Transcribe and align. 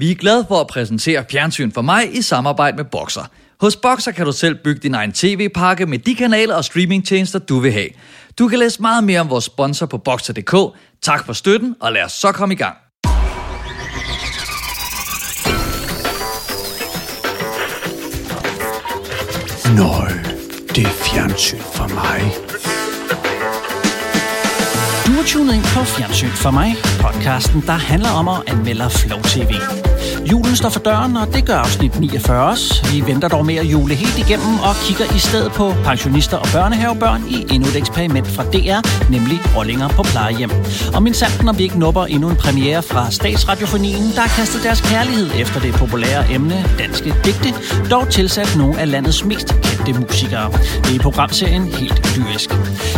Vi 0.00 0.10
er 0.10 0.14
glade 0.14 0.44
for 0.48 0.60
at 0.60 0.66
præsentere 0.66 1.24
Fjernsyn 1.30 1.72
for 1.72 1.82
mig 1.82 2.16
i 2.16 2.22
samarbejde 2.22 2.76
med 2.76 2.84
Boxer. 2.84 3.22
Hos 3.60 3.76
Boxer 3.76 4.12
kan 4.12 4.26
du 4.26 4.32
selv 4.32 4.54
bygge 4.64 4.80
din 4.80 4.94
egen 4.94 5.12
tv-pakke 5.12 5.86
med 5.86 5.98
de 5.98 6.14
kanaler 6.14 6.54
og 6.54 6.64
streamingtjenester, 6.64 7.38
du 7.38 7.58
vil 7.58 7.72
have. 7.72 7.88
Du 8.38 8.48
kan 8.48 8.58
læse 8.58 8.82
meget 8.82 9.04
mere 9.04 9.20
om 9.20 9.30
vores 9.30 9.44
sponsor 9.44 9.86
på 9.86 9.98
Boxer.dk. 9.98 10.54
Tak 11.02 11.26
for 11.26 11.32
støtten, 11.32 11.76
og 11.80 11.92
lad 11.92 12.02
os 12.02 12.12
så 12.12 12.32
komme 12.32 12.54
i 12.54 12.56
gang. 12.56 12.76
Nøj, 19.76 20.10
det 20.76 20.84
er 20.84 20.96
fjernsyn 21.10 21.58
for 21.58 21.88
mig. 21.88 22.20
Du 25.06 25.12
er 25.20 25.24
tunet 25.26 25.54
ind 25.54 25.64
på 25.64 25.84
Fjernsyn 25.84 26.28
for 26.28 26.50
mig, 26.50 26.74
podcasten, 27.00 27.62
der 27.66 27.72
handler 27.72 28.10
om 28.10 28.28
at 28.28 28.42
anmelde 28.46 28.90
Flow 28.90 29.20
TV. 29.22 29.79
Julen 30.26 30.56
står 30.56 30.68
for 30.68 30.80
døren, 30.80 31.16
og 31.16 31.34
det 31.34 31.46
gør 31.46 31.56
afsnit 31.56 32.00
49 32.00 32.50
også. 32.50 32.86
Vi 32.92 33.06
venter 33.06 33.28
dog 33.28 33.46
med 33.46 33.54
at 33.54 33.64
jule 33.64 33.94
helt 33.94 34.18
igennem 34.18 34.54
og 34.58 34.74
kigger 34.84 35.14
i 35.16 35.18
stedet 35.18 35.52
på 35.52 35.74
pensionister 35.84 36.36
og 36.36 36.46
børnehavebørn 36.52 37.24
i 37.28 37.46
endnu 37.54 37.68
et 37.68 37.76
eksperiment 37.76 38.28
fra 38.28 38.44
DR, 38.44 39.10
nemlig 39.10 39.38
rollinger 39.56 39.88
på 39.88 40.02
plejehjem. 40.02 40.50
Og 40.94 41.02
min 41.02 41.14
sandt, 41.14 41.44
når 41.44 41.52
vi 41.52 41.62
ikke 41.62 41.78
nupper 41.78 42.04
endnu 42.04 42.28
en 42.30 42.36
premiere 42.36 42.82
fra 42.82 43.10
Statsradiofonien, 43.10 44.02
der 44.14 44.20
har 44.20 44.32
kastet 44.36 44.62
deres 44.62 44.80
kærlighed 44.80 45.30
efter 45.38 45.60
det 45.60 45.74
populære 45.74 46.32
emne 46.32 46.64
Danske 46.78 47.14
Digte, 47.24 47.54
dog 47.90 48.08
tilsat 48.08 48.56
nogle 48.56 48.80
af 48.80 48.90
landets 48.90 49.24
mest 49.24 49.54
kendte 49.62 50.00
musikere. 50.00 50.52
Det 50.82 50.90
er 50.90 50.94
i 50.94 50.98
programserien 50.98 51.64
helt 51.66 52.16
lyrisk. 52.16 52.50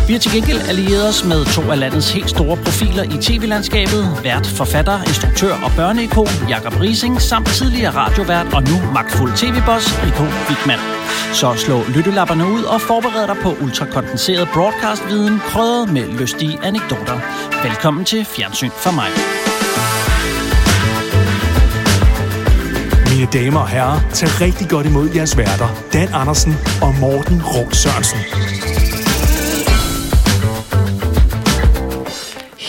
Vi 0.07 0.13
har 0.13 0.21
til 0.21 0.33
gengæld 0.33 0.61
allieret 0.69 1.09
os 1.09 1.25
med 1.25 1.45
to 1.45 1.63
af 1.71 1.79
landets 1.79 2.13
helt 2.13 2.31
store 2.31 2.57
profiler 2.57 3.03
i 3.03 3.17
tv-landskabet, 3.21 4.19
vært, 4.23 4.47
forfatter, 4.47 5.03
instruktør 5.03 5.55
og 5.65 5.71
børneikon 5.77 6.29
Jakob 6.49 6.81
Rising, 6.81 7.12
samt 7.19 7.49
tidligere 7.49 7.95
radiovært 7.97 8.55
og 8.55 8.63
nu 8.63 8.77
magtfuld 8.95 9.33
tv-boss 9.37 9.87
Rico 10.05 10.25
Wigman. 10.49 10.79
Så 11.33 11.55
slå 11.57 11.83
lyttelapperne 11.95 12.45
ud 12.47 12.63
og 12.63 12.81
forbered 12.81 13.27
dig 13.27 13.37
på 13.43 13.57
ultrakondenseret 13.65 14.49
broadcast-viden, 14.55 15.39
krydret 15.39 15.93
med 15.93 16.09
lystige 16.21 16.59
anekdoter. 16.63 17.19
Velkommen 17.69 18.05
til 18.05 18.25
Fjernsyn 18.25 18.71
for 18.71 18.91
mig. 18.91 19.11
Mine 23.13 23.29
damer 23.33 23.61
og 23.61 23.69
herrer, 23.69 24.01
tag 24.13 24.41
rigtig 24.41 24.69
godt 24.69 24.87
imod 24.87 25.11
jeres 25.15 25.37
værter, 25.37 25.69
Dan 25.93 26.09
Andersen 26.15 26.57
og 26.83 26.95
Morten 27.01 27.43
Rum 27.43 27.73
Sørensen. 27.73 28.19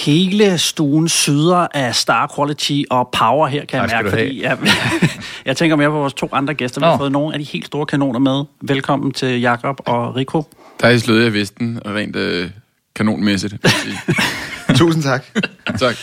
Hele 0.06 0.58
stuen 0.58 1.10
syder 1.10 1.68
af 1.74 1.96
star 1.96 2.32
quality 2.36 2.82
og 2.90 3.10
power 3.20 3.48
her, 3.48 3.66
kan 3.66 3.80
jeg 3.82 3.90
mærke, 3.92 4.10
fordi 4.10 4.44
jeg, 4.44 4.58
jeg 5.46 5.58
tænker 5.58 5.76
mere 5.76 5.90
på 5.90 5.96
vores 5.96 6.14
to 6.14 6.30
andre 6.32 6.54
gæster. 6.54 6.82
Vi 6.82 6.86
har 6.86 6.98
fået 6.98 7.12
nogle 7.12 7.34
af 7.34 7.40
de 7.40 7.46
helt 7.46 7.66
store 7.66 7.86
kanoner 7.86 8.20
med. 8.20 8.44
Velkommen 8.62 9.12
til 9.12 9.42
Jakob 9.42 9.80
og 9.86 10.16
Rico. 10.16 10.44
Der 10.82 10.88
er 10.88 10.98
slået 10.98 11.24
jeg 11.24 11.34
Vesten, 11.34 11.80
og 11.86 11.96
rent 11.96 12.16
øh, 12.16 12.50
kanonmæssigt. 12.96 13.54
Tusind 14.78 15.04
tak. 15.04 15.26
tak. 15.80 15.96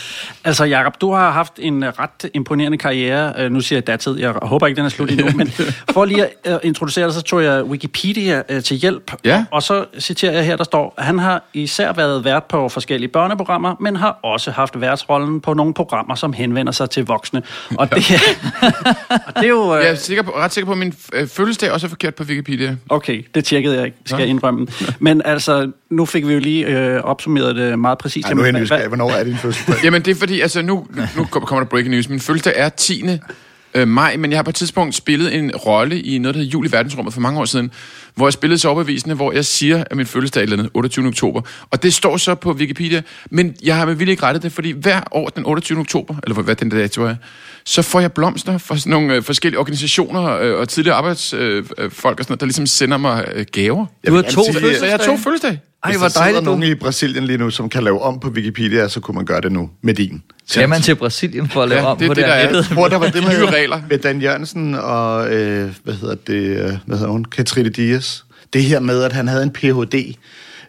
Altså, 0.43 0.65
Jakob, 0.65 1.01
du 1.01 1.11
har 1.13 1.31
haft 1.31 1.53
en 1.57 1.99
ret 1.99 2.29
imponerende 2.33 2.77
karriere. 2.77 3.33
Øh, 3.37 3.51
Nu 3.51 3.61
siger 3.61 3.77
jeg 3.77 3.87
datid, 3.87 4.19
jeg 4.19 4.33
håber 4.41 4.67
ikke, 4.67 4.77
den 4.77 4.85
er 4.85 4.89
slut 4.89 5.11
endnu, 5.11 5.27
men 5.35 5.51
for 5.93 6.05
lige 6.05 6.23
at 6.23 6.31
øh, 6.47 6.59
introducere 6.63 7.05
dig, 7.05 7.13
så 7.13 7.21
tog 7.21 7.43
jeg 7.43 7.63
Wikipedia 7.63 8.43
øh, 8.49 8.63
til 8.63 8.77
hjælp. 8.77 9.11
Ja. 9.25 9.45
Og 9.51 9.63
så 9.63 9.85
citerer 9.99 10.31
jeg 10.33 10.45
her, 10.45 10.55
der 10.55 10.63
står, 10.63 10.93
han 10.97 11.19
har 11.19 11.43
især 11.53 11.93
været 11.93 12.25
vært 12.25 12.43
på 12.43 12.69
forskellige 12.69 13.09
børneprogrammer, 13.09 13.75
men 13.79 13.95
har 13.95 14.19
også 14.23 14.51
haft 14.51 14.81
værtsrollen 14.81 15.41
på 15.41 15.53
nogle 15.53 15.73
programmer, 15.73 16.15
som 16.15 16.33
henvender 16.33 16.71
sig 16.71 16.89
til 16.89 17.05
voksne. 17.05 17.43
Og 17.77 17.89
det, 17.95 17.97
og 19.27 19.33
det 19.35 19.43
er 19.43 19.47
jo... 19.49 19.75
Jeg 19.75 19.89
er 19.89 19.95
sikker 19.95 20.23
på, 20.23 20.31
ret 20.31 20.53
sikker 20.53 20.65
på, 20.65 20.71
at 20.71 20.77
min 20.77 20.93
fødselsdag 21.27 21.71
også 21.71 21.87
er 21.87 21.89
forkert 21.89 22.15
på 22.15 22.23
Wikipedia. 22.23 22.75
Okay, 22.89 23.25
det 23.35 23.45
tjekkede 23.45 23.75
jeg 23.75 23.85
ikke, 23.85 23.97
skal 24.05 24.15
Nå. 24.15 24.19
jeg 24.19 24.29
indrømme. 24.29 24.67
Men 24.99 25.21
altså, 25.25 25.71
nu 25.89 26.05
fik 26.05 26.27
vi 26.27 26.33
jo 26.33 26.39
lige 26.39 26.65
øh, 26.65 27.03
opsummeret 27.03 27.55
det 27.55 27.79
meget 27.79 27.97
præcist. 27.97 28.27
Ej, 28.27 28.33
nu 28.33 28.43
nysgerrig. 28.61 28.87
Hvornår 28.87 29.11
er 29.11 29.23
din 29.23 29.37
fødselsdag? 29.37 29.75
Jamen, 29.85 30.01
det 30.01 30.11
er 30.11 30.15
fordi, 30.15 30.41
altså 30.41 30.61
nu, 30.61 30.87
nu 31.15 31.25
kommer 31.25 31.59
der 31.59 31.69
breaking 31.69 31.95
news. 31.95 32.09
Min 32.09 32.19
fødselsdag 32.19 32.53
er 32.55 32.69
10. 32.69 33.03
øh, 33.73 33.87
maj, 33.87 34.17
men 34.17 34.31
jeg 34.31 34.37
har 34.37 34.43
på 34.43 34.49
et 34.49 34.55
tidspunkt 34.55 34.95
spillet 34.95 35.35
en 35.35 35.55
rolle 35.55 36.01
i 36.01 36.17
noget, 36.17 36.35
der 36.35 36.41
hedder 36.41 36.51
Jul 36.51 36.67
i 36.67 36.71
verdensrummet 36.71 37.13
for 37.13 37.21
mange 37.21 37.39
år 37.39 37.45
siden, 37.45 37.71
hvor 38.15 38.27
jeg 38.27 38.33
spillede 38.33 38.59
så 38.59 38.67
overbevisende, 38.67 39.15
hvor 39.15 39.31
jeg 39.31 39.45
siger, 39.45 39.83
at 39.91 39.97
min 39.97 40.05
fødselsdag 40.05 40.39
er 40.39 40.43
eller 40.43 40.57
andet 40.57 40.71
28. 40.73 41.07
oktober. 41.07 41.41
Og 41.69 41.83
det 41.83 41.93
står 41.93 42.17
så 42.17 42.35
på 42.35 42.51
Wikipedia, 42.51 43.01
men 43.31 43.55
jeg 43.63 43.75
har 43.75 43.85
med 43.85 43.95
vilje 43.95 44.11
ikke 44.11 44.23
rettet 44.23 44.43
det, 44.43 44.51
fordi 44.51 44.71
hver 44.71 45.01
år 45.11 45.29
den 45.29 45.45
28. 45.45 45.79
oktober, 45.79 46.15
eller 46.23 46.41
hvad 46.41 46.55
den 46.55 46.69
dato 46.69 47.03
er, 47.03 47.15
så 47.65 47.81
får 47.81 47.99
jeg 47.99 48.11
blomster 48.11 48.57
fra 48.57 48.77
sådan 48.77 48.89
nogle 48.89 49.15
øh, 49.15 49.23
forskellige 49.23 49.59
organisationer 49.59 50.37
øh, 50.37 50.59
og 50.59 50.69
tidligere 50.69 50.97
arbejdsfolk 50.97 51.73
øh, 51.77 51.91
folk 51.91 52.19
og 52.19 52.23
sådan 52.23 52.31
noget, 52.31 52.39
der 52.39 52.45
ligesom 52.45 52.65
sender 52.65 52.97
mig 52.97 53.25
øh, 53.33 53.45
gaver. 53.51 53.85
Du 54.07 54.13
har 54.13 54.21
to 54.21 54.43
Så 54.53 54.79
jeg 54.81 54.91
har 54.91 54.97
to 54.97 55.17
fødselsdage. 55.17 55.61
Ej, 55.83 55.91
Hvis 55.91 55.99
hvor 55.99 56.07
der 56.07 56.13
dejligt, 56.19 56.39
du. 56.39 56.45
nogen 56.45 56.63
i 56.63 56.75
Brasilien 56.75 57.23
lige 57.25 57.37
nu, 57.37 57.49
som 57.49 57.69
kan 57.69 57.83
lave 57.83 58.01
om 58.01 58.19
på 58.19 58.29
Wikipedia, 58.29 58.87
så 58.87 58.99
kunne 58.99 59.15
man 59.15 59.25
gøre 59.25 59.41
det 59.41 59.51
nu 59.51 59.69
med 59.81 59.93
din. 59.93 60.23
Skal 60.47 60.69
man 60.69 60.81
til 60.81 60.95
Brasilien 60.95 61.49
for 61.49 61.63
at 61.63 61.69
lave 61.69 61.81
Ja, 61.81 61.87
om 61.87 61.97
det 61.97 62.07
på 62.07 62.13
det, 62.13 62.23
det, 62.23 62.29
der 62.29 62.35
er. 62.35 62.43
nettet? 62.45 62.65
Hvor 62.67 62.87
der 62.87 62.97
var 62.97 63.05
det 63.09 63.23
med, 63.27 63.37
Nye 63.39 63.45
regler. 63.45 63.81
med 63.89 63.97
Dan 63.97 64.21
Jørgensen 64.21 64.75
og, 64.75 65.33
øh, 65.33 65.71
hvad 65.83 65.93
hedder 65.93 66.15
det, 66.27 66.33
øh, 66.33 66.71
hvad 66.85 66.97
hedder 66.97 67.11
hun, 67.11 67.25
Katrine 67.25 67.69
Dias. 67.69 68.25
Det 68.53 68.63
her 68.63 68.79
med, 68.79 69.03
at 69.03 69.13
han 69.13 69.27
havde 69.27 69.43
en 69.43 69.51
Ph.D., 69.51 70.15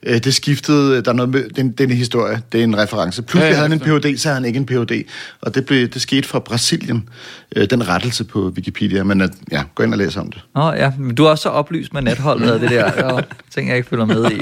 øh, 0.03 0.19
det 0.25 0.35
skiftede, 0.35 1.03
der 1.03 1.11
er 1.11 1.15
noget 1.15 1.29
med, 1.29 1.49
det 1.49 1.59
er, 1.59 1.63
en, 1.63 1.71
det 1.73 1.81
er 1.81 1.85
en 1.89 1.95
historie, 1.97 2.41
det 2.53 2.61
er 2.61 2.65
en 2.65 2.79
reference. 2.79 3.23
Pludselig 3.23 3.43
Ja, 3.43 3.49
ja, 3.49 3.55
havde 3.55 3.69
han 3.69 3.73
en. 3.95 4.01
Ph.D., 4.01 4.19
så 4.19 4.29
havde 4.29 4.35
han 4.41 4.45
ikke 4.45 4.57
en 4.59 4.67
Ph.D., 4.67 5.05
og 5.43 5.55
det, 5.55 5.67
blev, 5.67 5.89
det 5.89 6.03
skete 6.03 6.29
fra 6.29 6.39
Brasilien, 6.39 7.09
øh, 7.57 7.71
den 7.71 7.89
rettelse 7.89 8.25
på 8.25 8.53
Wikipedia, 8.57 9.05
men 9.05 9.21
at, 9.21 9.31
ja, 9.53 9.63
gå 9.75 9.83
ind 9.83 9.93
og 9.95 9.99
læs 9.99 10.17
om 10.17 10.33
det. 10.33 10.43
Nå 10.55 10.73
ja, 10.73 10.93
men 10.99 11.15
du 11.15 11.25
er 11.25 11.31
også 11.31 11.43
så 11.43 11.49
oplyst 11.49 11.93
med 11.95 12.03
natholdet 12.03 12.51
af 12.51 12.61
det 12.61 12.71
der. 12.71 12.85
Er 12.93 13.15
jo 13.15 13.21
ting, 13.55 13.69
jeg 13.69 13.77
ikke 13.77 13.89
følger 13.89 14.05
med 14.05 14.31
i. 14.31 14.41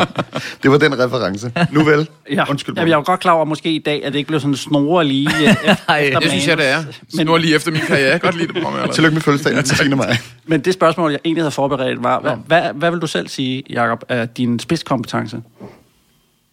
Det 0.62 0.70
var 0.70 0.78
den 0.78 0.99
reference. 0.99 1.53
Nu 1.72 1.84
vel. 1.84 2.09
Ja, 2.32 2.44
Undskyld 2.50 2.75
Jamen, 2.76 2.88
jeg 2.88 2.94
er 2.94 2.99
jo 2.99 3.03
godt 3.06 3.20
klar 3.20 3.32
over 3.32 3.44
måske 3.44 3.72
i 3.72 3.78
dag, 3.78 4.04
at 4.04 4.12
det 4.12 4.19
ikke 4.19 4.28
blev 4.28 4.41
sådan 4.41 4.56
snore 4.56 5.04
lige 5.04 5.28
øh, 5.43 5.43
efter 5.70 6.20
Det 6.20 6.31
synes 6.31 6.47
jeg, 6.49 6.56
det 6.56 6.69
er. 6.69 6.82
Men- 6.84 7.26
Snor 7.26 7.38
lige 7.38 7.54
efter 7.54 7.70
min 7.70 7.81
karriere. 7.81 8.10
Jeg 8.10 8.20
kan 8.20 8.31
godt 8.31 8.37
lide 8.37 8.53
det 8.53 8.62
på 8.62 8.70
mig. 8.70 8.81
Eller? 8.81 8.93
Tillykke 8.93 9.15
med 9.15 9.22
fødselsdagen 9.22 9.65
til 9.65 9.78
10. 9.91 9.94
maj. 9.94 10.16
Men 10.47 10.60
det 10.60 10.75
spørgsmål, 10.75 11.10
jeg 11.10 11.20
egentlig 11.25 11.43
havde 11.43 11.50
forberedt, 11.50 12.03
var, 12.03 12.20
hvad, 12.20 12.32
hvad, 12.47 12.62
hvad 12.75 12.91
vil 12.91 13.00
du 13.00 13.06
selv 13.06 13.28
sige, 13.28 13.62
Jacob, 13.70 14.04
er 14.09 14.25
din 14.26 14.59
spidskompetence? 14.59 15.37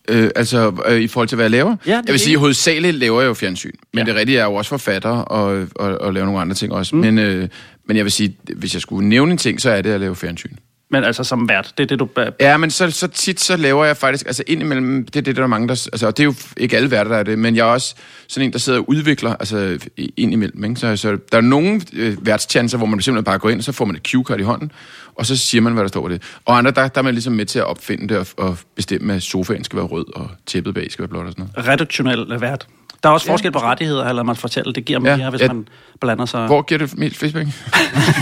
Øh, 0.10 0.30
altså, 0.36 0.74
øh, 0.88 1.02
i 1.02 1.08
forhold 1.08 1.28
til, 1.28 1.36
hvad 1.36 1.44
jeg 1.44 1.52
laver? 1.52 1.76
Ja, 1.86 1.92
jeg 1.92 2.04
vil 2.08 2.20
sige, 2.20 2.32
det. 2.32 2.40
hovedsageligt 2.40 2.96
laver 2.96 3.22
jeg 3.22 3.28
jo 3.28 3.34
fjernsyn. 3.34 3.72
Men 3.94 4.08
ja. 4.08 4.12
det 4.12 4.20
rigtige 4.20 4.40
er 4.40 4.44
jo 4.44 4.54
også 4.54 4.70
forfatter 4.70 5.10
og, 5.10 5.68
og, 5.76 5.98
og 6.02 6.14
lave 6.14 6.26
nogle 6.26 6.42
andre 6.42 6.56
ting 6.56 6.74
også. 6.74 6.96
Mm. 6.96 7.02
Men, 7.02 7.18
øh, 7.18 7.50
men 7.86 7.98
jeg 7.98 8.06
vil 8.06 8.12
sige, 8.12 8.38
hvis 8.56 8.74
jeg 8.74 8.82
skulle 8.82 9.10
nævne 9.10 9.32
en 9.32 9.38
ting, 9.38 9.62
så 9.62 9.70
er 9.70 9.82
det 9.82 9.90
at 9.90 10.00
lave 10.00 10.16
fjernsyn. 10.16 10.56
Men 10.90 11.04
altså 11.04 11.24
som 11.24 11.50
vært, 11.50 11.74
det 11.78 11.84
er 11.84 11.88
det, 11.88 12.00
du... 12.00 12.10
Ja, 12.40 12.58
men 12.58 12.72
så, 12.72 12.92
så 12.92 13.08
tit 13.08 13.40
så 13.40 13.58
laver 13.58 13.86
jeg 13.86 13.98
faktisk, 13.98 14.26
altså 14.26 14.44
indimellem, 14.48 15.06
det 15.06 15.16
er 15.16 15.22
det, 15.22 15.36
der 15.36 15.44
er 15.44 15.48
mange, 15.48 15.68
der, 15.68 15.88
altså, 15.94 16.08
og 16.08 16.18
det 16.18 16.24
er 16.24 16.26
jo 16.26 16.34
ikke 16.58 16.78
alle 16.78 16.92
værter, 16.92 17.12
der 17.12 17.18
er 17.18 17.24
det, 17.24 17.40
men 17.40 17.56
jeg 17.56 17.68
er 17.68 17.72
også 17.72 17.96
sådan 18.28 18.46
en, 18.48 18.54
der 18.54 18.60
sidder 18.60 18.80
og 18.80 18.90
udvikler, 18.90 19.36
altså 19.36 19.80
indimellem, 20.18 20.64
ikke? 20.64 20.76
Så, 20.76 20.96
så 20.96 21.18
der 21.32 21.38
er 21.38 21.42
nogle 21.42 21.82
øh, 21.94 22.26
værtschancer, 22.26 22.78
hvor 22.78 22.88
man 22.88 23.02
simpelthen 23.02 23.24
bare 23.24 23.40
går 23.40 23.50
ind, 23.50 23.60
og 23.60 23.64
så 23.64 23.72
får 23.72 23.86
man 23.86 23.96
et 23.96 24.08
cue-card 24.08 24.40
i 24.40 24.44
hånden, 24.44 24.72
og 25.16 25.26
så 25.26 25.38
siger 25.38 25.62
man, 25.62 25.74
hvad 25.74 25.84
der 25.84 25.88
står 25.88 26.02
på 26.02 26.10
det. 26.10 26.24
Og 26.46 26.58
andre, 26.58 26.72
der, 26.72 26.88
der 26.88 27.00
er 27.00 27.04
man 27.04 27.14
ligesom 27.14 27.34
med 27.34 27.46
til 27.46 27.60
at 27.60 27.66
opfinde 27.66 28.08
det 28.08 28.18
og, 28.18 28.28
og 28.38 28.58
bestemme, 28.76 29.14
at 29.14 29.24
sofaen 29.24 29.64
skal 29.64 29.78
være 29.78 29.86
rød, 29.86 30.16
og 30.16 30.30
tæppet 30.46 30.74
bag 30.74 30.92
skal 30.92 31.04
være 31.04 31.10
blåt 31.10 31.26
og 31.26 31.32
sådan 31.32 31.50
noget. 31.56 31.68
redaktionel 31.68 32.42
vært. 32.42 32.68
Der 33.04 33.10
er 33.10 33.14
også 33.14 33.28
forskel 33.28 33.52
på 33.52 33.60
rettigheder, 33.60 34.06
eller 34.06 34.24
man 34.24 34.36
fortæller, 34.36 34.74
det 34.74 34.86
giver 34.86 35.00
Ja, 35.10 35.18
mere, 35.18 35.30
hvis 35.30 35.42
ja. 35.42 35.48
man 35.48 35.68
blander 36.02 36.26
sig. 36.26 36.46
Hvor 36.48 36.62
giver 36.62 36.78
det 36.80 36.98
mest 36.98 37.18
flest 37.18 37.36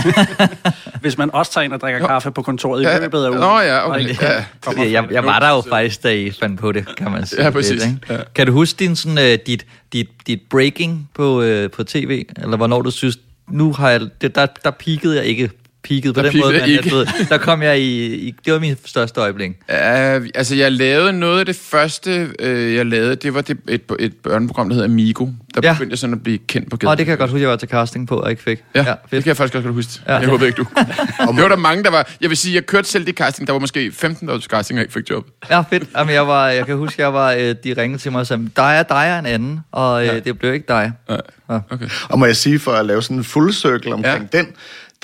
Hvis 1.00 1.18
man 1.18 1.30
også 1.34 1.52
tager 1.52 1.64
ind 1.64 1.72
og 1.72 1.80
drikker 1.80 2.06
kaffe 2.06 2.30
på 2.30 2.42
kontoret 2.42 2.82
i 2.82 2.84
Ja, 2.84 2.98
løbet 2.98 3.24
af 3.24 3.28
ugen. 3.28 3.40
nå 3.40 3.58
ja, 3.60 3.90
okay, 3.90 4.00
ikke 4.00 4.18
ja. 4.24 4.32
Ja, 4.32 4.42
jeg, 4.78 4.92
jeg 4.92 5.10
Jo, 5.10 5.20
var 5.22 5.38
der 5.38 5.50
jo 5.50 5.62
faktisk, 5.68 6.02
da 6.02 6.12
I 6.14 6.30
fandt 6.30 6.60
på 6.60 6.72
det, 6.72 6.96
kan 6.96 7.10
man 7.10 7.26
sige. 7.26 7.44
Ja, 7.44 7.50
præcis. 7.50 7.70
Lidt, 7.70 7.84
ikke? 7.84 8.14
Ja. 8.14 8.18
Kan 8.34 8.46
du 8.46 8.52
huske 8.52 8.78
din, 8.78 8.96
sådan, 8.96 9.18
uh, 9.18 9.38
dit, 9.46 9.66
dit, 9.92 10.08
dit 10.26 10.40
breaking 10.50 11.10
på, 11.14 11.42
uh, 11.42 11.70
på 11.70 11.84
tv? 11.84 12.24
Eller 12.36 12.56
hvornår 12.56 12.82
du 12.82 12.90
synes, 12.90 13.18
nu 13.48 13.72
har 13.72 13.90
jeg, 13.90 14.00
det, 14.20 14.34
der, 14.34 14.46
der 14.64 14.70
peakede 14.70 15.16
jeg 15.16 15.24
ikke 15.24 15.50
peakede 15.88 16.12
på 16.12 16.22
Der 16.22 16.30
den 16.30 16.40
måde, 16.40 16.52
men 16.52 16.68
ikke. 16.70 16.82
jeg 16.84 16.92
ved, 16.92 17.06
der 17.28 17.38
kom 17.38 17.62
jeg 17.62 17.78
i, 17.80 18.14
i, 18.14 18.34
det 18.44 18.52
var 18.52 18.58
min 18.58 18.76
største 18.84 19.20
øjeblik. 19.20 19.50
Uh, 19.50 19.74
altså, 20.34 20.54
jeg 20.56 20.72
lavede 20.72 21.12
noget 21.12 21.40
af 21.40 21.46
det 21.46 21.56
første, 21.56 22.28
uh, 22.42 22.74
jeg 22.74 22.86
lavede, 22.86 23.16
det 23.16 23.34
var 23.34 23.40
det, 23.40 23.56
et, 23.68 23.82
et 23.98 24.12
børneprogram, 24.16 24.68
der 24.68 24.74
hedder 24.74 24.88
Amigo. 24.88 25.26
Der 25.54 25.60
Ja. 25.62 25.72
begyndte 25.72 25.92
jeg 25.92 25.98
sådan 25.98 26.14
at 26.14 26.22
blive 26.22 26.38
kendt 26.38 26.70
på 26.70 26.76
gaden. 26.76 26.90
Og 26.90 26.98
det 26.98 27.06
kan 27.06 27.10
jeg 27.10 27.18
godt 27.18 27.30
huske, 27.30 27.42
jeg 27.42 27.50
var 27.50 27.56
til 27.56 27.68
casting 27.68 28.08
på, 28.08 28.16
og 28.16 28.30
ikke 28.30 28.42
fik. 28.42 28.58
Ja, 28.74 28.78
ja 28.82 28.90
fedt. 28.90 28.98
det 29.10 29.22
kan 29.22 29.26
jeg 29.28 29.36
faktisk 29.36 29.54
også 29.54 29.66
godt 29.68 29.74
huske. 29.74 29.92
Ja. 30.08 30.16
Jeg 30.16 30.28
håber 30.28 30.46
ikke, 30.46 30.56
du. 30.56 30.66
det 31.36 31.42
var 31.42 31.48
der 31.48 31.56
mange, 31.56 31.84
der 31.84 31.90
var... 31.90 32.10
Jeg 32.20 32.28
vil 32.30 32.36
sige, 32.36 32.54
jeg 32.54 32.66
kørte 32.66 32.88
selv 32.88 33.06
det 33.06 33.14
casting. 33.14 33.46
Der 33.46 33.52
var 33.52 33.60
måske 33.60 33.92
15 33.92 34.28
års 34.28 34.44
casting, 34.44 34.76
og 34.78 34.80
jeg 34.80 34.84
ikke 34.84 34.92
fik 34.92 35.10
job. 35.10 35.24
Ja, 35.50 35.60
fedt. 35.60 35.84
Jamen, 35.96 36.14
jeg, 36.14 36.26
var, 36.26 36.48
jeg 36.48 36.66
kan 36.66 36.76
huske, 36.76 37.02
jeg 37.02 37.14
var, 37.14 37.32
øh, 37.32 37.38
de 37.64 37.74
ringede 37.76 38.02
til 38.02 38.12
mig 38.12 38.20
og 38.20 38.26
sagde, 38.26 38.48
dig 38.56 38.76
er 38.78 38.82
dig 38.82 39.06
er 39.08 39.18
en 39.18 39.26
anden, 39.26 39.60
og 39.72 40.02
øh, 40.02 40.06
Ja. 40.08 40.18
det 40.18 40.38
blev 40.38 40.54
ikke 40.54 40.64
dig. 40.68 40.92
Ja. 41.10 41.16
Ja. 41.50 41.58
Okay. 41.70 41.86
Og 42.08 42.18
må 42.18 42.26
jeg 42.26 42.36
sige, 42.36 42.58
for 42.58 42.72
at 42.72 42.86
lave 42.86 43.02
sådan 43.02 43.16
en 43.16 43.24
full 43.24 43.52
circle 43.52 43.94
omkring 43.94 44.28
Ja. 44.32 44.38
den, 44.38 44.46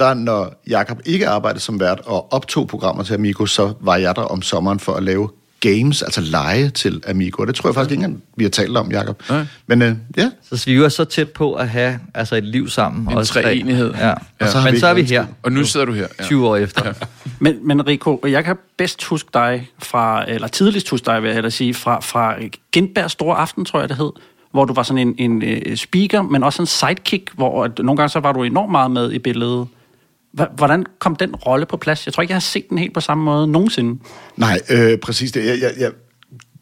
der 0.03 0.15
når 0.15 0.63
Jakob 0.69 1.01
ikke 1.05 1.29
arbejdede 1.29 1.61
som 1.61 1.81
vært 1.81 2.01
og 2.05 2.33
optog 2.33 2.69
programmer 2.69 3.03
til 3.03 3.15
Amigo, 3.15 3.47
så 3.47 3.73
var 3.81 3.97
jeg 3.97 4.17
der 4.17 4.23
om 4.23 4.43
sommeren 4.43 4.81
for 4.81 4.93
at 4.93 5.03
lave 5.03 5.29
games, 5.63 6.03
altså 6.03 6.21
lege 6.21 6.71
til 6.71 7.03
Amigo. 7.07 7.43
Og 7.43 7.47
det 7.47 7.55
tror 7.55 7.69
jeg 7.69 7.75
faktisk 7.75 7.93
ikke 7.93 8.05
engang, 8.05 8.23
vi 8.37 8.45
har 8.45 8.51
talt 8.51 8.77
om, 8.77 8.93
Jacob. 8.93 9.23
Nej. 9.29 9.45
Men 9.67 9.83
øh, 9.83 9.97
ja, 10.17 10.31
Så 10.53 10.65
vi 10.67 10.81
var 10.81 10.89
så 10.89 11.05
tæt 11.05 11.29
på 11.29 11.55
at 11.55 11.69
have 11.69 11.99
altså 12.15 12.37
et 12.37 12.45
liv 12.45 12.69
sammen. 12.69 13.13
En 13.13 13.19
os 13.19 13.29
tre. 13.29 13.43
treenighed. 13.43 13.95
Ja. 13.95 14.07
Ja. 14.07 14.15
ja. 14.41 14.51
så 14.51 14.61
Men 14.65 14.81
så 14.81 14.87
er 14.87 14.95
vi 14.95 15.03
her, 15.03 15.27
Og 15.43 15.53
nu 15.53 15.65
sidder 15.65 15.87
du 15.87 15.93
her. 15.93 16.07
Ja. 16.19 16.25
20 16.25 16.49
år 16.49 16.57
efter. 16.57 16.87
Ja. 16.87 16.93
Men, 17.39 17.67
men 17.67 17.87
Rico, 17.87 18.21
jeg 18.27 18.45
kan 18.45 18.57
bedst 18.79 19.05
huske 19.05 19.31
dig 19.35 19.71
fra, 19.79 20.31
eller 20.31 20.49
tidligst 20.49 20.89
huske 20.89 21.07
dig, 21.07 21.23
vil 21.23 21.29
jeg 21.29 21.35
hellere 21.35 21.51
sige, 21.51 21.75
fra, 21.75 22.01
fra 22.01 22.35
Gindberg 22.73 23.11
Store 23.11 23.37
Aften, 23.37 23.65
tror 23.65 23.81
jeg 23.81 23.89
det 23.89 23.97
hed, 23.97 24.11
hvor 24.53 24.65
du 24.65 24.75
var 24.75 24.83
sådan 24.83 25.09
en, 25.09 25.15
en 25.19 25.43
øh, 25.43 25.77
speaker, 25.77 26.23
men 26.23 26.43
også 26.43 26.63
en 26.63 26.67
sidekick, 26.67 27.31
hvor 27.35 27.65
at 27.65 27.79
nogle 27.79 27.97
gange 27.97 28.09
så 28.09 28.21
var 28.21 28.33
du 28.33 28.43
enormt 28.43 28.71
meget 28.71 28.91
med 28.91 29.13
i 29.13 29.19
billedet. 29.19 29.67
Hvordan 30.33 30.85
kom 30.99 31.17
den 31.17 31.35
rolle 31.35 31.67
på 31.67 31.77
plads? 31.77 32.07
Jeg 32.07 32.15
tror 32.15 32.23
ikke, 32.23 32.31
jeg 32.31 32.37
har 32.37 32.41
set 32.41 32.69
den 32.71 32.79
helt 32.79 32.95
på 32.95 33.01
samme 33.01 33.25
måde 33.25 33.47
nogensinde. 33.47 34.01
nej, 34.37 34.61
øh, 34.71 34.99
præcis 34.99 35.33
det. 35.33 35.47
Jeg, 35.47 35.61
jeg, 35.61 35.73
jeg, 35.79 35.91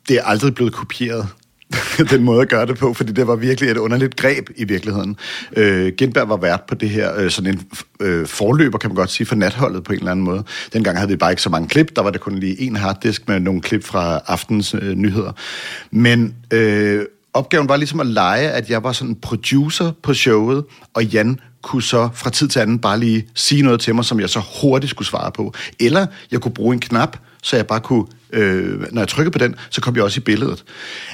det 0.09 0.17
er 0.17 0.23
aldrig 0.25 0.55
blevet 0.55 0.73
kopieret. 0.73 1.29
den 2.11 2.23
måde 2.23 2.43
at 2.43 2.49
gøre 2.49 2.67
det 2.67 2.79
på, 2.79 2.95
fordi 2.95 3.13
det 3.13 3.27
var 3.27 3.37
virkelig 3.37 3.71
et 3.71 3.77
underligt 3.77 4.17
greb 4.17 4.49
i 4.57 4.65
virkeligheden. 4.65 5.17
Øh, 5.57 5.93
Gindberg 5.93 6.29
var 6.29 6.37
vært 6.37 6.61
på 6.69 6.75
det 6.75 6.91
her, 6.91 7.17
øh, 7.17 7.31
sådan 7.31 7.55
en 7.55 7.63
øh, 8.01 8.27
forløber, 8.27 8.79
kan 8.79 8.91
man 8.91 8.95
godt 8.95 9.11
sige, 9.11 9.27
for 9.27 9.35
natholdet 9.35 9.85
på 9.85 9.93
en 9.93 9.99
eller 9.99 10.11
anden 10.11 10.25
måde. 10.25 10.45
Dengang 10.73 10.97
havde 10.97 11.11
vi 11.11 11.17
bare 11.17 11.33
ikke 11.33 11.43
så 11.43 11.51
mange 11.51 11.69
klip, 11.69 11.97
der 11.97 12.03
var 12.03 12.11
det 12.11 12.21
kun 12.21 12.39
lige 12.39 12.61
en 12.61 12.77
harddisk 12.77 13.29
med 13.29 13.41
nogle 13.41 13.61
klip 13.61 13.85
fra 13.85 14.21
aftens 14.27 14.75
øh, 14.75 14.95
nyheder. 14.95 15.33
Men 15.91 16.35
øh, 16.53 17.05
opgaven 17.35 17.69
var 17.69 17.77
ligesom 17.77 18.01
at 18.01 18.07
lege, 18.07 18.51
at 18.51 18.71
jeg 18.71 18.83
var 18.83 18.93
sådan 18.93 19.11
en 19.11 19.21
producer 19.21 19.93
på 20.03 20.15
showet, 20.15 20.65
og 20.95 21.05
Jan 21.05 21.41
kunne 21.63 21.83
så 21.83 22.09
fra 22.15 22.31
tid 22.31 22.49
til 22.49 22.59
anden 22.61 22.79
bare 22.79 23.01
lige 23.01 23.27
sige 23.35 23.63
noget 23.63 23.81
til 23.81 23.95
mig, 23.95 24.05
som 24.05 24.21
jeg 24.21 24.31
så 24.31 24.43
hurtigt 24.63 24.91
skulle 24.91 25.09
svare 25.09 25.33
på. 25.33 25.55
Eller 25.81 26.07
jeg 26.31 26.41
kunne 26.41 26.55
bruge 26.55 26.75
en 26.75 26.81
knap, 26.81 27.17
så 27.43 27.57
jeg 27.57 27.67
bare 27.67 27.81
kunne, 27.81 28.05
øh, 28.33 28.93
når 28.93 29.01
jeg 29.01 29.09
trykkede 29.09 29.33
på 29.33 29.39
den, 29.39 29.55
så 29.71 29.81
kom 29.81 29.97
jeg 29.97 30.05
også 30.05 30.21
i 30.21 30.23
billedet. 30.23 30.65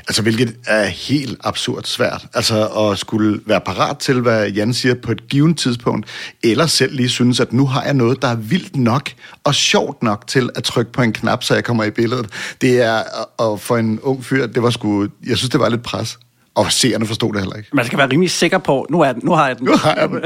Altså, 0.08 0.22
hvilket 0.22 0.56
er 0.66 0.84
helt 0.86 1.38
absurd 1.44 1.84
svært. 1.84 2.26
Altså, 2.34 2.66
at 2.66 2.98
skulle 2.98 3.40
være 3.46 3.60
parat 3.60 3.98
til, 3.98 4.20
hvad 4.20 4.48
Jan 4.48 4.74
siger 4.74 4.94
på 4.94 5.12
et 5.12 5.28
givet 5.28 5.56
tidspunkt, 5.58 6.06
eller 6.44 6.66
selv 6.66 6.96
lige 6.96 7.08
synes, 7.08 7.40
at 7.40 7.52
nu 7.52 7.66
har 7.66 7.82
jeg 7.84 7.94
noget, 7.94 8.22
der 8.22 8.28
er 8.28 8.36
vildt 8.36 8.76
nok 8.76 9.10
og 9.44 9.54
sjovt 9.54 10.02
nok 10.02 10.26
til 10.26 10.50
at 10.54 10.64
trykke 10.64 10.92
på 10.92 11.02
en 11.02 11.12
knap, 11.12 11.42
så 11.44 11.54
jeg 11.54 11.64
kommer 11.64 11.84
i 11.84 11.90
billedet. 11.90 12.26
Det 12.60 12.82
er, 12.82 13.02
og- 13.38 13.60
for 13.60 13.76
en 13.76 14.00
ung 14.00 14.24
fyr, 14.24 14.46
det 14.46 14.62
var 14.62 14.70
sgu, 14.70 15.06
jeg 15.26 15.36
synes, 15.38 15.50
det 15.50 15.60
var 15.60 15.68
lidt 15.68 15.82
pres. 15.82 16.18
Og 16.56 16.72
seerne 16.72 17.06
forstod 17.06 17.32
det 17.32 17.40
heller 17.40 17.56
ikke. 17.56 17.68
Man 17.72 17.86
skal 17.86 17.98
være 17.98 18.08
rimelig 18.08 18.30
sikker 18.30 18.58
på, 18.58 18.86
nu, 18.90 19.00
er 19.00 19.12
den, 19.12 19.22
nu 19.24 19.32
har 19.32 19.46
jeg 19.46 19.58
den. 19.58 19.66
Nu 19.66 19.76
har 19.76 19.94
jeg 19.94 20.08
den. 20.08 20.20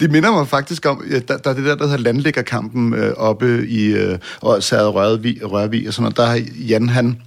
Det 0.00 0.10
minder 0.10 0.30
mig 0.30 0.48
faktisk 0.48 0.86
om, 0.86 1.02
der, 1.28 1.36
der 1.36 1.50
er 1.50 1.54
det 1.54 1.64
der, 1.64 1.74
der 1.74 1.84
hedder 1.84 1.98
landlæggerkampen 1.98 2.94
øh, 2.94 3.12
oppe 3.16 3.68
i 3.68 3.84
øh, 3.84 4.18
Særet 4.60 4.94
Rørvig, 4.94 5.52
Rørvig 5.52 5.88
og 5.88 5.94
sådan 5.94 6.02
noget. 6.02 6.16
Der 6.16 6.26
har 6.26 6.40
Jan, 6.68 6.88
han, 6.88 7.20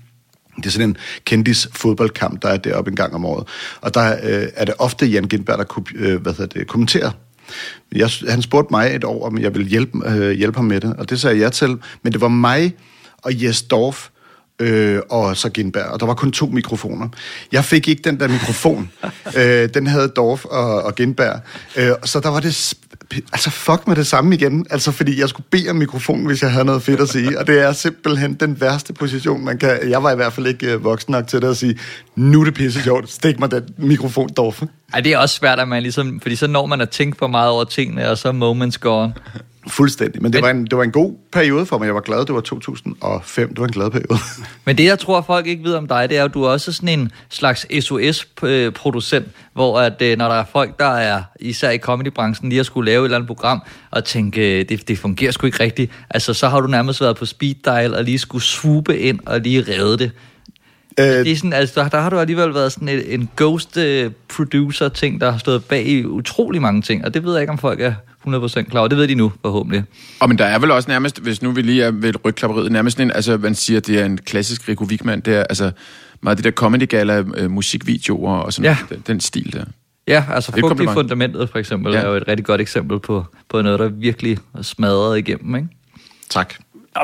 det 0.57 0.65
er 0.65 0.69
sådan 0.69 0.89
en 0.89 0.97
kendis 1.25 1.67
fodboldkamp, 1.73 2.41
der 2.41 2.49
er 2.49 2.57
deroppe 2.57 2.89
en 2.89 2.95
gang 2.95 3.15
om 3.15 3.25
året. 3.25 3.47
Og 3.81 3.93
der 3.93 4.13
øh, 4.23 4.47
er 4.55 4.65
det 4.65 4.73
ofte 4.79 5.05
Jan 5.05 5.23
Gindberg, 5.23 5.57
der 5.57 5.63
kunne, 5.63 5.85
øh, 5.95 6.21
hvad 6.21 6.33
hedder 6.33 6.59
det, 6.59 6.67
kommenterer. 6.67 7.11
Jeg, 7.95 8.09
han 8.29 8.41
spurgte 8.41 8.73
mig 8.73 8.95
et 8.95 9.03
år, 9.03 9.25
om 9.25 9.37
jeg 9.37 9.53
ville 9.53 9.67
hjælpe, 9.67 10.09
øh, 10.09 10.31
hjælpe 10.31 10.57
ham 10.57 10.65
med 10.65 10.81
det, 10.81 10.95
og 10.97 11.09
det 11.09 11.21
sagde 11.21 11.39
jeg 11.39 11.51
til. 11.51 11.77
Men 12.03 12.13
det 12.13 12.21
var 12.21 12.27
mig 12.27 12.75
og 13.17 13.43
Jes 13.43 13.63
Dorf, 13.63 14.09
øh, 14.59 14.99
og 15.09 15.37
så 15.37 15.49
Gindberg, 15.49 15.85
og 15.85 15.99
der 15.99 16.05
var 16.05 16.13
kun 16.13 16.31
to 16.31 16.45
mikrofoner. 16.45 17.07
Jeg 17.51 17.65
fik 17.65 17.87
ikke 17.87 18.01
den 18.01 18.19
der 18.19 18.27
mikrofon. 18.27 18.91
øh, 19.37 19.69
den 19.73 19.87
havde 19.87 20.07
Dorf 20.07 20.45
og, 20.45 20.81
og 20.83 20.95
Gindberg. 20.95 21.39
Øh, 21.75 21.91
så 22.03 22.19
der 22.19 22.29
var 22.29 22.39
det... 22.39 22.49
sp- 22.49 22.81
Altså, 23.33 23.49
fuck 23.49 23.87
med 23.87 23.95
det 23.95 24.07
samme 24.07 24.35
igen. 24.35 24.65
Altså, 24.69 24.91
fordi 24.91 25.19
jeg 25.19 25.29
skulle 25.29 25.45
bede 25.51 25.69
om 25.69 25.75
mikrofonen, 25.75 26.25
hvis 26.25 26.41
jeg 26.41 26.51
havde 26.51 26.65
noget 26.65 26.83
fedt 26.83 26.99
at 27.01 27.09
sige. 27.09 27.39
Og 27.39 27.47
det 27.47 27.59
er 27.61 27.73
simpelthen 27.73 28.33
den 28.33 28.61
værste 28.61 28.93
position, 28.93 29.45
man 29.45 29.57
kan... 29.57 29.79
Jeg 29.89 30.03
var 30.03 30.11
i 30.11 30.15
hvert 30.15 30.33
fald 30.33 30.47
ikke 30.47 30.73
øh, 30.73 30.83
voksen 30.83 31.11
nok 31.11 31.27
til 31.27 31.41
det 31.41 31.47
at 31.47 31.57
sige, 31.57 31.79
nu 32.15 32.41
er 32.41 32.45
det 32.45 32.53
pisse 32.53 32.81
sjovt. 32.83 33.11
Stik 33.11 33.39
mig 33.39 33.51
den 33.51 33.63
mikrofon, 33.77 34.29
Dorf. 34.37 34.61
Ej, 34.93 34.99
det 34.99 35.13
er 35.13 35.17
også 35.17 35.35
svært, 35.35 35.59
at 35.59 35.67
man 35.67 35.81
ligesom, 35.83 36.19
fordi 36.19 36.35
så 36.35 36.47
når 36.47 36.65
man 36.65 36.81
at 36.81 36.89
tænke 36.89 37.17
for 37.17 37.27
meget 37.27 37.49
over 37.49 37.63
tingene, 37.63 38.09
og 38.09 38.17
så 38.17 38.27
er 38.27 38.31
moments 38.31 38.77
gone. 38.77 39.13
Fuldstændig. 39.67 40.21
Men 40.21 40.33
det, 40.33 40.37
Men- 40.37 40.43
var 40.43 40.49
en, 40.49 40.65
det 40.65 40.77
var 40.77 40.83
en 40.83 40.91
god 40.91 41.13
periode 41.31 41.65
for 41.65 41.77
mig. 41.77 41.85
Jeg 41.85 41.95
var 41.95 42.01
glad, 42.01 42.25
det 42.25 42.35
var 42.35 42.41
2005. 42.41 43.49
Det 43.49 43.59
var 43.59 43.65
en 43.65 43.71
glad 43.71 43.89
periode. 43.91 44.19
Men 44.65 44.77
det, 44.77 44.83
jeg 44.85 44.99
tror, 44.99 45.21
folk 45.21 45.47
ikke 45.47 45.63
ved 45.63 45.73
om 45.73 45.87
dig, 45.87 46.09
det 46.09 46.17
er, 46.17 46.23
at 46.23 46.33
du 46.33 46.43
er 46.43 46.49
også 46.49 46.71
sådan 46.71 46.99
en 46.99 47.11
slags 47.29 47.65
SOS-producent, 47.85 49.27
hvor 49.53 49.79
at, 49.79 50.01
øh, 50.01 50.17
når 50.17 50.27
der 50.27 50.35
er 50.35 50.43
folk, 50.51 50.79
der 50.79 50.85
er, 50.85 51.21
især 51.39 51.69
i 51.69 51.77
comedybranchen, 51.77 52.49
lige 52.49 52.57
har 52.59 52.63
skulle 52.63 52.91
lave 52.91 53.01
et 53.01 53.05
eller 53.05 53.15
andet 53.17 53.27
program, 53.27 53.61
og 53.91 54.03
tænke, 54.05 54.59
øh, 54.59 54.69
det, 54.69 54.87
det 54.87 54.97
fungerer 54.97 55.31
sgu 55.31 55.45
ikke 55.47 55.63
rigtigt, 55.63 55.91
altså 56.09 56.33
så 56.33 56.49
har 56.49 56.59
du 56.61 56.67
nærmest 56.67 57.01
været 57.01 57.17
på 57.17 57.25
speed 57.25 57.55
dial, 57.65 57.95
og 57.95 58.03
lige 58.03 58.19
skulle 58.19 58.43
swoope 58.43 58.99
ind, 58.99 59.19
og 59.25 59.39
lige 59.39 59.61
redde 59.61 59.97
det. 59.97 60.11
Øh, 60.99 61.05
Det 61.05 61.31
er 61.31 61.35
sådan, 61.35 61.53
altså, 61.53 61.81
der, 61.81 61.89
der 61.89 61.99
har 61.99 62.09
du 62.09 62.19
alligevel 62.19 62.53
været 62.53 62.71
sådan 62.71 62.89
en, 62.89 63.01
en 63.07 63.29
ghost 63.37 63.77
øh, 63.77 64.11
producer 64.35 64.89
ting, 64.89 65.21
der 65.21 65.31
har 65.31 65.37
stået 65.37 65.63
bag 65.65 65.85
i 65.87 66.05
utrolig 66.05 66.61
mange 66.61 66.81
ting, 66.81 67.05
og 67.05 67.13
det 67.13 67.23
ved 67.23 67.33
jeg 67.33 67.41
ikke, 67.41 67.51
om 67.51 67.57
folk 67.57 67.81
er 67.81 67.93
100% 68.27 68.61
klar 68.61 68.79
over. 68.79 68.87
Det 68.87 68.97
ved 68.97 69.07
de 69.07 69.15
nu, 69.15 69.31
forhåbentlig. 69.41 69.83
Og 70.19 70.29
men 70.29 70.37
der 70.37 70.45
er 70.45 70.59
vel 70.59 70.71
også 70.71 70.89
nærmest, 70.89 71.19
hvis 71.21 71.41
nu 71.41 71.51
vi 71.51 71.61
lige 71.61 71.83
er 71.83 71.91
ved 71.91 72.13
rygklapperiet, 72.25 72.71
nærmest 72.71 72.99
en, 72.99 73.11
altså 73.11 73.37
man 73.37 73.55
siger, 73.55 73.79
det 73.79 73.99
er 73.99 74.05
en 74.05 74.17
klassisk 74.17 74.69
Rico 74.69 74.83
Wigman, 74.85 75.19
det 75.19 75.35
er 75.35 75.43
altså 75.43 75.71
meget 76.21 76.37
det 76.37 76.45
der 76.45 76.51
comedy 76.51 76.87
gala 76.89 77.23
øh, 77.37 77.51
musikvideoer 77.51 78.37
og 78.37 78.53
sådan 78.53 78.71
Ja. 78.71 78.77
den, 78.95 79.03
den 79.07 79.19
stil 79.19 79.53
der. 79.53 79.65
Ja, 80.07 80.23
altså 80.29 80.51
kompliment. 80.51 80.93
fundamentet 80.93 81.49
for 81.49 81.59
eksempel 81.59 81.93
Ja. 81.93 81.99
er 81.99 82.07
jo 82.09 82.15
et 82.15 82.23
rigtig 82.27 82.45
godt 82.45 82.61
eksempel 82.61 82.99
på, 82.99 83.25
på 83.49 83.61
noget, 83.61 83.79
der 83.79 83.87
virkelig 83.87 84.37
smadret 84.61 85.17
igennem, 85.17 85.55
ikke? 85.55 85.67
tak. 86.29 86.53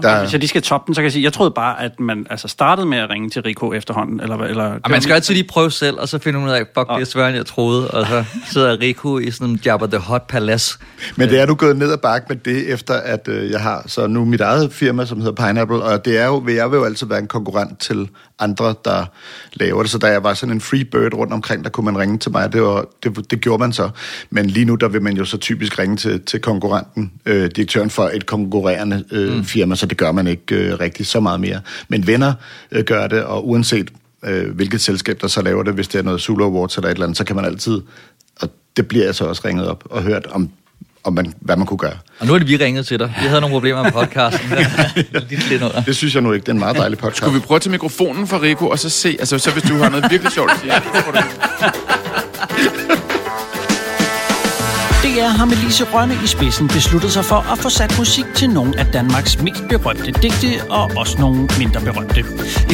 Der- 0.01 0.19
Hvis 0.19 0.31
jeg 0.31 0.39
lige 0.39 0.47
skal 0.47 0.61
toppe 0.61 0.87
den, 0.87 0.95
så 0.95 1.01
kan 1.01 1.03
jeg 1.03 1.11
sige, 1.11 1.23
jeg 1.23 1.33
troede 1.33 1.51
bare, 1.51 1.81
at 1.81 1.99
man 1.99 2.27
altså 2.29 2.47
startede 2.47 2.85
med 2.87 2.97
at 2.97 3.09
ringe 3.09 3.29
til 3.29 3.41
Rico 3.41 3.73
efterhånden. 3.73 4.19
Eller, 4.19 4.37
eller, 4.37 4.63
Og 4.83 4.91
man 4.91 5.01
skal 5.01 5.13
altid 5.13 5.33
lige 5.33 5.47
prøve 5.47 5.71
selv, 5.71 5.99
og 5.99 6.09
så 6.09 6.19
finde 6.19 6.39
ud 6.39 6.49
af, 6.49 6.59
fuck, 6.77 6.89
det 6.89 7.01
er 7.01 7.05
sværere, 7.05 7.29
end 7.29 7.37
jeg 7.37 7.45
troede. 7.45 7.87
Og 7.91 8.07
så 8.07 8.23
sidder 8.51 8.79
Rico 8.81 9.17
i 9.19 9.31
sådan 9.31 9.47
en 9.47 9.59
Jabba 9.65 9.85
the 9.85 9.97
Hot 9.97 10.27
Palace. 10.27 10.77
Men 11.15 11.29
det 11.29 11.39
er 11.41 11.45
nu 11.45 11.55
gået 11.55 11.77
ned 11.77 11.91
ad 11.91 11.97
bakke 11.97 12.25
med 12.29 12.35
det, 12.37 12.73
efter 12.73 12.93
at 12.93 13.27
øh, 13.27 13.51
jeg 13.51 13.59
har 13.61 13.83
så 13.87 14.07
nu 14.07 14.25
mit 14.25 14.41
eget 14.41 14.73
firma, 14.73 15.05
som 15.05 15.17
hedder 15.21 15.47
Pineapple, 15.47 15.83
og 15.83 16.05
det 16.05 16.17
er 16.19 16.25
jo, 16.25 16.35
vil 16.37 16.55
jeg 16.55 16.71
vil 16.71 16.77
jo 16.77 16.83
altid 16.83 17.07
være 17.07 17.19
en 17.19 17.27
konkurrent 17.27 17.79
til 17.79 18.09
andre, 18.41 18.75
der 18.85 19.05
laver 19.53 19.81
det. 19.81 19.91
Så 19.91 19.97
da 19.97 20.07
jeg 20.07 20.23
var 20.23 20.33
sådan 20.33 20.55
en 20.55 20.61
free 20.61 20.85
bird 20.85 21.13
rundt 21.13 21.33
omkring, 21.33 21.63
der 21.63 21.69
kunne 21.69 21.85
man 21.85 21.97
ringe 21.97 22.17
til 22.17 22.31
mig, 22.31 22.53
det, 22.53 22.61
var, 22.61 22.85
det, 23.03 23.31
det 23.31 23.41
gjorde 23.41 23.59
man 23.59 23.73
så. 23.73 23.89
Men 24.29 24.45
lige 24.45 24.65
nu, 24.65 24.75
der 24.75 24.87
vil 24.87 25.01
man 25.01 25.17
jo 25.17 25.25
så 25.25 25.37
typisk 25.37 25.79
ringe 25.79 25.97
til, 25.97 26.21
til 26.21 26.39
konkurrenten, 26.39 27.11
øh, 27.25 27.51
direktøren 27.55 27.89
for 27.89 28.09
et 28.13 28.25
konkurrerende 28.25 29.03
øh, 29.11 29.33
mm. 29.33 29.43
firma, 29.43 29.75
så 29.75 29.85
det 29.85 29.97
gør 29.97 30.11
man 30.11 30.27
ikke 30.27 30.55
øh, 30.55 30.79
rigtig 30.79 31.05
så 31.05 31.19
meget 31.19 31.39
mere. 31.39 31.61
Men 31.87 32.07
venner 32.07 32.33
øh, 32.71 32.83
gør 32.83 33.07
det, 33.07 33.23
og 33.23 33.47
uanset 33.47 33.91
øh, 34.25 34.55
hvilket 34.55 34.81
selskab, 34.81 35.21
der 35.21 35.27
så 35.27 35.41
laver 35.41 35.63
det, 35.63 35.73
hvis 35.73 35.87
det 35.87 35.99
er 35.99 36.03
noget 36.03 36.21
Zulu 36.21 36.45
Awards 36.45 36.77
eller 36.77 36.89
et 36.89 36.93
eller 36.93 37.05
andet, 37.05 37.17
så 37.17 37.23
kan 37.23 37.35
man 37.35 37.45
altid, 37.45 37.81
og 38.41 38.49
det 38.77 38.87
bliver 38.87 39.05
jeg 39.05 39.15
så 39.15 39.25
også 39.25 39.41
ringet 39.45 39.67
op 39.67 39.83
og 39.89 40.03
hørt 40.03 40.27
om, 40.31 40.49
om 41.03 41.13
man, 41.13 41.33
hvad 41.41 41.57
man 41.57 41.67
kunne 41.67 41.77
gøre. 41.77 41.97
Og 42.19 42.27
nu 42.27 42.33
er 42.33 42.37
det 42.39 42.47
vi 42.47 42.57
ringet 42.57 42.87
til 42.87 42.99
dig. 42.99 43.13
Vi 43.21 43.27
havde 43.27 43.41
nogle 43.41 43.53
problemer 43.53 43.83
med 43.83 43.91
podcasten. 43.91 44.49
Lidt 45.29 45.49
lidt 45.49 45.61
under. 45.63 45.81
Det 45.83 45.95
synes 45.95 46.13
jeg 46.15 46.23
nu 46.23 46.31
ikke, 46.33 46.43
det 46.43 46.49
er 46.49 46.53
en 46.53 46.59
meget 46.59 46.75
dejlig 46.77 46.97
podcast. 46.97 47.17
Skulle 47.17 47.33
vi 47.33 47.39
prøve 47.39 47.59
tage 47.59 47.71
mikrofonen 47.71 48.27
fra 48.27 48.41
Rico, 48.41 48.67
og 48.69 48.79
så 48.79 48.89
se, 48.89 49.15
altså 49.19 49.39
så 49.39 49.51
hvis 49.51 49.63
du 49.63 49.73
har 49.77 49.89
noget 49.89 50.05
virkelig 50.11 50.31
sjovt 50.33 50.51
at 50.51 50.57
sige. 50.59 50.71
så 50.73 51.01
får 51.01 51.11
du- 51.11 52.00
DR 55.21 55.37
har 55.41 55.45
med 55.45 55.57
Lise 55.63 55.83
Rønne 55.93 56.15
i 56.23 56.27
spidsen 56.27 56.67
besluttet 56.67 57.11
sig 57.11 57.25
for 57.25 57.51
at 57.51 57.57
få 57.57 57.69
sat 57.69 57.93
musik 57.97 58.25
til 58.35 58.49
nogle 58.49 58.79
af 58.79 58.85
Danmarks 58.85 59.41
mest 59.41 59.63
berømte 59.69 60.11
digte 60.11 60.51
og 60.69 60.91
også 60.97 61.15
nogle 61.19 61.39
mindre 61.59 61.81
berømte. 61.81 62.19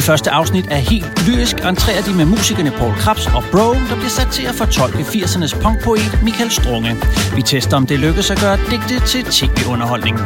første 0.00 0.30
afsnit 0.30 0.66
er 0.70 0.82
helt 0.92 1.28
lyrisk 1.28 1.56
entrerer 1.56 2.02
de 2.02 2.12
med 2.14 2.24
musikerne 2.24 2.70
Paul 2.70 2.94
Krabs 2.94 3.26
og 3.26 3.42
Bro, 3.52 3.68
der 3.88 3.96
bliver 4.00 4.14
sat 4.18 4.28
til 4.32 4.44
at 4.46 4.54
fortolke 4.54 4.98
80'ernes 4.98 5.62
punkpoet 5.62 6.20
Michael 6.24 6.50
Strunge. 6.50 6.96
Vi 7.36 7.42
tester, 7.42 7.76
om 7.76 7.86
det 7.86 7.98
lykkes 7.98 8.30
at 8.30 8.38
gøre 8.40 8.56
digte 8.70 9.06
til 9.06 9.24
tv-underholdning. 9.24 10.16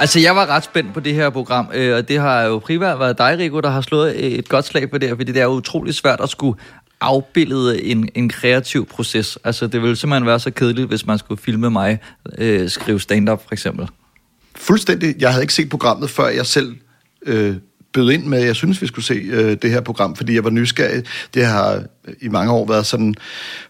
Altså, 0.00 0.20
jeg 0.20 0.36
var 0.36 0.46
ret 0.46 0.64
spændt 0.64 0.94
på 0.94 1.00
det 1.00 1.14
her 1.14 1.30
program, 1.30 1.70
øh, 1.74 1.96
og 1.96 2.08
det 2.08 2.20
har 2.20 2.42
jo 2.42 2.58
primært 2.58 2.98
været 2.98 3.18
dig, 3.18 3.38
Rico, 3.38 3.60
der 3.60 3.70
har 3.70 3.80
slået 3.80 4.38
et 4.38 4.48
godt 4.48 4.64
slag 4.64 4.90
på 4.90 4.98
det 4.98 5.08
her, 5.08 5.16
fordi 5.16 5.32
det 5.32 5.40
er 5.40 5.44
jo 5.44 5.50
utrolig 5.50 5.94
svært 5.94 6.20
at 6.20 6.28
skulle 6.28 6.58
afbillede 7.00 7.82
en, 7.82 8.08
en 8.14 8.28
kreativ 8.28 8.86
proces. 8.86 9.38
Altså, 9.44 9.66
det 9.66 9.82
ville 9.82 9.96
simpelthen 9.96 10.26
være 10.26 10.40
så 10.40 10.50
kedeligt, 10.50 10.88
hvis 10.88 11.06
man 11.06 11.18
skulle 11.18 11.40
filme 11.40 11.70
mig 11.70 11.98
øh, 12.38 12.68
skrive 12.68 13.00
stand-up, 13.00 13.42
for 13.42 13.52
eksempel. 13.52 13.88
Fuldstændig. 14.56 15.14
Jeg 15.18 15.30
havde 15.30 15.42
ikke 15.42 15.54
set 15.54 15.68
programmet, 15.68 16.10
før 16.10 16.28
jeg 16.28 16.46
selv 16.46 16.76
øh, 17.26 17.56
bød 17.92 18.10
ind 18.10 18.24
med, 18.24 18.38
at 18.38 18.46
jeg 18.46 18.56
synes, 18.56 18.82
vi 18.82 18.86
skulle 18.86 19.04
se 19.04 19.14
øh, 19.14 19.56
det 19.62 19.70
her 19.70 19.80
program, 19.80 20.16
fordi 20.16 20.34
jeg 20.34 20.44
var 20.44 20.50
nysgerrig. 20.50 21.04
Det 21.34 21.46
har 21.46 21.82
i 22.20 22.28
mange 22.28 22.52
år 22.52 22.66
været 22.66 22.86
sådan 22.86 23.14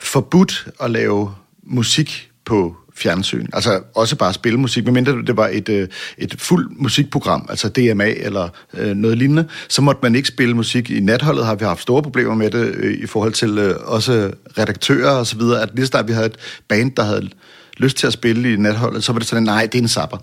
forbudt 0.00 0.68
at 0.80 0.90
lave 0.90 1.34
musik 1.62 2.30
på 2.44 2.76
fjernsyn. 3.00 3.47
Altså 3.52 3.80
også 3.95 4.16
bare 4.16 4.33
spille 4.33 4.59
musik, 4.61 4.85
medmindre 4.85 5.12
det 5.12 5.37
var 5.37 5.49
et, 5.52 5.69
øh, 5.69 5.88
et 6.19 6.35
fuldt 6.38 6.83
musikprogram, 6.83 7.47
altså 7.49 7.69
DMA 7.69 8.09
eller 8.09 8.49
øh, 8.75 8.97
noget 8.97 9.19
lignende, 9.19 9.45
så 9.69 9.83
måtte 9.83 9.99
man 10.02 10.14
ikke 10.14 10.28
spille 10.28 10.54
musik. 10.54 10.90
I 10.90 11.00
natholdet 11.00 11.47
har 11.47 11.54
vi 11.54 11.64
haft 11.64 11.83
store 11.83 12.02
problemer 12.02 12.35
med 12.35 12.50
det 12.50 12.75
øh, 12.75 12.95
i 13.02 13.07
forhold 13.07 13.33
til 13.33 13.59
øh, 13.59 13.75
også 13.85 14.30
redaktører 14.59 15.11
og 15.11 15.26
så 15.26 15.37
videre, 15.37 15.62
at 15.62 15.69
lige 15.75 15.87
så 15.87 15.90
snart 15.90 16.09
vi 16.09 16.12
havde 16.12 16.26
et 16.26 16.37
band, 16.69 16.92
der 16.97 17.02
havde 17.02 17.28
lyst 17.76 17.97
til 17.97 18.07
at 18.07 18.12
spille 18.12 18.52
i 18.52 18.57
natholdet, 18.57 19.04
så 19.04 19.12
var 19.12 19.19
det 19.19 19.28
sådan, 19.28 19.42
nej, 19.42 19.69
det 19.73 19.78
er 19.78 19.83
en 19.83 19.88
sapper. 19.88 20.19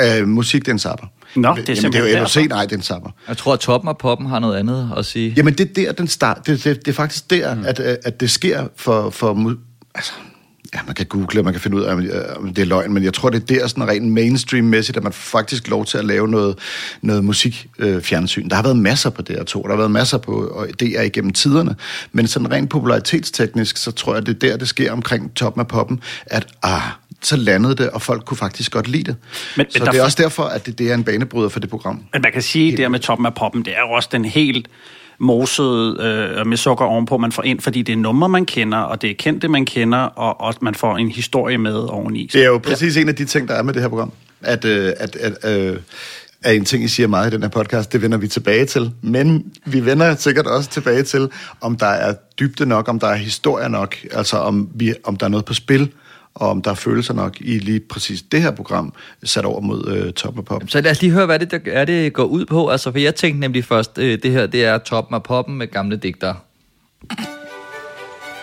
Øh, 0.00 0.28
musik, 0.28 0.62
det 0.62 0.68
er 0.68 0.72
en 0.72 0.78
sapper. 0.78 1.06
Nå, 1.36 1.56
det 1.56 1.68
er 1.68 1.74
Jamen, 1.74 1.92
det 1.92 1.98
er 1.98 2.04
jo 2.04 2.06
derfor. 2.06 2.40
LOC, 2.40 2.48
nej, 2.48 2.62
det 2.62 2.72
er 2.72 2.76
en 2.76 2.82
sapper. 2.82 3.10
Jeg 3.28 3.36
tror, 3.36 3.52
at 3.52 3.60
toppen 3.60 3.88
og 3.88 3.98
poppen 3.98 4.26
har 4.26 4.38
noget 4.38 4.56
andet 4.56 4.90
at 4.96 5.06
sige. 5.06 5.34
Jamen, 5.36 5.54
det 5.54 5.70
er 5.70 5.74
der, 5.74 5.92
den 5.92 6.08
start. 6.08 6.46
Det, 6.46 6.64
det, 6.64 6.86
det 6.86 6.88
er 6.88 6.94
faktisk 6.94 7.30
der, 7.30 7.54
mm. 7.54 7.64
at, 7.66 7.80
at 7.80 8.20
det 8.20 8.30
sker 8.30 8.68
for... 8.76 9.10
for 9.10 9.34
mu- 9.34 9.90
altså, 9.94 10.12
ja, 10.74 10.80
man 10.86 10.94
kan 10.94 11.06
google, 11.06 11.40
og 11.40 11.44
man 11.44 11.54
kan 11.54 11.60
finde 11.60 11.76
ud 11.76 11.82
af, 11.82 11.92
om, 11.92 12.00
øh, 12.00 12.36
om 12.36 12.54
det 12.54 12.62
er 12.62 12.66
løgn, 12.66 12.92
men 12.92 13.04
jeg 13.04 13.14
tror, 13.14 13.30
det 13.30 13.50
er 13.50 13.58
der 13.60 13.66
sådan 13.66 13.88
rent 13.88 14.12
mainstream-mæssigt, 14.12 14.96
at 14.96 15.02
man 15.02 15.12
faktisk 15.12 15.68
lov 15.68 15.84
til 15.84 15.98
at 15.98 16.04
lave 16.04 16.28
noget, 16.28 16.58
noget 17.02 17.24
musik-fjernsyn. 17.24 18.48
der 18.48 18.56
har 18.56 18.62
været 18.62 18.76
masser 18.76 19.10
på 19.10 19.22
DR2, 19.30 19.62
der 19.62 19.68
har 19.68 19.76
været 19.76 19.90
masser 19.90 20.18
på 20.18 20.32
og 20.32 20.68
DR 20.80 21.00
igennem 21.00 21.32
tiderne, 21.32 21.76
men 22.12 22.26
sådan 22.26 22.50
rent 22.52 22.70
popularitetsteknisk, 22.70 23.76
så 23.76 23.90
tror 23.90 24.14
jeg, 24.14 24.26
det 24.26 24.34
er 24.44 24.48
der, 24.48 24.56
det 24.56 24.68
sker 24.68 24.92
omkring 24.92 25.34
toppen 25.34 25.60
af 25.60 25.68
poppen, 25.68 26.00
at 26.26 26.46
ah, 26.62 26.80
så 27.22 27.36
landede 27.36 27.74
det, 27.76 27.90
og 27.90 28.02
folk 28.02 28.24
kunne 28.24 28.36
faktisk 28.36 28.72
godt 28.72 28.88
lide 28.88 29.04
det. 29.04 29.16
Men- 29.56 29.66
så 29.70 29.78
men 29.78 29.88
det 29.92 29.98
er 30.00 30.04
også 30.04 30.22
derfor, 30.22 30.42
at 30.42 30.66
det, 30.66 30.78
det 30.78 30.90
er 30.90 30.94
en 30.94 31.04
banebryder 31.04 31.48
for 31.48 31.60
det 31.60 31.70
program. 31.70 32.02
Men 32.12 32.22
man 32.22 32.32
kan 32.32 32.42
sige, 32.42 32.76
der 32.76 32.88
med 32.88 33.00
toppen 33.00 33.26
af 33.26 33.34
poppen, 33.34 33.64
det 33.64 33.72
er 33.76 33.80
jo 33.80 33.90
også 33.90 34.08
den 34.12 34.24
helt 34.24 34.68
moset 35.18 36.00
øh, 36.00 36.46
med 36.46 36.56
sukker 36.56 36.84
ovenpå, 36.84 37.18
man 37.18 37.32
får 37.32 37.42
ind, 37.42 37.60
fordi 37.60 37.82
det 37.82 37.92
er 37.92 37.96
numre, 37.96 38.28
man 38.28 38.46
kender, 38.46 38.78
og 38.78 39.02
det 39.02 39.10
er 39.10 39.14
kendte, 39.14 39.48
man 39.48 39.64
kender, 39.66 39.98
og, 39.98 40.40
og 40.40 40.54
man 40.60 40.74
får 40.74 40.96
en 40.96 41.10
historie 41.10 41.58
med 41.58 41.74
oveni. 41.74 42.30
Det 42.32 42.42
er 42.42 42.46
jo 42.46 42.58
præcis 42.58 42.96
ja. 42.96 43.00
en 43.00 43.08
af 43.08 43.14
de 43.14 43.24
ting, 43.24 43.48
der 43.48 43.54
er 43.54 43.62
med 43.62 43.74
det 43.74 43.82
her 43.82 43.88
program. 43.88 44.12
At, 44.40 44.64
øh, 44.64 44.92
at, 44.96 45.16
at, 45.16 45.58
øh, 45.58 45.76
er 46.42 46.52
en 46.52 46.64
ting, 46.64 46.84
I 46.84 46.88
siger 46.88 47.06
meget 47.06 47.30
i 47.30 47.34
den 47.34 47.42
her 47.42 47.48
podcast, 47.48 47.92
det 47.92 48.02
vender 48.02 48.18
vi 48.18 48.28
tilbage 48.28 48.66
til. 48.66 48.90
Men 49.02 49.52
vi 49.64 49.84
vender 49.84 50.14
sikkert 50.14 50.46
også 50.46 50.70
tilbage 50.70 51.02
til, 51.02 51.28
om 51.60 51.76
der 51.76 51.86
er 51.86 52.14
dybde 52.40 52.66
nok, 52.66 52.88
om 52.88 52.98
der 52.98 53.06
er 53.06 53.16
historie 53.16 53.68
nok, 53.68 53.96
altså 54.12 54.36
om, 54.36 54.68
vi, 54.74 54.94
om 55.04 55.16
der 55.16 55.26
er 55.26 55.30
noget 55.30 55.44
på 55.44 55.54
spil, 55.54 55.92
og 56.36 56.50
om 56.50 56.62
der 56.62 56.70
er 56.70 56.74
følelser 56.74 57.14
nok 57.14 57.36
i 57.40 57.58
lige 57.58 57.80
præcis 57.80 58.22
det 58.22 58.42
her 58.42 58.50
program, 58.50 58.92
sat 59.24 59.44
over 59.44 59.60
mod 59.60 59.88
øh, 59.88 60.12
Top 60.12 60.38
og 60.38 60.44
Pop. 60.44 60.62
Så 60.66 60.80
lad 60.80 60.90
os 60.90 61.02
lige 61.02 61.12
høre, 61.12 61.26
hvad 61.26 61.38
det, 61.38 61.50
der, 61.50 61.58
er, 61.66 61.84
det 61.84 62.12
går 62.12 62.24
ud 62.24 62.46
på. 62.46 62.68
Altså, 62.68 62.92
for 62.92 62.98
jeg 62.98 63.14
tænkte 63.14 63.40
nemlig 63.40 63.64
først, 63.64 63.98
øh, 63.98 64.22
det 64.22 64.30
her 64.32 64.46
det 64.46 64.64
er 64.64 64.78
toppen 64.78 65.14
og 65.14 65.22
poppen 65.22 65.58
med 65.58 65.66
gamle 65.66 65.96
digtere. 65.96 66.36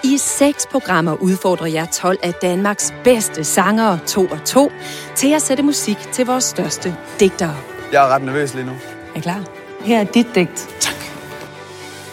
I 0.03 0.17
seks 0.17 0.67
programmer 0.71 1.15
udfordrer 1.15 1.67
jeg 1.67 1.87
12 1.93 2.17
af 2.23 2.33
Danmarks 2.33 2.93
bedste 3.03 3.43
sangere, 3.43 3.99
to 4.07 4.25
og 4.25 4.45
to, 4.45 4.71
til 5.15 5.33
at 5.33 5.41
sætte 5.41 5.63
musik 5.63 5.97
til 6.11 6.25
vores 6.25 6.43
største 6.43 6.95
digtere. 7.19 7.55
Jeg 7.91 8.05
er 8.05 8.07
ret 8.07 8.21
nervøs 8.21 8.53
lige 8.53 8.65
nu. 8.65 8.71
Er 8.71 9.17
I 9.17 9.19
klar? 9.19 9.43
Her 9.81 9.99
er 9.99 10.03
dit 10.03 10.27
digt. 10.35 10.69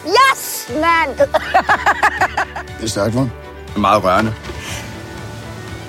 Yes, 0.05 0.71
mand! 0.73 1.17
Det 2.77 2.83
er 2.83 2.87
stærkt, 2.87 3.15
er 3.15 3.79
meget 3.79 4.03
rørende. 4.03 4.33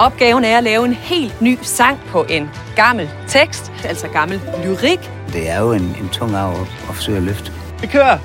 Opgaven 0.02 0.44
er 0.44 0.59
at 0.59 0.64
lave 0.64 0.85
en 0.85 0.92
helt 0.92 1.40
ny 1.40 1.59
sang 1.62 2.00
på 2.09 2.25
en 2.28 2.50
gammel 2.76 3.11
tekst, 3.28 3.73
altså 3.85 4.09
gammel 4.09 4.40
lyrik. 4.64 5.11
Det 5.32 5.50
er 5.50 5.61
jo 5.61 5.73
en, 5.73 5.82
en 5.82 6.09
tung 6.12 6.37
arv 6.37 6.52
at, 6.52 6.61
at 6.88 6.94
forsøge 6.94 7.16
at 7.16 7.23
løfte. 7.23 7.52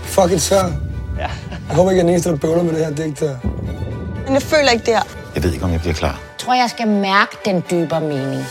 Fuck 0.03 0.31
it, 0.31 0.41
sir. 0.41 0.55
Ja. 1.17 1.29
Jeg 1.67 1.75
håber 1.75 1.91
ikke, 1.91 1.98
jeg 1.98 2.00
er 2.00 2.03
den 2.03 2.10
eneste, 2.10 2.29
der 2.29 2.36
bøvler 2.36 2.63
med 2.63 2.74
det 2.74 2.86
her 2.86 2.93
digt 2.93 3.19
her. 3.19 3.36
Men 4.25 4.34
jeg 4.34 4.41
føler 4.41 4.69
ikke 4.69 4.86
det 4.86 4.93
her. 4.93 5.03
Jeg 5.36 5.43
ved 5.43 5.53
ikke, 5.53 5.65
om 5.65 5.72
jeg 5.72 5.79
bliver 5.79 5.93
klar. 5.93 6.10
Jeg 6.10 6.38
tror, 6.38 6.53
jeg 6.53 6.69
skal 6.69 6.88
mærke 6.88 7.38
den 7.46 7.63
dybere 7.72 8.01
mening. 8.01 8.46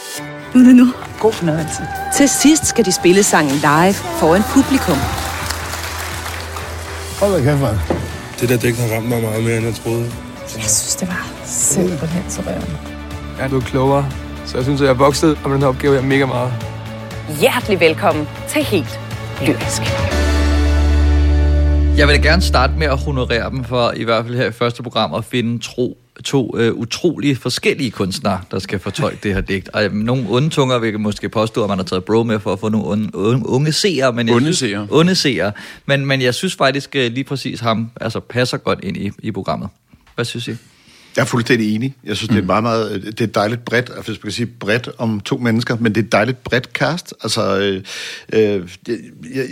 Nu, 0.55 0.61
nu, 0.61 0.73
nu. 0.85 0.93
God 1.21 1.33
fornøjelse. 1.33 1.83
Til 2.17 2.29
sidst 2.29 2.67
skal 2.67 2.85
de 2.85 2.93
spille 2.93 3.23
sangen 3.23 3.55
live 3.55 3.95
foran 3.95 4.43
publikum. 4.43 4.99
Hold 7.21 7.33
da 7.33 7.51
kæft, 7.51 7.61
mand. 7.61 7.79
Det 8.41 8.49
der 8.49 8.57
digt 8.57 8.79
har 8.79 8.97
ramt 8.97 9.09
mig 9.09 9.23
meget 9.23 9.45
mere, 9.45 9.57
end 9.57 9.67
jeg 9.67 9.75
troede. 9.75 10.13
Jeg 10.57 10.65
synes, 10.65 10.97
det 10.97 11.09
var 11.09 11.27
simpelthen 11.45 12.25
så 12.29 12.43
rørende. 12.47 12.96
Jeg 13.37 13.45
er 13.45 13.49
blevet 13.49 13.65
klogere, 13.65 14.11
så 14.47 14.57
jeg 14.57 14.65
synes, 14.65 14.81
at 14.81 14.85
jeg 14.87 14.93
er 14.93 14.99
vokset 14.99 15.39
om 15.45 15.51
den 15.51 15.61
her 15.61 15.69
opgave 15.69 15.95
her 15.95 16.03
mega 16.03 16.27
meget. 16.27 16.53
Hjertelig 17.41 17.81
velkommen 17.81 18.29
til 18.49 18.65
Helt 18.65 19.01
Lyrisk. 19.47 19.83
Jeg 21.99 22.09
vil 22.09 22.17
da 22.17 22.21
gerne 22.29 22.43
starte 22.43 22.73
med 22.79 22.87
at 22.87 22.99
honorere 22.99 23.51
dem 23.51 23.65
for, 23.65 23.93
i 23.97 24.05
hvert 24.05 24.25
fald 24.25 24.37
her 24.37 24.47
i 24.47 24.53
første 24.53 24.83
program, 24.83 25.15
at 25.15 25.25
finde 25.25 25.59
tro, 25.59 25.99
to 26.25 26.59
øh, 26.59 26.75
utrolig 26.75 27.39
forskellige 27.39 27.91
kunstnere, 27.91 28.41
der 28.51 28.59
skal 28.59 28.79
fortolke 28.79 29.19
det 29.23 29.35
her 29.35 29.41
digt. 29.41 29.69
Og 29.69 29.85
øh, 29.85 29.93
nogle 29.93 30.25
onde 30.29 30.49
tunger 30.49 30.79
vil 30.79 31.01
måske 31.01 31.29
påstå, 31.29 31.63
at 31.63 31.69
man 31.69 31.79
har 31.79 31.85
taget 31.85 32.05
bro 32.05 32.23
med 32.23 32.41
for 32.41 32.53
at 32.53 32.61
få 32.61 32.69
nogle 32.69 32.87
unge, 32.87 33.15
unge, 33.15 33.49
unge 33.49 33.73
seere. 33.73 34.13
Men 34.13 34.29
jeg 34.29 34.37
Onde 34.37 34.47
synes, 34.47 34.59
seere. 34.59 34.87
Onde 34.91 35.15
seere. 35.15 35.53
Men, 35.87 36.07
men 36.07 36.23
jeg 36.23 36.35
synes 36.35 36.55
faktisk 36.55 36.97
øh, 36.97 37.13
lige 37.13 37.25
præcis 37.25 37.61
ham 37.61 37.91
altså, 38.01 38.21
passer 38.21 38.57
godt 38.57 38.81
ind 38.83 38.97
i, 38.97 39.11
i 39.19 39.31
programmet. 39.31 39.69
Hvad 40.15 40.25
synes 40.25 40.49
I? 40.49 40.57
Jeg 41.17 41.23
er 41.23 41.27
fuldstændig 41.27 41.75
enig. 41.75 41.97
Jeg 42.05 42.17
synes, 42.17 42.31
mm. 42.31 42.35
det 42.35 42.43
er 42.43 42.47
meget, 42.47 42.63
meget, 42.63 43.05
det 43.19 43.21
er 43.21 43.27
dejligt 43.27 43.65
bredt, 43.65 43.91
altså, 43.97 44.13
hvis 44.13 44.23
man 44.23 44.23
kan 44.23 44.33
sige 44.33 44.47
bredt 44.47 44.89
om 44.99 45.21
to 45.21 45.37
mennesker, 45.37 45.77
men 45.81 45.95
det 45.95 46.01
er 46.01 46.05
et 46.05 46.13
dejligt 46.13 46.45
bredt 46.45 46.65
cast. 46.75 47.15
Altså, 47.23 47.59
øh, 47.59 47.83
øh, 48.33 48.69
det, 48.87 49.01
jeg, 49.35 49.47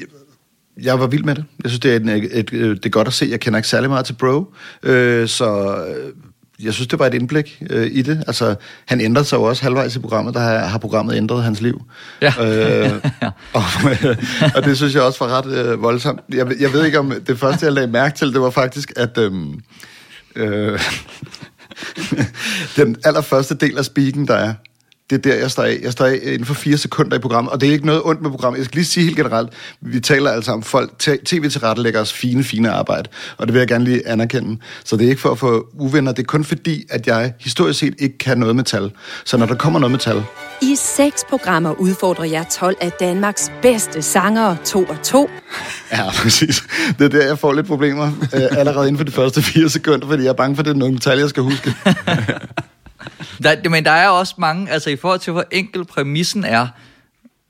jeg 0.83 1.01
var 1.01 1.07
vild 1.07 1.25
med 1.25 1.35
det. 1.35 1.45
Jeg 1.63 1.71
synes, 1.71 1.81
det 1.81 1.93
er, 1.93 1.97
en, 1.97 2.09
et, 2.09 2.29
et, 2.33 2.51
det 2.51 2.87
er 2.87 2.91
godt 2.91 3.09
at 3.09 3.15
se. 3.15 3.27
Jeg 3.31 3.41
kender 3.41 3.59
ikke 3.59 3.69
særlig 3.69 3.91
meget 3.91 4.07
til 4.07 4.13
Bro, 4.13 4.55
øh, 4.83 5.29
så 5.29 5.77
øh, 5.87 6.13
jeg 6.63 6.75
synes, 6.75 6.89
det 6.89 6.99
var 6.99 7.07
et 7.07 7.15
indblik 7.15 7.63
øh, 7.71 7.87
i 7.93 8.03
det. 8.03 8.25
Altså, 8.27 8.55
han 8.87 9.01
ændrede 9.01 9.25
sig 9.27 9.37
jo 9.37 9.43
også 9.43 9.63
halvvejs 9.63 9.97
i 9.97 9.99
programmet, 9.99 10.35
der 10.35 10.41
har, 10.41 10.59
har 10.59 10.79
programmet 10.79 11.17
ændret 11.17 11.45
hans 11.45 11.61
liv. 11.61 11.83
Ja. 12.23 12.33
Øh, 12.41 12.93
og, 13.53 13.63
og 14.57 14.65
det 14.65 14.77
synes 14.77 14.95
jeg 14.95 15.03
også 15.03 15.25
var 15.25 15.39
ret 15.39 15.47
øh, 15.47 15.83
voldsomt. 15.83 16.21
Jeg, 16.29 16.61
jeg 16.61 16.73
ved 16.73 16.85
ikke, 16.85 16.99
om 16.99 17.13
det 17.27 17.39
første, 17.39 17.67
jeg 17.67 17.73
lagde 17.73 17.89
mærke 17.89 18.17
til, 18.17 18.33
det 18.33 18.41
var 18.41 18.51
faktisk, 18.51 18.93
at... 18.97 19.19
Øh, 19.19 19.33
øh, 20.37 20.81
den 22.77 22.97
allerførste 23.05 23.55
del 23.55 23.79
af 23.79 23.85
speaken, 23.85 24.29
der 24.29 24.35
er, 24.35 24.55
det 25.11 25.17
er 25.17 25.31
der, 25.31 25.35
jeg 25.35 25.51
står 25.51 25.63
af. 25.63 25.79
Jeg 25.83 25.93
står 25.93 26.05
af 26.05 26.19
inden 26.23 26.45
for 26.45 26.55
fire 26.55 26.79
sekunder 26.79 27.17
i 27.17 27.21
programmet, 27.21 27.53
og 27.53 27.61
det 27.61 27.69
er 27.69 27.73
ikke 27.73 27.87
noget 27.87 28.03
ondt 28.05 28.23
med 28.23 28.31
programmet. 28.31 28.59
Jeg 28.59 28.65
skal 28.65 28.77
lige 28.77 28.87
sige 28.87 29.05
helt 29.05 29.17
generelt, 29.17 29.53
vi 29.81 30.01
taler 30.01 30.31
altså 30.31 30.53
om 30.53 30.63
folk, 30.63 30.99
tv-tilrettelæggers 31.25 32.13
fine, 32.13 32.45
fine 32.45 32.71
arbejde, 32.71 33.09
og 33.37 33.47
det 33.47 33.55
vil 33.55 33.59
jeg 33.59 33.69
gerne 33.69 33.85
lige 33.85 34.09
anerkende. 34.09 34.61
Så 34.85 34.97
det 34.97 35.05
er 35.05 35.09
ikke 35.09 35.21
for 35.21 35.31
at 35.31 35.39
få 35.39 35.67
uvenner, 35.79 36.13
det 36.13 36.23
er 36.23 36.27
kun 36.27 36.45
fordi, 36.45 36.85
at 36.91 37.07
jeg 37.07 37.33
historisk 37.41 37.79
set 37.79 37.95
ikke 37.99 38.19
kan 38.19 38.39
noget 38.39 38.57
med 38.57 38.65
tal. 38.65 38.91
Så 39.25 39.37
når 39.37 39.47
der 39.47 39.55
kommer 39.55 39.79
noget 39.79 39.91
med 39.91 39.99
tal, 39.99 40.23
i 40.63 40.75
seks 40.77 41.25
programmer 41.29 41.75
udfordrer 41.81 42.25
jeg 42.25 42.47
12 42.51 42.77
af 42.81 42.93
Danmarks 42.93 43.53
bedste 43.63 44.03
sangere, 44.03 44.57
to 44.65 44.85
og 44.85 45.03
to. 45.03 45.31
Ja, 45.93 46.11
præcis. 46.11 46.63
Det 46.99 47.05
er 47.05 47.09
der, 47.09 47.27
jeg 47.27 47.39
får 47.39 47.53
lidt 47.53 47.67
problemer 47.67 48.07
øh, 48.35 48.59
allerede 48.59 48.89
inden 48.89 48.99
for 48.99 49.05
de 49.05 49.13
første 49.13 49.43
fire 49.43 49.69
sekunder, 49.69 50.07
fordi 50.07 50.23
jeg 50.23 50.29
er 50.29 50.35
bange 50.35 50.57
for, 50.57 50.63
at 50.63 50.67
det 50.67 50.73
er 50.73 50.77
nogle 50.77 50.99
tal, 50.99 51.19
jeg 51.19 51.29
skal 51.29 51.43
huske. 51.43 51.75
Der, 53.43 53.69
men 53.69 53.85
der 53.85 53.91
er 53.91 54.09
også 54.09 54.35
mange, 54.39 54.71
altså 54.71 54.91
i 54.91 54.97
forhold 54.97 55.21
til 55.21 55.33
hvor 55.33 55.45
enkel 55.51 55.85
præmissen 55.85 56.45
er, 56.45 56.69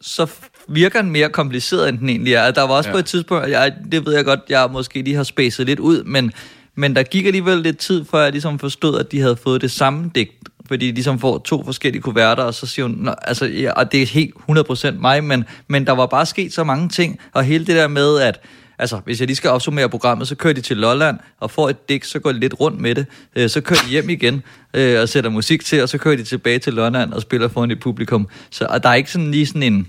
så 0.01 0.27
virker 0.69 1.03
den 1.03 1.11
mere 1.11 1.29
kompliceret, 1.29 1.89
end 1.89 1.99
den 1.99 2.09
egentlig 2.09 2.35
er. 2.35 2.51
Der 2.51 2.63
var 2.63 2.75
også 2.75 2.89
ja. 2.89 2.95
på 2.95 2.99
et 2.99 3.05
tidspunkt, 3.05 3.51
jeg, 3.51 3.75
det 3.93 4.07
ved 4.07 4.15
jeg 4.15 4.25
godt, 4.25 4.41
jeg 4.49 4.69
måske 4.73 5.03
lige 5.03 5.17
har 5.17 5.23
spacet 5.23 5.67
lidt 5.67 5.79
ud, 5.79 6.05
men, 6.05 6.33
men 6.75 6.97
der 6.97 7.03
gik 7.03 7.27
alligevel 7.27 7.59
lidt 7.59 7.79
tid, 7.79 8.05
før 8.11 8.23
jeg 8.23 8.33
ligesom 8.33 8.59
forstod, 8.59 9.01
at 9.01 9.13
de 9.13 9.21
havde 9.21 9.37
fået 9.37 9.61
det 9.61 9.71
samme 9.71 10.11
digt, 10.15 10.33
fordi 10.69 10.87
de 10.87 10.93
ligesom 10.93 11.19
får 11.19 11.39
to 11.39 11.65
forskellige 11.65 12.03
kuverter, 12.03 12.43
og 12.43 12.55
så 12.55 12.67
siger 12.67 12.87
hun, 12.87 13.09
altså, 13.23 13.47
ja, 13.47 13.73
og 13.73 13.93
det 13.93 14.03
er 14.03 14.07
helt 14.07 14.35
100% 14.51 14.91
mig, 15.01 15.25
men, 15.25 15.45
men 15.69 15.87
der 15.87 15.93
var 15.93 16.07
bare 16.07 16.27
sket 16.27 16.53
så 16.53 16.65
mange 16.65 16.89
ting, 16.89 17.19
og 17.33 17.45
hele 17.45 17.67
det 17.67 17.77
der 17.77 17.89
med, 17.89 18.21
at 18.21 18.41
Altså, 18.79 19.01
hvis 19.05 19.21
jeg 19.21 19.27
lige 19.27 19.37
skal 19.37 19.51
opsummere 19.51 19.89
programmet, 19.89 20.29
så 20.29 20.35
kører 20.35 20.55
de 20.55 20.61
til 20.61 20.77
Lolland 20.77 21.19
og 21.41 21.51
får 21.51 21.69
et 21.69 21.89
dæk, 21.89 22.05
så 22.05 22.19
går 22.19 22.33
de 22.33 22.41
lidt 22.41 22.61
rundt 22.61 22.81
med 22.81 22.95
det. 22.95 23.07
Øh, 23.37 23.51
så 23.51 23.61
kører 23.61 23.81
de 23.81 23.89
hjem 23.89 24.11
igen 24.11 24.43
øh, 24.75 25.01
og 25.01 25.09
sætter 25.09 25.31
musik 25.31 25.65
til, 25.65 25.83
og 25.83 25.89
så 25.89 25.99
kører 25.99 26.17
de 26.17 26.25
tilbage 26.25 26.59
til 26.59 26.73
Lolland 26.73 27.13
og 27.13 27.23
spiller 27.23 27.49
foran 27.49 27.71
et 27.71 27.81
publikum. 27.81 28.29
Så 28.51 28.67
og 28.71 28.83
der 28.83 28.89
er 28.89 28.95
ikke 28.95 29.11
sådan 29.11 29.31
lige 29.31 29.47
sådan 29.47 29.63
en... 29.63 29.89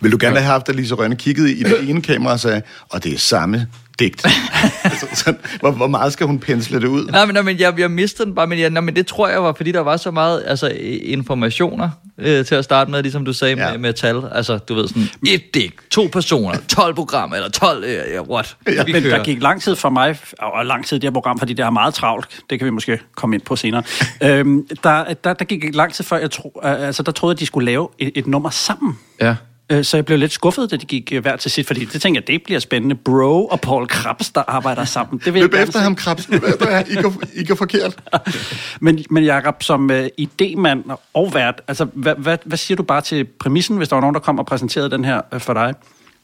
Vil 0.00 0.12
du 0.12 0.18
gerne 0.20 0.36
have 0.36 0.46
haft, 0.46 0.68
at 0.68 0.76
Lise 0.76 0.94
Rønne 0.94 1.16
kiggede 1.16 1.52
i 1.52 1.62
det 1.62 1.90
ene 1.90 2.02
kamera 2.02 2.32
og 2.32 2.40
sagde, 2.40 2.62
og 2.88 3.04
det 3.04 3.14
er 3.14 3.18
samme 3.18 3.66
digt. 3.98 4.26
altså, 4.84 5.06
sådan, 5.12 5.40
hvor, 5.60 5.70
hvor 5.70 5.86
meget 5.86 6.12
skal 6.12 6.26
hun 6.26 6.38
pensle 6.38 6.80
det 6.80 6.86
ud? 6.86 7.06
Nej, 7.06 7.24
men, 7.26 7.34
nej, 7.34 7.42
men 7.42 7.58
jeg, 7.58 7.78
jeg 7.78 7.90
mistede 7.90 8.26
den 8.26 8.34
bare, 8.34 8.46
men, 8.46 8.58
jeg, 8.58 8.70
nej, 8.70 8.80
men 8.80 8.96
det 8.96 9.06
tror 9.06 9.28
jeg 9.28 9.42
var, 9.42 9.52
fordi 9.52 9.72
der 9.72 9.80
var 9.80 9.96
så 9.96 10.10
meget 10.10 10.42
altså, 10.46 10.72
informationer 11.02 11.90
øh, 12.18 12.44
til 12.44 12.54
at 12.54 12.64
starte 12.64 12.90
med, 12.90 13.02
ligesom 13.02 13.24
du 13.24 13.32
sagde 13.32 13.56
Ja. 13.56 13.70
med, 13.70 13.78
med 13.78 13.92
tal. 13.92 14.22
Altså, 14.32 14.58
du 14.58 14.74
ved 14.74 14.88
sådan, 14.88 15.08
et 15.26 15.54
digt, 15.54 15.74
to 15.90 16.08
personer, 16.12 16.58
12 16.68 16.94
programmer, 16.94 17.36
eller 17.36 17.50
12, 17.50 17.84
øh, 17.84 17.90
ja, 17.90 18.20
what? 18.22 18.56
Ja, 18.66 18.84
vi 18.84 18.92
Men 18.92 19.02
kører. 19.02 19.16
der 19.16 19.24
gik 19.24 19.42
lang 19.42 19.62
tid 19.62 19.76
for 19.76 19.90
mig, 19.90 20.18
og 20.38 20.66
lang 20.66 20.86
tid 20.86 20.96
i 20.96 21.00
det 21.00 21.06
her 21.08 21.12
program, 21.12 21.38
fordi 21.38 21.52
det 21.52 21.64
er 21.64 21.70
meget 21.70 21.94
travlt. 21.94 22.28
Det 22.50 22.58
kan 22.58 22.66
vi 22.66 22.70
måske 22.70 22.98
komme 23.16 23.36
ind 23.36 23.42
på 23.42 23.56
senere. 23.56 23.82
øhm, 24.22 24.66
der, 24.84 25.14
der, 25.24 25.32
der 25.32 25.44
gik 25.44 25.74
lang 25.74 25.92
tid 25.94 26.04
før, 26.04 26.16
jeg 26.18 26.30
tro, 26.30 26.60
øh, 26.64 26.70
altså, 26.86 27.02
der 27.02 27.12
troede 27.12 27.32
at 27.32 27.40
de 27.40 27.46
skulle 27.46 27.64
lave 27.66 27.88
et, 27.98 28.12
et 28.14 28.26
nummer 28.26 28.50
sammen. 28.50 28.98
Ja. 29.20 29.34
Øh, 29.72 29.84
Så 29.84 29.96
jeg 29.96 30.04
blev 30.04 30.18
lidt 30.18 30.32
skuffet, 30.32 30.70
da 30.70 30.76
de 30.76 30.86
gik 30.86 31.12
øh, 31.12 31.22
hver 31.22 31.36
til 31.36 31.50
sit, 31.50 31.66
fordi 31.66 31.84
det 31.84 32.02
tænker 32.02 32.20
jeg, 32.20 32.28
det 32.28 32.42
bliver 32.42 32.60
spændende. 32.60 32.94
Bro 32.94 33.46
og 33.46 33.60
Paul 33.60 33.86
Krabs, 33.86 34.30
der 34.30 34.42
arbejder 34.48 34.84
sammen. 34.84 35.20
Det 35.24 35.34
vil 35.34 35.40
jeg 35.40 35.42
Løb 35.42 35.52
gerne 35.52 35.62
efter 35.62 35.78
se. 35.78 35.82
ham, 35.82 35.94
Krabs. 35.96 36.28
Løb 36.28 36.42
efter 36.44 36.76
ham. 36.76 36.84
I 36.90 36.94
går, 36.94 37.14
I 37.34 37.44
går 37.44 37.54
forkert. 37.54 37.98
Men, 38.80 39.04
men 39.10 39.24
Jacob, 39.24 39.62
som 39.62 39.90
uh, 39.90 40.06
idémand 40.20 40.96
og 41.14 41.34
vært, 41.34 41.60
altså, 41.68 41.84
hvad, 41.84 42.14
hvad, 42.18 42.38
hvad 42.44 42.58
siger 42.58 42.76
du 42.76 42.82
bare 42.82 43.00
til 43.00 43.24
præmissen, 43.24 43.76
hvis 43.76 43.88
der 43.88 43.96
var 43.96 44.00
nogen, 44.00 44.14
der 44.14 44.20
kom 44.20 44.38
og 44.38 44.46
præsenterede 44.46 44.90
den 44.90 45.04
her 45.04 45.20
uh, 45.34 45.40
for 45.40 45.54
dig? 45.54 45.74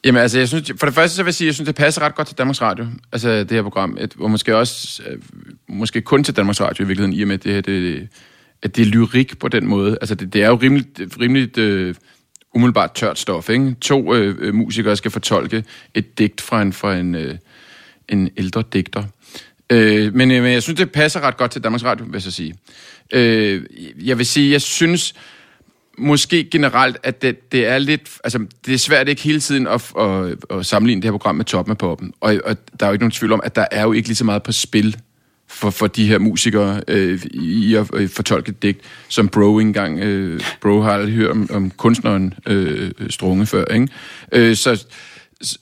Jamen 0.04 0.22
altså, 0.22 0.38
jeg 0.38 0.48
synes, 0.48 0.72
for 0.78 0.86
det 0.86 0.94
første 0.94 1.16
så 1.16 1.22
vil 1.22 1.28
jeg 1.28 1.34
sige, 1.34 1.46
jeg 1.46 1.54
synes, 1.54 1.66
det 1.66 1.74
passer 1.76 2.02
ret 2.02 2.14
godt 2.14 2.28
til 2.28 2.38
Danmarks 2.38 2.62
Radio, 2.62 2.86
altså 3.12 3.28
det 3.38 3.50
her 3.50 3.62
program, 3.62 3.96
et, 4.00 4.14
og 4.20 4.30
måske 4.30 4.56
også, 4.56 5.02
måske 5.68 6.00
kun 6.00 6.24
til 6.24 6.36
Danmarks 6.36 6.60
Radio 6.60 6.84
i 6.84 6.86
virkeligheden, 6.86 7.18
i 7.18 7.22
og 7.22 7.28
med 7.28 7.34
at 7.34 7.44
det 7.44 7.52
her, 7.52 7.60
det, 7.60 8.08
at 8.62 8.76
det 8.76 8.82
er 8.82 8.86
lyrik 8.86 9.38
på 9.38 9.48
den 9.48 9.66
måde. 9.66 9.98
Altså 10.00 10.14
det, 10.14 10.32
det 10.32 10.42
er 10.42 10.48
jo 10.48 10.54
rimeligt, 10.54 11.00
rimeligt 11.20 11.58
øh, 11.58 11.94
umiddelbart 12.54 12.94
tørt 12.94 13.18
stof. 13.18 13.48
Ikke? 13.48 13.74
To 13.80 14.14
øh, 14.14 14.36
øh, 14.38 14.54
musikere 14.54 14.96
skal 14.96 15.10
fortolke 15.10 15.64
et 15.94 16.18
digt 16.18 16.40
fra 16.40 16.62
en, 16.62 16.72
fra 16.72 16.96
en, 16.96 17.14
øh, 17.14 17.34
en 18.08 18.30
ældre 18.36 18.64
digter. 18.72 19.02
Øh, 19.70 20.14
men, 20.14 20.30
øh, 20.30 20.42
men 20.42 20.52
jeg 20.52 20.62
synes, 20.62 20.78
det 20.78 20.92
passer 20.92 21.20
ret 21.20 21.36
godt 21.36 21.50
til 21.50 21.64
Danmarks 21.64 21.84
Radio, 21.84 22.04
vil 22.04 22.12
jeg 22.12 22.22
så 22.22 22.30
sige. 22.30 22.54
Øh, 23.12 23.62
jeg 24.04 24.18
vil 24.18 24.26
sige, 24.26 24.52
jeg 24.52 24.62
synes 24.62 25.14
måske 25.98 26.44
generelt, 26.50 26.96
at 27.02 27.22
det, 27.22 27.52
det 27.52 27.66
er 27.66 27.78
lidt... 27.78 28.18
Altså, 28.24 28.46
det 28.66 28.74
er 28.74 28.78
svært 28.78 29.08
ikke 29.08 29.22
hele 29.22 29.40
tiden 29.40 29.66
at, 29.66 29.92
at, 30.00 30.36
at 30.50 30.66
sammenligne 30.66 31.02
det 31.02 31.06
her 31.06 31.12
program 31.12 31.34
med 31.34 31.44
toppen 31.44 31.70
af 31.70 31.78
Poppen. 31.78 32.12
Og, 32.20 32.40
og 32.44 32.56
der 32.80 32.86
er 32.86 32.90
jo 32.90 32.92
ikke 32.92 33.02
nogen 33.02 33.10
tvivl 33.10 33.32
om, 33.32 33.40
at 33.44 33.56
der 33.56 33.66
er 33.70 33.82
jo 33.82 33.92
ikke 33.92 34.08
lige 34.08 34.16
så 34.16 34.24
meget 34.24 34.42
på 34.42 34.52
spil 34.52 34.96
for, 35.54 35.70
for 35.70 35.86
de 35.86 36.06
her 36.06 36.18
musikere 36.18 36.80
øh, 36.88 37.20
i 37.32 37.74
at 37.74 37.86
øh, 37.94 38.08
fortolke 38.08 38.48
et 38.48 38.62
digt, 38.62 38.80
som 39.08 39.28
Bro 39.28 39.58
engang... 39.58 39.98
Øh, 39.98 40.40
Bro 40.62 40.80
har 40.80 40.90
aldrig 40.90 41.14
hørt 41.14 41.30
om, 41.30 41.48
om 41.52 41.70
kunstneren 41.70 42.34
øh, 42.46 42.90
Strunge 43.10 43.46
før, 43.46 43.64
ikke? 43.64 43.88
Øh, 44.32 44.56
så, 44.56 44.84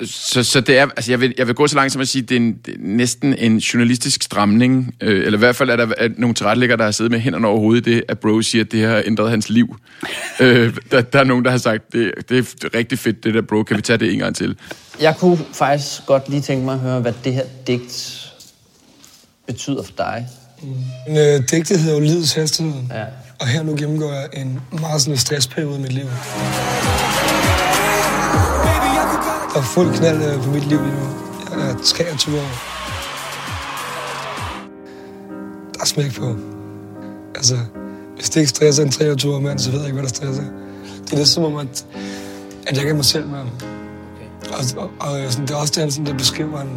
så, 0.04 0.42
så 0.42 0.60
det 0.60 0.78
er, 0.78 0.82
altså 0.82 1.12
jeg 1.12 1.20
vil, 1.20 1.34
jeg 1.38 1.46
vil 1.46 1.54
gå 1.54 1.66
så 1.66 1.76
langt 1.76 1.92
som 1.92 2.00
at 2.00 2.08
sige, 2.08 2.22
det 2.22 2.34
er, 2.34 2.40
en, 2.40 2.58
det 2.66 2.74
er 2.74 2.78
næsten 2.80 3.34
en 3.38 3.58
journalistisk 3.58 4.22
stramning, 4.22 4.94
øh, 5.00 5.26
eller 5.26 5.38
i 5.38 5.38
hvert 5.38 5.56
fald 5.56 5.70
er 5.70 5.76
der 5.76 5.86
er 5.98 6.08
nogle 6.18 6.34
tilrettelæggere, 6.34 6.78
der 6.78 6.84
har 6.84 6.90
siddet 6.90 7.10
med 7.10 7.20
hænderne 7.20 7.46
over 7.46 7.60
hovedet 7.60 7.84
det, 7.84 8.02
at 8.08 8.18
Bro 8.18 8.42
siger, 8.42 8.64
at 8.64 8.72
det 8.72 8.86
har 8.86 9.02
ændret 9.06 9.30
hans 9.30 9.50
liv. 9.50 9.76
øh, 10.40 10.76
der, 10.90 11.00
der 11.00 11.18
er 11.18 11.24
nogen, 11.24 11.44
der 11.44 11.50
har 11.50 11.58
sagt, 11.58 11.92
det, 11.92 12.12
det 12.28 12.38
er 12.38 12.74
rigtig 12.74 12.98
fedt, 12.98 13.24
det 13.24 13.34
der 13.34 13.42
Bro, 13.42 13.62
kan 13.62 13.76
vi 13.76 13.82
tage 13.82 13.96
det 13.96 14.12
en 14.12 14.18
gang 14.18 14.36
til? 14.36 14.56
Jeg 15.00 15.16
kunne 15.18 15.38
faktisk 15.52 16.06
godt 16.06 16.28
lige 16.28 16.42
tænke 16.42 16.64
mig 16.64 16.74
at 16.74 16.80
høre, 16.80 17.00
hvad 17.00 17.12
det 17.24 17.34
her 17.34 17.44
digt 17.66 18.21
betyder 19.46 19.82
for 19.82 19.92
dig. 19.96 20.28
Mm. 20.62 21.16
Øh, 21.16 21.42
digtet 21.50 21.78
hedder 21.78 21.94
jo 21.94 22.00
Livets 22.00 22.34
Hastighed. 22.34 22.82
Ja. 22.90 23.04
Og 23.40 23.48
her 23.48 23.62
nu 23.62 23.76
gennemgår 23.76 24.12
jeg 24.12 24.28
en 24.32 24.60
meget 24.80 25.02
sådan 25.02 25.18
stressperiode 25.18 25.78
i 25.78 25.82
mit 25.82 25.92
liv. 25.92 26.04
Der 29.54 29.58
er 29.58 29.62
fuld 29.62 29.94
knald 29.94 30.22
øh, 30.22 30.42
på 30.44 30.50
mit 30.50 30.66
liv 30.66 30.78
lige 30.82 30.94
nu. 30.94 31.06
Jeg 31.50 31.70
er 31.70 31.76
23 31.84 32.36
år. 32.36 32.50
Der 35.74 35.80
er 35.80 35.84
smæk 35.84 36.14
på. 36.14 36.36
Altså, 37.34 37.56
hvis 38.14 38.30
det 38.30 38.40
ikke 38.40 38.50
stresser 38.50 38.82
en 38.82 38.90
23 38.90 39.34
år 39.34 39.40
mand, 39.40 39.58
så 39.58 39.70
ved 39.70 39.78
jeg 39.78 39.86
ikke, 39.86 40.00
hvad 40.00 40.08
der 40.08 40.14
stresser. 40.14 40.42
Det 41.04 41.12
er 41.12 41.16
lidt 41.16 41.28
som 41.28 41.44
om, 41.44 41.56
at, 41.56 41.86
at 42.66 42.76
jeg 42.76 42.86
kan 42.86 42.96
mig 42.96 43.04
selv 43.04 43.26
med 43.26 43.38
ham. 43.38 43.50
Okay. 43.54 44.52
Og, 44.78 44.90
og, 45.00 45.10
og 45.12 45.32
sådan, 45.32 45.46
det 45.46 45.54
er 45.54 45.58
også 45.58 45.72
det, 45.74 45.82
han 45.82 45.90
sådan, 45.90 46.06
der 46.06 46.18
beskriver, 46.18 46.58
han 46.58 46.68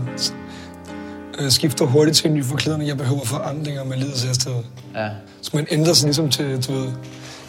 øh, 1.40 1.52
skifter 1.52 1.86
hurtigt 1.86 2.18
til 2.18 2.28
en 2.30 2.34
ny 2.34 2.46
forklædning. 2.46 2.90
Jeg 2.90 2.98
behøver 2.98 3.26
forandringer 3.26 3.84
med 3.84 3.98
livets 3.98 4.24
hastighed. 4.24 4.62
Ja. 4.96 5.10
Så 5.42 5.52
man 5.54 5.68
ændrer 5.72 5.94
sig 5.94 6.06
ligesom 6.06 6.30
til 6.30 6.68
du 6.68 6.74
ved, 6.74 6.84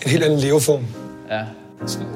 en 0.04 0.10
helt 0.10 0.24
anden 0.24 0.38
leveform. 0.38 0.84
Ja. 1.30 1.40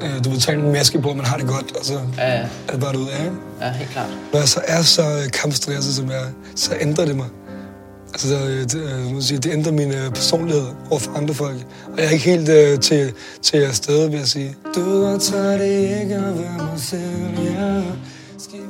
Øh, 0.01 0.23
du 0.23 0.29
vil 0.29 0.39
tage 0.39 0.57
en 0.57 0.71
maske 0.71 1.01
på, 1.01 1.09
og 1.09 1.17
man 1.17 1.25
har 1.25 1.37
det 1.37 1.47
godt, 1.47 1.77
og 1.79 1.85
så 1.85 1.93
Ja, 2.17 2.27
ja. 2.33 2.39
er 2.67 2.71
det 2.71 2.79
bare 2.81 2.99
ud 2.99 3.07
af. 3.07 3.29
Ja, 3.67 3.71
helt 3.71 3.89
klart. 3.89 4.09
Når 4.33 4.39
jeg 4.39 4.47
så 4.47 4.61
er 4.67 4.81
så 4.81 5.01
øh, 5.01 5.31
kampstresset, 5.31 5.95
som 5.95 6.09
jeg 6.09 6.17
er, 6.17 6.27
så 6.55 6.71
ændrer 6.81 7.05
det 7.05 7.15
mig. 7.15 7.27
Altså, 8.13 8.27
så, 8.27 8.35
øh, 8.47 8.59
det, 8.63 8.75
øh, 9.15 9.21
sige, 9.21 9.37
det 9.37 9.51
ændrer 9.53 9.71
min 9.71 9.91
øh, 9.93 10.09
personlighed 10.09 10.63
over 10.89 10.99
for 10.99 11.11
andre 11.17 11.33
folk. 11.33 11.55
Og 11.93 11.97
jeg 11.97 12.05
er 12.05 12.09
ikke 12.09 12.25
helt 12.25 12.49
øh, 12.49 12.79
til, 12.79 13.13
til 13.41 13.57
afsted, 13.57 14.09
vil 14.09 14.17
jeg 14.19 14.27
sige. 14.27 14.55
Du 14.75 15.01
var 15.01 15.17
træt 15.17 15.61
ikke 15.61 16.15
at 16.15 16.39
være 16.39 16.57
mig 16.57 16.79
selv, 16.79 17.39
ja. 17.43 17.81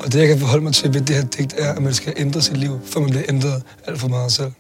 Og 0.04 0.14
det, 0.14 0.20
jeg 0.20 0.28
kan 0.28 0.40
forholde 0.40 0.64
mig 0.64 0.74
til 0.74 0.94
ved 0.94 1.02
det 1.02 1.16
her 1.16 1.24
digt, 1.24 1.54
er, 1.58 1.74
at 1.74 1.82
man 1.82 1.94
skal 1.94 2.14
ændre 2.18 2.42
sit 2.42 2.58
liv, 2.58 2.80
for 2.86 3.00
man 3.00 3.10
bliver 3.10 3.26
ændret 3.30 3.64
alt 3.88 4.00
for 4.00 4.08
meget 4.08 4.32
selv. 4.32 4.52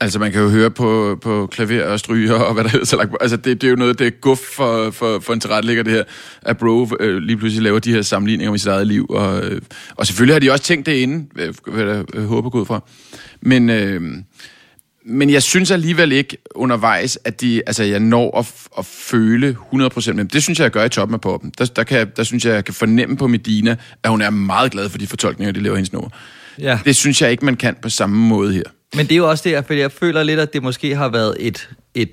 Altså, 0.00 0.18
man 0.18 0.32
kan 0.32 0.40
jo 0.40 0.48
høre 0.48 0.70
på, 0.70 1.18
på 1.22 1.46
klaver 1.46 1.84
og 1.84 1.98
stryger 1.98 2.34
og 2.34 2.54
hvad 2.54 2.64
der 2.64 2.70
hedder 2.70 2.86
så 2.86 2.96
lagt. 2.96 3.10
Altså, 3.20 3.36
det, 3.36 3.60
det 3.60 3.66
er 3.66 3.70
jo 3.70 3.76
noget, 3.76 3.98
det 3.98 4.06
er 4.06 4.10
guf 4.10 4.38
for, 4.38 4.90
for, 4.90 5.18
for 5.20 5.32
en 5.32 5.40
tilrettelægger, 5.40 5.82
det 5.82 5.92
her, 5.92 6.04
at 6.42 6.58
Bro 6.58 6.88
øh, 7.00 7.16
lige 7.16 7.36
pludselig 7.36 7.62
laver 7.62 7.78
de 7.78 7.92
her 7.92 8.02
sammenligninger 8.02 8.50
med 8.50 8.58
sit 8.58 8.68
eget 8.68 8.86
liv. 8.86 9.06
Og, 9.10 9.44
øh, 9.44 9.60
og 9.96 10.06
selvfølgelig 10.06 10.34
har 10.34 10.40
de 10.40 10.50
også 10.50 10.64
tænkt 10.64 10.86
det 10.86 10.92
inden, 10.92 11.28
øh, 11.36 11.54
hvad 11.66 11.84
øh, 11.84 12.04
jeg 12.14 12.22
håber 12.22 12.50
gået 12.50 12.66
fra. 12.66 12.80
Men, 13.40 13.70
øh, 13.70 14.00
men 15.04 15.30
jeg 15.30 15.42
synes 15.42 15.70
alligevel 15.70 16.12
ikke 16.12 16.36
undervejs, 16.54 17.18
at 17.24 17.40
de, 17.40 17.62
altså, 17.66 17.82
jeg 17.84 18.00
når 18.00 18.38
at, 18.38 18.52
at 18.78 18.86
føle 18.86 19.56
100% 19.74 20.12
med 20.12 20.24
Det 20.24 20.42
synes 20.42 20.58
jeg, 20.58 20.64
jeg 20.64 20.70
gør 20.72 20.84
i 20.84 20.88
toppen 20.88 21.14
af 21.14 21.20
poppen. 21.20 21.52
Der, 21.58 21.64
der, 21.64 21.84
kan, 21.84 21.98
jeg- 21.98 22.16
der 22.16 22.22
synes 22.22 22.44
jeg, 22.44 22.54
jeg 22.54 22.64
kan 22.64 22.74
fornemme 22.74 23.16
på 23.16 23.26
Medina, 23.26 23.76
at 24.02 24.10
hun 24.10 24.22
er 24.22 24.30
meget 24.30 24.72
glad 24.72 24.88
for 24.88 24.98
de 24.98 25.06
fortolkninger, 25.06 25.52
de 25.52 25.60
laver 25.60 25.76
hendes 25.76 25.92
nummer. 25.92 26.10
Ja. 26.58 26.78
Det 26.84 26.96
synes 26.96 27.22
jeg 27.22 27.30
ikke, 27.30 27.44
man 27.44 27.56
kan 27.56 27.76
på 27.82 27.88
samme 27.88 28.16
måde 28.16 28.52
her. 28.52 28.62
Men 28.94 29.06
det 29.06 29.12
er 29.12 29.16
jo 29.16 29.30
også 29.30 29.48
det, 29.48 29.64
fordi 29.66 29.80
jeg 29.80 29.92
føler 29.92 30.22
lidt, 30.22 30.40
at 30.40 30.52
det 30.52 30.62
måske 30.62 30.96
har 30.96 31.08
været 31.08 31.36
et, 31.40 31.68
et 31.94 32.10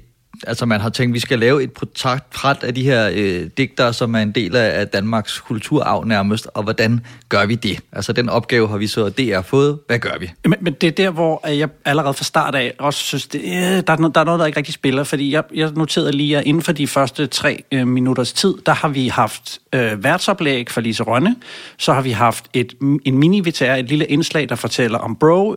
altså 0.47 0.65
man 0.65 0.82
har 0.82 0.89
tænkt, 0.89 1.12
at 1.12 1.13
vi 1.13 1.19
skal 1.19 1.39
lave 1.39 1.63
et 1.63 1.71
portræt 1.71 2.63
af 2.63 2.75
de 2.75 2.84
her 2.84 3.10
øh, 3.13 3.49
digtere, 3.58 3.93
som 3.93 4.15
er 4.15 4.19
en 4.19 4.32
del 4.32 4.56
af, 4.56 4.88
Danmarks 4.88 5.39
kulturarv 5.39 6.06
nærmest, 6.06 6.47
og 6.54 6.63
hvordan 6.63 7.06
gør 7.30 7.45
vi 7.45 7.56
det? 7.56 7.80
Altså 7.91 8.13
den 8.13 8.30
opgave 8.30 8.67
har 8.67 8.78
vi 8.78 8.88
så 8.88 9.10
DR 9.10 9.41
fået. 9.41 9.80
Hvad 9.88 9.99
gør 9.99 10.17
vi? 10.19 10.32
Men, 10.45 10.56
men 10.62 10.73
det 10.73 10.88
er 10.88 10.91
der, 10.91 11.10
hvor 11.10 11.47
jeg 11.47 11.69
allerede 11.86 12.13
fra 12.13 12.23
start 12.23 12.56
af 12.56 12.73
også 12.80 12.99
synes, 12.99 13.28
det, 13.28 13.41
øh, 13.41 13.52
der, 13.52 13.93
er 13.93 13.97
noget, 13.97 14.15
der 14.15 14.21
er 14.21 14.25
noget, 14.25 14.39
der 14.39 14.45
ikke 14.45 14.58
rigtig 14.58 14.73
spiller. 14.73 15.04
Fordi 15.04 15.34
jeg, 15.34 15.43
jeg 15.54 15.71
noterede 15.75 16.12
lige, 16.12 16.38
at 16.38 16.45
inden 16.45 16.63
for 16.63 16.71
de 16.71 16.88
første 16.88 17.28
tre 17.28 17.63
øh, 17.71 17.88
minutters 17.88 18.34
tid, 18.34 18.54
der 18.65 18.73
har 18.73 18.88
vi 18.88 19.08
haft 19.08 19.60
øh, 19.73 20.04
værtsoplæg 20.04 20.71
for 20.71 20.82
Lise 20.82 21.04
Rønne. 21.04 21.36
Så 21.78 21.93
har 21.93 22.02
vi 22.02 22.12
haft 22.12 22.45
et, 22.54 22.73
en 23.06 23.17
mini-VTR, 23.17 23.63
et 23.63 23.89
lille 23.89 24.06
indslag, 24.06 24.49
der 24.49 24.56
fortæller 24.56 24.97
om 24.97 25.15
Bro, 25.15 25.56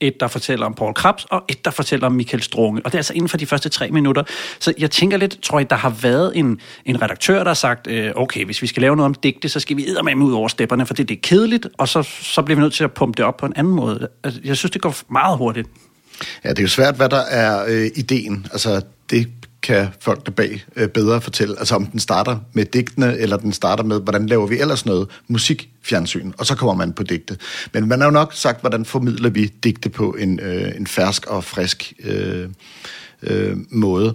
et, 0.00 0.20
der 0.20 0.28
fortæller 0.28 0.66
om 0.66 0.74
Paul 0.74 0.94
Krabs, 0.94 1.26
og 1.30 1.44
et, 1.48 1.64
der 1.64 1.70
fortæller 1.70 2.06
om 2.06 2.12
Michael 2.12 2.42
Strunge. 2.42 2.80
Og 2.84 2.92
det 2.92 2.94
er 2.94 2.98
altså 2.98 3.14
inden 3.14 3.28
for 3.28 3.36
de 3.36 3.46
første 3.46 3.68
tre 3.68 3.90
minutter. 3.90 4.22
Så 4.58 4.74
jeg 4.78 4.90
tænker 4.90 5.16
lidt, 5.16 5.42
tror 5.42 5.58
jeg, 5.58 5.70
der 5.70 5.76
har 5.76 5.90
været 5.90 6.32
en, 6.36 6.60
en 6.84 7.02
redaktør, 7.02 7.38
der 7.38 7.44
har 7.44 7.54
sagt, 7.54 7.86
øh, 7.86 8.12
okay, 8.16 8.44
hvis 8.44 8.62
vi 8.62 8.66
skal 8.66 8.80
lave 8.80 8.96
noget 8.96 9.06
om 9.06 9.14
digte, 9.14 9.48
så 9.48 9.60
skal 9.60 9.76
vi 9.76 9.88
eddermame 9.88 10.24
ud 10.24 10.32
over 10.32 10.48
stepperne, 10.48 10.86
for 10.86 10.94
det, 10.94 11.08
det 11.08 11.16
er 11.16 11.20
kedeligt, 11.22 11.66
og 11.78 11.88
så, 11.88 12.02
så 12.02 12.42
bliver 12.42 12.56
vi 12.56 12.62
nødt 12.62 12.74
til 12.74 12.84
at 12.84 12.92
pumpe 12.92 13.16
det 13.16 13.24
op 13.24 13.36
på 13.36 13.46
en 13.46 13.52
anden 13.56 13.72
måde. 13.72 14.08
Altså, 14.24 14.40
Jeg 14.44 14.56
synes, 14.56 14.70
det 14.70 14.82
går 14.82 14.96
meget 15.08 15.38
hurtigt. 15.38 15.68
Ja, 16.44 16.50
det 16.50 16.58
er 16.58 16.62
jo 16.62 16.68
svært, 16.68 16.96
hvad 16.96 17.08
der 17.08 17.20
er 17.20 17.64
øh, 17.68 17.90
ideen. 17.96 18.46
Altså, 18.52 18.82
det 19.10 19.26
kan 19.62 19.88
folk 20.00 20.26
der 20.26 20.32
bag 20.32 20.64
øh, 20.76 20.88
bedre 20.88 21.20
fortælle. 21.20 21.58
Altså, 21.58 21.74
om 21.74 21.86
den 21.86 22.00
starter 22.00 22.38
med 22.52 22.64
digtene, 22.64 23.18
eller 23.18 23.36
den 23.36 23.52
starter 23.52 23.84
med, 23.84 24.00
hvordan 24.00 24.26
laver 24.26 24.46
vi 24.46 24.60
ellers 24.60 24.86
noget 24.86 25.08
musik, 25.28 25.70
fjernsyn, 25.82 26.32
og 26.38 26.46
så 26.46 26.54
kommer 26.54 26.74
man 26.74 26.92
på 26.92 27.02
digte. 27.02 27.38
Men 27.72 27.88
man 27.88 28.00
har 28.00 28.06
jo 28.06 28.12
nok 28.12 28.32
sagt, 28.34 28.60
hvordan 28.60 28.84
formidler 28.84 29.30
vi 29.30 29.46
digte 29.46 29.88
på 29.90 30.10
en, 30.10 30.40
øh, 30.40 30.76
en 30.76 30.86
fersk 30.86 31.26
og 31.26 31.44
frisk 31.44 31.92
øh, 32.04 32.48
øh, 33.22 33.56
måde. 33.70 34.14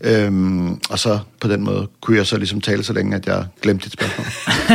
Øhm, 0.00 0.80
og 0.90 0.98
så 0.98 1.18
på 1.40 1.48
den 1.48 1.64
måde 1.64 1.88
kunne 2.00 2.16
jeg 2.16 2.26
så 2.26 2.36
ligesom 2.36 2.60
tale 2.60 2.84
så 2.84 2.92
længe, 2.92 3.16
at 3.16 3.26
jeg 3.26 3.46
glemte 3.62 3.84
dit 3.84 3.92
spørgsmål. 3.92 4.26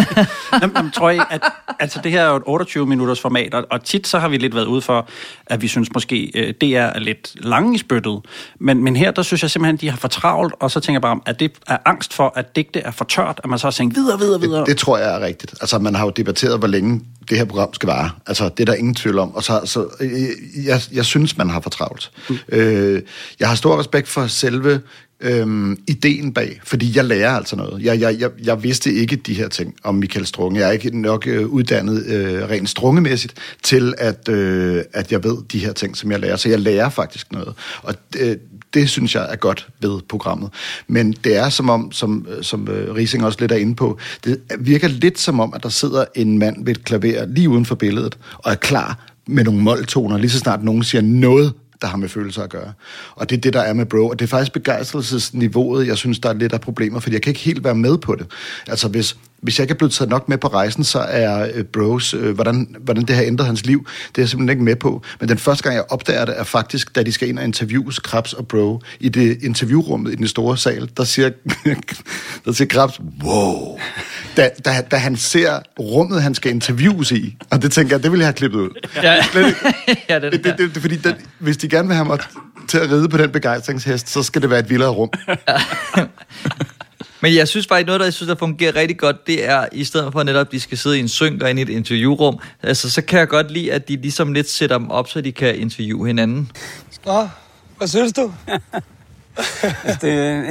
Jamen, 0.61 0.75
jamen, 0.75 0.91
tror 0.91 1.09
jeg, 1.09 1.25
at 1.29 1.41
altså, 1.79 1.99
det 2.03 2.11
her 2.11 2.21
er 2.21 2.29
jo 2.29 2.35
et 2.35 2.61
28-minutters 2.61 3.19
format, 3.19 3.53
og, 3.53 3.65
og 3.69 3.83
tit 3.83 4.07
så 4.07 4.19
har 4.19 4.29
vi 4.29 4.37
lidt 4.37 4.55
været 4.55 4.65
ude 4.65 4.81
for, 4.81 5.09
at 5.45 5.61
vi 5.61 5.67
synes 5.67 5.93
måske, 5.93 6.31
øh, 6.35 6.53
det 6.61 6.77
er 6.77 6.99
lidt 6.99 7.45
lange 7.45 7.75
i 7.75 7.77
spyttet. 7.77 8.19
Men, 8.59 8.83
men 8.83 8.95
her, 8.95 9.11
der 9.11 9.21
synes 9.21 9.41
jeg 9.41 9.51
simpelthen, 9.51 9.77
de 9.77 9.89
har 9.89 9.97
for 9.97 10.07
travlt, 10.07 10.53
og 10.59 10.71
så 10.71 10.79
tænker 10.79 10.95
jeg 10.95 11.01
bare, 11.01 11.19
at 11.25 11.39
det 11.39 11.51
er 11.67 11.77
angst 11.85 12.13
for, 12.13 12.33
at 12.35 12.55
digte 12.55 12.79
er 12.79 12.91
for 12.91 13.05
tørt, 13.05 13.41
at 13.43 13.49
man 13.49 13.59
så 13.59 13.67
har 13.67 13.71
tænkt 13.71 13.95
videre, 13.95 14.19
videre, 14.19 14.41
videre. 14.41 14.59
Det, 14.59 14.67
det 14.67 14.77
tror 14.77 14.97
jeg 14.97 15.15
er 15.15 15.19
rigtigt. 15.19 15.55
Altså, 15.61 15.79
man 15.79 15.95
har 15.95 16.05
jo 16.05 16.09
debatteret, 16.09 16.59
hvor 16.59 16.67
længe 16.67 17.01
det 17.29 17.37
her 17.37 17.45
program 17.45 17.73
skal 17.73 17.87
vare. 17.87 18.11
Altså, 18.27 18.49
det 18.49 18.59
er 18.59 18.65
der 18.65 18.73
ingen 18.73 18.95
tvivl 18.95 19.19
om. 19.19 19.35
Og 19.35 19.43
så, 19.43 19.61
så 19.65 19.87
øh, 19.99 20.65
jeg, 20.65 20.81
jeg 20.91 21.05
synes, 21.05 21.37
man 21.37 21.49
har 21.49 21.59
for 21.59 21.69
travlt. 21.69 22.11
Mm. 22.29 22.37
Øh, 22.49 23.01
jeg 23.39 23.47
har 23.47 23.55
stor 23.55 23.79
respekt 23.79 24.07
for 24.07 24.27
selve 24.27 24.81
øhm, 25.21 25.77
ideen 25.87 26.33
bag, 26.33 26.59
fordi 26.63 26.91
jeg 26.95 27.05
lærer 27.05 27.31
altså 27.31 27.55
noget. 27.55 27.83
Jeg, 27.83 27.99
jeg, 27.99 28.19
jeg, 28.19 28.29
jeg 28.43 28.63
vidste 28.63 28.93
ikke 28.93 29.15
de 29.15 29.33
her 29.33 29.47
ting 29.47 29.75
om 29.83 29.95
Michael 29.95 30.25
Strunge. 30.25 30.59
Jeg 30.59 30.67
er 30.67 30.71
ikke 30.71 31.01
nok 31.01 31.27
øh, 31.27 31.47
uddannet 31.47 32.05
øh, 32.05 32.49
rent 32.49 32.69
strungemæssigt 32.69 33.33
til, 33.63 33.93
at, 33.97 34.29
øh, 34.29 34.83
at 34.93 35.11
jeg 35.11 35.23
ved 35.23 35.37
de 35.51 35.59
her 35.59 35.73
ting, 35.73 35.97
som 35.97 36.11
jeg 36.11 36.19
lærer. 36.19 36.35
Så 36.35 36.49
jeg 36.49 36.59
lærer 36.59 36.89
faktisk 36.89 37.31
noget. 37.31 37.53
Og 37.83 37.95
øh, 38.19 38.37
det 38.73 38.89
synes 38.89 39.15
jeg 39.15 39.27
er 39.29 39.35
godt 39.35 39.67
ved 39.81 39.99
programmet. 40.09 40.49
Men 40.87 41.11
det 41.11 41.35
er 41.35 41.49
som 41.49 41.69
om, 41.69 41.91
som, 41.91 42.27
øh, 42.29 42.43
som 42.43 42.67
øh, 42.67 42.95
Rising 42.95 43.25
også 43.25 43.37
lidt 43.39 43.51
er 43.51 43.55
inde 43.55 43.75
på, 43.75 43.97
det 44.23 44.41
virker 44.59 44.87
lidt 44.87 45.19
som 45.19 45.39
om, 45.39 45.53
at 45.53 45.63
der 45.63 45.69
sidder 45.69 46.05
en 46.15 46.39
mand 46.39 46.65
ved 46.65 46.75
et 46.75 46.83
klaver 46.83 47.25
lige 47.25 47.49
uden 47.49 47.65
for 47.65 47.75
billedet, 47.75 48.17
og 48.37 48.51
er 48.51 48.55
klar 48.55 48.99
med 49.27 49.43
nogle 49.43 49.61
måltoner, 49.61 50.17
lige 50.17 50.29
så 50.29 50.39
snart 50.39 50.63
nogen 50.63 50.83
siger 50.83 51.01
noget, 51.01 51.53
der 51.81 51.87
har 51.87 51.97
med 51.97 52.09
følelser 52.09 52.43
at 52.43 52.49
gøre. 52.49 52.73
Og 53.15 53.29
det 53.29 53.37
er 53.37 53.41
det, 53.41 53.53
der 53.53 53.61
er 53.61 53.73
med 53.73 53.85
Bro. 53.85 54.07
Og 54.07 54.19
det 54.19 54.25
er 54.25 54.29
faktisk 54.29 54.53
begejstrelsesniveauet, 54.53 55.87
jeg 55.87 55.97
synes, 55.97 56.19
der 56.19 56.29
er 56.29 56.33
lidt 56.33 56.53
af 56.53 56.61
problemer, 56.61 56.99
fordi 56.99 57.13
jeg 57.13 57.21
kan 57.21 57.31
ikke 57.31 57.41
helt 57.41 57.63
være 57.63 57.75
med 57.75 57.97
på 57.97 58.15
det. 58.15 58.25
Altså, 58.67 58.87
hvis, 58.87 59.17
hvis 59.41 59.59
jeg 59.59 59.63
ikke 59.63 59.71
er 59.71 59.77
blevet 59.77 59.93
taget 59.93 60.09
nok 60.09 60.29
med 60.29 60.37
på 60.37 60.47
rejsen, 60.47 60.83
så 60.83 60.99
er 60.99 61.49
øh, 61.53 61.63
Bros, 61.63 62.13
øh, 62.13 62.35
hvordan, 62.35 62.75
hvordan 62.81 63.03
det 63.03 63.15
har 63.15 63.23
ændret 63.23 63.47
hans 63.47 63.65
liv, 63.65 63.87
det 64.09 64.17
er 64.17 64.21
jeg 64.21 64.29
simpelthen 64.29 64.49
ikke 64.49 64.63
med 64.63 64.75
på. 64.75 65.01
Men 65.19 65.29
den 65.29 65.37
første 65.37 65.63
gang, 65.63 65.75
jeg 65.75 65.85
opdager 65.89 66.25
det, 66.25 66.39
er 66.39 66.43
faktisk, 66.43 66.95
da 66.95 67.03
de 67.03 67.11
skal 67.11 67.29
ind 67.29 67.39
og 67.39 67.45
interviews 67.45 67.99
Krabs 67.99 68.33
og 68.33 68.47
Bro 68.47 68.81
i 68.99 69.09
det 69.09 69.43
interviewrummet 69.43 70.11
i 70.11 70.15
den 70.15 70.27
store 70.27 70.57
sal, 70.57 70.89
der 70.97 71.03
siger, 71.03 71.29
der 72.45 72.51
siger 72.51 72.67
Krabs, 72.67 72.99
wow, 73.23 73.79
da, 74.37 74.49
da, 74.65 74.71
da 74.91 74.97
han 74.97 75.15
ser 75.15 75.59
rummet, 75.79 76.21
han 76.21 76.35
skal 76.35 76.51
interviews 76.51 77.11
i. 77.11 77.37
Og 77.49 77.61
det 77.61 77.71
tænker 77.71 77.95
jeg, 77.95 78.03
det 78.03 78.11
vil 78.11 78.17
jeg 78.17 78.27
have 78.27 78.33
klippet 78.33 78.59
ud. 78.59 78.69
Ja. 79.03 79.15
Ja, 80.09 80.19
det, 80.19 80.31
Det, 80.31 80.43
det, 80.43 80.57
det, 80.57 80.73
det, 80.75 80.81
fordi 80.81 80.95
den, 80.95 81.13
hvis 81.39 81.57
de 81.57 81.69
gerne 81.69 81.87
vil 81.87 81.95
have 81.95 82.05
mig 82.05 82.19
til 82.67 82.77
at 82.77 82.91
ride 82.91 83.09
på 83.09 83.17
den 83.17 83.29
begejstringshest, 83.29 84.09
så 84.09 84.23
skal 84.23 84.41
det 84.41 84.49
være 84.49 84.59
et 84.59 84.69
vildere 84.69 84.89
rum. 84.89 85.09
Men 87.21 87.35
jeg 87.35 87.47
synes 87.47 87.67
faktisk, 87.67 87.85
noget, 87.85 87.99
der 87.99 88.05
jeg 88.05 88.13
synes, 88.13 88.27
der 88.27 88.35
fungerer 88.35 88.75
rigtig 88.75 88.97
godt, 88.97 89.27
det 89.27 89.49
er, 89.49 89.65
i 89.71 89.83
stedet 89.83 90.11
for 90.13 90.23
netop, 90.23 90.47
at 90.47 90.51
de 90.51 90.59
skal 90.59 90.77
sidde 90.77 90.97
i 90.97 90.99
en 90.99 91.07
synk 91.09 91.43
og 91.43 91.49
ind 91.49 91.59
i 91.59 91.61
et 91.61 91.69
interviewrum, 91.69 92.39
altså, 92.63 92.89
så 92.89 93.01
kan 93.01 93.19
jeg 93.19 93.27
godt 93.27 93.51
lide, 93.51 93.73
at 93.73 93.87
de 93.87 93.95
ligesom 93.95 94.33
lidt 94.33 94.49
sætter 94.49 94.77
dem 94.77 94.91
op, 94.91 95.07
så 95.07 95.21
de 95.21 95.31
kan 95.31 95.55
interviewe 95.55 96.07
hinanden. 96.07 96.51
Nå, 97.05 97.27
hvad 97.77 97.87
synes 97.87 98.13
du? 98.13 98.33
det, 100.01 100.45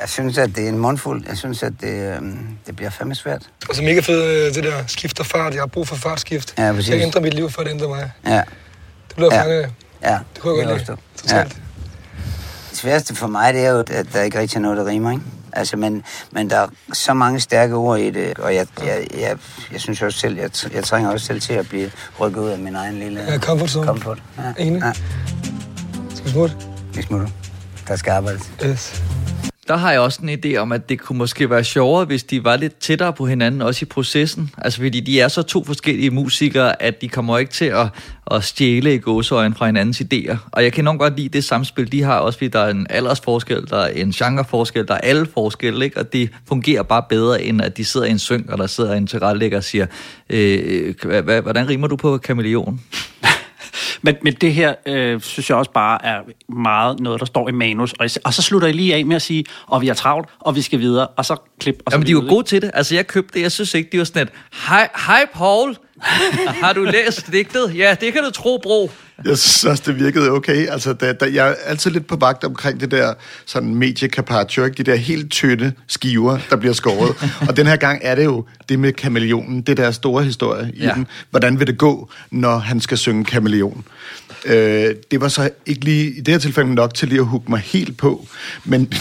jeg 0.00 0.08
synes, 0.08 0.38
at 0.38 0.56
det 0.56 0.64
er 0.64 0.68
en 0.68 0.78
mundfuld. 0.78 1.24
Jeg 1.28 1.36
synes, 1.36 1.62
at 1.62 1.72
det, 1.80 2.16
øhm, 2.16 2.38
det 2.66 2.76
bliver 2.76 2.90
fandme 2.90 3.14
svært. 3.14 3.42
Altså 3.68 3.82
mega 3.82 4.00
fedt, 4.00 4.24
øh, 4.48 4.54
det 4.54 4.64
der 4.64 4.82
skift 4.86 5.20
og 5.20 5.26
fart. 5.26 5.54
Jeg 5.54 5.62
har 5.62 5.66
brug 5.66 5.88
for 5.88 5.96
fartskift. 5.96 6.54
Ja, 6.58 6.72
præcis. 6.72 6.90
Jeg 6.90 7.02
ændrer 7.02 7.20
mit 7.20 7.34
liv, 7.34 7.50
for 7.50 7.62
at 7.62 7.68
ændre 7.68 7.88
mig. 7.88 8.10
Ja. 8.26 8.42
Det 9.08 9.16
bliver 9.16 9.34
Ja. 9.34 9.42
fanget. 9.42 9.70
Ja, 10.02 10.18
Det 10.34 10.42
kunne 10.42 10.58
jeg 10.58 10.66
godt 10.66 10.78
lide. 10.88 10.96
det. 11.24 11.32
Ja. 11.32 11.42
Det 12.70 12.78
sværeste 12.78 13.14
for 13.14 13.26
mig, 13.26 13.54
det 13.54 13.64
er 13.64 13.70
jo, 13.70 13.78
at 13.78 14.06
der 14.12 14.22
ikke 14.22 14.38
rigtig 14.40 14.56
er 14.56 14.60
noget, 14.60 14.76
der 14.78 14.86
rimer, 14.86 15.10
ikke? 15.10 15.22
Altså, 15.56 15.76
men, 15.76 16.02
men 16.30 16.50
der 16.50 16.56
er 16.56 16.66
så 16.92 17.14
mange 17.14 17.40
stærke 17.40 17.74
ord 17.74 17.98
i 17.98 18.10
det, 18.10 18.38
og 18.38 18.54
jeg, 18.54 18.66
jeg, 18.84 19.06
jeg, 19.20 19.36
jeg 19.72 19.80
synes 19.80 20.02
også 20.02 20.18
selv, 20.18 20.36
jeg, 20.36 20.50
jeg 20.74 20.84
trænger 20.84 21.10
også 21.10 21.26
selv 21.26 21.40
til 21.40 21.52
at 21.52 21.68
blive 21.68 21.90
rykket 22.20 22.40
ud 22.40 22.48
af 22.48 22.58
min 22.58 22.74
egen 22.74 22.98
lille... 22.98 23.20
Ja, 23.20 23.38
comfort 23.38 23.70
zone. 23.70 23.86
Comfort, 23.86 24.22
ja. 24.38 24.64
Enig. 24.64 24.82
Ja, 24.82 24.92
Skal 26.14 26.24
vi 26.24 26.30
smutte? 26.30 26.56
vi 26.94 27.02
smutter. 27.02 27.28
Der 27.88 27.96
skal 27.96 28.10
arbejdes. 28.10 28.50
Yes. 28.66 29.02
Der 29.68 29.76
har 29.76 29.90
jeg 29.90 30.00
også 30.00 30.20
en 30.22 30.28
idé 30.28 30.56
om, 30.56 30.72
at 30.72 30.88
det 30.88 31.00
kunne 31.00 31.18
måske 31.18 31.50
være 31.50 31.64
sjovere, 31.64 32.04
hvis 32.04 32.24
de 32.24 32.44
var 32.44 32.56
lidt 32.56 32.78
tættere 32.78 33.12
på 33.12 33.26
hinanden, 33.26 33.62
også 33.62 33.84
i 33.84 33.86
processen. 33.86 34.50
Altså 34.58 34.78
fordi 34.78 35.00
de 35.00 35.20
er 35.20 35.28
så 35.28 35.42
to 35.42 35.64
forskellige 35.64 36.10
musikere, 36.10 36.82
at 36.82 37.00
de 37.00 37.08
kommer 37.08 37.38
ikke 37.38 37.52
til 37.52 37.64
at, 37.64 37.86
at 38.30 38.44
stjæle 38.44 38.94
i 38.94 38.98
gåseøjen 38.98 39.54
fra 39.54 39.66
hinandens 39.66 40.00
idéer. 40.00 40.36
Og 40.52 40.62
jeg 40.62 40.72
kan 40.72 40.84
nok 40.84 40.98
godt 40.98 41.16
lide 41.16 41.28
det 41.28 41.44
samspil, 41.44 41.92
de 41.92 42.02
har, 42.02 42.18
også 42.18 42.38
fordi 42.38 42.48
der 42.48 42.60
er 42.60 42.70
en 42.70 42.86
aldersforskel, 42.90 43.66
der 43.70 43.76
er 43.76 43.88
en 43.88 44.12
genreforskel, 44.12 44.88
der 44.88 44.94
er 44.94 44.98
alle 44.98 45.26
forskelle, 45.34 45.84
ikke? 45.84 46.00
og 46.00 46.12
det 46.12 46.30
fungerer 46.48 46.82
bare 46.82 47.02
bedre, 47.08 47.42
end 47.42 47.62
at 47.62 47.76
de 47.76 47.84
sidder 47.84 48.06
i 48.06 48.10
en 48.10 48.18
synk, 48.18 48.50
og 48.50 48.58
der 48.58 48.66
sidder 48.66 48.94
en 48.94 49.06
tilrettelægger 49.06 49.58
og 49.58 49.64
siger, 49.64 49.86
øh, 50.30 50.94
hvordan 51.42 51.68
rimer 51.68 51.86
du 51.86 51.96
på 51.96 52.18
kameleon? 52.18 52.80
Men, 54.02 54.16
men 54.22 54.34
det 54.34 54.54
her, 54.54 54.74
øh, 54.86 55.20
synes 55.20 55.50
jeg 55.50 55.58
også 55.58 55.70
bare 55.70 56.04
er 56.04 56.20
meget 56.48 57.00
noget, 57.00 57.20
der 57.20 57.26
står 57.26 57.48
i 57.48 57.52
manus. 57.52 57.92
Og, 57.92 58.08
og 58.24 58.34
så 58.34 58.42
slutter 58.42 58.68
I 58.68 58.72
lige 58.72 58.94
af 58.94 59.06
med 59.06 59.16
at 59.16 59.22
sige, 59.22 59.44
og 59.66 59.82
vi 59.82 59.88
er 59.88 59.94
travlt, 59.94 60.28
og 60.40 60.56
vi 60.56 60.62
skal 60.62 60.80
videre, 60.80 61.06
og 61.06 61.24
så 61.24 61.36
klip. 61.60 61.82
Og 61.86 61.92
så 61.92 61.94
Jamen, 61.94 62.06
de 62.06 62.12
er 62.12 62.14
jo 62.14 62.24
gode 62.28 62.46
til 62.46 62.62
det. 62.62 62.70
Altså, 62.74 62.94
jeg 62.94 63.06
købte 63.06 63.34
det. 63.34 63.42
Jeg 63.42 63.52
synes 63.52 63.74
ikke, 63.74 63.88
de 63.92 63.98
var 63.98 64.04
sådan 64.04 64.22
et, 64.22 64.32
hej, 64.68 64.88
hej 65.06 65.26
Paul, 65.34 65.76
har 66.62 66.72
du 66.72 66.82
læst 66.84 67.32
digtet? 67.32 67.76
Ja, 67.76 67.96
det 68.00 68.12
kan 68.12 68.22
du 68.22 68.30
tro, 68.30 68.60
bro. 68.62 68.90
Jeg 69.24 69.38
synes 69.38 69.64
også, 69.64 69.82
det 69.86 69.98
virkede 69.98 70.30
okay. 70.30 70.66
Altså, 70.68 70.92
da, 70.92 71.12
da, 71.12 71.26
jeg 71.32 71.48
er 71.48 71.54
altid 71.66 71.90
lidt 71.90 72.06
på 72.06 72.16
vagt 72.16 72.44
omkring 72.44 72.80
det 72.80 72.90
der 72.90 73.14
sådan 73.46 73.74
medie 73.74 74.08
carpaccio, 74.08 74.64
ikke? 74.64 74.76
de 74.76 74.82
der 74.90 74.96
helt 74.96 75.30
tynde 75.30 75.72
skiver, 75.86 76.38
der 76.50 76.56
bliver 76.56 76.72
skåret. 76.74 77.32
og 77.48 77.56
den 77.56 77.66
her 77.66 77.76
gang 77.76 78.00
er 78.02 78.14
det 78.14 78.24
jo 78.24 78.44
det 78.68 78.78
med 78.78 78.92
kameleonen, 78.92 79.62
det 79.62 79.76
der 79.76 79.90
store 79.90 80.24
historie 80.24 80.70
i 80.74 80.82
Ja. 80.82 80.92
den. 80.94 81.06
Hvordan 81.30 81.58
vil 81.58 81.66
det 81.66 81.78
gå, 81.78 82.10
når 82.30 82.58
han 82.58 82.80
skal 82.80 82.98
synge 82.98 83.24
kameleon? 83.24 83.84
Øh, 84.44 84.94
det 85.10 85.20
var 85.20 85.28
så 85.28 85.50
ikke 85.66 85.84
lige 85.84 86.10
i 86.10 86.20
det 86.20 86.28
her 86.34 86.38
tilfælde 86.38 86.74
nok 86.74 86.94
til 86.94 87.08
lige 87.08 87.18
at 87.20 87.26
hugge 87.26 87.50
mig 87.50 87.60
helt 87.60 87.96
på, 87.96 88.26
men 88.64 88.92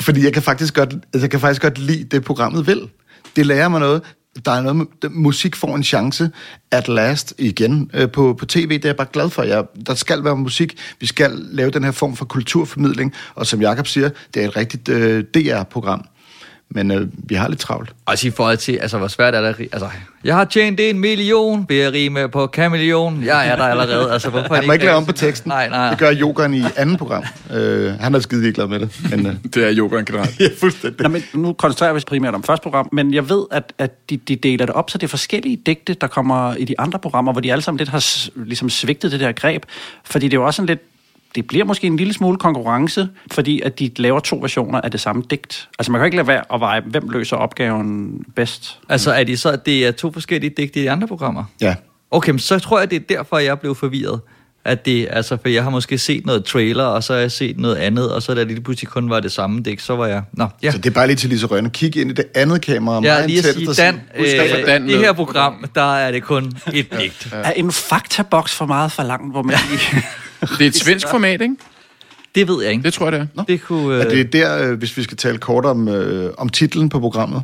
fordi 0.00 0.24
jeg 0.24 0.32
kan 0.32 0.42
faktisk 0.42 0.74
godt, 0.74 0.92
altså, 0.92 1.20
jeg 1.20 1.30
kan 1.30 1.40
faktisk 1.40 1.62
godt 1.62 1.78
lide 1.78 2.04
det, 2.04 2.24
programmet 2.24 2.66
vil. 2.66 2.88
Det 3.36 3.46
lærer 3.46 3.68
mig 3.68 3.80
noget. 3.80 4.02
Der 4.44 4.52
er 4.52 4.60
noget 4.60 4.76
med, 4.76 5.10
musik 5.10 5.56
får 5.56 5.76
en 5.76 5.84
chance 5.84 6.30
at 6.70 6.88
last 6.88 7.34
igen 7.38 7.90
øh, 7.94 8.10
på, 8.10 8.34
på 8.38 8.46
tv. 8.46 8.68
Det 8.68 8.84
er 8.84 8.88
jeg 8.88 8.96
bare 8.96 9.06
glad 9.12 9.30
for. 9.30 9.42
Jeg, 9.42 9.64
der 9.86 9.94
skal 9.94 10.24
være 10.24 10.36
musik. 10.36 10.78
Vi 11.00 11.06
skal 11.06 11.30
lave 11.34 11.70
den 11.70 11.84
her 11.84 11.90
form 11.90 12.16
for 12.16 12.24
kulturformidling. 12.24 13.12
Og 13.34 13.46
som 13.46 13.60
Jakob 13.60 13.86
siger, 13.86 14.10
det 14.34 14.42
er 14.42 14.48
et 14.48 14.56
rigtigt 14.56 14.88
øh, 14.88 15.24
DR-program. 15.34 16.04
Men 16.74 16.90
øh, 16.90 17.08
vi 17.28 17.34
har 17.34 17.48
lidt 17.48 17.60
travlt. 17.60 17.92
Også 18.06 18.28
i 18.28 18.30
forhold 18.30 18.56
til, 18.56 18.72
altså, 18.72 18.98
hvor 18.98 19.08
svært 19.08 19.34
er 19.34 19.40
det 19.40 19.68
Altså, 19.72 19.88
jeg 20.24 20.34
har 20.34 20.44
tjent 20.44 20.80
en 20.80 20.98
million 20.98 21.66
ved 21.68 21.80
at 21.80 21.92
rime 21.92 22.28
på 22.28 22.46
kameleon. 22.46 23.24
Jeg 23.24 23.48
er 23.48 23.56
der 23.56 23.64
allerede. 23.64 24.12
Altså, 24.12 24.30
hvorfor 24.30 24.54
er 24.54 24.54
Han 24.54 24.66
må 24.66 24.72
ikke 24.72 24.84
lave 24.84 24.96
om 24.96 25.06
på 25.06 25.12
teksten. 25.12 25.48
Nej, 25.48 25.68
nej. 25.68 25.90
Det 25.90 25.98
gør 25.98 26.12
yogaen 26.14 26.54
i 26.54 26.62
anden 26.76 26.96
program. 26.96 27.24
Øh, 27.54 27.92
han 27.92 28.14
er 28.14 28.18
skide 28.18 28.40
ligeglad 28.40 28.66
med 28.66 28.80
det. 28.80 29.00
Men, 29.10 29.26
øh, 29.26 29.34
Det 29.54 29.64
er 29.64 29.74
yogaen 29.76 30.04
generelt. 30.04 30.40
ja, 30.40 30.48
fuldstændig. 30.58 31.02
Nå, 31.02 31.08
men 31.08 31.22
nu 31.34 31.52
koncentrerer 31.52 31.92
vi 31.92 31.96
os 31.96 32.04
primært 32.04 32.34
om 32.34 32.42
første 32.42 32.62
program, 32.62 32.88
men 32.92 33.14
jeg 33.14 33.28
ved, 33.28 33.44
at, 33.50 33.72
at 33.78 34.10
de, 34.10 34.16
de 34.16 34.36
deler 34.36 34.66
det 34.66 34.74
op, 34.74 34.90
så 34.90 34.98
det 34.98 35.06
er 35.06 35.08
forskellige 35.08 35.56
digte, 35.66 35.94
der 35.94 36.06
kommer 36.06 36.54
i 36.54 36.64
de 36.64 36.80
andre 36.80 36.98
programmer, 36.98 37.32
hvor 37.32 37.40
de 37.40 37.52
alle 37.52 37.62
sammen 37.62 37.78
lidt 37.78 37.88
har 37.88 38.30
ligesom 38.44 38.70
svigtet 38.70 39.12
det 39.12 39.20
der 39.20 39.32
greb. 39.32 39.62
Fordi 40.04 40.26
det 40.26 40.36
er 40.36 40.40
jo 40.40 40.46
også 40.46 40.56
sådan 40.56 40.66
lidt, 40.66 40.80
det 41.34 41.46
bliver 41.46 41.64
måske 41.64 41.86
en 41.86 41.96
lille 41.96 42.12
smule 42.12 42.38
konkurrence, 42.38 43.08
fordi 43.32 43.60
at 43.60 43.78
de 43.78 43.90
laver 43.96 44.20
to 44.20 44.36
versioner 44.36 44.80
af 44.80 44.90
det 44.90 45.00
samme 45.00 45.22
digt. 45.30 45.68
Altså 45.78 45.92
man 45.92 45.98
kan 45.98 46.06
ikke 46.06 46.16
lade 46.16 46.28
være 46.28 46.42
at 46.54 46.60
veje, 46.60 46.82
hvem 46.86 47.08
løser 47.08 47.36
opgaven 47.36 48.20
bedst. 48.36 48.78
Altså, 48.88 49.12
er 49.12 49.24
det 49.24 49.38
så, 49.38 49.50
at 49.50 49.66
det 49.66 49.86
er 49.86 49.90
to 49.90 50.12
forskellige 50.12 50.54
digte 50.56 50.80
i 50.80 50.82
de 50.82 50.90
andre 50.90 51.08
programmer? 51.08 51.44
Ja. 51.60 51.74
Okay, 52.10 52.30
men 52.30 52.38
så 52.38 52.58
tror 52.58 52.78
jeg, 52.78 52.90
det 52.90 52.96
er 52.96 53.16
derfor, 53.16 53.38
jeg 53.38 53.60
blev 53.60 53.74
forvirret. 53.74 54.20
At 54.64 54.86
det, 54.86 55.08
altså, 55.10 55.36
for 55.42 55.48
jeg 55.48 55.62
har 55.62 55.70
måske 55.70 55.98
set 55.98 56.26
noget 56.26 56.44
trailer, 56.44 56.84
og 56.84 57.02
så 57.04 57.12
har 57.12 57.20
jeg 57.20 57.32
set 57.32 57.58
noget 57.58 57.76
andet, 57.76 58.12
og 58.12 58.22
så 58.22 58.34
da 58.34 58.40
det 58.40 58.48
lige 58.48 58.60
pludselig 58.60 58.88
kun 58.88 59.10
var 59.10 59.20
det 59.20 59.32
samme 59.32 59.62
digt, 59.62 59.82
så 59.82 59.96
var 59.96 60.06
jeg... 60.06 60.22
Nå, 60.32 60.46
ja. 60.62 60.70
Så 60.70 60.78
det 60.78 60.86
er 60.86 60.94
bare 60.94 61.06
lige 61.06 61.16
til 61.16 61.30
Lise 61.30 61.46
Rønne. 61.46 61.70
Kig 61.70 61.96
ind 61.96 62.10
i 62.10 62.14
det 62.14 62.24
andet 62.34 62.62
kamera. 62.62 63.06
Er 63.06 63.26
lige 63.26 63.38
at 63.38 63.44
sige, 63.44 63.72
Dan, 63.72 64.00
øh, 64.16 64.66
Dan 64.66 64.88
det 64.88 64.98
her 64.98 65.12
program, 65.12 65.64
der 65.74 65.96
er 65.96 66.10
det 66.10 66.22
kun 66.22 66.52
et 66.72 66.92
digt. 66.98 67.28
Er 67.32 67.50
en 67.50 67.72
faktaboks 67.72 68.54
for 68.54 68.66
meget 68.66 68.92
for 68.92 69.02
langt, 69.02 69.32
hvor 69.32 69.42
man 69.42 69.56
lige... 69.70 70.02
Det 70.40 70.60
er 70.60 70.66
et 70.66 70.74
svensk 70.74 71.08
format, 71.08 71.40
ikke? 71.40 71.56
Det 72.34 72.48
ved 72.48 72.62
jeg 72.62 72.72
ikke. 72.72 72.82
Det 72.82 72.92
tror 72.92 73.10
jeg, 73.10 73.12
det 73.12 73.28
er. 73.36 73.42
Det 73.42 73.62
kunne... 73.62 74.02
Er 74.02 74.08
det 74.08 74.32
der, 74.32 74.70
øh, 74.70 74.78
hvis 74.78 74.96
vi 74.96 75.02
skal 75.02 75.16
tale 75.16 75.38
kort 75.38 75.64
om, 75.64 75.88
øh, 75.88 76.32
om 76.38 76.48
titlen 76.48 76.88
på 76.88 77.00
programmet? 77.00 77.42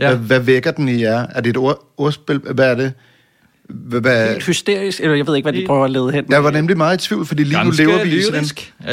Ja. 0.00 0.08
Hvad, 0.08 0.26
hvad 0.26 0.40
vækker 0.40 0.70
den 0.70 0.88
i 0.88 1.02
jer? 1.02 1.26
Er 1.30 1.40
det 1.40 1.50
et 1.50 1.56
ord, 1.56 1.92
ordspil? 1.96 2.38
Hvad 2.38 2.70
er 2.70 2.74
det? 2.74 2.92
Hvad, 3.68 4.28
Helt 4.28 4.46
hysterisk, 4.46 5.00
eller 5.00 5.16
jeg 5.16 5.26
ved 5.26 5.36
ikke, 5.36 5.50
hvad 5.50 5.60
de 5.60 5.66
prøver 5.66 5.84
at 5.84 5.90
lede 5.90 6.12
hen. 6.12 6.24
jeg 6.28 6.44
var 6.44 6.50
nemlig 6.50 6.76
meget 6.76 7.04
i 7.04 7.08
tvivl, 7.08 7.26
fordi 7.26 7.44
lige 7.44 7.58
nu 7.58 7.64
Ganske 7.64 7.82
lever 7.82 8.04
vi 8.04 8.18
i 8.18 8.22
sådan 8.22 8.44
en... 8.44 8.50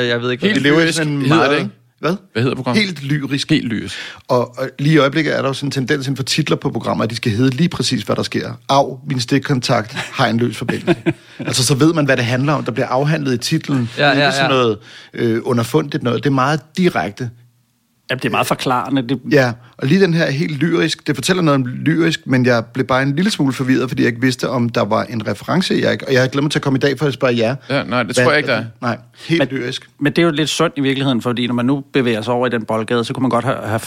Jeg 0.08 0.22
ved 0.22 0.32
ikke, 0.32 0.48
hvad 0.48 0.62
lever 0.62 0.82
i 0.82 0.92
sådan 0.92 1.14
en 1.14 1.28
meget... 1.28 1.52
det, 1.52 1.58
ikke? 1.58 1.70
Hvad? 2.00 2.16
Hvad 2.34 2.44
hedder 2.44 2.56
programmet? 2.56 2.86
Helt 2.86 3.04
lyrisk. 3.04 3.50
Helt 3.50 3.66
lyrisk. 3.66 3.96
Og, 4.28 4.58
og 4.58 4.70
lige 4.80 4.94
i 4.94 4.98
øjeblikket 4.98 5.36
er 5.36 5.42
der 5.42 5.48
jo 5.48 5.54
sådan 5.54 5.68
en 5.68 5.72
tendens 5.72 6.08
inden 6.08 6.16
for 6.16 6.24
titler 6.24 6.58
på 6.58 6.70
programmer, 6.70 7.04
at 7.04 7.10
de 7.10 7.16
skal 7.16 7.32
hedde 7.32 7.56
lige 7.56 7.70
præcis, 7.70 8.04
hvad 8.04 8.16
der 8.16 8.24
sker. 8.24 8.54
Af, 8.70 8.98
min 9.08 9.20
stikkontakt 9.20 9.94
har 9.94 10.28
en 10.28 10.38
løs 10.38 10.58
forbindelse. 10.58 11.14
altså, 11.40 11.66
så 11.66 11.76
ved 11.76 11.94
man, 11.94 12.06
hvad 12.06 12.18
det 12.18 12.26
handler 12.26 12.54
om. 12.54 12.64
Der 12.64 12.72
bliver 12.72 12.88
afhandlet 12.88 13.34
i 13.34 13.38
titlen. 13.38 13.90
Ja, 13.98 14.04
er 14.04 14.08
ja, 14.08 14.26
ikke 14.26 14.36
sådan 14.36 14.52
ja. 14.52 14.58
noget 14.58 14.78
øh, 15.14 15.42
underfundigt 15.44 16.04
noget. 16.04 16.24
Det 16.24 16.30
er 16.30 16.34
meget 16.34 16.62
direkte. 16.78 17.30
Jamen, 18.10 18.20
det 18.20 18.26
er 18.26 18.32
meget 18.32 18.48
forklarende. 18.48 19.02
Det, 19.02 19.20
Ja, 19.32 19.52
og 19.78 19.88
lige 19.88 20.02
den 20.02 20.14
her 20.14 20.24
er 20.24 20.32
helt 20.32 20.58
lyrisk. 20.58 21.08
Det 21.08 21.16
fortæller 21.16 21.44
noget 21.44 21.56
om 21.56 21.66
lyrisk, 21.66 22.28
men 22.28 22.46
jeg 22.46 22.66
blev 22.66 22.86
bare 22.86 23.04
en 23.04 23.16
lille 23.16 23.32
smule 23.32 23.54
forvirret, 23.54 23.90
fordi 23.90 24.02
jeg 24.02 24.10
ikke 24.10 24.22
vidste, 24.22 24.50
om 24.50 24.70
der 24.70 24.86
var 24.86 25.04
en 25.04 25.28
reference. 25.28 25.74
Jeg, 25.82 25.92
ikke- 25.92 26.08
og 26.08 26.14
jeg 26.14 26.20
havde 26.22 26.32
glemt 26.32 26.52
til 26.52 26.60
at 26.60 26.64
komme 26.64 26.78
i 26.78 26.80
dag 26.80 27.00
for 27.00 27.06
at 27.06 27.14
spørge 27.14 27.38
jer. 27.38 27.56
Ja, 27.70 27.84
nej, 27.84 28.04
det 28.04 28.16
Hvad 28.16 28.26
tror 28.26 28.32
jeg 28.32 28.38
ikke, 28.38 28.52
er 28.52 28.56
der 28.56 28.62
er. 28.62 28.66
Nej, 28.82 28.98
helt 29.28 29.52
Men- 29.52 29.60
lyrisk. 29.60 29.90
Men 30.00 30.14
det 30.14 30.22
er 30.22 30.26
jo 30.26 30.32
lidt 30.32 30.50
sundt 30.50 30.74
i 30.78 30.82
virkeligheden, 30.82 31.22
fordi 31.22 31.48
når 31.48 31.54
man 31.54 31.66
nu 31.66 31.84
bevæger 31.94 32.22
sig 32.22 32.34
over 32.34 32.48
i 32.48 32.50
den 32.50 32.66
boldgade, 32.66 33.04
så 33.04 33.14
kunne 33.14 33.22
man 33.22 33.30
godt 33.30 33.46
have, 33.46 33.58
have 33.66 33.80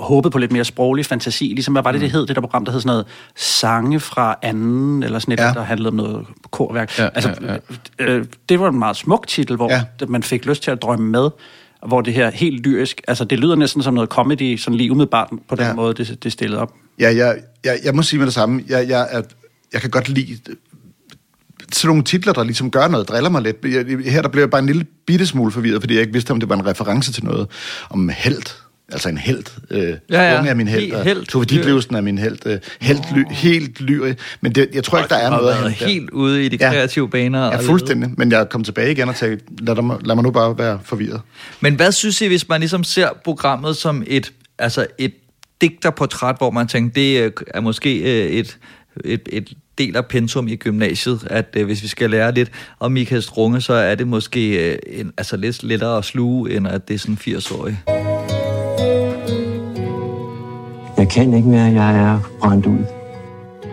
håbet 0.00 0.32
på 0.32 0.38
lidt 0.38 0.52
mere 0.52 0.64
sproglig 0.64 1.06
fantasi. 1.06 1.44
Ligesom, 1.44 1.74
hvad 1.74 1.82
var 1.82 1.92
det, 1.92 2.00
det 2.00 2.10
hed, 2.10 2.26
det 2.26 2.36
der 2.36 2.42
program, 2.42 2.64
der 2.64 2.72
hed 2.72 2.80
sådan 2.80 2.88
noget 2.90 3.06
sange 3.36 4.00
fra 4.00 4.38
anden, 4.42 5.02
eller 5.02 5.18
sådan 5.18 5.32
et, 5.32 5.40
Ja. 5.40 5.46
ja. 5.46 5.52
der 5.52 5.62
handlede 5.62 5.88
om 5.88 5.94
noget 5.94 6.26
korværk. 6.50 6.98
Ja, 6.98 7.08
altså, 7.14 7.34
ja, 7.42 7.56
Øh, 7.98 8.24
det 8.48 8.60
var 8.60 8.68
en 8.68 8.78
meget 8.78 8.96
smuk 8.96 9.26
titel, 9.26 9.56
hvor 9.56 9.70
Ja. 9.72 9.82
ja. 10.00 10.06
man 10.08 10.22
fik 10.22 10.46
lyst 10.46 10.62
til 10.62 10.70
at 10.70 10.82
drømme 10.82 11.06
med, 11.10 11.28
hvor 11.86 12.00
det 12.00 12.14
her 12.14 12.30
helt 12.30 12.66
lyrisk, 12.66 13.00
altså 13.08 13.24
det 13.24 13.38
lyder 13.38 13.54
næsten 13.56 13.82
som 13.82 13.94
noget 13.94 14.10
comedy, 14.10 14.56
sådan 14.56 14.76
lige 14.76 14.90
umiddelbart 14.90 15.28
på 15.48 15.54
den 15.56 15.64
Ja. 15.64 15.74
måde, 15.74 15.94
det, 15.94 16.24
det 16.24 16.32
stillet 16.32 16.58
op. 16.58 16.74
Ja, 17.00 17.16
jeg, 17.16 17.38
jeg, 17.64 17.78
jeg 17.84 17.94
må 17.94 18.02
sige 18.02 18.18
med 18.18 18.26
det 18.26 18.34
samme. 18.34 18.64
Jeg, 18.68 18.88
jeg, 18.88 19.08
er, 19.10 19.22
jeg 19.72 19.80
kan 19.80 19.90
godt 19.90 20.08
lide 20.08 20.38
sådan 21.72 21.88
nogle 21.88 22.02
titler, 22.04 22.32
der 22.32 22.44
ligesom 22.44 22.70
gør 22.70 22.88
noget, 22.88 23.08
driller 23.08 23.30
mig 23.30 23.42
lidt. 23.42 23.56
Jeg, 23.64 24.12
her 24.12 24.22
der 24.22 24.28
blev 24.28 24.42
jeg 24.42 24.50
bare 24.50 24.60
en 24.60 24.66
lille 24.66 24.86
bitte 25.06 25.26
smule 25.26 25.52
forvirret, 25.52 25.82
fordi 25.82 25.94
jeg 25.94 26.00
ikke 26.00 26.12
vidste, 26.12 26.30
om 26.30 26.40
det 26.40 26.48
var 26.48 26.54
en 26.54 26.66
reference 26.66 27.12
til 27.12 27.24
noget 27.24 27.48
om 27.90 28.08
held. 28.08 28.42
Altså 28.92 29.08
en 29.08 29.18
held. 29.18 29.44
Øh, 29.70 29.80
Ja, 30.10 30.22
ja. 30.32 30.38
Unge 30.38 30.50
er 30.50 30.54
min 30.54 30.68
held. 30.68 30.92
Og 30.92 31.04
helt. 31.04 31.28
Tove 31.28 31.44
Ditlevsen 31.44 31.94
er 31.94 32.00
min 32.00 32.18
held. 32.18 32.38
Øh, 32.46 32.58
held 32.80 32.98
ly, 33.14 33.22
helt 33.30 33.80
lyrisk. 33.80 34.18
Men 34.40 34.52
det, 34.52 34.68
jeg 34.74 34.84
tror 34.84 34.98
ikke, 34.98 35.08
der 35.08 35.16
er 35.16 35.30
noget 35.30 35.48
af 35.52 35.62
der. 35.62 35.68
helt 35.68 36.10
ude 36.10 36.44
i 36.44 36.48
de 36.48 36.56
Ja. 36.60 36.70
kreative 36.70 37.08
baner. 37.10 37.46
Ja, 37.46 37.56
og 37.56 37.62
fuldstændig. 37.64 38.10
Men 38.16 38.32
jeg 38.32 38.48
kom 38.48 38.64
tilbage 38.64 38.92
igen 38.92 39.08
og 39.08 39.16
tænkte, 39.16 39.44
lad, 39.60 39.76
dig, 39.76 39.84
lad 40.04 40.14
mig 40.14 40.24
nu 40.24 40.30
bare 40.30 40.58
være 40.58 40.80
forvirret. 40.84 41.20
Men 41.60 41.74
hvad 41.74 41.92
synes 41.92 42.20
I, 42.20 42.26
hvis 42.26 42.48
man 42.48 42.60
ligesom 42.60 42.84
ser 42.84 43.08
programmet 43.24 43.76
som 43.76 44.02
et, 44.06 44.32
altså 44.58 44.86
et 44.98 45.12
digterportræt, 45.60 46.34
hvor 46.38 46.50
man 46.50 46.66
tænker, 46.68 46.92
det 46.94 47.22
øh, 47.22 47.32
er 47.46 47.60
måske 47.60 47.98
øh, 47.98 48.30
et, 48.30 48.58
et, 49.04 49.28
et 49.32 49.52
del 49.78 49.96
af 49.96 50.06
pensum 50.06 50.48
i 50.48 50.56
gymnasiet, 50.56 51.26
at 51.30 51.46
øh, 51.56 51.64
hvis 51.66 51.82
vi 51.82 51.88
skal 51.88 52.10
lære 52.10 52.34
lidt 52.34 52.50
om 52.80 52.92
Michael 52.92 53.22
Strunge, 53.22 53.60
så 53.60 53.72
er 53.72 53.94
det 53.94 54.08
måske 54.08 54.70
øh, 54.72 54.78
en, 54.86 55.12
altså 55.18 55.36
lidt 55.36 55.62
lettere 55.62 55.98
at 55.98 56.04
sluge, 56.04 56.56
end 56.56 56.68
at 56.68 56.88
det 56.88 56.94
er 56.94 56.98
sådan 56.98 57.18
80-årig. 57.20 57.78
Jeg 61.08 61.12
kan 61.12 61.34
ikke 61.34 61.48
mere, 61.48 61.64
jeg 61.64 61.96
er 61.96 62.20
brændt 62.40 62.66
ud. 62.66 62.84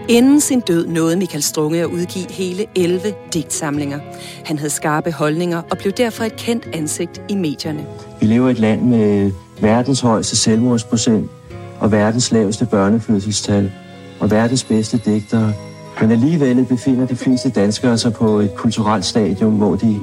Inden 0.08 0.42
sin 0.42 0.60
død 0.60 0.88
nåede 0.88 1.18
Michael 1.18 1.44
Strunge 1.44 1.80
at 1.80 1.86
udgive 1.86 2.26
hele 2.30 2.66
11 2.76 3.02
digtsamlinger. 3.34 4.00
Han 4.46 4.58
havde 4.58 4.70
skarpe 4.70 5.12
holdninger 5.12 5.62
og 5.72 5.78
blev 5.78 5.94
derfor 5.94 6.24
et 6.24 6.36
kendt 6.36 6.68
ansigt 6.74 7.22
i 7.30 7.36
medierne. 7.36 7.86
Vi 8.22 8.26
lever 8.26 8.48
i 8.48 8.52
et 8.52 8.60
land 8.60 8.82
med 8.82 9.32
verdens 9.62 10.02
højeste 10.02 10.36
selvmordsprocent 10.36 11.32
og 11.80 11.92
verdens 11.92 12.32
laveste 12.32 12.66
børnefødselstal 12.66 13.72
og 14.20 14.32
verdens 14.32 14.64
bedste 14.64 14.98
digtere. 15.06 15.54
Men 16.02 16.12
alligevel 16.12 16.66
befinder 16.66 17.08
de 17.08 17.16
fleste 17.16 17.50
danskere 17.50 17.98
sig 17.98 18.14
på 18.14 18.40
et 18.40 18.56
kulturelt 18.56 19.06
stadium, 19.06 19.54
hvor 19.54 19.76
de 19.76 20.00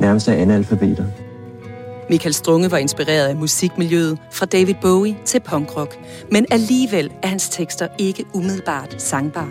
nærmest 0.00 0.28
er 0.28 0.32
analfabeter. 0.32 1.04
Michael 2.10 2.34
Strunge 2.34 2.70
var 2.70 2.78
inspireret 2.78 3.28
af 3.28 3.36
musikmiljøet 3.36 4.18
fra 4.32 4.46
David 4.46 4.74
Bowie 4.82 5.16
til 5.24 5.40
punkrock, 5.40 5.98
men 6.32 6.46
alligevel 6.50 7.10
er 7.22 7.28
hans 7.28 7.48
tekster 7.48 7.88
ikke 7.98 8.24
umiddelbart 8.34 9.02
sangbare. 9.02 9.48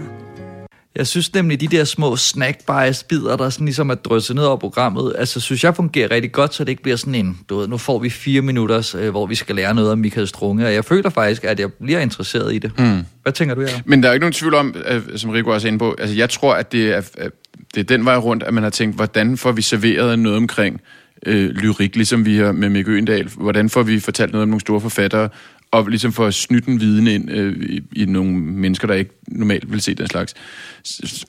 Jeg 0.96 1.08
synes 1.08 1.34
nemlig, 1.34 1.62
de 1.62 1.68
der 1.68 1.84
små 1.84 2.16
snack 2.16 2.66
bias 2.68 3.04
bider 3.04 3.38
der 3.38 3.50
sådan 3.50 3.66
ligesom 3.66 3.90
er 3.90 3.96
drysset 3.96 4.36
ned 4.36 4.44
over 4.44 4.58
programmet, 4.58 5.16
altså 5.18 5.40
synes 5.40 5.64
jeg 5.64 5.76
fungerer 5.76 6.12
rigtig 6.12 6.32
godt, 6.32 6.54
så 6.54 6.64
det 6.64 6.70
ikke 6.70 6.84
bliver 6.84 6.96
sådan 6.96 7.16
en, 7.16 7.40
du 7.50 7.58
ved, 7.58 7.68
nu 7.68 7.78
får 7.78 8.00
vi 8.00 8.10
fire 8.10 8.42
minutter, 8.42 8.96
øh, 9.00 9.10
hvor 9.10 9.26
vi 9.26 9.36
skal 9.36 9.56
lære 9.56 9.76
noget 9.76 9.92
om 9.92 10.00
Michael 10.00 10.28
Strunge, 10.28 10.66
og 10.66 10.74
jeg 10.74 10.86
føler 10.86 11.10
faktisk, 11.10 11.44
at 11.44 11.60
jeg 11.60 11.74
bliver 11.74 12.00
interesseret 12.00 12.56
i 12.56 12.60
det. 12.60 12.80
Mm. 12.80 13.02
Hvad 13.22 13.34
tænker 13.34 13.56
du, 13.56 13.62
her? 13.62 13.70
Men 13.86 14.04
der 14.04 14.10
er 14.10 14.14
ikke 14.14 14.24
nogen 14.24 14.34
tvivl 14.34 14.54
om, 14.54 14.76
øh, 14.88 15.02
som 15.16 15.30
Rico 15.30 15.50
også 15.50 15.68
er 15.68 15.70
inde 15.70 15.80
på, 15.80 15.96
altså 16.00 16.16
jeg 16.16 16.30
tror, 16.30 16.54
at 16.54 16.72
det 16.72 16.94
er, 16.94 17.02
at 17.18 17.32
det 17.76 17.80
er 17.80 17.84
den 17.84 18.06
vej 18.06 18.18
rundt, 18.18 18.44
at 18.44 18.54
man 18.54 18.64
har 18.64 18.70
tænkt, 18.70 18.96
hvordan 18.96 19.38
får 19.38 19.52
vi 19.52 19.62
serveret 19.62 20.20
noget 20.20 20.38
omkring 20.38 20.82
øh, 21.26 21.50
lyrik, 21.50 21.96
ligesom 21.96 22.26
vi 22.26 22.38
har 22.38 22.52
med 22.52 22.70
Mikke 22.70 22.92
Øendal. 22.92 23.28
Hvordan 23.28 23.70
får 23.70 23.84
vi 23.84 24.00
fortalt 24.00 24.32
noget 24.32 24.44
om 24.44 24.50
nogle 24.50 24.62
store 24.62 24.82
forfattere, 24.82 25.30
og 25.72 25.88
ligesom 25.88 26.14
får 26.14 26.30
snytte 26.30 26.72
en 26.72 26.80
viden 26.80 27.08
ind 27.08 27.32
øh, 27.32 27.70
i, 27.70 27.82
i 27.96 28.06
nogle 28.06 28.34
mennesker, 28.34 28.88
der 28.88 28.94
ikke 28.94 29.12
normalt 29.28 29.72
vil 29.72 29.82
se 29.82 29.96
den 29.96 30.08
slags. 30.08 30.34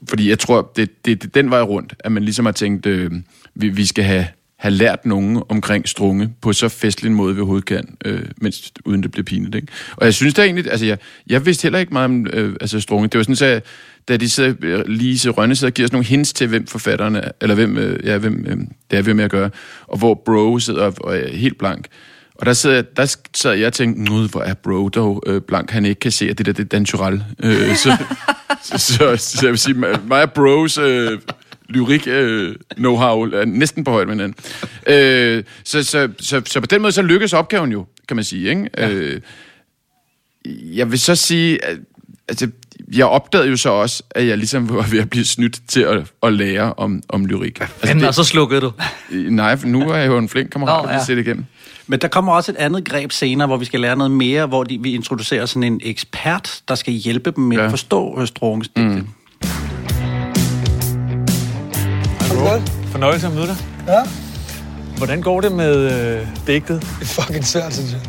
Fordi 0.08 0.28
jeg 0.28 0.38
tror, 0.38 0.72
det, 0.76 1.04
det, 1.04 1.22
det 1.22 1.34
den 1.34 1.50
vej 1.50 1.62
rundt, 1.62 1.94
at 1.98 2.12
man 2.12 2.22
ligesom 2.22 2.44
har 2.44 2.52
tænkt, 2.52 2.86
øh, 2.86 3.10
vi, 3.54 3.68
vi 3.68 3.86
skal 3.86 4.04
have, 4.04 4.26
have 4.58 4.74
lært 4.74 5.06
nogen 5.06 5.42
omkring 5.48 5.88
strunge 5.88 6.34
på 6.40 6.52
så 6.52 6.68
festlig 6.68 7.08
en 7.08 7.14
måde, 7.14 7.34
vi 7.34 7.40
overhovedet 7.40 7.66
kan, 7.66 7.96
øh, 8.04 8.22
mens, 8.36 8.72
uden 8.84 9.02
det 9.02 9.10
bliver 9.10 9.24
pinligt. 9.24 9.54
Ikke? 9.54 9.68
Og 9.96 10.04
jeg 10.04 10.14
synes 10.14 10.34
da 10.34 10.42
egentlig, 10.42 10.70
altså 10.70 10.86
jeg, 10.86 10.98
jeg 11.26 11.46
vidste 11.46 11.62
heller 11.62 11.78
ikke 11.78 11.92
meget 11.92 12.04
om 12.04 12.26
øh, 12.32 12.56
altså 12.60 12.80
strunge. 12.80 13.08
Det 13.08 13.18
var 13.18 13.22
sådan, 13.22 13.36
så 13.36 13.60
da 14.08 14.16
de 14.16 14.28
sidder, 14.30 14.54
øh, 14.62 14.84
Lise 14.86 15.30
Rønne 15.30 15.56
sidder 15.56 15.70
og 15.70 15.74
giver 15.74 15.88
os 15.88 15.92
nogle 15.92 16.06
hints 16.06 16.32
til, 16.32 16.46
hvem 16.46 16.66
forfatterne 16.66 17.18
er, 17.18 17.30
eller 17.40 17.54
hvem, 17.54 17.78
øh, 17.78 18.06
ja, 18.06 18.18
hvem 18.18 18.46
øh, 18.48 18.56
det 18.90 18.98
er, 18.98 19.02
vi 19.02 19.12
med 19.12 19.24
at 19.24 19.30
gøre, 19.30 19.50
og 19.86 19.98
hvor 19.98 20.22
Bro 20.26 20.58
sidder 20.58 20.82
og, 20.82 20.94
og 21.00 21.16
er 21.16 21.36
helt 21.36 21.58
blank. 21.58 21.86
Og 22.34 22.46
der 22.46 22.52
sad, 22.52 22.84
der 22.96 23.16
sad 23.34 23.52
jeg 23.54 23.66
og 23.66 23.72
tænkte, 23.72 24.02
nu 24.02 24.26
hvor 24.26 24.40
er 24.40 24.54
Bro 24.54 24.88
dog 24.88 25.22
øh, 25.26 25.40
blank, 25.40 25.70
han 25.70 25.84
ikke 25.84 26.00
kan 26.00 26.12
se, 26.12 26.30
at 26.30 26.38
det 26.38 26.46
der 26.46 26.52
det 26.52 26.62
er 26.62 26.68
Dan 26.68 26.84
Turell. 26.84 27.24
Øh, 27.42 27.76
så, 27.76 27.96
så, 28.62 28.78
så, 28.78 29.16
så, 29.16 29.40
jeg 29.42 29.50
vil 29.50 29.58
sige, 29.58 29.74
mig 29.74 30.22
og 30.22 30.32
Bros 30.32 30.78
øh, 30.78 31.18
lyrik 31.68 32.06
øh, 32.06 32.54
know-how 32.76 33.34
er 33.34 33.44
næsten 33.44 33.84
på 33.84 33.90
højde 33.90 34.06
med 34.06 34.14
hinanden. 34.14 34.44
Øh, 34.86 35.44
så, 35.64 35.82
så, 35.82 36.08
så, 36.18 36.42
så 36.46 36.60
på 36.60 36.66
den 36.66 36.82
måde, 36.82 36.92
så 36.92 37.02
lykkes 37.02 37.32
opgaven 37.32 37.72
jo, 37.72 37.86
kan 38.08 38.16
man 38.16 38.24
sige. 38.24 38.48
Ikke? 38.48 38.70
Ja. 38.78 38.90
Øh, 38.90 39.20
jeg 40.76 40.90
vil 40.90 40.98
så 40.98 41.14
sige, 41.14 41.64
at, 41.64 41.78
altså, 42.28 42.50
jeg 42.94 43.06
opdagede 43.06 43.48
jo 43.50 43.56
så 43.56 43.70
også, 43.70 44.02
at 44.10 44.26
jeg 44.26 44.38
ligesom 44.38 44.68
var 44.76 44.86
ved 44.90 44.98
at 44.98 45.10
blive 45.10 45.24
snydt 45.24 45.60
til 45.68 45.80
at, 45.80 46.12
at 46.22 46.32
lære 46.32 46.74
om, 46.74 47.02
om 47.08 47.26
lyrik. 47.26 47.60
Altså, 47.60 47.94
det, 47.94 48.08
og 48.08 48.14
så 48.14 48.24
slukkede 48.24 48.60
du? 48.60 48.72
Nej, 49.10 49.56
for 49.56 49.66
nu 49.66 49.90
er 49.90 49.96
jeg 49.96 50.06
jo 50.06 50.18
en 50.18 50.28
flink 50.28 50.50
kammerat, 50.50 50.88
der 50.88 50.94
ja. 50.94 51.04
se 51.04 51.16
det 51.16 51.26
igennem. 51.26 51.44
Men 51.86 52.00
der 52.00 52.08
kommer 52.08 52.32
også 52.32 52.52
et 52.52 52.56
andet 52.56 52.84
greb 52.84 53.12
senere, 53.12 53.46
hvor 53.46 53.56
vi 53.56 53.64
skal 53.64 53.80
lære 53.80 53.96
noget 53.96 54.10
mere, 54.10 54.46
hvor 54.46 54.64
de, 54.64 54.78
vi 54.82 54.94
introducerer 54.94 55.46
sådan 55.46 55.62
en 55.62 55.80
ekspert, 55.84 56.60
der 56.68 56.74
skal 56.74 56.92
hjælpe 56.92 57.30
dem 57.30 57.44
med 57.44 57.56
ja. 57.56 57.64
at 57.64 57.70
forstå 57.70 58.26
Strunges 58.26 58.70
mm. 58.76 59.08
Hallo. 62.46 62.62
Fornøjelse 62.86 63.26
at 63.26 63.34
møde 63.34 63.46
dig. 63.46 63.56
Ja. 63.86 64.02
Hvordan 64.96 65.20
går 65.20 65.40
det 65.40 65.52
med 65.52 65.76
øh, 65.76 66.26
digtet? 66.46 66.80
Det 66.80 67.02
er 67.02 67.22
fucking 67.22 67.44
svært, 67.44 67.74
synes 67.74 67.92
jeg. 67.92 68.00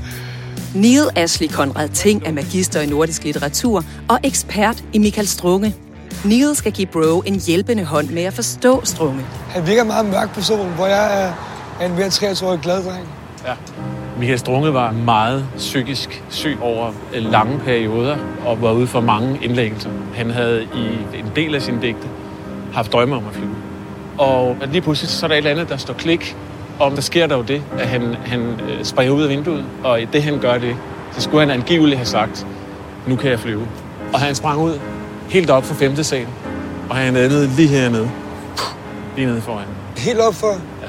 Neil 0.75 1.09
Ashley 1.15 1.49
Conrad 1.49 1.89
Ting 1.89 2.27
er 2.27 2.31
magister 2.31 2.81
i 2.81 2.85
nordisk 2.85 3.23
litteratur 3.23 3.83
og 4.09 4.19
ekspert 4.23 4.83
i 4.93 4.97
Michael 4.97 5.27
Strunge. 5.27 5.75
Neil 6.25 6.55
skal 6.55 6.71
give 6.71 6.87
Bro 6.87 7.21
en 7.21 7.41
hjælpende 7.47 7.83
hånd 7.83 8.09
med 8.09 8.23
at 8.23 8.33
forstå 8.33 8.85
Strunge. 8.85 9.25
Han 9.49 9.67
virker 9.67 9.83
meget 9.83 10.05
mørk 10.05 10.33
person, 10.33 10.73
hvor 10.73 10.85
jeg 10.85 11.23
er, 11.23 11.85
en 11.85 11.95
mere 11.95 12.07
23-årig 12.07 12.59
glad 12.59 12.83
dreng. 12.83 13.07
Ja. 13.45 13.53
Michael 14.19 14.39
Strunge 14.39 14.73
var 14.73 14.91
meget 14.91 15.45
psykisk 15.57 16.23
syg 16.29 16.57
over 16.61 16.91
lange 17.13 17.59
perioder 17.59 18.17
og 18.45 18.61
var 18.61 18.71
ude 18.71 18.87
for 18.87 19.01
mange 19.01 19.39
indlæggelser. 19.41 19.89
Han 20.15 20.31
havde 20.31 20.63
i 20.63 21.17
en 21.19 21.31
del 21.35 21.55
af 21.55 21.61
sin 21.61 21.79
digte 21.79 22.07
haft 22.73 22.93
drømme 22.93 23.15
om 23.15 23.27
at 23.27 23.33
flyve. 23.35 23.66
Og 24.17 24.57
lige 24.71 24.81
pludselig 24.81 25.09
så 25.09 25.25
er 25.25 25.27
der 25.27 25.35
et 25.35 25.37
eller 25.37 25.51
andet, 25.51 25.69
der 25.69 25.77
står 25.77 25.93
klik, 25.93 26.35
og 26.79 26.91
der 26.91 27.01
sker 27.01 27.27
der 27.27 27.35
jo 27.37 27.41
det, 27.41 27.61
at 27.79 27.87
han, 27.87 28.15
han 28.25 28.41
øh, 28.41 28.83
springer 28.83 29.13
ud 29.13 29.23
af 29.23 29.29
vinduet, 29.29 29.65
og 29.83 30.01
i 30.01 30.05
det 30.05 30.23
han 30.23 30.39
gør 30.39 30.57
det, 30.57 30.75
så 31.11 31.21
skulle 31.21 31.47
han 31.47 31.59
angiveligt 31.59 31.97
have 31.97 32.05
sagt, 32.05 32.47
nu 33.07 33.15
kan 33.15 33.31
jeg 33.31 33.39
flyve. 33.39 33.67
Og 34.13 34.19
han 34.19 34.35
sprang 34.35 34.61
ud 34.61 34.79
helt 35.29 35.49
op 35.49 35.63
for 35.63 35.73
femte 35.75 36.03
sal, 36.03 36.27
og 36.89 36.95
han 36.95 37.13
landede 37.13 37.47
lige 37.47 37.67
hernede. 37.67 38.09
Lige 39.15 39.27
nede 39.27 39.41
foran. 39.41 39.67
Helt 39.97 40.19
op 40.19 40.35
for? 40.35 40.51
Ja. 40.51 40.87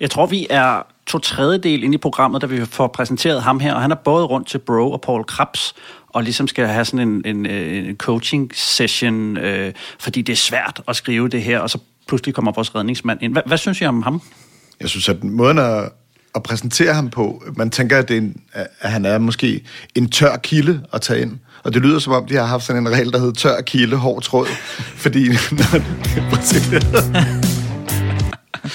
Jeg 0.00 0.10
tror, 0.10 0.26
vi 0.26 0.46
er 0.50 0.86
to 1.06 1.18
tredjedel 1.18 1.84
ind 1.84 1.94
i 1.94 1.98
programmet, 1.98 2.42
da 2.42 2.46
vi 2.46 2.66
får 2.66 2.86
præsenteret 2.86 3.42
ham 3.42 3.60
her, 3.60 3.74
og 3.74 3.82
han 3.82 3.90
er 3.90 3.94
både 3.94 4.24
rundt 4.24 4.48
til 4.48 4.58
Bro 4.58 4.92
og 4.92 5.00
Paul 5.00 5.24
Krabs, 5.24 5.74
og 6.08 6.22
ligesom 6.22 6.48
skal 6.48 6.66
have 6.66 6.84
sådan 6.84 7.08
en, 7.08 7.22
en, 7.24 7.46
øh, 7.46 7.88
en 7.88 7.96
coaching 7.96 8.50
session, 8.54 9.36
øh, 9.36 9.72
fordi 9.98 10.22
det 10.22 10.32
er 10.32 10.36
svært 10.36 10.82
at 10.88 10.96
skrive 10.96 11.28
det 11.28 11.42
her, 11.42 11.58
og 11.58 11.70
så 11.70 11.78
pludselig 12.08 12.34
kommer 12.34 12.52
vores 12.52 12.74
redningsmand 12.74 13.22
ind. 13.22 13.32
Hvad, 13.32 13.42
hvad 13.46 13.58
synes 13.58 13.80
I 13.80 13.84
om 13.84 14.02
ham? 14.02 14.22
Jeg 14.80 14.88
synes, 14.88 15.08
at 15.08 15.24
måden 15.24 15.58
at, 15.58 15.92
at 16.34 16.42
præsentere 16.42 16.94
ham 16.94 17.10
på, 17.10 17.42
man 17.56 17.70
tænker, 17.70 17.98
at, 17.98 18.08
det 18.08 18.16
er 18.16 18.20
en, 18.20 18.42
at 18.80 18.90
han 18.90 19.04
er 19.04 19.18
måske 19.18 19.64
en 19.94 20.10
tør 20.10 20.36
kilde 20.36 20.80
at 20.92 21.00
tage 21.00 21.22
ind. 21.22 21.38
Og 21.64 21.74
det 21.74 21.82
lyder 21.82 21.98
som 21.98 22.12
om, 22.12 22.26
de 22.26 22.34
har 22.34 22.46
haft 22.46 22.64
sådan 22.64 22.86
en 22.86 22.92
regel, 22.92 23.12
der 23.12 23.18
hedder 23.18 23.32
tør 23.32 23.60
kilde, 23.60 23.96
hård 23.96 24.22
tråd. 24.22 24.46
fordi... 25.04 25.28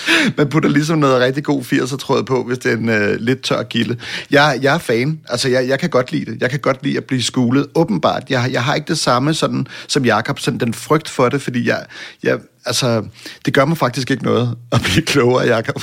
Man 0.38 0.50
putter 0.50 0.70
ligesom 0.70 0.98
noget 0.98 1.22
rigtig 1.22 1.44
god 1.44 1.62
80'er 1.62 1.98
tråd 1.98 2.24
på, 2.24 2.44
hvis 2.44 2.58
det 2.58 2.72
er 2.72 2.78
en 2.78 2.90
øh, 2.90 3.20
lidt 3.20 3.42
tør 3.42 3.64
kilde. 3.64 3.98
Jeg, 4.32 4.60
jeg 4.62 4.74
er 4.74 4.78
fan. 4.78 5.20
Altså, 5.30 5.50
jeg, 5.50 5.68
jeg 5.68 5.80
kan 5.80 5.90
godt 5.90 6.12
lide 6.12 6.32
det. 6.32 6.42
Jeg 6.42 6.50
kan 6.50 6.60
godt 6.60 6.84
lide 6.84 6.98
at 6.98 7.04
blive 7.04 7.24
skulet. 7.24 7.68
Åbenbart. 7.76 8.24
Jeg, 8.30 8.50
jeg 8.52 8.64
har 8.64 8.76
ikke 8.76 8.88
det 8.88 9.00
samme 9.00 9.34
sådan, 9.34 9.68
som 9.88 10.06
Jakob, 10.06 10.40
sådan 10.40 10.60
den 10.60 10.74
frygt 10.74 11.10
for 11.10 11.30
det, 11.30 11.42
fordi 11.42 11.68
jeg, 11.68 11.86
jeg, 12.24 12.40
altså, 12.66 13.06
det 13.46 13.54
gør 13.54 13.66
mig 13.66 13.78
faktisk 13.78 14.12
ikke 14.12 14.24
noget 14.24 14.56
at 14.72 14.82
blive 14.82 15.06
klogere, 15.06 15.48
Jakob. 15.48 15.82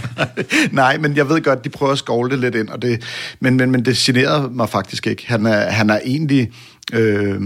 Nej, 0.72 0.98
men 0.98 1.16
jeg 1.16 1.28
ved 1.28 1.42
godt, 1.42 1.64
de 1.64 1.68
prøver 1.68 1.92
at 1.92 1.98
skovle 1.98 2.30
det 2.30 2.38
lidt 2.38 2.54
ind, 2.54 2.68
og 2.68 2.82
det, 2.82 3.02
men, 3.40 3.56
men, 3.56 3.70
men 3.70 3.84
det 3.84 3.96
generer 3.96 4.48
mig 4.48 4.68
faktisk 4.68 5.06
ikke. 5.06 5.24
Han 5.26 5.46
er, 5.46 5.70
han 5.70 5.90
er 5.90 5.98
egentlig... 6.04 6.50
Øh, 6.92 7.40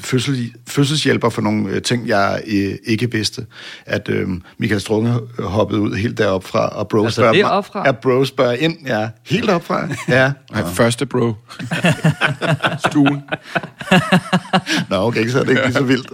fødsel, 0.00 0.52
fødselshjælper 0.68 1.28
for 1.28 1.42
nogle 1.42 1.70
øh, 1.70 1.82
ting, 1.82 2.08
jeg 2.08 2.42
øh, 2.46 2.74
ikke 2.84 3.12
vidste. 3.12 3.46
At 3.86 4.08
øh, 4.08 4.28
Michael 4.58 4.80
Strunge 4.80 5.20
hoppede 5.38 5.80
ud 5.80 5.94
helt 5.94 6.18
derop 6.18 6.44
fra, 6.44 6.68
og 6.68 6.88
bro 6.88 7.04
altså, 7.04 7.20
spørger 7.20 7.56
det 7.56 7.66
fra? 7.66 7.82
Ja, 7.86 7.92
bro 7.92 8.24
spørger 8.24 8.52
ind, 8.52 8.86
ja. 8.86 9.08
Helt 9.26 9.50
op 9.50 9.64
fra, 9.64 9.88
ja. 10.08 10.32
ja. 10.54 10.60
Første 10.60 11.06
bro. 11.06 11.32
Stuen. 12.88 13.22
Nå, 14.90 14.96
okay, 14.96 15.28
så 15.28 15.38
er 15.40 15.42
det 15.42 15.50
ikke 15.50 15.62
lige 15.62 15.72
så 15.72 15.82
vildt. 15.82 16.12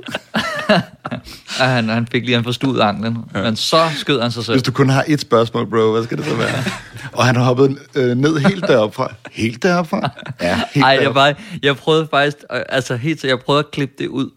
Han, 1.49 1.89
han 1.89 2.07
fik 2.13 2.25
lige 2.25 2.39
en 2.39 2.45
forstudet 2.45 2.81
anklen, 2.81 3.19
ja. 3.35 3.43
men 3.43 3.57
så 3.57 3.91
skød 3.97 4.21
han 4.21 4.31
sig 4.31 4.45
selv. 4.45 4.55
Hvis 4.55 4.63
du 4.63 4.73
kun 4.73 4.89
har 4.89 5.05
et 5.09 5.21
spørgsmål, 5.21 5.71
bro, 5.71 5.93
hvad 5.93 6.05
skal 6.05 6.19
det 6.19 6.25
så 6.25 6.35
være? 6.35 6.65
og 7.13 7.27
han 7.27 7.37
har 7.37 7.45
hoppet 7.45 7.79
øh, 7.95 8.17
ned 8.17 8.39
helt 8.39 8.67
derop 8.69 8.95
fra. 8.95 9.15
Helt 9.33 9.63
derop 9.63 9.89
fra? 9.89 10.11
Ja, 10.41 10.61
helt 10.75 10.85
Ej, 10.85 10.99
jeg, 11.03 11.15
bare, 11.15 11.35
jeg 11.63 11.77
prøvede 11.77 12.09
faktisk, 12.11 12.37
altså 12.51 12.97
helt 12.97 13.25
jeg 13.25 13.41
prøvede 13.41 13.65
at 13.65 13.71
klippe 13.71 13.95
det 13.99 14.09
ud, 14.09 14.31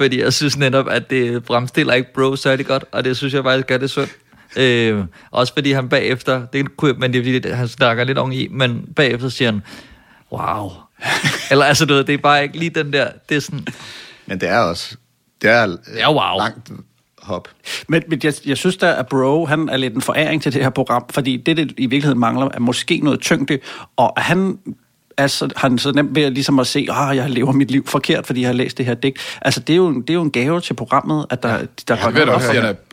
fordi 0.00 0.20
jeg 0.20 0.32
synes 0.32 0.56
netop, 0.56 0.88
at 0.88 1.10
det 1.10 1.42
fremstiller 1.46 1.94
ikke 1.94 2.14
bro 2.14 2.36
særlig 2.36 2.66
godt, 2.66 2.84
og 2.92 3.04
det 3.04 3.16
synes 3.16 3.34
jeg 3.34 3.42
faktisk 3.42 3.66
gør 3.66 3.78
det 3.78 3.90
synd. 3.90 4.08
Øh, 4.56 5.04
også 5.30 5.52
fordi 5.52 5.72
han 5.72 5.88
bagefter, 5.88 6.46
det 6.46 6.76
kunne, 6.76 6.92
men 6.92 7.12
det 7.12 7.18
er 7.18 7.40
fordi, 7.40 7.54
han 7.54 7.68
snakker 7.68 8.04
lidt 8.04 8.18
om 8.18 8.32
i, 8.32 8.48
men 8.50 8.88
bagefter 8.96 9.28
siger 9.28 9.52
han, 9.52 9.62
wow. 10.32 10.70
Eller 11.50 11.64
altså, 11.64 11.86
du 11.86 11.94
ved, 11.94 12.04
det 12.04 12.12
er 12.12 12.18
bare 12.18 12.42
ikke 12.42 12.58
lige 12.58 12.70
den 12.70 12.92
der, 12.92 13.08
det 13.28 13.36
er 13.36 13.40
sådan... 13.40 13.66
Men 14.26 14.40
det 14.40 14.48
er 14.48 14.58
også, 14.58 14.96
det 15.42 15.50
er, 15.50 15.76
ja, 15.96 16.12
wow. 16.12 16.38
langt 16.38 16.70
hop. 17.22 17.48
Men, 17.88 18.02
men 18.08 18.20
jeg, 18.24 18.34
jeg 18.46 18.56
synes 18.56 18.76
da, 18.76 18.94
at 18.98 19.06
Bro, 19.06 19.46
han 19.46 19.68
er 19.68 19.76
lidt 19.76 19.94
en 19.94 20.02
foræring 20.02 20.42
til 20.42 20.52
det 20.52 20.62
her 20.62 20.70
program, 20.70 21.04
fordi 21.10 21.36
det, 21.36 21.56
det 21.56 21.74
i 21.78 21.86
virkeligheden 21.86 22.18
mangler, 22.18 22.48
er 22.54 22.60
måske 22.60 23.00
noget 23.02 23.20
tyngde, 23.20 23.58
og 23.96 24.12
han 24.16 24.58
altså, 25.16 25.48
han 25.56 25.78
så 25.78 25.92
nemt 25.92 26.14
ved 26.14 26.22
at, 26.22 26.32
ligesom 26.32 26.58
at 26.58 26.66
se, 26.66 26.86
at 26.90 26.96
ah, 26.96 27.16
jeg 27.16 27.30
lever 27.30 27.52
mit 27.52 27.70
liv 27.70 27.86
forkert, 27.86 28.26
fordi 28.26 28.40
jeg 28.40 28.48
har 28.48 28.54
læst 28.54 28.78
det 28.78 28.86
her 28.86 28.94
digt. 28.94 29.38
Altså, 29.42 29.60
det 29.60 29.72
er 29.72 29.76
jo, 29.76 30.00
det 30.00 30.10
er 30.10 30.14
jo 30.14 30.22
en 30.22 30.30
gave 30.30 30.60
til 30.60 30.74
programmet, 30.74 31.26
at 31.30 31.42
der, 31.42 31.58
der 31.88 31.96
ja, 31.96 32.10
går 32.10 32.24
noget 32.24 32.42
for 32.42 32.52
han 32.52 32.64
er, 32.64 32.72
kongekast 32.72 32.91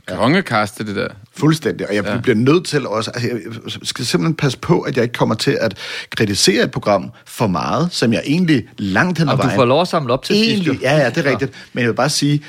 til 0.76 0.88
det 0.88 0.95
der. 0.95 1.08
Fuldstændig, 1.38 1.89
og 1.89 1.95
jeg 1.95 2.04
ja. 2.06 2.19
bliver 2.19 2.36
nødt 2.36 2.65
til 2.65 2.88
også, 2.88 3.12
altså 3.12 3.30
jeg 3.30 3.88
skal 3.88 4.06
simpelthen 4.06 4.36
passe 4.36 4.58
på, 4.58 4.80
at 4.80 4.95
jeg 4.95 5.04
ikke 5.04 5.13
kommer 5.13 5.36
til 5.36 5.58
at 5.62 5.78
kritisere 6.10 6.63
et 6.63 6.72
program 6.72 7.12
for 7.26 7.48
meget, 7.48 7.88
som 7.91 8.13
jeg 8.13 8.22
egentlig 8.26 8.67
langt 8.78 9.19
hen 9.19 9.28
ad 9.28 9.34
Og 9.34 9.38
du 9.38 9.43
vejen... 9.43 9.58
får 9.58 9.65
lov 9.65 9.82
at 9.82 9.88
samle 9.88 10.13
op 10.13 10.24
til 10.24 10.36
sidst, 10.36 10.50
egentlig, 10.50 10.67
jo. 10.67 10.80
Ja, 10.82 10.98
ja, 10.98 11.10
det 11.10 11.26
er 11.26 11.32
rigtigt. 11.32 11.52
Men 11.74 11.82
jeg 11.82 11.89
vil 11.89 11.95
bare 11.95 12.10
sige, 12.10 12.43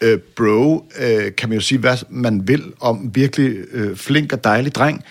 øh, 0.00 0.18
bro, 0.36 0.90
øh, 1.00 1.34
kan 1.38 1.48
man 1.48 1.58
jo 1.58 1.60
sige, 1.60 1.78
hvad 1.78 1.96
man 2.08 2.48
vil 2.48 2.62
om 2.80 3.10
virkelig 3.14 3.56
øh, 3.72 3.96
flink 3.96 4.32
og 4.32 4.44
dejlig 4.44 4.74
dreng, 4.74 5.04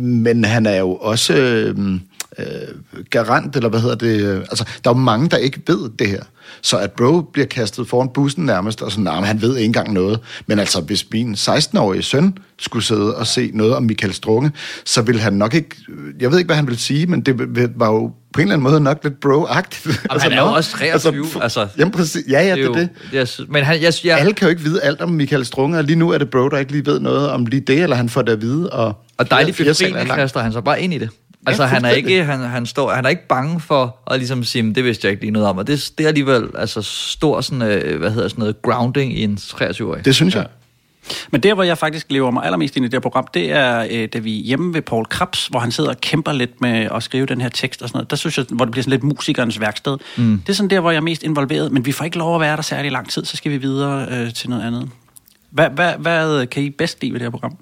men 0.00 0.44
han 0.44 0.66
er 0.66 0.76
jo 0.76 0.94
også 0.94 1.34
øh, 1.34 2.00
øh, 2.38 3.04
garant, 3.10 3.56
eller 3.56 3.68
hvad 3.68 3.80
hedder 3.80 3.94
det, 3.96 4.20
øh, 4.20 4.38
altså, 4.38 4.64
der 4.84 4.90
er 4.90 4.94
jo 4.94 5.00
mange, 5.00 5.28
der 5.28 5.36
ikke 5.36 5.60
ved 5.66 5.90
det 5.98 6.08
her. 6.08 6.22
Så 6.62 6.78
at 6.78 6.92
bro 6.92 7.20
bliver 7.20 7.46
kastet 7.46 7.88
foran 7.88 8.08
bussen 8.14 8.44
nærmest, 8.46 8.82
og 8.82 8.90
sådan, 8.90 9.04
nah, 9.04 9.14
men 9.16 9.24
han 9.24 9.42
ved 9.42 9.56
ikke 9.56 9.66
engang 9.66 9.92
noget. 9.92 10.20
Men 10.46 10.58
altså, 10.58 10.80
hvis 10.80 11.06
min 11.12 11.34
16-årige 11.34 12.02
søn 12.02 12.38
skulle 12.58 12.84
sidde 12.84 13.16
og 13.16 13.26
se 13.26 13.50
noget 13.54 13.74
om 13.74 13.82
Michael 13.82 14.14
Strunge, 14.14 14.50
så 14.84 15.02
ville 15.02 15.20
han 15.20 15.32
nok 15.32 15.54
ikke, 15.54 15.76
jeg 16.20 16.30
ved 16.30 16.38
ikke, 16.38 16.48
hvad 16.48 16.56
han 16.56 16.66
ville 16.66 16.78
sige, 16.80 17.06
men 17.06 17.20
det 17.20 17.34
var 17.80 17.86
jo 17.86 18.12
på 18.32 18.40
en 18.40 18.46
eller 18.46 18.54
anden 18.54 18.62
måde 18.70 18.80
nok 18.80 18.98
lidt 19.04 19.14
bro-agtigt. 19.26 19.86
Jamen, 20.10 20.20
han 20.22 20.32
er 20.32 20.40
jo 20.40 20.44
nå, 20.48 20.56
også 20.56 20.70
23, 20.70 21.24
fu- 21.26 21.40
altså. 21.42 21.68
Jamen 21.78 21.92
præcis, 21.92 22.24
ja, 22.30 22.40
ja, 22.42 22.54
det 22.54 22.60
er 22.60 22.64
jo- 22.66 22.74
det. 22.74 22.88
Jeg, 23.12 23.28
sy- 23.28 23.40
men 23.48 23.64
han, 23.64 23.82
jeg, 23.82 23.92
jeg, 24.04 24.18
Alle 24.18 24.32
kan 24.32 24.46
jo 24.46 24.50
ikke 24.50 24.62
vide 24.62 24.82
alt 24.82 25.00
om 25.00 25.10
Michael 25.10 25.44
Strunge, 25.46 25.78
og 25.78 25.84
lige 25.84 25.96
nu 25.96 26.10
er 26.10 26.18
det 26.18 26.30
bro, 26.30 26.48
der 26.48 26.58
ikke 26.58 26.72
lige 26.72 26.86
ved 26.86 27.00
noget 27.00 27.30
om 27.30 27.46
lige 27.46 27.60
det, 27.60 27.82
eller 27.82 27.96
han 27.96 28.08
får 28.08 28.22
det 28.22 28.32
at 28.32 28.40
vide. 28.40 28.70
Og, 28.70 28.94
Og 29.18 29.30
dejligt 29.30 29.56
befriende 29.56 29.98
kaster 30.14 30.40
han 30.40 30.52
sig 30.52 30.64
bare 30.64 30.80
ind 30.82 30.94
i 30.94 30.98
det. 30.98 31.10
Altså, 31.46 31.62
Ja, 31.62 31.68
han, 31.68 31.84
er 31.84 31.90
ikke, 31.90 32.24
han, 32.24 32.40
han, 32.40 32.66
står, 32.66 32.90
han 32.90 33.04
er 33.04 33.08
ikke 33.08 33.26
bange 33.28 33.60
for 33.60 33.96
at 34.10 34.18
ligesom 34.18 34.44
sige, 34.44 34.62
"Men 34.62 34.74
det 34.74 34.84
vidste 34.84 35.06
jeg 35.06 35.10
ikke 35.10 35.22
lige 35.22 35.30
noget 35.30 35.48
om. 35.48 35.58
Og 35.58 35.66
det, 35.66 35.90
det 35.98 36.04
er 36.04 36.08
alligevel 36.08 36.50
altså, 36.58 36.82
stor 36.82 37.40
sådan, 37.40 37.62
øh, 37.62 37.98
hvad 37.98 38.10
hedder 38.10 38.28
sådan 38.28 38.40
noget, 38.40 38.62
grounding 38.62 39.12
i 39.18 39.22
en 39.22 39.38
23-årig. 39.40 40.04
Det 40.04 40.14
synes 40.14 40.34
jeg. 40.34 40.46
Men 41.30 41.40
der, 41.40 41.54
hvor 41.54 41.62
jeg 41.62 41.78
faktisk 41.78 42.06
lever 42.10 42.30
mig 42.30 42.44
allermest 42.44 42.76
ind 42.76 42.84
i 42.84 42.88
det 42.88 42.94
her 42.94 43.00
program, 43.00 43.26
det 43.34 43.52
er, 43.52 43.86
øh, 43.90 44.08
da 44.12 44.18
vi 44.18 44.40
er 44.40 44.44
hjemme 44.44 44.74
ved 44.74 44.82
Paul 44.82 45.06
Krabs, 45.06 45.46
hvor 45.46 45.58
han 45.60 45.72
sidder 45.72 45.90
og 45.90 46.00
kæmper 46.00 46.32
lidt 46.32 46.60
med 46.60 46.88
at 46.94 47.02
skrive 47.02 47.26
den 47.26 47.40
her 47.40 47.48
tekst 47.48 47.82
og 47.82 47.88
sådan 47.88 47.96
noget. 47.98 48.10
Der 48.10 48.16
synes 48.16 48.38
jeg, 48.38 48.46
hvor 48.50 48.64
det 48.64 48.72
bliver 48.72 48.82
sådan 48.82 48.90
lidt 48.90 49.02
musikernes 49.02 49.60
værksted. 49.60 49.96
Mm. 50.16 50.42
Det 50.46 50.48
er 50.48 50.56
sådan 50.56 50.70
der, 50.70 50.80
hvor 50.80 50.90
jeg 50.90 50.96
er 50.96 51.02
mest 51.02 51.22
involveret, 51.22 51.72
men 51.72 51.86
vi 51.86 51.92
får 51.92 52.04
ikke 52.04 52.18
lov 52.18 52.34
at 52.34 52.40
være 52.40 52.56
der 52.56 52.62
særlig 52.62 52.92
lang 52.92 53.10
tid, 53.10 53.24
så 53.24 53.36
skal 53.36 53.52
vi 53.52 53.56
videre 53.56 54.06
øh, 54.10 54.34
til 54.34 54.50
noget 54.50 54.62
andet. 54.62 54.90
Hvad, 55.50 55.70
hvad, 55.70 55.92
hvad 55.98 56.46
kan 56.46 56.62
I 56.62 56.70
bedst 56.70 57.02
lide 57.02 57.12
ved 57.12 57.20
det 57.20 57.24
her 57.24 57.30
program? 57.30 57.56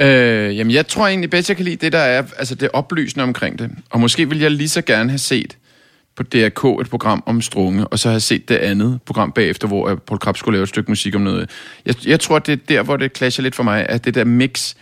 Øh, 0.00 0.56
jamen, 0.56 0.70
jeg 0.70 0.86
tror 0.86 1.08
egentlig 1.08 1.30
bedst, 1.30 1.48
jeg 1.48 1.56
kan 1.56 1.64
lide 1.64 1.76
det, 1.76 1.92
der 1.92 1.98
er 1.98 2.22
altså 2.38 2.54
det 2.54 2.68
oplysende 2.72 3.22
omkring 3.22 3.58
det. 3.58 3.70
Og 3.90 4.00
måske 4.00 4.28
vil 4.28 4.38
jeg 4.38 4.50
lige 4.50 4.68
så 4.68 4.82
gerne 4.82 5.10
have 5.10 5.18
set 5.18 5.56
på 6.16 6.22
DRK 6.22 6.80
et 6.80 6.90
program 6.90 7.22
om 7.26 7.40
strunge, 7.40 7.86
og 7.86 7.98
så 7.98 8.08
have 8.08 8.20
set 8.20 8.48
det 8.48 8.56
andet 8.56 9.00
program 9.06 9.32
bagefter, 9.32 9.68
hvor 9.68 9.88
øh, 9.88 9.96
Paul 9.98 10.18
Krabs 10.18 10.38
skulle 10.38 10.56
lave 10.56 10.62
et 10.62 10.68
stykke 10.68 10.90
musik 10.90 11.14
om 11.14 11.20
noget. 11.20 11.50
Jeg, 11.86 12.06
jeg 12.06 12.20
tror, 12.20 12.38
det 12.38 12.52
er 12.52 12.56
der, 12.68 12.82
hvor 12.82 12.96
det 12.96 13.16
clasher 13.16 13.42
lidt 13.42 13.54
for 13.54 13.62
mig, 13.62 13.86
at 13.88 14.04
det 14.04 14.14
der 14.14 14.24
mix 14.24 14.74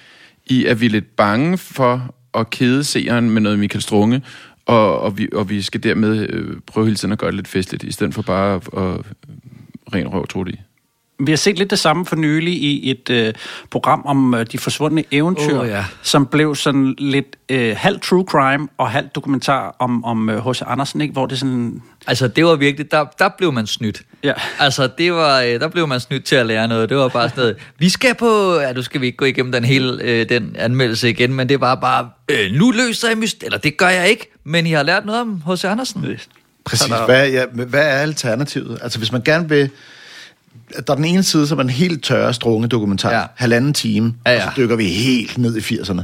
i, 0.46 0.64
at 0.64 0.80
vi 0.80 0.86
er 0.86 0.90
lidt 0.90 1.16
bange 1.16 1.58
for 1.58 2.14
at 2.34 2.50
kede 2.50 2.84
seeren 2.84 3.30
med 3.30 3.40
noget 3.40 3.58
Michael 3.58 3.82
Strunge, 3.82 4.22
og, 4.66 5.00
og, 5.00 5.18
vi, 5.18 5.28
og 5.32 5.50
vi 5.50 5.62
skal 5.62 5.82
dermed 5.82 6.30
øh, 6.30 6.56
prøve 6.66 6.86
hele 6.86 6.96
tiden 6.96 7.12
at 7.12 7.18
gøre 7.18 7.30
det 7.30 7.36
lidt 7.36 7.48
festligt, 7.48 7.82
i 7.82 7.92
stedet 7.92 8.14
for 8.14 8.22
bare 8.22 8.54
at, 8.54 8.62
at 8.76 8.82
øh, 8.82 9.04
ren 9.94 10.08
røv 10.08 10.26
tror 10.26 10.44
de. 10.44 10.52
Vi 11.20 11.32
har 11.32 11.36
set 11.36 11.58
lidt 11.58 11.70
det 11.70 11.78
samme 11.78 12.06
for 12.06 12.16
nylig 12.16 12.54
i 12.54 12.90
et 12.90 13.10
øh, 13.10 13.34
program 13.70 14.02
om 14.04 14.34
øh, 14.34 14.46
de 14.52 14.58
forsvundne 14.58 15.04
eventyr, 15.10 15.60
Åh, 15.60 15.68
ja. 15.68 15.84
som 16.02 16.26
blev 16.26 16.54
sådan 16.54 16.94
lidt 16.98 17.36
øh, 17.48 17.76
halv 17.78 18.00
true 18.00 18.24
crime 18.28 18.68
og 18.78 18.90
halv 18.90 19.08
dokumentar 19.08 19.76
om 19.78 20.04
om 20.04 20.30
øh, 20.30 20.48
H.C. 20.48 20.62
Andersen, 20.66 21.00
ikke? 21.00 21.12
hvor 21.12 21.26
det 21.26 21.38
sådan... 21.38 21.82
Altså, 22.06 22.28
det 22.28 22.44
var 22.44 22.56
virkelig, 22.56 22.90
der, 22.90 23.04
der 23.18 23.28
blev 23.38 23.52
man 23.52 23.66
snydt. 23.66 24.02
Ja. 24.24 24.32
Altså, 24.58 24.88
det 24.98 25.12
var, 25.12 25.40
øh, 25.40 25.60
der 25.60 25.68
blev 25.68 25.88
man 25.88 26.00
snydt 26.00 26.24
til 26.24 26.36
at 26.36 26.46
lære 26.46 26.68
noget. 26.68 26.88
Det 26.88 26.96
var 26.96 27.08
bare 27.08 27.28
sådan 27.28 27.42
noget, 27.42 27.56
vi 27.78 27.88
skal 27.88 28.14
på, 28.14 28.60
ja, 28.60 28.72
nu 28.72 28.82
skal 28.82 29.00
vi 29.00 29.06
ikke 29.06 29.16
gå 29.16 29.24
igennem 29.24 29.52
den 29.52 29.64
hele, 29.64 30.02
øh, 30.02 30.28
den 30.28 30.56
anmeldelse 30.58 31.10
igen, 31.10 31.34
men 31.34 31.48
det 31.48 31.60
var 31.60 31.74
bare, 31.74 32.10
øh, 32.28 32.52
nu 32.52 32.70
løser 32.70 33.08
jeg 33.08 33.18
myst, 33.18 33.42
eller 33.42 33.58
det 33.58 33.76
gør 33.76 33.88
jeg 33.88 34.08
ikke, 34.08 34.32
men 34.44 34.66
I 34.66 34.70
har 34.70 34.82
lært 34.82 35.06
noget 35.06 35.20
om 35.20 35.42
H.C. 35.46 35.64
Andersen. 35.64 36.06
Præcis. 36.64 36.92
Hvad, 37.06 37.30
ja, 37.30 37.44
hvad 37.52 37.86
er 37.86 37.98
alternativet? 37.98 38.78
Altså, 38.82 38.98
hvis 38.98 39.12
man 39.12 39.22
gerne 39.22 39.48
vil... 39.48 39.70
Der 40.86 40.92
er 40.92 40.94
den 40.94 41.04
ene 41.04 41.22
side, 41.22 41.46
som 41.46 41.58
er 41.58 41.62
en 41.62 41.70
helt 41.70 42.04
tørre 42.04 42.34
strunge 42.34 42.68
dokumentar. 42.68 43.12
Ja. 43.12 43.22
Halvanden 43.34 43.74
time, 43.74 44.14
ja, 44.26 44.32
ja. 44.32 44.36
og 44.36 44.42
så 44.42 44.60
dykker 44.60 44.76
vi 44.76 44.84
helt 44.84 45.38
ned 45.38 45.56
i 45.56 45.60
80'erne. 45.60 46.02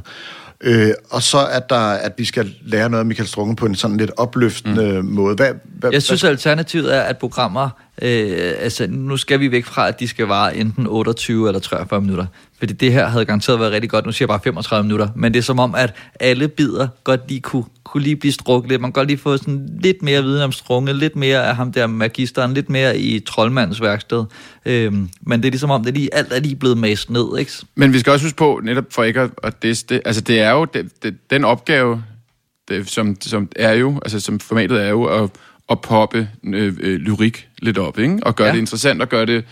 Øh, 0.61 0.91
og 1.11 1.23
så 1.23 1.39
er 1.39 1.61
der, 1.61 1.77
at 1.77 2.13
vi 2.17 2.25
skal 2.25 2.55
lære 2.65 2.91
noget 2.91 3.01
af 3.01 3.07
Michael 3.07 3.29
Strunge 3.29 3.57
på 3.57 3.67
en 3.67 3.75
sådan 3.75 3.97
lidt 3.97 4.11
opløftende 4.17 5.03
mm. 5.03 5.09
måde. 5.09 5.35
Hvad, 5.35 5.53
hvad, 5.65 5.91
Jeg 5.93 6.03
synes, 6.03 6.25
alternativet 6.25 6.95
er, 6.95 7.01
at 7.01 7.19
programmer, 7.19 7.69
øh, 8.03 8.53
altså 8.59 8.87
nu 8.91 9.17
skal 9.17 9.41
vi 9.41 9.51
væk 9.51 9.65
fra, 9.65 9.89
at 9.89 10.01
de 10.01 10.09
skal 10.09 10.27
vare 10.27 10.57
enten 10.57 10.87
28 10.87 11.49
eller 11.49 11.61
43 11.61 12.01
minutter. 12.01 12.27
Fordi 12.65 12.75
det 12.75 12.93
her 12.93 13.07
havde 13.07 13.25
garanteret 13.25 13.61
været 13.61 13.73
rigtig 13.73 13.91
godt. 13.91 14.07
Nu 14.07 14.13
siger 14.13 14.27
jeg 14.27 14.29
bare 14.29 14.41
35 14.45 14.85
minutter. 14.85 15.09
Men 15.17 15.35
det 15.35 15.39
er 15.39 15.43
som 15.43 15.59
om, 15.59 15.75
at 15.75 15.95
alle 16.21 16.49
bider 16.49 16.89
godt 17.05 17.21
lige 17.29 17.41
kunne, 17.41 17.65
kunne 17.85 18.03
lige 18.03 18.17
blive 18.17 18.33
strukket 18.33 18.71
lidt. 18.71 18.81
Man 18.81 18.93
kan 18.93 19.01
godt 19.01 19.09
lige 19.09 19.19
få 19.19 19.37
sådan 19.37 19.79
lidt 19.81 20.03
mere 20.03 20.23
viden 20.23 20.43
om 20.43 20.53
strunge, 20.53 20.93
lidt 20.93 21.17
mere 21.17 21.47
af 21.47 21.57
ham 21.57 21.73
der 21.73 21.87
magisteren, 21.87 22.55
lidt 22.55 22.71
mere 22.71 22.99
i 22.99 23.21
troldmandens 23.21 23.81
værksted. 23.81 24.25
Øhm, 24.67 25.09
men 25.21 25.43
det 25.43 25.47
er 25.47 25.51
ligesom 25.51 25.71
om, 25.71 25.83
det 25.83 25.91
er 25.91 25.95
lige, 25.95 26.15
alt 26.15 26.33
er 26.33 26.41
lige 26.41 26.57
blevet 26.57 26.79
mast 26.79 27.11
ned, 27.11 27.39
ikke? 27.39 27.53
Men 27.75 27.93
vi 27.93 27.99
skal 27.99 28.13
også 28.13 28.25
huske 28.25 28.37
på, 28.37 28.61
netop 28.65 28.85
for 28.91 29.03
ikke 29.03 29.21
at, 29.21 29.31
at 29.43 29.63
det, 29.63 30.01
altså 30.05 30.21
det 30.21 30.41
er 30.41 30.51
jo 30.51 30.65
det, 30.65 31.03
det, 31.03 31.17
den 31.31 31.45
opgave, 31.45 32.03
det, 32.69 32.91
som, 32.91 33.17
som 33.21 33.49
er 33.57 33.73
jo, 33.73 34.01
altså 34.03 34.21
som 34.21 34.41
formatet 34.41 34.83
er 34.83 34.89
jo 34.89 35.05
at, 35.05 35.31
at 35.71 35.81
poppe 35.81 36.29
øh, 36.45 36.77
øh, 36.81 36.97
lyrik 36.97 37.49
lidt 37.59 37.79
op, 37.79 37.99
ikke? 37.99 38.19
Og 38.23 38.37
gøre 38.37 38.47
ja. 38.47 38.53
det 38.53 38.61
interessant, 38.61 39.03
og 39.03 39.09
gøre 39.09 39.27
det 39.27 39.45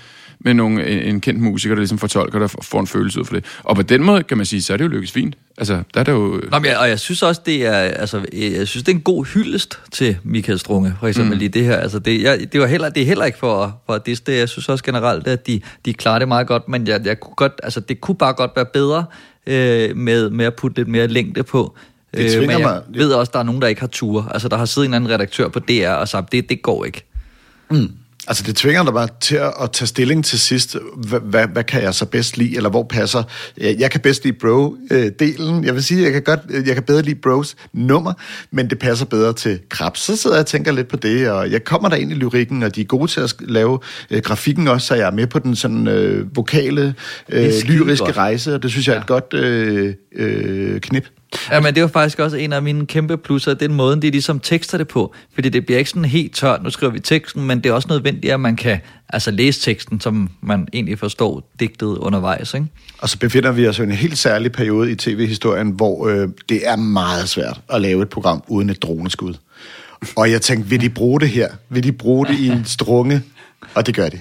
med 0.44 0.54
nogle, 0.54 0.86
en, 0.86 0.98
en 1.14 1.20
kendt 1.20 1.40
musiker, 1.40 1.74
der 1.74 1.80
ligesom 1.80 1.98
fortolker 1.98 2.38
det, 2.38 2.54
og 2.56 2.64
får 2.64 2.80
en 2.80 2.86
følelse 2.86 3.20
ud 3.20 3.24
for 3.24 3.34
det. 3.34 3.44
Og 3.62 3.76
på 3.76 3.82
den 3.82 4.02
måde, 4.04 4.22
kan 4.22 4.36
man 4.36 4.46
sige, 4.46 4.62
så 4.62 4.72
er 4.72 4.76
det 4.76 4.84
jo 4.84 4.88
lykkes 4.88 5.12
fint. 5.12 5.34
Altså, 5.58 5.82
der 5.94 6.00
er 6.00 6.04
det 6.04 6.12
jo... 6.12 6.40
Nå, 6.50 6.58
men 6.58 6.64
jeg, 6.64 6.78
og 6.78 6.88
jeg 6.88 7.00
synes 7.00 7.22
også, 7.22 7.40
det 7.46 7.66
er, 7.66 7.72
altså, 7.72 8.18
øh, 8.32 8.52
jeg 8.52 8.68
synes, 8.68 8.84
det 8.84 8.92
er 8.92 8.96
en 8.96 9.02
god 9.02 9.24
hyldest 9.24 9.78
til 9.92 10.16
Michael 10.22 10.58
Strunge, 10.58 10.94
for 11.00 11.08
eksempel 11.08 11.36
mm. 11.38 11.42
i 11.44 11.48
det 11.48 11.64
her. 11.64 11.76
Altså, 11.76 11.98
det, 11.98 12.22
jeg, 12.22 12.52
det, 12.52 12.60
var 12.60 12.66
heller, 12.66 12.88
det 12.88 13.02
er 13.02 13.06
heller 13.06 13.24
ikke 13.24 13.38
for, 13.38 13.80
for 13.86 13.98
det, 13.98 14.26
det. 14.26 14.38
Jeg 14.38 14.48
synes 14.48 14.68
også 14.68 14.84
generelt, 14.84 15.26
at 15.28 15.46
de, 15.46 15.60
de 15.84 15.92
klarer 15.94 16.18
det 16.18 16.28
meget 16.28 16.46
godt, 16.46 16.68
men 16.68 16.86
jeg, 16.86 17.00
jeg 17.04 17.20
kunne 17.20 17.34
godt, 17.34 17.60
altså, 17.62 17.80
det 17.80 18.00
kunne 18.00 18.14
bare 18.16 18.32
godt 18.32 18.50
være 18.56 18.66
bedre 18.72 19.04
øh, 19.46 19.96
med, 19.96 20.30
med 20.30 20.44
at 20.44 20.54
putte 20.54 20.76
lidt 20.80 20.88
mere 20.88 21.06
længde 21.06 21.42
på. 21.42 21.76
Det 22.16 22.34
Øh, 22.34 22.40
men 22.40 22.50
jeg 22.50 22.60
mig- 22.60 22.82
ved 22.88 23.12
også, 23.12 23.30
at 23.30 23.34
der 23.34 23.38
er 23.38 23.42
nogen, 23.44 23.62
der 23.62 23.68
ikke 23.68 23.80
har 23.80 23.88
tur. 23.88 24.28
Altså, 24.30 24.48
der 24.48 24.56
har 24.56 24.64
siddet 24.64 24.88
en 24.88 24.94
anden 24.94 25.10
redaktør 25.10 25.48
på 25.48 25.58
DR 25.58 25.88
og 25.88 26.08
sagt, 26.08 26.32
det, 26.32 26.48
det 26.48 26.62
går 26.62 26.84
ikke. 26.84 27.04
Mm. 27.70 27.90
Altså, 28.28 28.44
det 28.46 28.56
tvinger 28.56 28.84
dig 28.84 28.92
bare 28.92 29.08
til 29.20 29.36
at, 29.36 29.72
tage 29.72 29.86
stilling 29.86 30.24
til 30.24 30.38
sidst. 30.38 30.76
Hvad, 30.96 31.20
hvad, 31.20 31.46
hvad 31.46 31.64
kan 31.64 31.82
jeg 31.82 31.94
så 31.94 32.06
bedst 32.06 32.36
lide, 32.36 32.56
eller 32.56 32.70
hvor 32.70 32.82
passer... 32.82 33.22
Jeg 33.58 33.90
kan 33.90 34.00
bedst 34.00 34.24
lide 34.24 34.36
bro-delen. 34.44 35.64
Jeg 35.64 35.74
vil 35.74 35.82
sige, 35.84 36.02
jeg 36.02 36.12
kan, 36.12 36.22
godt, 36.22 36.40
jeg 36.66 36.74
kan 36.74 36.82
bedre 36.82 37.02
lide 37.02 37.14
bros 37.14 37.56
nummer, 37.72 38.12
men 38.50 38.70
det 38.70 38.78
passer 38.78 39.06
bedre 39.06 39.32
til 39.32 39.58
krabs. 39.68 40.00
Så 40.00 40.16
sidder 40.16 40.36
jeg 40.36 40.40
og 40.40 40.46
tænker 40.46 40.72
lidt 40.72 40.88
på 40.88 40.96
det, 40.96 41.30
og 41.30 41.50
jeg 41.50 41.64
kommer 41.64 41.88
der 41.88 41.96
ind 41.96 42.10
i 42.10 42.14
lyrikken, 42.14 42.62
og 42.62 42.74
de 42.74 42.80
er 42.80 42.84
gode 42.84 43.10
til 43.10 43.20
at 43.20 43.34
lave 43.40 43.78
øh, 44.10 44.22
grafikken 44.22 44.68
også, 44.68 44.86
så 44.86 44.94
jeg 44.94 45.06
er 45.06 45.10
med 45.10 45.26
på 45.26 45.38
den 45.38 45.56
sådan 45.56 45.88
øh, 45.88 46.36
vokale, 46.36 46.94
øh, 47.28 47.52
lyriske 47.64 48.04
godt. 48.04 48.16
rejse, 48.16 48.54
og 48.54 48.62
det 48.62 48.70
synes 48.70 48.88
jeg 48.88 48.96
er 48.96 49.00
et 49.00 49.06
godt 49.06 49.34
øh, 49.34 49.94
øh, 50.16 50.80
knip. 50.80 51.04
Ja, 51.50 51.60
men 51.60 51.74
det 51.74 51.82
var 51.82 51.88
faktisk 51.88 52.18
også 52.18 52.36
en 52.36 52.52
af 52.52 52.62
mine 52.62 52.86
kæmpe 52.86 53.16
plusser, 53.16 53.54
den 53.54 53.74
måde, 53.74 54.02
de 54.02 54.10
ligesom 54.10 54.40
tekster 54.40 54.78
det 54.78 54.88
på. 54.88 55.14
Fordi 55.34 55.48
det 55.48 55.66
bliver 55.66 55.78
ikke 55.78 55.90
sådan 55.90 56.04
helt 56.04 56.34
tørt, 56.34 56.62
nu 56.62 56.70
skriver 56.70 56.92
vi 56.92 57.00
teksten, 57.00 57.44
men 57.44 57.60
det 57.60 57.70
er 57.70 57.72
også 57.72 57.88
nødvendigt, 57.90 58.32
at 58.32 58.40
man 58.40 58.56
kan 58.56 58.78
altså 59.08 59.30
læse 59.30 59.60
teksten, 59.60 60.00
som 60.00 60.30
man 60.40 60.68
egentlig 60.72 60.98
forstår 60.98 61.50
digtet 61.60 61.86
undervejs. 61.86 62.54
Ikke? 62.54 62.66
Og 62.98 63.08
så 63.08 63.18
befinder 63.18 63.52
vi 63.52 63.68
os 63.68 63.78
i 63.78 63.82
en 63.82 63.90
helt 63.92 64.18
særlig 64.18 64.52
periode 64.52 64.90
i 64.90 64.94
tv-historien, 64.94 65.70
hvor 65.70 66.08
øh, 66.08 66.28
det 66.48 66.68
er 66.68 66.76
meget 66.76 67.28
svært 67.28 67.60
at 67.68 67.80
lave 67.80 68.02
et 68.02 68.08
program 68.08 68.42
uden 68.48 68.70
et 68.70 68.82
droneskud. 68.82 69.34
Og 70.16 70.30
jeg 70.30 70.40
tænkte, 70.42 70.70
vil 70.70 70.80
de 70.80 70.90
bruge 70.90 71.20
det 71.20 71.28
her? 71.28 71.48
Vil 71.68 71.84
de 71.84 71.92
bruge 71.92 72.26
det 72.26 72.38
i 72.38 72.48
en 72.48 72.64
strunge? 72.64 73.22
Og 73.74 73.86
det 73.86 73.94
gør 73.94 74.08
de. 74.08 74.18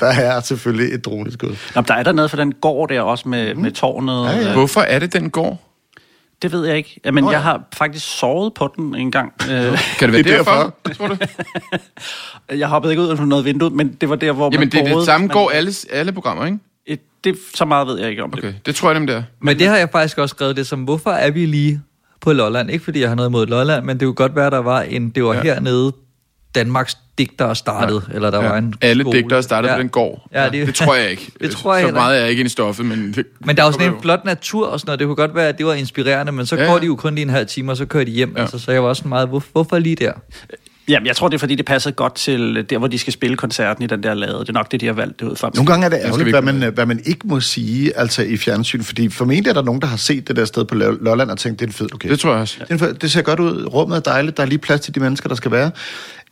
Der 0.00 0.06
er 0.06 0.40
selvfølgelig 0.40 0.94
et 0.94 1.04
droneskud. 1.04 1.56
Nå, 1.74 1.82
der 1.88 1.94
er 1.94 2.02
der 2.02 2.12
noget 2.12 2.30
for 2.30 2.36
den 2.36 2.52
gård 2.52 2.88
der 2.88 3.00
også 3.00 3.28
med, 3.28 3.54
mm. 3.54 3.60
med 3.60 3.70
tårnet. 3.70 4.24
Ja, 4.24 4.36
ja. 4.36 4.48
Øh, 4.48 4.52
Hvorfor 4.52 4.80
er 4.80 4.98
det, 4.98 5.12
den 5.12 5.30
går? 5.30 5.73
Det 6.42 6.52
ved 6.52 6.66
jeg 6.66 6.76
ikke. 6.76 7.00
Ja, 7.04 7.10
Men 7.10 7.24
Nå, 7.24 7.30
ja. 7.30 7.36
jeg 7.36 7.42
har 7.42 7.62
faktisk 7.74 8.18
sovet 8.18 8.54
på 8.54 8.72
den 8.76 8.94
en 8.94 9.10
gang. 9.10 9.32
Øh, 9.42 9.48
Kan 9.48 9.68
det 9.68 10.12
være 10.12 10.22
Det 10.22 10.32
er 10.32 10.36
derfor, 10.36 10.74
tror 10.96 11.08
du? 11.08 11.16
jeg 12.58 12.68
hoppede 12.68 12.92
ikke 12.92 13.02
ud 13.02 13.08
af 13.08 13.26
noget 13.28 13.44
vindue, 13.44 13.70
men 13.70 13.92
det 14.00 14.08
var 14.08 14.16
der, 14.16 14.32
hvor 14.32 14.44
Jamen, 14.52 14.58
man 14.60 14.68
det 14.68 14.90
er 14.92 14.96
det 14.96 15.04
samme 15.06 15.28
går 15.28 15.50
alle, 15.50 15.72
alle 15.92 16.12
programmer, 16.12 16.44
ikke? 16.46 16.58
Et- 16.86 17.00
Det, 17.24 17.36
så 17.54 17.64
meget 17.64 17.86
ved 17.86 17.98
jeg 18.00 18.10
ikke 18.10 18.22
om 18.22 18.30
det. 18.30 18.38
Okay, 18.38 18.52
det 18.66 18.74
tror 18.74 18.88
jeg 18.88 18.94
dem 18.94 19.06
der. 19.06 19.22
Men 19.40 19.58
det 19.58 19.66
har 19.66 19.76
jeg 19.76 19.88
faktisk 19.92 20.18
også 20.18 20.32
skrevet 20.34 20.56
det 20.56 20.66
som, 20.66 20.82
hvorfor 20.84 21.10
er 21.10 21.30
vi 21.30 21.46
lige 21.46 21.80
på 22.20 22.32
Lolland? 22.32 22.70
Ikke 22.70 22.84
fordi 22.84 23.00
jeg 23.00 23.08
har 23.08 23.14
noget 23.16 23.28
imod 23.28 23.46
Lolland, 23.46 23.84
men 23.84 24.00
det 24.00 24.06
kunne 24.06 24.14
godt 24.14 24.36
være, 24.36 24.50
der 24.50 24.58
var 24.58 24.80
en, 24.82 25.10
det 25.10 25.24
var. 25.24 25.34
Ja. 25.34 25.42
hernede, 25.42 25.92
Danmarks 26.54 26.98
digtere 27.18 27.54
startede, 27.56 28.02
ja. 28.10 28.14
eller 28.14 28.30
der 28.30 28.42
ja. 28.42 28.48
var 28.48 28.56
en 28.58 28.74
Alle 28.80 29.02
skole. 29.04 29.18
digtere 29.18 29.42
startede 29.42 29.72
ja. 29.72 29.78
på 29.78 29.82
den 29.82 29.88
gård. 29.88 30.28
Ja, 30.32 30.48
det- 30.48 30.66
det 30.66 30.74
tror 30.74 30.94
jeg 30.94 31.10
ikke. 31.10 31.32
Det 31.40 31.50
tror 31.50 31.74
jeg 31.74 31.82
Så 31.82 31.86
heller 31.86 32.00
meget 32.00 32.16
er 32.16 32.20
jeg 32.20 32.30
ikke 32.30 32.40
inde 32.40 32.46
i 32.46 32.50
stoffet, 32.50 32.86
men... 32.86 33.12
Det, 33.16 33.26
Men 33.40 33.56
der 33.56 33.62
er 33.62 33.66
jo 33.66 33.72
sådan 33.72 33.92
en 33.94 34.00
flot 34.02 34.24
natur 34.24 34.66
og 34.66 34.80
sådan 34.80 34.88
noget. 34.88 34.98
Det 34.98 35.06
kunne 35.06 35.16
godt 35.16 35.34
være, 35.34 35.48
at 35.48 35.58
det 35.58 35.66
var 35.66 35.74
inspirerende, 35.74 36.32
men 36.32 36.46
så 36.46 36.56
ja, 36.56 36.62
Ja, 36.62 36.68
går 36.68 36.74
ja. 36.74 36.80
de 36.80 36.86
jo 36.86 36.96
kun 36.96 37.14
lige 37.14 37.22
en 37.22 37.30
halv 37.30 37.46
time, 37.46 37.72
og 37.72 37.76
så 37.76 37.86
kører 37.86 38.04
de 38.04 38.10
hjem. 38.10 38.28
Ja. 38.30 38.36
Ja. 38.36 38.42
Altså, 38.42 38.58
så 38.58 38.72
jeg 38.72 38.82
var 38.82 38.88
også 38.88 39.08
meget, 39.08 39.28
hvor, 39.28 39.42
hvorfor 39.52 39.78
lige 39.78 39.96
der? 39.96 40.12
Jamen, 40.88 41.06
jeg 41.06 41.16
tror, 41.16 41.28
det 41.28 41.34
er, 41.34 41.38
fordi 41.38 41.54
det 41.54 41.66
passer 41.66 41.90
godt 41.90 42.14
til 42.14 42.66
der, 42.70 42.78
hvor 42.78 42.86
de 42.86 42.98
skal 42.98 43.12
spille 43.12 43.36
koncerten 43.36 43.84
i 43.84 43.86
den 43.86 44.02
der 44.02 44.14
lade. 44.14 44.38
Det 44.40 44.48
er 44.48 44.52
nok 44.52 44.72
det, 44.72 44.80
de 44.80 44.86
har 44.86 44.92
valgt 44.92 45.20
det 45.20 45.26
ud 45.26 45.36
fra. 45.36 45.50
Nogle 45.54 45.70
gange 45.70 45.84
er 45.84 45.90
det 45.90 45.98
ærgerligt, 46.04 46.30
hvad 46.30 46.42
man, 46.42 46.72
hvad 46.74 46.86
man 46.86 47.00
ikke 47.04 47.20
må 47.24 47.40
sige 47.40 47.98
altså 47.98 48.22
i 48.22 48.36
fjernsyn, 48.36 48.82
fordi 48.82 49.08
formentlig 49.08 49.50
er 49.50 49.54
der 49.54 49.62
nogen, 49.62 49.80
der 49.80 49.86
har 49.86 49.96
set 49.96 50.28
det 50.28 50.36
der 50.36 50.44
sted 50.44 50.64
på 50.64 50.74
Lo- 50.74 50.98
Lolland 51.00 51.30
og 51.30 51.38
tænkt, 51.38 51.60
det 51.60 51.66
er 51.66 51.68
en 51.68 51.72
fed 51.72 51.88
lokal. 51.92 52.10
Det 52.10 52.20
tror 52.20 52.30
jeg 52.30 52.40
også. 52.40 52.56
Det, 52.60 52.70
en 52.70 52.78
fed, 52.78 52.94
det 52.94 53.10
ser 53.12 53.22
godt 53.22 53.40
ud, 53.40 53.66
rummet 53.74 53.96
er 53.96 54.00
dejligt, 54.00 54.36
der 54.36 54.42
er 54.42 54.46
lige 54.46 54.58
plads 54.58 54.80
til 54.80 54.94
de 54.94 55.00
mennesker, 55.00 55.28
der 55.28 55.36
skal 55.36 55.50
være. 55.50 55.70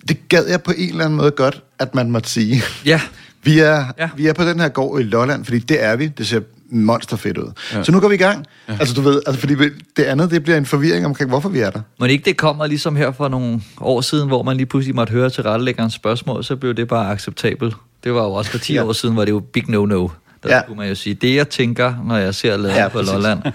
Det 0.08 0.28
gad 0.28 0.46
jeg 0.46 0.62
på 0.62 0.72
en 0.76 0.88
eller 0.88 1.04
anden 1.04 1.16
måde 1.16 1.30
godt, 1.30 1.62
at 1.78 1.94
man 1.94 2.10
måtte 2.10 2.30
sige. 2.30 2.62
Ja. 2.86 3.00
Vi 3.44 3.58
er, 3.58 3.84
ja. 3.98 4.08
vi 4.16 4.26
er 4.26 4.32
på 4.32 4.44
den 4.44 4.60
her 4.60 4.68
gård 4.68 5.00
i 5.00 5.02
Lolland, 5.02 5.44
fordi 5.44 5.58
det 5.58 5.84
er 5.84 5.96
vi. 5.96 6.06
Det 6.06 6.26
ser 6.26 6.40
monsterfedt 6.70 7.38
ud. 7.38 7.52
Ja. 7.72 7.82
Så 7.82 7.92
nu 7.92 8.00
går 8.00 8.08
vi 8.08 8.14
i 8.14 8.18
gang. 8.18 8.46
Ja. 8.68 8.76
Altså 8.80 8.94
du 8.94 9.00
ved, 9.00 9.22
altså, 9.26 9.40
fordi 9.40 9.54
det 9.96 10.02
andet, 10.04 10.30
det 10.30 10.42
bliver 10.42 10.56
en 10.58 10.66
forvirring 10.66 11.06
omkring, 11.06 11.30
hvorfor 11.30 11.48
vi 11.48 11.58
er 11.60 11.70
der. 11.70 11.80
Men 12.00 12.10
ikke 12.10 12.24
det 12.24 12.36
kommer 12.36 12.66
ligesom 12.66 12.96
her 12.96 13.12
for 13.12 13.28
nogle 13.28 13.60
år 13.80 14.00
siden, 14.00 14.28
hvor 14.28 14.42
man 14.42 14.56
lige 14.56 14.66
pludselig 14.66 14.94
måtte 14.94 15.10
høre 15.12 15.30
til 15.30 15.42
rettelæggerens 15.42 15.94
spørgsmål, 15.94 16.44
så 16.44 16.56
blev 16.56 16.74
det 16.74 16.88
bare 16.88 17.10
acceptabelt. 17.10 17.74
Det 18.04 18.14
var 18.14 18.22
jo 18.22 18.32
også 18.32 18.50
for 18.50 18.58
10 18.58 18.74
Ja. 18.74 18.84
år 18.84 18.92
siden, 18.92 19.16
var 19.16 19.24
det 19.24 19.32
jo 19.32 19.40
big 19.40 19.64
no-no. 19.68 20.08
Der 20.42 20.56
Ja. 20.56 20.60
kunne 20.66 20.76
man 20.76 20.88
jo 20.88 20.94
sige, 20.94 21.14
det 21.14 21.34
jeg 21.34 21.48
tænker, 21.48 21.94
når 22.04 22.16
jeg 22.16 22.34
ser 22.34 22.56
laden 22.56 22.76
Ja, 22.76 22.82
ja, 22.82 22.88
på 22.88 22.98
præcis. 22.98 23.12
Lolland. 23.12 23.40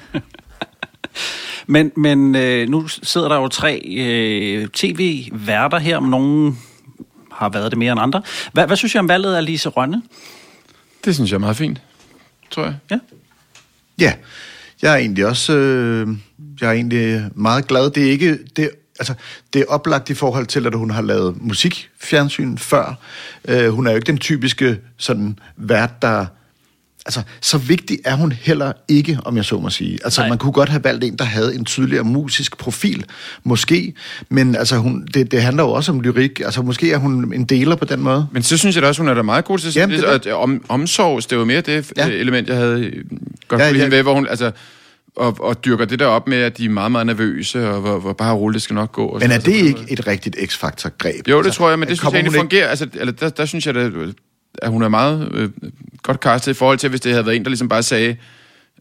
Men, 1.70 1.92
men 1.98 2.36
øh, 2.36 2.70
nu 2.70 2.88
sidder 2.88 3.28
der 3.30 3.36
jo 3.36 3.48
tre 3.48 3.82
øh, 3.98 4.68
tv-værter 4.74 5.78
her, 5.80 5.98
om 5.98 6.04
nogen 6.04 6.60
har 7.38 7.50
været 7.50 7.72
det 7.72 7.78
mere 7.78 7.92
end 7.92 8.02
andre. 8.02 8.22
Hvad, 8.54 8.68
hvad 8.68 8.78
synes 8.78 8.96
jeg 8.96 9.00
om 9.00 9.10
valget 9.10 9.36
af 9.36 9.46
Lise 9.46 9.70
Rønne? 9.70 10.02
Det 11.06 11.16
synes 11.16 11.32
jeg 11.32 11.36
er 11.36 11.40
meget 11.40 11.58
fint, 11.58 11.82
tror 12.52 12.64
jeg. 12.64 12.76
Ja. 12.92 13.00
Ja, 14.00 14.14
jeg 14.82 14.94
er 14.94 14.98
egentlig 14.98 15.26
også 15.26 15.54
øh, 15.54 16.08
jeg 16.62 16.68
er 16.70 16.74
egentlig 16.74 17.30
meget 17.36 17.68
glad. 17.68 17.90
Det 17.90 18.08
er 18.08 18.12
ikke 18.12 18.40
det, 18.56 18.70
altså, 19.00 19.14
det 19.54 19.62
er 19.62 19.66
oplagt 19.68 20.10
i 20.10 20.14
forhold 20.14 20.46
til, 20.46 20.68
at 20.68 20.76
hun 20.76 20.90
har 20.90 21.02
lavet 21.02 21.42
musikfjernsyn 21.42 22.58
før. 22.58 23.00
Øh, 23.46 23.70
hun 23.70 23.88
er 23.88 23.92
jo 23.92 23.96
ikke 23.96 24.08
den 24.08 24.18
typiske 24.18 24.80
sådan 24.98 25.40
vært, 25.58 26.02
der... 26.02 26.26
Altså, 27.08 27.22
så 27.42 27.58
vigtig 27.58 28.00
er 28.06 28.16
hun 28.16 28.32
heller 28.32 28.72
ikke, 28.88 29.20
om 29.26 29.38
jeg 29.38 29.46
så 29.46 29.60
må 29.60 29.70
sige. 29.70 30.00
Altså, 30.04 30.22
Nej. 30.22 30.30
man 30.30 30.38
kunne 30.38 30.52
godt 30.52 30.70
have 30.70 30.84
valgt 30.84 31.04
en, 31.04 31.16
der 31.16 31.24
havde 31.26 31.56
en 31.56 31.66
tydeligere 31.66 32.04
musisk 32.04 32.58
profil, 32.58 33.06
måske. 33.44 33.94
Men 34.30 34.56
altså, 34.56 34.78
hun, 34.78 35.08
det, 35.14 35.32
det 35.32 35.42
handler 35.42 35.64
jo 35.64 35.70
også 35.72 35.92
om 35.92 36.02
lyrik. 36.02 36.40
Altså, 36.40 36.62
måske 36.62 36.92
er 36.92 36.98
hun 36.98 37.34
en 37.34 37.46
deler 37.46 37.76
på 37.76 37.86
den 37.86 38.00
måde. 38.02 38.28
Men 38.32 38.44
så 38.44 38.58
synes 38.58 38.76
jeg 38.76 38.84
da 38.84 38.88
også, 38.88 39.02
hun 39.02 39.10
er 39.10 39.14
da 39.14 39.22
meget 39.22 39.46
god 39.46 39.60
til 39.60 39.74
Jamen, 39.76 39.96
Jamen, 40.00 40.14
det 40.14 40.24
det, 40.24 40.34
om, 40.34 40.66
omsorg, 40.70 41.30
det 41.30 41.38
var 41.38 41.46
mere 41.46 41.62
det 41.62 41.92
Ja. 41.98 42.08
element, 42.08 42.48
jeg 42.48 42.58
havde 42.58 42.92
godt 43.48 43.62
Ja, 43.62 43.68
ja, 43.68 43.78
ja. 43.78 43.86
ved, 43.88 44.02
hvor 44.04 44.14
hun, 44.14 44.28
altså, 44.28 44.52
og, 45.16 45.38
og 45.40 45.66
dyrker 45.66 45.86
det 45.86 46.00
der 46.00 46.06
op 46.06 46.28
med, 46.28 46.38
at 46.38 46.58
de 46.58 46.66
er 46.66 46.70
meget, 46.70 46.92
meget 46.92 47.06
nervøse, 47.08 47.70
og 47.70 47.82
hvor, 47.82 48.00
hvor 48.00 48.14
bare 48.14 48.34
roligt 48.34 48.54
det 48.54 48.62
skal 48.62 48.74
nok 48.74 48.92
gå. 48.92 49.06
Og 49.08 49.20
Men 49.22 49.32
er 49.32 49.36
sådan, 49.40 49.52
det 49.54 49.68
altså, 49.68 49.84
ikke 49.84 49.94
et 49.94 50.08
rigtigt 50.08 50.36
X-Factor-greb? 50.46 51.28
Jo, 51.30 51.42
det 51.44 51.54
tror 51.54 51.70
jeg, 51.70 51.80
men 51.80 51.88
det 51.90 51.98
synes 51.98 52.12
jeg 52.14 52.18
egentlig 52.20 52.30
ikke- 52.30 52.40
fungerer. 52.40 52.68
Altså, 52.68 52.88
eller 52.94 53.14
der, 53.14 53.30
der 53.30 53.46
synes 53.46 53.66
jeg, 53.68 53.76
at, 53.76 53.92
at 54.62 54.70
hun 54.70 54.84
er 54.84 54.90
meget 54.90 55.32
øh, 55.34 55.50
godt 56.04 56.18
castet 56.18 56.52
i 56.52 56.54
forhold 56.54 56.78
til, 56.78 56.90
hvis 56.90 57.02
det 57.02 57.12
havde 57.12 57.26
været 57.26 57.36
en, 57.36 57.44
der 57.44 57.50
ligesom 57.50 57.70
bare 57.70 57.84
sagde, 57.84 58.18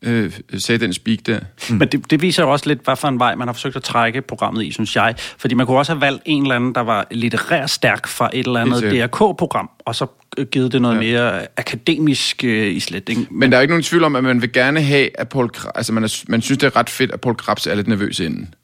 øh, 0.02 0.32
sagde 0.58 0.78
den 0.78 0.92
speak 0.92 1.18
der. 1.26 1.40
Mm. 1.70 1.76
Men 1.76 1.88
det, 1.88 2.10
det 2.10 2.22
viser 2.22 2.42
jo 2.42 2.52
også 2.52 2.68
lidt, 2.68 2.84
hvad 2.84 2.96
for 2.96 3.08
en 3.08 3.18
vej 3.18 3.34
man 3.34 3.48
har 3.48 3.52
forsøgt 3.52 3.76
at 3.76 3.82
trække 3.82 4.22
programmet 4.22 4.64
i, 4.64 4.70
synes 4.70 4.96
jeg. 4.96 5.14
Fordi 5.18 5.54
man 5.54 5.66
kunne 5.66 5.78
også 5.78 5.92
have 5.92 6.00
valgt 6.00 6.22
en 6.24 6.42
eller 6.42 6.54
anden, 6.54 6.74
der 6.74 6.80
var 6.80 7.06
litterært 7.10 7.70
stærk 7.70 8.06
fra 8.06 8.30
et 8.32 8.46
eller 8.46 8.60
andet. 8.60 8.82
DRK-program, 8.82 9.70
og 9.84 9.94
så 9.94 10.06
øh, 10.38 10.46
givet 10.46 10.72
det 10.72 10.82
noget 10.82 10.94
ja. 10.94 11.00
mere 11.00 11.46
akademisk 11.56 12.44
øh, 12.44 12.66
islet. 12.66 13.08
Ikke? 13.08 13.26
Men 13.30 13.52
der 13.52 13.58
er 13.58 13.62
ikke 13.62 13.72
nogen 13.72 13.82
tvivl 13.82 14.04
om, 14.04 14.16
at 14.16 14.24
man 14.24 14.42
vil 14.42 14.52
gerne 14.52 14.82
have, 14.82 15.20
at 15.20 15.28
Paul 15.28 15.50
Kra- 15.56 15.70
altså 15.74 15.92
man, 15.92 16.04
er, 16.04 16.24
man 16.28 16.42
synes, 16.42 16.58
det 16.58 16.66
er 16.66 16.76
ret 16.76 16.90
fedt, 16.90 17.10
at 17.12 17.20
Paul 17.20 17.34
Krabs 17.36 17.66
er 17.66 17.74
lidt 17.74 17.88
nervøs 17.88 18.20
inden. 18.20 18.54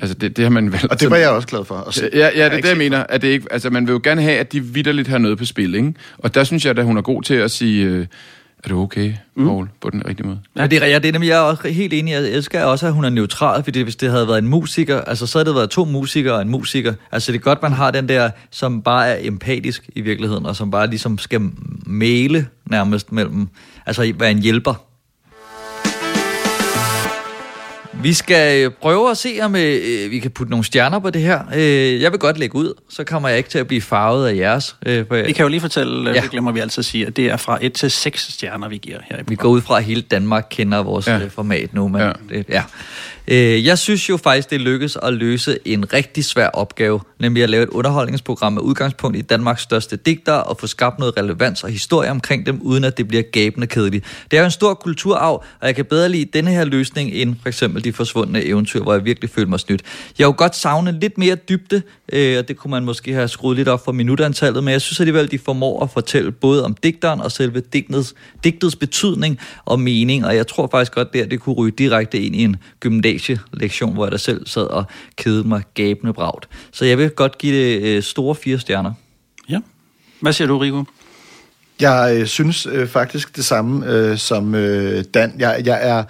Altså 0.00 0.14
det, 0.14 0.36
det 0.36 0.44
har 0.44 0.50
man 0.50 0.72
valgt. 0.72 0.92
Og 0.92 1.00
det 1.00 1.10
var 1.10 1.16
jeg 1.16 1.30
også 1.30 1.48
glad 1.48 1.64
for 1.64 1.88
se. 1.90 2.10
Ja, 2.14 2.18
ja, 2.18 2.44
det 2.44 2.52
er 2.52 2.60
det, 2.60 2.68
jeg 2.68 2.76
mener. 2.76 3.04
At 3.08 3.22
det 3.22 3.28
ikke, 3.28 3.46
altså 3.50 3.70
man 3.70 3.86
vil 3.86 3.92
jo 3.92 4.00
gerne 4.04 4.22
have, 4.22 4.38
at 4.38 4.52
de 4.52 4.64
vidderligt 4.64 5.08
har 5.08 5.18
noget 5.18 5.38
på 5.38 5.44
spil, 5.44 5.74
ikke? 5.74 5.94
Og 6.18 6.34
der 6.34 6.44
synes 6.44 6.64
jeg, 6.64 6.78
at 6.78 6.84
hun 6.84 6.96
er 6.96 7.02
god 7.02 7.22
til 7.22 7.34
at 7.34 7.50
sige, 7.50 7.84
øh, 7.84 8.06
er 8.64 8.68
du 8.68 8.82
okay, 8.82 9.12
Paul, 9.36 9.64
mm. 9.64 9.70
på 9.80 9.90
den 9.90 10.06
rigtige 10.08 10.26
måde. 10.26 10.40
Ja, 10.56 10.66
det 10.66 10.82
er, 10.82 10.86
ja, 10.86 10.98
det 10.98 11.08
er 11.08 11.12
nemlig, 11.12 11.28
jeg 11.28 11.36
er 11.36 11.40
også 11.40 11.68
helt 11.68 11.92
enig. 11.92 12.12
Jeg 12.12 12.30
elsker 12.30 12.64
også, 12.64 12.86
at 12.86 12.92
hun 12.92 13.04
er 13.04 13.10
neutral, 13.10 13.64
fordi 13.64 13.80
hvis 13.80 13.96
det 13.96 14.10
havde 14.10 14.28
været 14.28 14.38
en 14.38 14.48
musiker, 14.48 15.00
altså 15.00 15.26
så 15.26 15.38
havde 15.38 15.48
det 15.48 15.54
været 15.54 15.70
to 15.70 15.84
musikere 15.84 16.34
og 16.34 16.42
en 16.42 16.48
musiker. 16.48 16.94
Altså 17.12 17.32
det 17.32 17.38
er 17.38 17.42
godt, 17.42 17.62
man 17.62 17.72
har 17.72 17.90
den 17.90 18.08
der, 18.08 18.30
som 18.50 18.82
bare 18.82 19.08
er 19.08 19.28
empatisk 19.28 19.90
i 19.94 20.00
virkeligheden, 20.00 20.46
og 20.46 20.56
som 20.56 20.70
bare 20.70 20.86
ligesom 20.86 21.18
skal 21.18 21.40
male 21.86 22.46
nærmest 22.70 23.12
mellem, 23.12 23.48
altså 23.86 24.12
være 24.18 24.30
en 24.30 24.42
hjælper. 24.42 24.87
Vi 28.02 28.12
skal 28.12 28.64
øh, 28.64 28.70
prøve 28.82 29.10
at 29.10 29.16
se, 29.16 29.38
om 29.42 29.56
øh, 29.56 30.10
vi 30.10 30.18
kan 30.18 30.30
putte 30.30 30.50
nogle 30.50 30.64
stjerner 30.64 30.98
på 30.98 31.10
det 31.10 31.22
her. 31.22 31.40
Øh, 31.54 32.02
jeg 32.02 32.12
vil 32.12 32.20
godt 32.20 32.38
lægge 32.38 32.56
ud, 32.56 32.74
så 32.90 33.04
kommer 33.04 33.28
jeg 33.28 33.38
ikke 33.38 33.50
til 33.50 33.58
at 33.58 33.66
blive 33.66 33.80
farvet 33.82 34.28
af 34.28 34.36
jeres. 34.36 34.76
Øh, 34.86 35.10
Vi 35.10 35.32
kan 35.32 35.42
jo 35.42 35.48
lige 35.48 35.60
fortælle, 35.60 36.10
Ja. 36.10 36.16
ja. 36.16 36.20
det 36.22 36.30
glemmer 36.30 36.52
vi 36.52 36.60
altid 36.60 36.80
at 36.80 36.84
sige, 36.84 37.06
at 37.06 37.16
det 37.16 37.26
er 37.26 37.36
fra 37.36 37.58
1 37.60 37.72
til 37.72 37.90
6 37.90 38.32
stjerner, 38.32 38.68
vi 38.68 38.76
giver 38.76 38.98
her 39.10 39.16
i 39.18 39.22
Vi 39.28 39.34
går 39.34 39.48
ud 39.48 39.60
fra, 39.60 39.78
at 39.78 39.84
hele 39.84 40.00
Danmark 40.00 40.46
kender 40.50 40.82
vores 40.82 41.06
ja. 41.06 41.20
format 41.26 41.74
nu. 41.74 41.88
Men, 41.88 42.00
ja. 42.00 42.12
Det, 42.28 42.44
ja. 42.48 42.62
Øh, 43.30 43.66
jeg 43.66 43.78
synes 43.78 44.08
jo 44.08 44.16
faktisk, 44.16 44.50
det 44.50 44.60
lykkes 44.60 44.98
at 45.02 45.12
løse 45.14 45.58
en 45.64 45.92
rigtig 45.92 46.24
svær 46.24 46.46
opgave, 46.48 47.00
nemlig 47.20 47.42
at 47.42 47.50
lave 47.50 47.62
et 47.62 47.68
underholdningsprogram 47.68 48.52
med 48.52 48.62
udgangspunkt 48.62 49.16
i 49.16 49.20
Danmarks 49.20 49.62
største 49.62 49.96
digter 49.96 50.32
og 50.32 50.56
få 50.60 50.66
skabt 50.66 50.98
noget 50.98 51.16
relevans 51.16 51.64
og 51.64 51.70
historie 51.70 52.10
omkring 52.10 52.46
dem, 52.46 52.60
uden 52.62 52.84
at 52.84 52.98
det 52.98 53.08
bliver 53.08 53.22
gabende 53.22 53.66
kedeligt. 53.66 54.04
Det 54.30 54.36
er 54.36 54.40
jo 54.40 54.44
en 54.44 54.50
stor 54.50 54.74
kulturarv, 54.74 55.44
og 55.60 55.66
jeg 55.66 55.74
kan 55.76 55.84
bedre 55.84 56.08
lide 56.08 56.24
denne 56.32 56.50
her 56.50 56.64
løsning 56.64 57.10
end 57.12 57.36
for 57.42 57.48
eksempel 57.48 57.84
de 57.88 57.92
forsvundne 57.92 58.44
eventyr, 58.44 58.82
hvor 58.82 58.92
jeg 58.92 59.04
virkelig 59.04 59.30
følte 59.30 59.50
mig 59.50 59.60
snydt. 59.60 59.82
Jeg 60.18 60.24
har 60.24 60.28
jo 60.28 60.34
godt 60.36 60.56
savnet 60.56 60.94
lidt 60.94 61.18
mere 61.18 61.34
dybde, 61.34 61.82
øh, 62.12 62.38
og 62.38 62.48
det 62.48 62.56
kunne 62.56 62.70
man 62.70 62.84
måske 62.84 63.12
have 63.12 63.28
skruet 63.28 63.56
lidt 63.56 63.68
op 63.68 63.84
for 63.84 63.92
minutantallet, 63.92 64.64
men 64.64 64.72
jeg 64.72 64.80
synes 64.80 65.00
alligevel, 65.00 65.30
de 65.30 65.38
formår 65.38 65.82
at 65.82 65.90
fortælle 65.90 66.32
både 66.32 66.64
om 66.64 66.74
digteren 66.82 67.20
og 67.20 67.32
selve 67.32 67.60
digtets, 67.60 68.14
digtets 68.44 68.76
betydning 68.76 69.38
og 69.64 69.80
mening, 69.80 70.26
og 70.26 70.36
jeg 70.36 70.46
tror 70.46 70.68
faktisk 70.70 70.92
godt, 70.92 71.12
der 71.12 71.26
det 71.26 71.40
kunne 71.40 71.54
ryge 71.54 71.72
direkte 71.78 72.20
ind 72.20 72.36
i 72.36 72.42
en 72.44 72.56
gymnasielektion, 72.80 73.94
hvor 73.94 74.04
jeg 74.04 74.12
da 74.12 74.16
selv 74.16 74.46
sad 74.46 74.66
og 74.66 74.84
kedede 75.16 75.48
mig 75.48 75.62
gabende 75.74 76.12
bragt. 76.12 76.48
Så 76.72 76.84
jeg 76.84 76.98
vil 76.98 77.10
godt 77.10 77.38
give 77.38 77.56
det 77.56 77.82
øh, 77.82 78.02
store 78.02 78.34
fire 78.34 78.58
stjerner. 78.58 78.92
Ja. 79.48 79.58
Hvad 80.20 80.32
siger 80.32 80.48
du, 80.48 80.58
Rico? 80.58 80.84
Jeg 81.80 82.16
øh, 82.20 82.26
synes 82.26 82.66
øh, 82.66 82.88
faktisk 82.88 83.36
det 83.36 83.44
samme 83.44 83.86
øh, 83.86 84.18
som 84.18 84.54
øh, 84.54 85.04
Dan. 85.14 85.32
Jeg, 85.38 85.62
jeg 85.64 85.88
er 85.88 86.04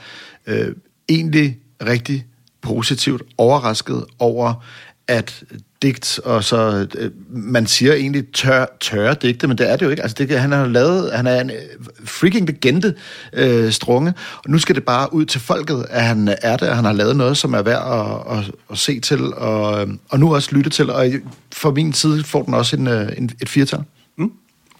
øh, 0.47 0.74
egentlig 1.09 1.59
rigtig 1.83 2.26
positivt 2.62 3.22
overrasket 3.39 4.05
over, 4.18 4.64
at 5.09 5.45
digt, 5.83 6.20
og 6.24 6.45
så, 6.45 6.87
øh, 6.99 7.11
man 7.31 7.66
siger 7.66 7.95
egentlig 7.95 8.24
tør, 8.35 8.66
tørre 8.81 9.14
digte, 9.14 9.47
men 9.47 9.59
det 9.59 9.70
er 9.70 9.76
det 9.76 9.87
jo 9.87 9.91
ikke. 9.91 10.03
Altså, 10.03 10.14
det, 10.18 10.41
han 10.41 10.53
har 10.53 10.66
lavet, 10.66 11.12
han 11.12 11.26
er 11.26 11.41
en 11.41 11.51
øh, 11.51 11.57
freaking 12.05 12.47
legende, 12.47 12.95
øh, 13.33 13.72
Strunge, 13.72 14.14
og 14.45 14.51
nu 14.51 14.59
skal 14.59 14.74
det 14.74 14.85
bare 14.85 15.14
ud 15.14 15.24
til 15.24 15.41
folket, 15.41 15.87
at 15.91 16.03
han 16.03 16.37
er 16.43 16.57
der, 16.57 16.74
han 16.74 16.85
har 16.85 16.93
lavet 16.93 17.16
noget, 17.16 17.37
som 17.37 17.55
er 17.55 17.62
værd 17.62 17.83
at, 18.31 18.39
at, 18.39 18.51
at 18.70 18.79
se 18.79 19.01
til, 19.01 19.35
og, 19.35 19.83
øh, 19.83 19.89
og 20.09 20.20
nu 20.20 20.35
også 20.35 20.49
lytte 20.53 20.70
til, 20.70 20.91
og 20.91 21.07
for 21.53 21.70
min 21.70 21.93
side 21.93 22.24
får 22.24 22.43
den 22.43 22.55
også 22.55 22.76
en, 22.76 22.87
øh, 22.87 23.12
en, 23.16 23.31
et 23.43 23.49
firtal. 23.49 23.81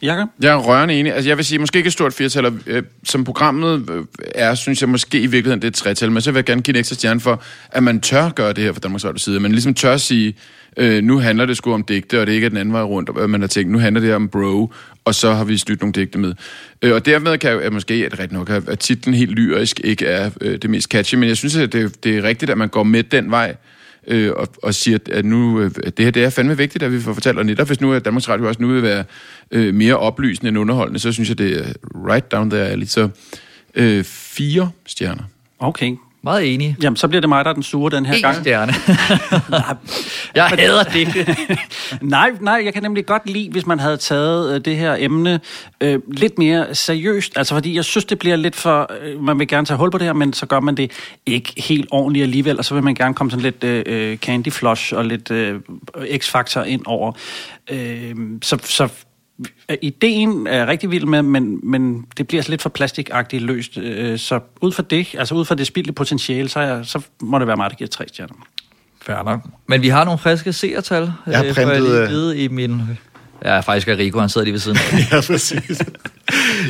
Jakob? 0.03 0.29
Jeg 0.41 0.53
er 0.53 0.57
rørende 0.57 0.95
enig. 0.95 1.15
Altså, 1.15 1.31
jeg 1.31 1.37
vil 1.37 1.45
sige, 1.45 1.59
måske 1.59 1.77
ikke 1.77 1.87
et 1.87 1.93
stort 1.93 2.13
firtal, 2.15 2.47
og, 2.47 2.53
øh, 2.67 2.83
som 3.05 3.25
programmet 3.25 3.91
øh, 3.91 4.05
er, 4.35 4.55
synes 4.55 4.81
jeg 4.81 4.89
måske 4.89 5.21
i 5.21 5.27
virkeligheden, 5.27 5.63
det 5.63 5.67
er 5.67 5.71
et 5.71 5.75
tretal, 5.75 6.13
men 6.13 6.23
så 6.23 6.31
vil 6.31 6.39
jeg 6.39 6.45
gerne 6.45 6.63
give 6.63 6.75
en 6.75 6.79
ekstra 6.79 6.95
stjerne 6.95 7.21
for, 7.21 7.43
at 7.71 7.83
man 7.83 8.01
tør 8.01 8.31
gøre 8.31 8.53
det 8.53 8.65
her 8.65 8.73
fra 8.73 8.81
Danmarks 8.81 9.05
Radio 9.05 9.19
side. 9.19 9.37
At 9.37 9.43
man 9.43 9.53
ligesom 9.53 9.75
tør 9.75 9.97
sige, 9.97 10.35
øh, 10.77 11.03
nu 11.03 11.19
handler 11.19 11.47
det 11.47 11.57
sgu 11.57 11.73
om 11.73 11.85
digte, 11.85 12.21
og 12.21 12.27
det 12.27 12.33
ikke 12.33 12.45
er 12.45 12.49
den 12.49 12.59
anden 12.59 12.73
vej 12.73 12.83
rundt, 12.83 13.09
og 13.11 13.31
man 13.31 13.41
har 13.41 13.49
tænkt, 13.49 13.73
nu 13.73 13.79
handler 13.79 14.01
det 14.01 14.15
om 14.15 14.29
bro, 14.29 14.73
og 15.05 15.15
så 15.15 15.33
har 15.33 15.45
vi 15.45 15.59
snydt 15.59 15.81
nogle 15.81 15.93
digte 15.93 16.19
med. 16.19 16.35
Øh, 16.83 16.95
og 16.95 17.07
dermed 17.07 17.39
kan 17.39 17.51
jeg 17.51 17.63
at 17.63 17.73
måske, 17.73 17.95
at 17.95 18.19
ret 18.19 18.33
nok, 18.33 18.51
at 18.51 18.79
titlen 18.79 19.15
helt 19.15 19.31
lyrisk 19.31 19.81
ikke 19.85 20.07
er 20.07 20.31
øh, 20.41 20.59
det 20.63 20.71
mest 20.71 20.91
catchy, 20.91 21.15
men 21.15 21.29
jeg 21.29 21.37
synes, 21.37 21.57
at 21.57 21.73
det, 21.73 22.05
det 22.05 22.19
er 22.19 22.23
rigtigt, 22.23 22.51
at 22.51 22.59
man 22.59 22.69
går 22.69 22.83
med 22.83 23.03
den 23.03 23.31
vej, 23.31 23.57
øh, 24.09 24.33
og, 24.37 24.49
og 24.63 24.75
siger, 24.75 24.99
at 25.13 25.25
nu, 25.25 25.61
øh, 25.61 25.71
at 25.85 25.97
det 25.97 26.05
her 26.05 26.11
det 26.11 26.25
er 26.25 26.31
fandme 26.31 26.57
vigtigt, 26.57 26.85
at 26.85 26.93
vi 26.93 27.01
får 27.01 27.13
fortalt, 27.13 27.39
og 27.39 27.47
netop 27.47 27.67
hvis 27.67 27.81
nu 27.81 27.93
at 27.93 28.05
Danmarks 28.05 28.29
Radio 28.29 28.49
også 28.49 28.63
nu 28.63 28.69
vil 28.69 28.83
være 28.83 29.05
øh, 29.51 29.75
mere 29.75 29.97
oplysende 29.97 30.49
end 30.49 30.59
underholdende, 30.59 30.99
så 30.99 31.13
synes 31.13 31.29
jeg, 31.29 31.39
det 31.39 31.59
er 31.59 31.73
right 31.95 32.33
down 32.33 32.51
there, 32.51 32.77
lidt 32.77 32.91
Så 32.91 33.09
øh, 33.75 34.05
fire 34.05 34.71
stjerner. 34.87 35.23
Okay. 35.59 35.97
Meget 36.23 36.55
enig. 36.55 36.77
Jamen, 36.83 36.97
så 36.97 37.09
bliver 37.09 37.21
det 37.21 37.29
mig, 37.29 37.45
der 37.45 37.51
er 37.51 37.55
den 37.55 37.63
sure 37.63 37.91
den 37.97 38.07
her 38.07 38.15
En 38.15 38.23
gang. 38.23 38.37
stjerne. 38.37 38.73
jeg 40.35 40.45
hader 40.47 40.83
det. 40.95 41.29
nej, 42.03 42.31
nej, 42.41 42.63
jeg 42.65 42.73
kan 42.73 42.83
nemlig 42.83 43.07
godt 43.07 43.31
lide, 43.31 43.51
hvis 43.51 43.67
man 43.67 43.81
havde 43.81 43.97
taget 43.97 44.55
øh, 44.55 44.65
det 44.65 44.77
her 44.77 44.97
emne 44.99 45.41
øh, 45.81 45.99
lidt 46.13 46.39
mere 46.39 46.75
seriøst. 46.75 47.39
Altså, 47.39 47.55
fordi 47.55 47.75
jeg 47.77 47.85
synes, 47.85 48.05
det 48.05 48.19
bliver 48.19 48.37
lidt 48.37 48.57
for... 48.57 48.93
Øh, 49.03 49.23
man 49.23 49.39
vil 49.39 49.49
gerne 49.49 49.67
tage 49.67 49.79
hul 49.79 49.91
på 49.91 49.99
det 49.99 50.07
her, 50.07 50.13
men 50.13 50.33
så 50.33 50.47
gør 50.47 50.61
man 50.61 50.75
det 50.75 50.91
ikke 51.27 51.53
helt 51.57 51.89
ordentligt 51.91 52.23
alligevel, 52.23 52.59
og 52.59 52.65
så 52.65 52.75
vil 52.75 52.83
man 52.85 52.95
gerne 52.95 53.15
komme 53.15 53.31
sådan 53.31 53.43
lidt 53.43 53.65
øh, 53.65 54.17
candy 54.17 54.53
flush 54.53 54.95
og 54.95 55.05
lidt 55.05 55.31
øh, 55.31 55.61
x-faktor 56.17 56.63
ind 56.63 56.83
over. 56.87 57.13
Øh, 57.71 58.15
så, 58.43 58.59
så 58.65 58.89
ideen 59.83 60.47
er 60.47 60.57
jeg 60.57 60.67
rigtig 60.67 60.91
vild 60.91 61.05
med, 61.05 61.23
men, 61.23 61.61
men 61.63 62.07
det 62.17 62.29
bliver 62.29 62.43
så 62.43 62.51
lidt 62.51 62.63
for 62.63 62.69
plastikagtigt 62.69 63.43
løst. 63.43 63.79
Øh, 63.79 64.19
så 64.19 64.41
ud 64.61 64.73
fra 64.73 64.83
det, 64.83 65.15
altså 65.19 65.35
ud 65.35 65.45
fra 65.45 65.55
det 65.55 65.67
spildte 65.67 65.93
potentiale, 65.93 66.49
så, 66.49 66.61
er 66.61 66.75
jeg, 66.75 66.87
så 66.87 67.01
må 67.21 67.39
det 67.39 67.47
være 67.47 67.57
mig, 67.57 67.71
der 67.71 67.77
giver 67.77 67.89
tre 67.89 68.09
stjerner. 68.09 68.35
Nok. 69.25 69.41
Men 69.67 69.83
vi 69.83 69.89
har 69.89 70.05
nogle 70.05 70.19
friske 70.19 70.53
seertal. 70.53 71.13
Jeg 71.27 71.39
har 71.39 71.45
øh, 71.45 71.55
printet, 71.55 72.03
øh, 72.03 72.09
vide 72.09 72.39
i 72.39 72.49
min... 72.49 72.83
Ja, 73.45 73.61
faktisk 73.61 73.89
er 73.89 73.97
Rico, 73.99 74.19
han 74.21 74.29
sidder 74.29 74.45
lige 74.45 74.53
ved 74.53 74.61
siden 74.61 74.79
af. 74.93 74.99
ja, 75.13 75.21
præcis. 75.21 75.83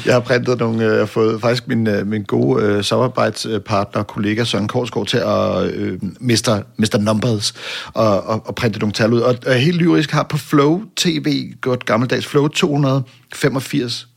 Jeg 0.06 0.14
har 0.14 0.20
printet 0.20 0.58
nogle, 0.58 0.84
øh, 0.84 0.90
jeg 0.90 0.98
har 0.98 1.06
fået 1.06 1.40
faktisk 1.40 1.68
min, 1.68 1.86
øh, 1.86 2.06
min 2.06 2.22
gode 2.22 2.64
øh, 2.64 2.84
samarbejdspartner, 2.84 4.02
kollega 4.02 4.44
Søren 4.44 4.68
Korsgaard 4.68 5.06
til 5.06 5.18
at 5.18 5.74
øh, 5.74 5.98
Mr. 6.02 6.62
Mr. 6.76 6.98
Numbers 6.98 7.54
og, 7.94 8.26
og, 8.26 8.46
og 8.46 8.54
printe 8.54 8.78
nogle 8.78 8.92
tal 8.92 9.12
ud. 9.12 9.20
Og 9.20 9.36
og 9.46 9.54
helt 9.54 9.76
lyrisk 9.76 10.10
har 10.10 10.22
på 10.22 10.36
Flow 10.36 10.82
TV, 10.96 11.52
godt 11.60 11.84
gammeldags 11.84 12.26
Flow, 12.26 12.48
285.000. 12.48 12.64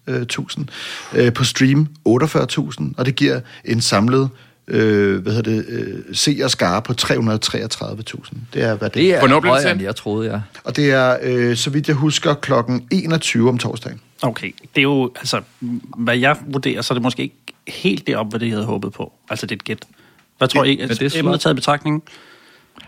Øh, 0.08 0.26
øh, 1.14 1.34
på 1.34 1.44
Stream 1.44 1.88
48.000, 2.10 2.94
og 2.98 3.06
det 3.06 3.16
giver 3.16 3.40
en 3.66 3.82
samlet 3.82 4.30
øh, 4.68 5.22
hvad 5.22 5.34
hedder 5.34 5.52
det, 5.52 5.66
øh, 5.70 6.16
seer 6.16 6.48
skare 6.48 6.82
på 6.82 6.94
333.000. 7.02 8.36
Det 8.54 8.64
er, 8.64 8.76
hvad 8.76 8.90
det, 8.90 8.94
Det 8.94 9.14
er 9.16 9.20
Hvornår 9.20 9.40
blev 9.40 9.54
det 9.54 9.62
sendt? 9.62 9.82
jeg 9.82 9.96
troede, 9.96 10.32
ja. 10.32 10.42
Og 10.64 10.76
det 10.76 10.92
er, 10.92 11.18
øh, 11.24 11.56
så 11.56 11.70
vidt 11.70 11.88
jeg 11.88 11.96
husker, 11.96 12.34
klokken 12.34 12.88
21 12.92 13.50
om 13.50 13.58
torsdagen. 13.58 14.00
Okay, 14.22 14.52
det 14.76 14.82
er 14.82 14.84
jo, 14.84 15.12
altså, 15.16 15.42
hvad 15.98 16.18
jeg 16.18 16.36
vurderer, 16.48 16.82
så 16.82 16.94
er 16.94 16.96
det 16.96 17.04
måske 17.04 17.22
ikke 17.24 17.36
helt 17.68 18.08
det 18.08 18.16
op, 18.16 18.30
hvad 18.30 18.40
det 18.40 18.50
havde 18.52 18.66
håbet 18.66 18.94
på. 18.94 19.14
Altså, 19.30 19.46
det 19.46 19.52
er 19.52 19.56
et 19.56 19.64
gæt. 19.64 19.84
Hvad 20.38 20.48
tror 20.48 20.64
I? 20.64 20.68
men 20.76 20.90
det 20.90 20.98
er 21.00 21.04
Altså, 21.04 21.20
emnet 21.20 21.40
taget 21.40 21.54
i 21.54 21.56
betragtning? 21.56 22.04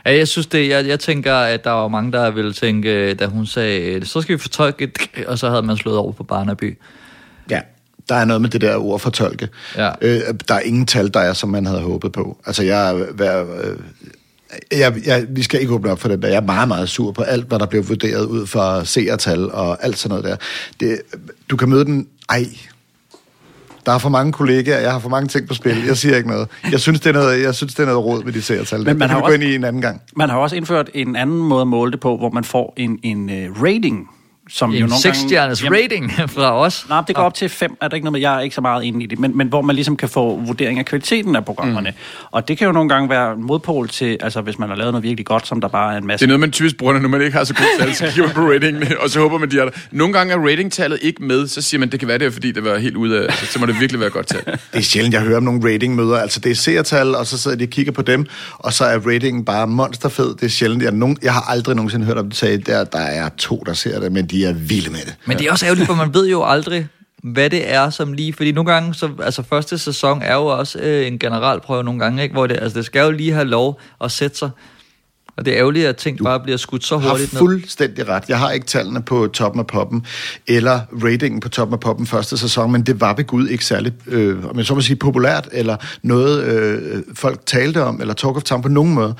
Ja, 0.05 0.15
jeg 0.17 0.27
synes 0.27 0.47
det, 0.47 0.69
jeg, 0.69 0.87
jeg 0.87 0.99
tænker, 0.99 1.35
at 1.35 1.63
der 1.63 1.71
var 1.71 1.87
mange, 1.87 2.11
der 2.11 2.31
ville 2.31 2.53
tænke, 2.53 3.13
da 3.13 3.25
hun 3.25 3.45
sagde, 3.45 4.05
så 4.05 4.21
skal 4.21 4.33
vi 4.35 4.39
fortolke, 4.39 4.83
et- 4.83 5.25
og 5.25 5.39
så 5.39 5.49
havde 5.49 5.61
man 5.63 5.77
slået 5.77 5.97
over 5.97 6.11
på 6.11 6.23
Barnaby. 6.23 6.77
Der 8.09 8.15
er 8.15 8.25
noget 8.25 8.41
med 8.41 8.49
det 8.49 8.61
der 8.61 8.75
ord 8.77 8.99
fortolke. 8.99 9.49
Ja. 9.77 9.91
Øh, 10.01 10.21
der 10.47 10.53
er 10.55 10.59
ingen 10.59 10.85
tal, 10.85 11.13
der 11.13 11.19
er, 11.19 11.33
som 11.33 11.49
man 11.49 11.65
havde 11.65 11.81
håbet 11.81 12.11
på. 12.11 12.37
Altså, 12.45 12.63
jeg 12.63 12.89
er... 12.91 13.05
Øh, 13.19 13.77
jeg, 14.71 14.93
jeg, 15.05 15.25
vi 15.29 15.41
skal 15.43 15.61
ikke 15.61 15.73
åbne 15.73 15.91
op 15.91 15.99
for 15.99 16.07
den 16.09 16.21
der. 16.21 16.27
Jeg 16.27 16.37
er 16.37 16.41
meget, 16.41 16.67
meget 16.67 16.89
sur 16.89 17.11
på 17.11 17.21
alt, 17.21 17.47
hvad 17.47 17.59
der 17.59 17.65
bliver 17.65 17.83
vurderet 17.83 18.25
ud 18.25 18.47
fra 18.47 18.85
seertal 18.85 19.51
og 19.51 19.83
alt 19.85 19.97
sådan 19.97 20.09
noget 20.09 20.23
der. 20.25 20.35
Det, 20.79 21.01
du 21.49 21.57
kan 21.57 21.69
møde 21.69 21.85
den... 21.85 22.07
Ej, 22.29 22.45
der 23.85 23.91
er 23.91 23.97
for 23.97 24.09
mange 24.09 24.31
kollegaer, 24.31 24.79
jeg 24.79 24.91
har 24.91 24.99
for 24.99 25.09
mange 25.09 25.27
ting 25.27 25.47
på 25.47 25.53
spil. 25.53 25.83
Jeg 25.87 25.97
siger 25.97 26.17
ikke 26.17 26.29
noget. 26.29 26.47
Jeg 26.71 26.79
synes, 26.79 26.99
det 26.99 27.09
er 27.09 27.13
noget, 27.13 27.41
jeg 27.41 27.55
synes, 27.55 27.73
det 27.73 27.83
er 27.83 27.87
noget 27.87 28.05
råd 28.05 28.23
med 28.23 28.33
de 28.33 28.41
seertal. 28.41 28.77
Men 28.79 28.85
man 28.85 28.97
man 28.97 29.09
har 29.09 29.17
også- 29.21 29.27
gå 29.29 29.33
ind 29.33 29.43
i 29.43 29.55
en 29.55 29.63
anden 29.63 29.81
gang. 29.81 30.01
Man 30.15 30.29
har 30.29 30.37
også 30.37 30.55
indført 30.55 30.89
en 30.93 31.15
anden 31.15 31.37
måde 31.37 31.61
at 31.61 31.67
måle 31.67 31.91
det 31.91 31.99
på, 31.99 32.17
hvor 32.17 32.29
man 32.29 32.43
får 32.43 32.73
en, 32.77 32.99
en 33.03 33.29
uh, 33.49 33.63
rating, 33.63 34.07
som 34.49 34.71
jo 34.71 34.75
En 34.75 34.81
nogle 34.81 35.01
seksstjernes 35.01 35.61
gange... 35.61 35.83
rating 35.83 36.11
fra 36.35 36.59
os. 36.59 36.85
Nej, 36.89 37.03
det 37.07 37.15
går 37.15 37.23
op 37.23 37.33
til 37.33 37.49
fem, 37.49 37.77
er 37.81 37.87
der 37.87 37.95
ikke 37.95 38.05
noget 38.05 38.11
med, 38.11 38.21
jeg 38.21 38.35
er 38.35 38.39
ikke 38.39 38.55
så 38.55 38.61
meget 38.61 38.83
inde 38.83 39.03
i 39.03 39.07
det, 39.07 39.19
men, 39.19 39.37
men 39.37 39.47
hvor 39.47 39.61
man 39.61 39.75
ligesom 39.75 39.97
kan 39.97 40.09
få 40.09 40.35
vurdering 40.45 40.79
af 40.79 40.85
kvaliteten 40.85 41.35
af 41.35 41.45
programmerne. 41.45 41.89
Mm. 41.89 42.27
Og 42.31 42.47
det 42.47 42.57
kan 42.57 42.67
jo 42.67 42.71
nogle 42.71 42.89
gange 42.89 43.09
være 43.09 43.33
en 43.33 43.43
modpol 43.43 43.89
til, 43.89 44.17
altså 44.21 44.41
hvis 44.41 44.59
man 44.59 44.69
har 44.69 44.75
lavet 44.75 44.93
noget 44.93 45.03
virkelig 45.03 45.25
godt, 45.25 45.47
som 45.47 45.61
der 45.61 45.67
bare 45.67 45.93
er 45.93 45.97
en 45.97 46.07
masse... 46.07 46.25
Det 46.25 46.27
er 46.27 46.27
noget, 46.27 46.39
man 46.39 46.51
typisk 46.51 46.77
bruger, 46.77 46.99
når 46.99 47.09
man 47.09 47.21
ikke 47.21 47.37
har 47.37 47.43
så 47.43 47.53
gode 47.53 47.67
tal, 47.79 47.95
så 47.95 48.05
kigger 48.05 48.23
man 48.23 48.35
på 48.35 48.41
ratingene, 48.41 48.87
og 49.03 49.09
så 49.09 49.19
håber 49.19 49.37
man, 49.37 49.51
de 49.51 49.59
er 49.59 49.63
der. 49.63 49.71
Nogle 49.91 50.13
gange 50.13 50.33
er 50.33 50.37
ratingtallet 50.37 50.99
ikke 51.01 51.23
med, 51.23 51.47
så 51.47 51.61
siger 51.61 51.79
man, 51.79 51.91
det 51.91 51.99
kan 51.99 52.07
være 52.07 52.17
det, 52.17 52.27
er, 52.27 52.31
fordi 52.31 52.51
det 52.51 52.63
var 52.63 52.77
helt 52.77 52.95
ude 52.95 53.27
af, 53.27 53.33
så 53.33 53.59
må 53.59 53.65
det 53.65 53.79
virkelig 53.79 53.99
være 53.99 54.09
godt 54.09 54.27
tal. 54.27 54.45
Det 54.45 54.59
er 54.71 54.81
sjældent, 54.81 55.13
jeg 55.13 55.21
hører 55.21 55.37
om 55.37 55.43
nogle 55.43 55.73
ratingmøder. 55.73 56.17
Altså, 56.17 56.39
det 56.39 56.51
er 56.51 56.55
seertal, 56.55 57.15
og 57.15 57.27
så 57.27 57.37
sidder 57.37 57.57
de 57.57 57.63
og 57.63 57.69
kigger 57.69 57.91
på 57.91 58.01
dem, 58.01 58.25
og 58.59 58.73
så 58.73 58.85
er 58.85 58.99
ratingen 58.99 59.45
bare 59.45 59.67
monsterfed. 59.67 60.35
Det 60.35 60.43
er 60.43 60.47
sjældent. 60.47 60.83
Jeg, 60.83 60.91
nogen, 60.91 61.17
jeg 61.21 61.33
har 61.33 61.51
aldrig 61.51 61.75
nogensinde 61.75 62.05
hørt 62.05 62.17
om 62.17 62.29
det 62.29 62.37
sagde, 62.37 62.57
der, 62.57 62.83
der 62.83 62.99
er 62.99 63.29
to, 63.37 63.63
der 63.65 63.73
ser 63.73 63.99
det, 63.99 64.11
men 64.11 64.27
de 64.33 64.45
er 64.45 64.53
vilde 64.53 64.89
med 64.89 64.99
det. 64.99 65.15
Men 65.25 65.37
det 65.37 65.47
er 65.47 65.51
også 65.51 65.65
ærgerligt, 65.65 65.87
for 65.87 65.95
man 65.95 66.13
ved 66.13 66.27
jo 66.27 66.43
aldrig, 66.43 66.87
hvad 67.23 67.49
det 67.49 67.73
er 67.73 67.89
som 67.89 68.13
lige... 68.13 68.33
Fordi 68.33 68.51
nogle 68.51 68.71
gange, 68.71 68.93
så, 68.93 69.09
altså 69.23 69.43
første 69.49 69.77
sæson 69.77 70.21
er 70.21 70.35
jo 70.35 70.45
også 70.45 70.79
øh, 70.79 71.07
en 71.07 71.19
generalprøve 71.19 71.83
nogle 71.83 71.99
gange, 71.99 72.23
ikke? 72.23 72.33
hvor 72.33 72.47
det, 72.47 72.57
altså, 72.61 72.77
det 72.77 72.85
skal 72.85 73.01
jo 73.05 73.11
lige 73.11 73.33
have 73.33 73.45
lov 73.45 73.79
at 74.03 74.11
sætte 74.11 74.37
sig. 74.37 74.49
Og 75.37 75.45
det 75.45 75.53
er 75.53 75.59
ærgerligt, 75.59 75.87
at 75.87 75.95
ting 75.95 76.23
bare 76.23 76.39
bliver 76.39 76.57
skudt 76.57 76.85
så 76.85 76.97
har 76.97 77.09
hurtigt 77.09 77.33
ned. 77.33 77.39
fuldstændig 77.39 78.07
ret. 78.07 78.23
Jeg 78.29 78.39
har 78.39 78.51
ikke 78.51 78.65
tallene 78.65 79.01
på 79.01 79.27
toppen 79.27 79.59
af 79.59 79.67
poppen, 79.67 80.05
eller 80.47 80.79
ratingen 81.03 81.39
på 81.39 81.49
toppen 81.49 81.73
af 81.73 81.79
poppen 81.79 82.07
første 82.07 82.37
sæson, 82.37 82.71
men 82.71 82.81
det 82.81 83.01
var 83.01 83.15
ved 83.15 83.25
Gud 83.25 83.47
ikke 83.47 83.65
særlig, 83.65 83.93
øh, 84.07 84.45
om 84.45 84.57
jeg 84.57 84.65
så 84.65 84.75
må 84.75 84.81
sige, 84.81 84.95
populært, 84.95 85.49
eller 85.51 85.77
noget 86.01 86.43
øh, 86.43 87.03
folk 87.13 87.45
talte 87.45 87.83
om, 87.83 88.01
eller 88.01 88.13
talk 88.13 88.35
of 88.35 88.43
time 88.43 88.61
på 88.61 88.69
nogen 88.69 88.93
måde. 88.93 89.15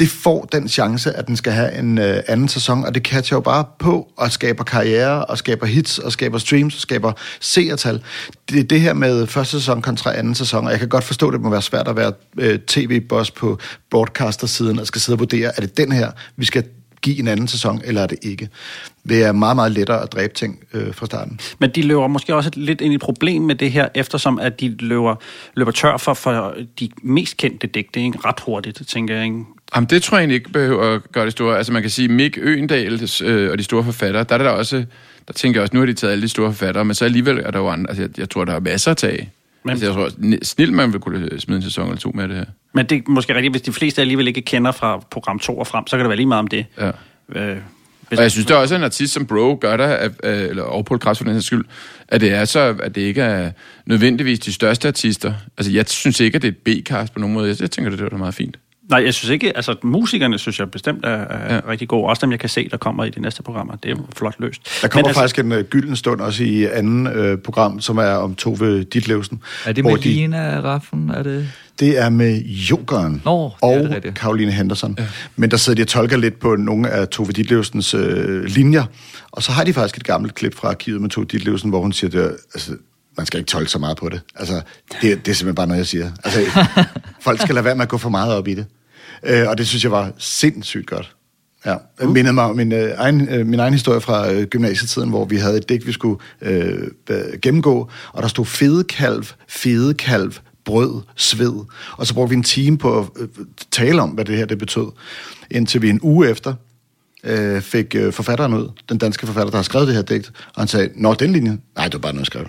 Det 0.00 0.08
får 0.08 0.44
den 0.52 0.68
chance, 0.68 1.12
at 1.12 1.26
den 1.26 1.36
skal 1.36 1.52
have 1.52 1.78
en 1.78 1.98
øh, 1.98 2.22
anden 2.28 2.48
sæson, 2.48 2.84
og 2.84 2.94
det 2.94 3.02
catcher 3.02 3.36
jo 3.36 3.40
bare 3.40 3.64
på, 3.78 4.08
og 4.16 4.32
skaber 4.32 4.64
karriere, 4.64 5.24
og 5.24 5.38
skaber 5.38 5.66
hits, 5.66 5.98
og 5.98 6.12
skaber 6.12 6.38
streams, 6.38 6.74
og 6.74 6.80
skaber 6.80 7.12
seertal. 7.40 8.02
Det 8.50 8.60
er 8.60 8.64
det 8.64 8.80
her 8.80 8.92
med 8.92 9.26
første 9.26 9.60
sæson 9.60 9.82
kontra 9.82 10.16
anden 10.18 10.34
sæson, 10.34 10.64
og 10.64 10.70
jeg 10.70 10.78
kan 10.78 10.88
godt 10.88 11.04
forstå, 11.04 11.26
at 11.28 11.32
det 11.32 11.40
må 11.40 11.50
være 11.50 11.62
svært 11.62 11.88
at 11.88 11.96
være 11.96 12.12
øh, 12.38 12.58
tv-boss 12.58 13.30
på 13.30 13.58
broadcaster-siden, 13.90 14.78
og 14.78 14.86
skal 14.86 15.00
sidde 15.00 15.16
og 15.16 15.20
vurdere, 15.20 15.52
er 15.56 15.60
det 15.60 15.76
den 15.76 15.92
her, 15.92 16.10
vi 16.36 16.44
skal 16.44 16.64
give 17.02 17.18
en 17.18 17.28
anden 17.28 17.48
sæson, 17.48 17.80
eller 17.84 18.02
er 18.02 18.06
det 18.06 18.18
ikke? 18.22 18.48
Det 19.08 19.24
er 19.24 19.32
meget, 19.32 19.56
meget 19.56 19.72
lettere 19.72 20.02
at 20.02 20.12
dræbe 20.12 20.34
ting 20.34 20.64
øh, 20.72 20.94
fra 20.94 21.06
starten. 21.06 21.40
Men 21.58 21.70
de 21.70 21.82
løber 21.82 22.06
måske 22.06 22.34
også 22.34 22.50
lidt 22.54 22.80
ind 22.80 22.92
i 22.92 22.94
et 22.94 23.00
problem 23.00 23.42
med 23.42 23.54
det 23.54 23.72
her, 23.72 23.88
eftersom 23.94 24.38
at 24.38 24.60
de 24.60 24.68
løber, 24.68 25.14
løber 25.54 25.70
tør 25.70 25.96
for, 25.96 26.14
for 26.14 26.54
de 26.80 26.88
mest 27.02 27.36
kendte 27.36 27.66
digte 27.66 28.00
ikke? 28.00 28.18
ret 28.24 28.40
hurtigt, 28.40 28.82
tænker 28.88 29.14
jeg. 29.14 29.24
Ikke? 29.24 29.44
Jamen, 29.76 29.88
det 29.90 30.02
tror 30.02 30.16
jeg 30.16 30.22
egentlig 30.22 30.34
ikke 30.34 30.50
behøver 30.50 30.94
at 30.94 31.12
gøre 31.12 31.24
det 31.24 31.32
store. 31.32 31.56
Altså, 31.56 31.72
man 31.72 31.82
kan 31.82 31.90
sige, 31.90 32.08
Mick 32.08 32.38
Øgendal 32.40 33.08
øh, 33.24 33.50
og 33.50 33.58
de 33.58 33.64
store 33.64 33.84
forfattere, 33.84 34.24
der 34.24 34.34
er 34.34 34.38
der 34.38 34.50
også... 34.50 34.84
Der 35.28 35.32
tænker 35.32 35.60
jeg 35.60 35.62
også, 35.62 35.74
nu 35.74 35.80
har 35.80 35.86
de 35.86 35.92
taget 35.92 36.12
alle 36.12 36.22
de 36.22 36.28
store 36.28 36.52
forfattere, 36.52 36.84
men 36.84 36.94
så 36.94 37.04
alligevel 37.04 37.38
er 37.38 37.50
der 37.50 37.58
jo 37.58 37.68
andre... 37.68 37.90
Altså, 37.90 38.02
jeg, 38.02 38.18
jeg 38.18 38.30
tror, 38.30 38.44
der 38.44 38.54
er 38.54 38.60
masser 38.60 38.90
at 38.90 38.96
tage. 38.96 39.30
Men, 39.64 39.70
altså, 39.70 39.86
jeg 39.86 39.94
tror, 39.94 40.10
snilt 40.42 40.72
man 40.72 40.92
vil 40.92 41.00
kunne 41.00 41.40
smide 41.40 41.56
en 41.56 41.62
sæson 41.62 41.86
eller 41.88 42.00
to 42.00 42.10
med 42.14 42.28
det 42.28 42.36
her. 42.36 42.44
Men 42.74 42.86
det 42.86 42.98
er 42.98 43.10
måske 43.10 43.34
rigtigt, 43.34 43.52
hvis 43.52 43.62
de 43.62 43.72
fleste 43.72 44.00
alligevel 44.00 44.28
ikke 44.28 44.42
kender 44.42 44.72
fra 44.72 45.02
program 45.10 45.38
2 45.38 45.58
og 45.58 45.66
frem, 45.66 45.86
så 45.86 45.96
kan 45.96 46.00
det 46.04 46.08
være 46.08 46.16
lige 46.16 46.26
meget 46.26 46.38
om 46.38 46.46
det. 46.46 46.66
Ja. 46.78 46.90
Øh, 47.32 47.56
Og 48.10 48.22
jeg 48.22 48.30
synes, 48.30 48.46
der 48.46 48.54
er 48.54 48.58
også 48.58 48.74
en 48.74 48.82
artist 48.82 49.12
som 49.12 49.26
Bro 49.26 49.58
gør 49.60 49.76
der, 49.76 49.86
at, 49.86 50.12
øh, 50.24 50.48
eller 50.48 50.62
og 50.62 50.84
Paul 50.84 51.00
for 51.00 51.24
den 51.24 51.32
her 51.32 51.40
skyld, 51.40 51.64
at 52.08 52.20
det 52.20 52.32
er 52.32 52.44
så, 52.44 52.76
at 52.82 52.94
det 52.94 53.00
ikke 53.00 53.22
er 53.22 53.50
nødvendigvis 53.86 54.38
de 54.38 54.52
største 54.52 54.88
artister. 54.88 55.34
Altså, 55.58 55.72
jeg 55.72 55.88
synes 55.88 56.20
ikke, 56.20 56.36
at 56.36 56.42
det 56.42 56.48
er 56.48 56.52
et 56.52 56.84
B-cast 56.84 57.12
på 57.12 57.18
nogen 57.20 57.34
måde. 57.34 57.48
Jeg, 57.48 57.60
jeg 57.60 57.70
tænker, 57.70 57.90
det 57.90 58.10
da 58.10 58.16
meget 58.16 58.34
fint. 58.34 58.56
Nej, 58.90 59.04
jeg 59.04 59.14
synes 59.14 59.30
ikke, 59.30 59.56
altså 59.56 59.74
musikerne 59.82 60.38
synes 60.38 60.58
jeg 60.58 60.70
bestemt 60.70 61.04
er, 61.04 61.08
er 61.10 61.54
ja. 61.54 61.60
rigtig 61.68 61.88
gode. 61.88 62.08
Også 62.08 62.20
dem, 62.26 62.30
jeg 62.30 62.40
kan 62.40 62.48
se, 62.48 62.68
der 62.68 62.76
kommer 62.76 63.04
i 63.04 63.10
de 63.10 63.20
næste 63.20 63.42
programmer. 63.42 63.76
Det 63.76 63.90
er 63.90 63.94
jo 63.96 64.04
flot 64.16 64.34
løst. 64.38 64.82
Der 64.82 64.88
kommer 64.88 65.02
Men 65.02 65.08
altså, 65.08 65.20
faktisk 65.20 65.38
en 65.38 65.52
øh, 65.52 65.64
gylden 65.64 65.96
stund 65.96 66.20
også 66.20 66.44
i 66.44 66.64
anden 66.64 67.06
øh, 67.06 67.38
program, 67.38 67.80
som 67.80 67.98
er 67.98 68.12
om 68.12 68.34
Tove 68.34 68.82
Ditlevsen. 68.82 69.42
Er 69.66 69.72
det 69.72 69.84
med 69.84 69.96
Lina 69.96 70.60
Raffen? 70.60 71.10
Er 71.10 71.22
det... 71.22 71.48
Det 71.80 71.98
er 71.98 72.08
med 72.08 72.42
Jokeren 72.44 73.22
Nå, 73.24 73.50
og 73.60 73.78
det 73.78 73.92
er 73.92 74.00
det. 74.00 74.14
Karoline 74.14 74.52
Henderson. 74.52 74.94
Ja. 74.98 75.06
Men 75.36 75.50
der 75.50 75.56
sidder 75.56 75.76
de 75.76 75.82
og 75.82 75.88
tolker 75.88 76.16
lidt 76.16 76.40
på 76.40 76.56
nogle 76.56 76.90
af 76.90 77.08
Tove 77.08 77.32
Ditlevsens 77.32 77.94
øh, 77.94 78.44
linjer. 78.44 78.84
Og 79.32 79.42
så 79.42 79.52
har 79.52 79.64
de 79.64 79.72
faktisk 79.72 79.96
et 79.96 80.04
gammelt 80.04 80.34
klip 80.34 80.54
fra 80.54 80.68
arkivet 80.68 81.00
med 81.00 81.10
Tove 81.10 81.26
Ditlevsen, 81.26 81.70
hvor 81.70 81.80
hun 81.80 81.92
siger, 81.92 82.10
det, 82.10 82.36
altså, 82.54 82.72
man 83.16 83.26
skal 83.26 83.38
ikke 83.40 83.48
tolke 83.48 83.70
så 83.70 83.78
meget 83.78 83.96
på 83.96 84.08
det. 84.08 84.20
Altså, 84.36 84.54
det, 84.54 85.02
det 85.02 85.10
er 85.10 85.14
simpelthen 85.16 85.54
bare 85.54 85.66
noget, 85.66 85.78
jeg 85.78 85.86
siger. 85.86 86.10
Altså, 86.24 86.40
folk 87.26 87.40
skal 87.40 87.54
lade 87.54 87.64
være 87.64 87.74
med 87.74 87.82
at 87.82 87.88
gå 87.88 87.98
for 87.98 88.10
meget 88.10 88.34
op 88.34 88.48
i 88.48 88.54
det. 88.54 88.66
Øh, 89.22 89.48
og 89.48 89.58
det 89.58 89.68
synes 89.68 89.84
jeg 89.84 89.92
var 89.92 90.12
sindssygt 90.18 90.86
godt. 90.86 91.14
Ja, 91.66 91.70
det 91.70 92.06
Uh. 92.06 92.12
mindede 92.12 92.34
mig 92.34 92.44
om 92.44 92.56
min, 92.56 92.72
øh, 92.72 92.90
egen, 92.96 93.28
øh, 93.28 93.46
min 93.46 93.60
egen 93.60 93.72
historie 93.72 94.00
fra 94.00 94.32
øh, 94.32 94.46
gymnasietiden, 94.46 95.08
hvor 95.08 95.24
vi 95.24 95.36
havde 95.36 95.56
et 95.56 95.68
digt, 95.68 95.86
vi 95.86 95.92
skulle 95.92 96.20
øh, 96.42 96.82
øh, 97.10 97.20
gennemgå, 97.42 97.88
og 98.12 98.22
der 98.22 98.28
stod 98.28 98.46
fedekalv, 98.46 99.24
fedekalv, 99.48 100.32
brød, 100.64 101.02
sved. 101.16 101.64
Og 101.96 102.06
så 102.06 102.14
brugte 102.14 102.30
vi 102.30 102.36
en 102.36 102.42
time 102.42 102.78
på 102.78 102.98
at 102.98 103.22
øh, 103.22 103.28
tale 103.70 104.02
om, 104.02 104.10
hvad 104.10 104.24
det 104.24 104.36
her 104.36 104.46
det 104.46 104.58
betød. 104.58 104.86
Indtil 105.50 105.82
vi 105.82 105.90
en 105.90 106.00
uge 106.02 106.30
efter 106.30 106.54
øh, 107.24 107.60
fik 107.62 107.94
øh, 107.94 108.12
forfatteren 108.12 108.54
ud, 108.54 108.68
den 108.88 108.98
danske 108.98 109.26
forfatter, 109.26 109.50
der 109.50 109.58
har 109.58 109.62
skrevet 109.62 109.88
det 109.88 109.96
her 109.96 110.02
digt, 110.02 110.32
og 110.54 110.60
han 110.60 110.68
sagde, 110.68 110.90
Nå, 110.94 111.14
den 111.14 111.32
linje? 111.32 111.58
Nej, 111.76 111.84
det 111.84 111.94
var 111.94 111.98
bare 111.98 112.12
noget, 112.12 112.20
jeg 112.20 112.26
skrev. 112.26 112.46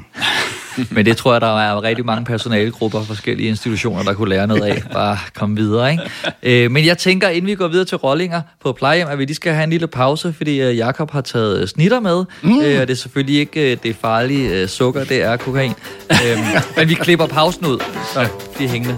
Men 0.95 1.05
det 1.05 1.17
tror 1.17 1.31
jeg, 1.33 1.41
der 1.41 1.59
er 1.59 1.83
rigtig 1.83 2.05
mange 2.05 2.25
personalegrupper 2.25 2.99
og 2.99 3.05
forskellige 3.05 3.49
institutioner, 3.49 4.03
der 4.03 4.13
kunne 4.13 4.29
lære 4.29 4.47
noget 4.47 4.63
af. 4.63 4.83
Bare 4.93 5.17
komme 5.33 5.55
videre, 5.55 5.91
ikke? 5.91 6.03
Øh, 6.43 6.71
men 6.71 6.85
jeg 6.85 6.97
tænker, 6.97 7.29
inden 7.29 7.47
vi 7.47 7.55
går 7.55 7.67
videre 7.67 7.85
til 7.85 7.97
rollinger 7.97 8.41
på 8.63 8.71
plejehjem, 8.71 9.07
at 9.07 9.19
vi 9.19 9.25
lige 9.25 9.35
skal 9.35 9.53
have 9.53 9.63
en 9.63 9.69
lille 9.69 9.87
pause, 9.87 10.33
fordi 10.33 10.61
øh, 10.61 10.77
Jakob 10.77 11.11
har 11.11 11.21
taget 11.21 11.61
øh, 11.61 11.67
snitter 11.67 11.99
med. 11.99 12.25
Mm. 12.41 12.61
Øh, 12.61 12.81
og 12.81 12.87
det 12.87 12.89
er 12.89 12.97
selvfølgelig 12.97 13.39
ikke 13.39 13.71
øh, 13.71 13.77
det 13.83 13.95
farlige 14.01 14.61
øh, 14.61 14.67
sukker, 14.67 15.03
det 15.03 15.23
er 15.23 15.37
kokain. 15.37 15.73
øh, 16.11 16.37
men 16.77 16.89
vi 16.89 16.93
klipper 16.93 17.27
pausen 17.27 17.65
ud, 17.65 17.83
så 18.13 18.27
de 18.59 18.65
er 18.65 18.69
hængende. 18.69 18.97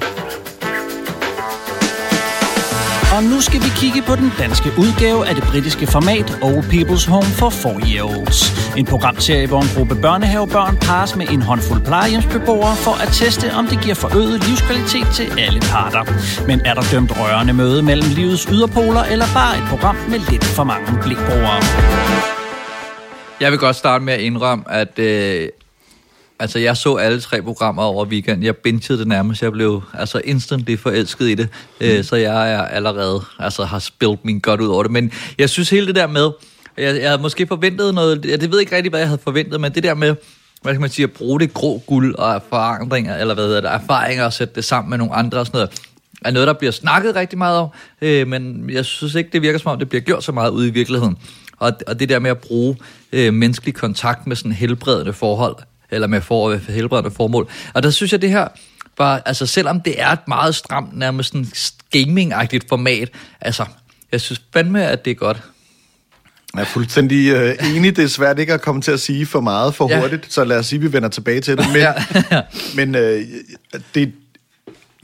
Og 3.16 3.24
nu 3.24 3.42
skal 3.42 3.60
vi 3.66 3.70
kigge 3.82 4.02
på 4.02 4.16
den 4.16 4.32
danske 4.40 4.70
udgave 4.78 5.28
af 5.28 5.36
det 5.36 5.44
britiske 5.44 5.88
format 5.88 6.28
Old 6.42 6.66
People's 6.74 7.10
Home 7.10 7.30
for 7.40 7.50
4-Year-Olds. 7.64 8.40
En 8.80 8.86
programserie, 8.86 9.48
hvor 9.48 9.62
en 9.62 9.72
gruppe 9.76 9.96
børnehavebørn 9.96 10.78
pares 10.78 11.16
med 11.16 11.28
en 11.28 11.42
håndfuld 11.42 11.82
plejehjemsbeboere 11.82 12.76
for 12.76 12.96
at 13.04 13.10
teste, 13.22 13.46
om 13.60 13.68
det 13.68 13.78
giver 13.84 13.96
forøget 13.96 14.48
livskvalitet 14.48 15.08
til 15.18 15.28
alle 15.46 15.60
parter. 15.74 16.04
Men 16.48 16.62
er 16.66 16.74
der 16.74 16.84
dømt 16.92 17.12
rørende 17.20 17.54
møde 17.54 17.84
mellem 17.84 18.10
livets 18.16 18.44
yderpoler, 18.44 19.04
eller 19.04 19.26
bare 19.34 19.58
et 19.58 19.66
program 19.70 19.96
med 19.96 20.20
lidt 20.30 20.46
for 20.46 20.64
mange 20.64 20.88
blikbrugere? 21.04 21.60
Jeg 23.44 23.52
vil 23.52 23.60
godt 23.60 23.76
starte 23.76 24.04
med 24.04 24.14
at 24.14 24.20
indrømme, 24.20 24.64
at, 24.82 25.00
øh, 25.00 25.48
Altså, 26.44 26.60
jeg 26.60 26.78
så 26.78 26.96
alle 26.96 27.22
tre 27.22 27.42
programmer 27.42 27.84
over 27.84 28.06
weekend. 28.06 28.44
Jeg 28.44 28.58
bingede 28.58 29.00
det 29.00 29.08
nærmest. 29.08 29.42
Jeg 29.42 29.52
blev 29.52 29.82
altså 29.94 30.22
instantly 30.24 30.78
forelsket 30.78 31.30
i 31.30 31.36
det. 31.36 31.50
Mm. 31.82 32.04
Så 32.04 32.16
jeg 32.16 32.54
er 32.54 32.62
allerede, 32.62 33.22
altså 33.40 33.64
har 33.64 33.80
spillet 33.80 34.20
min 34.24 34.40
godt 34.40 34.62
ud 34.62 34.68
over 34.68 34.84
det. 34.84 34.92
Men 34.92 35.12
jeg 35.38 35.50
synes 35.50 35.70
hele 35.70 35.88
det 35.88 35.96
der 35.96 36.08
med, 36.08 36.32
jeg, 36.78 37.02
jeg 37.02 37.10
havde 37.10 37.22
måske 37.22 37.48
forventet 37.48 37.94
noget, 37.94 38.26
jeg 38.26 38.42
det 38.42 38.52
ved 38.52 38.60
ikke 38.60 38.76
rigtig, 38.76 38.90
hvad 38.90 39.00
jeg 39.00 39.08
havde 39.08 39.22
forventet, 39.24 39.62
men 39.62 39.72
det 39.72 39.84
der 39.84 39.94
med, 39.94 40.16
hvad 40.62 40.74
skal 40.74 40.82
man 40.82 40.90
sige, 40.90 41.04
at 41.04 41.12
bruge 41.12 41.40
det 41.40 41.54
grå 41.54 41.84
guld 41.88 42.16
og 42.16 42.42
forandringer, 42.50 43.18
eller 43.18 43.34
hvad 43.34 43.46
hedder 43.46 43.62
det, 43.62 43.72
erfaringer 43.72 44.26
og 44.26 44.34
sætte 44.34 44.56
det 44.56 44.66
sammen 44.66 44.90
med 44.90 44.98
nogle 44.98 45.14
andre 45.14 45.40
og 45.40 45.46
sådan 45.46 45.58
noget, 45.58 45.82
er 46.26 46.32
noget, 46.32 46.48
der 46.48 46.54
bliver 46.54 46.72
snakket 46.72 47.16
rigtig 47.16 47.38
meget 47.38 47.58
om, 47.58 47.70
øh, 48.02 48.28
men 48.28 48.70
jeg 48.70 48.86
synes 48.86 49.16
ikke, 49.16 49.30
det 49.34 49.42
virker 49.42 49.60
som 49.60 49.72
om, 49.72 49.80
det 49.80 49.90
bliver 49.90 50.02
gjort 50.02 50.24
så 50.24 50.32
meget 50.32 50.52
ude 50.52 50.68
i 50.68 50.72
virkeligheden. 50.72 51.18
Og, 51.60 51.74
og 51.88 52.00
det 52.00 52.10
der 52.10 52.20
med 52.20 52.32
at 52.32 52.38
bruge 52.38 52.78
øh, 53.14 53.34
menneskelig 53.34 53.76
kontakt 53.76 54.28
med 54.28 54.36
sådan 54.36 54.52
helbredende 54.52 55.14
forhold, 55.14 55.56
eller 55.94 56.08
med 56.08 56.22
for, 56.22 56.56
helbredende 56.72 57.12
formål. 57.12 57.50
Og 57.74 57.84
der 57.84 57.90
synes 57.90 58.12
jeg, 58.12 58.22
det 58.22 58.30
her 58.30 58.48
var, 58.98 59.22
altså 59.26 59.46
selvom 59.46 59.82
det 59.82 60.02
er 60.02 60.10
et 60.10 60.28
meget 60.28 60.56
stramt, 60.56 60.98
nærmest 60.98 61.30
sådan 61.32 61.48
gaming-agtigt 61.96 62.70
format, 62.70 63.10
altså, 63.42 63.66
jeg 64.12 64.22
synes 64.22 64.42
fandme, 64.54 64.86
at 64.88 65.06
det 65.06 65.12
er 65.12 65.16
godt. 65.16 65.42
Jeg 66.56 66.62
er 66.62 66.66
fuldstændig 66.66 67.30
øh, 67.30 67.56
enig. 67.76 67.96
Det 67.96 68.04
er 68.04 68.08
svært 68.08 68.40
ikke 68.40 68.54
at 68.54 68.62
komme 68.62 68.82
til 68.82 68.92
at 68.92 69.00
sige 69.00 69.26
for 69.26 69.42
meget 69.42 69.76
for 69.76 69.90
Ja. 69.90 70.00
hurtigt, 70.00 70.34
så 70.34 70.44
lad 70.44 70.58
os 70.60 70.66
sige, 70.66 70.78
at 70.78 70.84
vi 70.84 70.94
vender 70.94 71.10
tilbage 71.10 71.42
til 71.42 71.58
det. 71.58 71.66
Men, 71.74 71.86
men 72.76 72.96
øh, 72.96 73.22
det, 73.96 74.12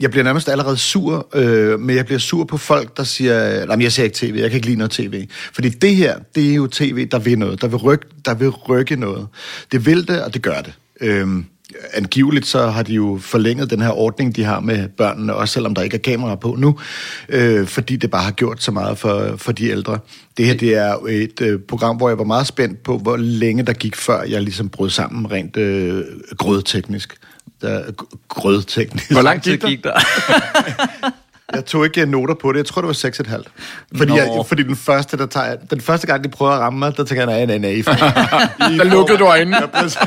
jeg 0.00 0.10
bliver 0.10 0.24
nærmest 0.24 0.48
allerede 0.48 0.76
sur, 0.76 1.28
øh, 1.34 1.80
men 1.80 1.96
jeg 1.96 2.06
bliver 2.06 2.18
sur 2.18 2.44
på 2.44 2.56
folk, 2.56 2.96
der 2.96 3.04
siger, 3.04 3.66
nej, 3.66 3.82
jeg 3.82 3.92
ser 3.92 4.04
ikke 4.04 4.16
tv, 4.16 4.34
jeg 4.38 4.50
kan 4.50 4.56
ikke 4.56 4.66
lide 4.66 4.78
noget 4.78 4.90
tv. 4.90 5.26
Fordi 5.52 5.68
det 5.68 5.96
her, 5.96 6.18
det 6.34 6.50
er 6.50 6.54
jo 6.54 6.66
tv, 6.66 7.08
der 7.08 7.18
vil 7.18 7.38
noget, 7.38 7.60
der 7.60 7.68
vil 7.68 7.76
rykke, 7.76 8.06
der 8.24 8.34
vil 8.34 8.48
rykke 8.50 8.96
noget. 8.96 9.26
Det 9.72 9.86
vil 9.86 10.08
det, 10.08 10.22
og 10.22 10.34
det 10.34 10.42
gør 10.42 10.60
det. 10.60 10.72
Øhm, 11.00 11.44
angiveligt 11.92 12.46
så 12.46 12.66
har 12.66 12.82
de 12.82 12.94
jo 12.94 13.18
forlænget 13.22 13.70
den 13.70 13.80
her 13.80 13.90
ordning, 13.90 14.36
de 14.36 14.44
har 14.44 14.60
med 14.60 14.88
børnene, 14.88 15.34
også 15.34 15.54
selvom 15.54 15.74
der 15.74 15.82
ikke 15.82 15.94
er 15.94 16.00
kamera 16.00 16.34
på 16.34 16.56
nu, 16.58 16.78
øh, 17.28 17.66
fordi 17.66 17.96
det 17.96 18.10
bare 18.10 18.22
har 18.22 18.30
gjort 18.30 18.62
så 18.62 18.72
meget 18.72 18.98
for, 18.98 19.34
for 19.36 19.52
de 19.52 19.68
ældre. 19.68 19.98
Det 20.36 20.46
her, 20.46 20.54
det 20.54 20.76
er 20.76 20.96
et 21.08 21.40
øh, 21.40 21.60
program, 21.68 21.96
hvor 21.96 22.08
jeg 22.08 22.18
var 22.18 22.24
meget 22.24 22.46
spændt 22.46 22.82
på, 22.82 22.98
hvor 22.98 23.16
længe 23.16 23.62
der 23.62 23.72
gik, 23.72 23.96
før 23.96 24.22
jeg 24.22 24.42
ligesom 24.42 24.68
brød 24.68 24.90
sammen 24.90 25.30
rent 25.30 25.56
øh, 25.56 26.04
grødteknisk. 26.36 27.16
Der, 27.60 27.82
grødteknisk. 28.28 29.12
Hvor 29.12 29.22
lang 29.22 29.42
tid 29.42 29.56
gik 29.56 29.84
der? 29.84 29.92
Jeg 31.54 31.64
tog 31.64 31.84
ikke 31.84 32.06
noter 32.06 32.34
på 32.34 32.52
det. 32.52 32.58
Jeg 32.58 32.66
tror, 32.66 32.82
det 32.82 32.88
var 32.88 33.34
6,5. 33.36 33.42
Fordi, 33.96 34.10
Nå. 34.10 34.16
jeg, 34.16 34.44
fordi 34.46 34.62
den 34.62 34.76
første, 34.76 35.16
der 35.16 35.26
tager, 35.26 35.56
den 35.70 35.80
første 35.80 36.06
gang, 36.06 36.24
de 36.24 36.28
prøver 36.28 36.52
at 36.52 36.60
ramme 36.60 36.78
mig, 36.78 36.96
der 36.96 37.04
tænker 37.04 37.28
jeg, 37.30 37.46
nej, 37.46 37.58
nej, 37.58 37.72
nej. 37.72 37.82
Der 38.78 38.84
lukkede 38.84 39.18
du 39.18 39.24
øjnene. 39.24 39.56
Ja, 39.56 39.66
præcis. 39.66 39.98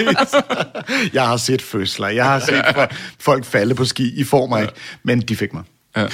Jeg 1.13 1.23
har 1.27 1.37
set 1.37 1.61
fødsler. 1.61 2.07
Jeg 2.07 2.25
har 2.25 2.39
set 2.39 2.53
fo- 2.61 2.95
folk 3.19 3.45
falde 3.45 3.75
på 3.75 3.85
ski. 3.85 4.13
I 4.19 4.23
får 4.23 4.47
mig 4.47 4.61
ikke. 4.61 4.73
Men 5.03 5.21
de 5.21 5.35
fik 5.35 5.53
mig. 5.53 5.63
Ja. 5.97 6.05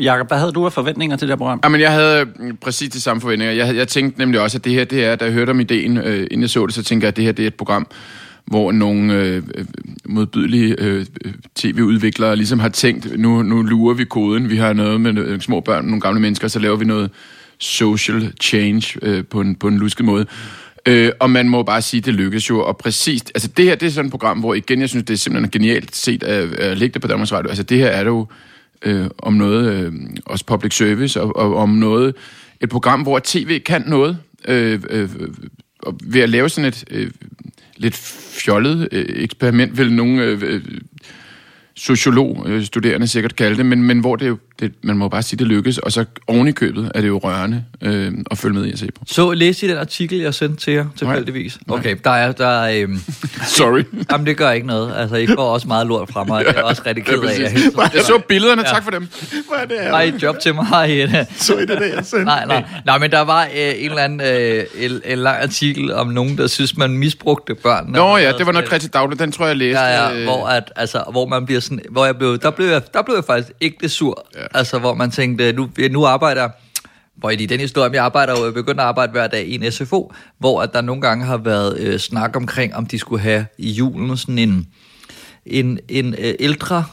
Jakob, 0.00 0.28
hvad 0.28 0.38
havde 0.38 0.52
du 0.52 0.66
af 0.66 0.72
forventninger 0.72 1.16
til 1.16 1.28
det 1.28 1.32
her 1.32 1.36
program? 1.38 1.60
Jamen, 1.64 1.80
jeg 1.80 1.92
havde 1.92 2.24
mm, 2.36 2.56
præcis 2.56 2.90
de 2.90 3.00
samme 3.00 3.20
forventninger. 3.20 3.54
Jeg, 3.54 3.76
jeg 3.76 3.88
tænkte 3.88 4.18
nemlig 4.18 4.40
også, 4.40 4.58
at 4.58 4.64
det 4.64 4.72
her, 4.72 4.84
det 4.84 5.04
er, 5.04 5.16
da 5.16 5.24
jeg 5.24 5.34
hørte 5.34 5.50
om 5.50 5.60
ideen, 5.60 5.96
øh, 5.96 6.20
inden 6.20 6.40
jeg 6.40 6.50
så 6.50 6.66
det, 6.66 6.74
så 6.74 6.82
tænker 6.84 7.06
jeg, 7.06 7.08
at 7.12 7.16
det 7.16 7.24
her 7.24 7.32
det 7.32 7.42
er 7.42 7.46
et 7.46 7.54
program, 7.54 7.86
hvor 8.50 8.72
nogle 8.72 9.14
øh, 9.14 9.42
øh 9.54 9.64
modbydelige 10.04 10.76
øh, 10.78 11.06
øh, 11.24 11.32
tv-udviklere 11.54 12.36
ligesom 12.36 12.58
har 12.58 12.68
tænkt, 12.68 13.18
nu, 13.18 13.42
nu 13.42 13.62
lurer 13.62 13.94
vi 13.94 14.04
koden, 14.04 14.50
vi 14.50 14.56
har 14.56 14.72
noget 14.72 15.00
med 15.00 15.12
nogle 15.12 15.40
små 15.40 15.60
børn, 15.60 15.84
nogle 15.84 16.00
gamle 16.00 16.20
mennesker, 16.20 16.48
så 16.48 16.58
laver 16.58 16.76
vi 16.76 16.84
noget 16.84 17.10
social 17.58 18.32
change 18.40 18.98
øh, 19.02 19.24
på, 19.24 19.40
en, 19.40 19.54
på 19.54 19.68
en 19.68 19.78
lusket 19.78 20.04
måde. 20.04 20.26
Øh, 20.86 21.12
og 21.20 21.30
man 21.30 21.48
må 21.48 21.62
bare 21.62 21.82
sige, 21.82 22.00
det 22.00 22.14
lykkes 22.14 22.50
jo, 22.50 22.60
og 22.60 22.76
præcist, 22.76 23.32
altså 23.34 23.48
det 23.48 23.64
her, 23.64 23.74
det 23.74 23.86
er 23.86 23.90
sådan 23.90 24.06
et 24.06 24.10
program, 24.10 24.38
hvor 24.38 24.54
igen, 24.54 24.80
jeg 24.80 24.88
synes, 24.88 25.04
det 25.04 25.14
er 25.14 25.18
simpelthen 25.18 25.50
genialt 25.50 25.96
set 25.96 26.22
at, 26.22 26.54
at 26.54 26.78
lægge 26.78 26.94
det 26.94 27.02
på 27.02 27.08
Danmarks 27.08 27.32
Radio. 27.32 27.48
Altså 27.48 27.62
det 27.62 27.78
her 27.78 27.88
er 27.88 28.04
det 28.04 28.10
jo 28.10 28.26
øh, 28.82 29.06
om 29.18 29.32
noget, 29.32 29.72
øh, 29.72 29.92
også 30.26 30.44
public 30.44 30.76
service, 30.76 31.20
og, 31.20 31.36
og 31.36 31.56
om 31.56 31.68
noget, 31.68 32.14
et 32.60 32.68
program, 32.68 33.02
hvor 33.02 33.20
tv 33.24 33.60
kan 33.60 33.82
noget, 33.86 34.18
øh, 34.48 34.80
øh, 34.90 35.08
og 35.78 35.98
ved 36.04 36.20
at 36.20 36.28
lave 36.28 36.48
sådan 36.48 36.68
et 36.68 36.84
øh, 36.90 37.10
lidt 37.78 37.94
fjollet 38.40 38.88
øh, 38.92 39.06
eksperiment, 39.08 39.78
vil 39.78 39.92
nogle 39.92 40.22
øh, 40.22 40.42
øh, 40.42 40.62
sociolog-studerende 41.74 43.04
øh, 43.04 43.08
sikkert 43.08 43.36
kalde 43.36 43.56
det, 43.56 43.66
men, 43.66 43.82
men 43.82 43.98
hvor 43.98 44.16
det 44.16 44.28
jo, 44.28 44.38
det, 44.60 44.72
man 44.82 44.96
må 44.96 45.08
bare 45.08 45.22
sige, 45.22 45.38
det 45.38 45.46
lykkes, 45.46 45.78
og 45.78 45.92
så 45.92 46.04
oven 46.26 46.48
i 46.48 46.52
købet 46.52 46.90
er 46.94 47.00
det 47.00 47.08
jo 47.08 47.18
rørende 47.18 47.64
øh, 47.82 48.12
at 48.30 48.38
følge 48.38 48.54
med 48.54 48.66
i 48.66 48.72
at 48.72 48.78
se 48.78 48.86
på. 48.92 49.02
Så 49.06 49.32
læste 49.32 49.66
I 49.66 49.70
den 49.70 49.78
artikel, 49.78 50.18
jeg 50.18 50.34
sendte 50.34 50.64
til 50.64 50.72
jer, 50.72 50.86
tilfældigvis? 50.96 51.58
Okay, 51.68 51.96
der 52.04 52.10
er... 52.10 52.32
Der 52.32 52.46
er 52.46 52.82
øhm, 52.82 53.00
Sorry. 53.56 53.82
Jamen, 54.12 54.26
det 54.26 54.36
gør 54.36 54.50
ikke 54.50 54.66
noget. 54.66 54.92
Altså, 54.96 55.16
I 55.16 55.26
får 55.26 55.36
også 55.52 55.68
meget 55.68 55.86
lort 55.86 56.08
fra 56.12 56.24
mig, 56.24 56.36
og 56.38 56.44
det 56.44 56.50
er 56.50 56.54
jeg 56.54 56.64
også 56.64 56.82
rigtig 56.86 57.04
ked 57.04 57.14
af. 57.14 57.20
præcis. 57.20 57.40
Jeg, 57.40 57.50
helt- 57.50 57.76
Jeg 57.94 58.02
så 58.04 58.20
billederne, 58.28 58.62
tak 58.62 58.84
for 58.84 58.90
dem. 58.90 59.08
Hvor 59.46 59.56
er 59.56 59.64
det 59.64 59.76
Har 59.80 60.00
I 60.02 60.08
et 60.08 60.22
job 60.22 60.36
til 60.40 60.54
mig? 60.54 60.66
Så 61.36 61.56
I 61.56 61.60
det 61.60 61.68
der, 61.68 61.84
jeg 61.94 62.04
sendte? 62.04 62.24
Nej, 62.24 62.44
nej. 62.46 62.64
Nej, 62.86 62.98
men 62.98 63.10
der 63.10 63.20
var 63.20 63.42
øh, 63.44 63.50
en 63.54 63.90
eller 63.90 64.02
anden 64.02 64.20
øh, 64.20 64.64
en, 64.78 65.00
en 65.04 65.18
lang 65.18 65.42
artikel 65.42 65.92
om 65.92 66.06
nogen, 66.06 66.38
der 66.38 66.46
synes, 66.46 66.76
man 66.76 66.90
misbrugte 66.90 67.54
børnene. 67.54 67.98
Nå 67.98 68.16
ja, 68.16 68.32
det 68.32 68.46
var 68.46 68.52
noget 68.52 68.68
Christi 68.68 68.88
Dagblad, 68.88 69.18
den 69.18 69.32
tror 69.32 69.44
jeg, 69.44 69.48
jeg 69.48 69.56
læste. 69.56 69.80
Ja, 69.80 70.08
ja, 70.08 70.16
øh, 70.18 70.24
hvor, 70.24 70.46
at, 70.46 70.72
altså, 70.76 71.02
hvor 71.10 71.26
man 71.26 71.46
bliver 71.46 71.60
sådan, 71.60 71.80
hvor 71.90 72.04
jeg 72.06 72.16
blev, 72.16 72.38
der 72.38 72.50
blev 72.50 72.66
jeg, 72.66 72.82
der 72.94 73.02
blev 73.02 73.14
jeg 73.14 73.24
faktisk 73.24 73.52
ikke 73.60 73.88
sur. 73.88 74.26
Ja. 74.36 74.40
Altså, 74.54 74.78
hvor 74.78 74.94
man 74.94 75.10
tænkte, 75.10 75.52
nu, 75.52 75.68
nu 75.90 76.06
arbejder 76.06 76.48
hvor 77.18 77.30
i 77.30 77.46
den 77.46 77.60
historie, 77.60 77.90
jeg 77.92 78.04
arbejder 78.04 78.38
jo, 78.38 78.44
jeg 78.44 78.54
begyndte 78.54 78.82
at 78.82 78.88
arbejde 78.88 79.12
hver 79.12 79.26
dag 79.26 79.46
i 79.46 79.54
en 79.54 79.72
SFO, 79.72 80.12
hvor 80.38 80.62
at 80.62 80.72
der 80.72 80.80
nogle 80.80 81.02
gange 81.02 81.24
har 81.24 81.36
været 81.36 81.78
øh, 81.78 81.98
snak 81.98 82.36
omkring, 82.36 82.74
om 82.74 82.86
de 82.86 82.98
skulle 82.98 83.22
have 83.22 83.46
i 83.58 83.70
julen 83.70 84.16
sådan 84.16 84.38
en, 84.38 84.66
en, 85.46 85.78
en 85.88 86.14
øh, 86.18 86.34
ældre 86.40 86.84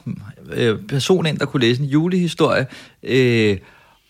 øh, 0.53 0.79
person 0.87 1.25
ind, 1.25 1.39
der 1.39 1.45
kunne 1.45 1.61
læse 1.61 1.81
en 1.81 1.87
julehistorie, 1.87 2.67
øh, 3.03 3.57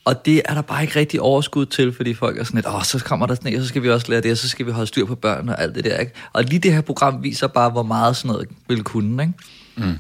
og 0.06 0.26
det 0.26 0.42
er 0.46 0.54
der 0.54 0.62
bare 0.62 0.82
ikke 0.82 1.00
rigtig 1.00 1.22
overskud 1.22 1.66
til, 1.66 1.94
fordi 1.94 2.14
folk 2.14 2.40
er 2.40 2.44
sådan 2.44 2.58
lidt, 2.58 2.68
åh, 2.68 2.84
så 2.84 3.04
kommer 3.06 3.26
der 3.26 3.36
sne, 3.36 3.56
og 3.58 3.62
så 3.62 3.68
skal 3.68 3.84
vi 3.84 3.90
også 3.90 4.06
lære 4.10 4.22
det, 4.22 4.32
og 4.32 4.38
så 4.38 4.50
skal 4.50 4.66
vi 4.66 4.72
holde 4.72 4.88
styr 4.88 5.06
på 5.06 5.16
børn 5.16 5.50
og 5.50 5.62
alt 5.62 5.76
det 5.76 5.84
der, 5.84 5.98
ikke? 5.98 6.12
Og 6.34 6.44
lige 6.44 6.60
det 6.60 6.74
her 6.74 6.82
program 6.82 7.24
viser 7.24 7.48
bare, 7.48 7.70
hvor 7.70 7.84
meget 7.84 8.16
sådan 8.16 8.32
noget 8.32 8.48
vil 8.68 8.84
kunne, 8.84 9.24
ikke? 9.24 9.34
Mm. 9.76 10.00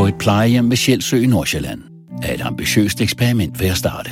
På 0.00 0.06
et 0.06 0.14
plejehjem 0.14 0.70
ved 0.70 0.76
Sjælsø 0.76 1.22
i 1.22 1.26
Nordsjælland 1.26 1.80
er 2.22 2.34
et 2.34 2.40
ambitiøst 2.40 3.00
eksperiment 3.00 3.60
ved 3.60 3.66
at 3.68 3.76
starte. 3.76 4.10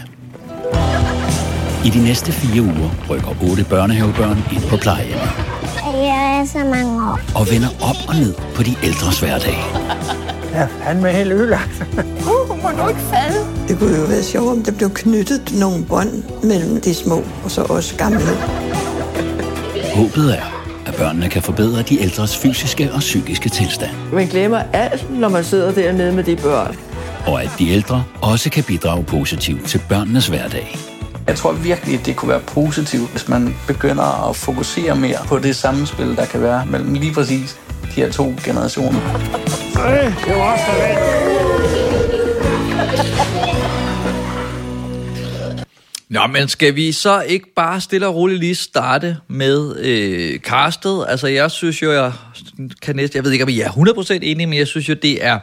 I 1.84 1.90
de 1.90 2.04
næste 2.04 2.32
fire 2.32 2.62
uger 2.62 2.90
rykker 3.10 3.50
otte 3.50 3.64
børnehavebørn 3.64 4.38
ind 4.52 4.62
på 4.70 4.76
plejehjemmet 4.76 5.30
Jeg 5.94 6.40
er 6.40 6.44
så 6.44 6.58
mange 6.58 7.10
år. 7.10 7.20
og 7.34 7.46
vender 7.50 7.68
op 7.68 7.96
og 8.08 8.14
ned 8.14 8.34
på 8.54 8.62
de 8.62 8.74
ældres 8.84 9.20
hverdag. 9.20 9.58
Jeg 10.52 10.62
er 10.62 10.68
fandme 10.68 11.08
helt 11.08 11.32
ødelagt. 11.32 11.84
Uh, 12.20 12.62
må 12.62 12.68
du 12.82 12.88
ikke 12.88 13.00
falde? 13.00 13.38
Det 13.68 13.78
kunne 13.78 13.96
jo 13.96 14.04
være 14.04 14.22
sjovt, 14.22 14.48
om 14.48 14.62
der 14.62 14.72
blev 14.72 14.90
knyttet 14.90 15.52
nogle 15.60 15.84
bånd 15.84 16.22
mellem 16.42 16.80
de 16.80 16.94
små 16.94 17.24
og 17.44 17.50
så 17.50 17.62
os 17.62 17.94
gamle. 17.98 18.34
Håbet 19.94 20.38
er, 20.38 20.57
at 20.88 20.94
børnene 20.94 21.28
kan 21.28 21.42
forbedre 21.42 21.82
de 21.82 22.00
ældres 22.02 22.36
fysiske 22.36 22.90
og 22.92 23.00
psykiske 23.00 23.48
tilstand, 23.48 23.90
Man 24.12 24.26
glemmer 24.26 24.62
alt, 24.72 25.10
når 25.20 25.28
man 25.28 25.44
sidder 25.44 25.72
dernede 25.72 26.12
med 26.12 26.24
de 26.24 26.36
børn. 26.36 26.76
og 27.26 27.42
at 27.42 27.50
de 27.58 27.68
ældre 27.70 28.04
også 28.20 28.50
kan 28.50 28.64
bidrage 28.64 29.04
positivt 29.04 29.66
til 29.66 29.80
børnenes 29.88 30.26
hverdag. 30.26 30.78
Jeg 31.26 31.36
tror 31.36 31.52
virkelig, 31.52 32.06
det 32.06 32.16
kunne 32.16 32.28
være 32.28 32.40
positivt, 32.40 33.10
hvis 33.10 33.28
man 33.28 33.54
begynder 33.66 34.28
at 34.30 34.36
fokusere 34.36 34.94
mere 34.96 35.18
på 35.26 35.38
det 35.38 35.56
samspil, 35.56 36.16
der 36.16 36.24
kan 36.26 36.42
være 36.42 36.66
mellem 36.66 36.94
lige 36.94 37.14
præcis 37.14 37.56
de 37.82 38.00
her 38.00 38.12
to 38.12 38.34
generationer. 38.44 39.00
Det 40.26 40.34
var 40.36 40.52
også 40.52 40.64
Nå, 46.10 46.26
men 46.26 46.48
skal 46.48 46.74
vi 46.74 46.92
så 46.92 47.20
ikke 47.20 47.54
bare 47.56 47.80
stille 47.80 48.06
og 48.06 48.14
roligt 48.14 48.40
lige 48.40 48.54
starte 48.54 49.16
med 49.28 49.76
øh, 49.76 50.38
castet? 50.38 51.04
Altså, 51.08 51.26
jeg 51.26 51.50
synes 51.50 51.82
jo, 51.82 51.92
jeg 51.92 52.12
kan 52.82 52.96
næsten, 52.96 53.16
jeg 53.16 53.24
ved 53.24 53.32
ikke, 53.32 53.44
om 53.44 53.48
I 53.48 53.60
er 53.60 53.68
100% 53.68 54.12
enige, 54.12 54.46
men 54.46 54.58
jeg 54.58 54.66
synes 54.66 54.88
jo, 54.88 54.94
det 54.94 55.24
er 55.24 55.38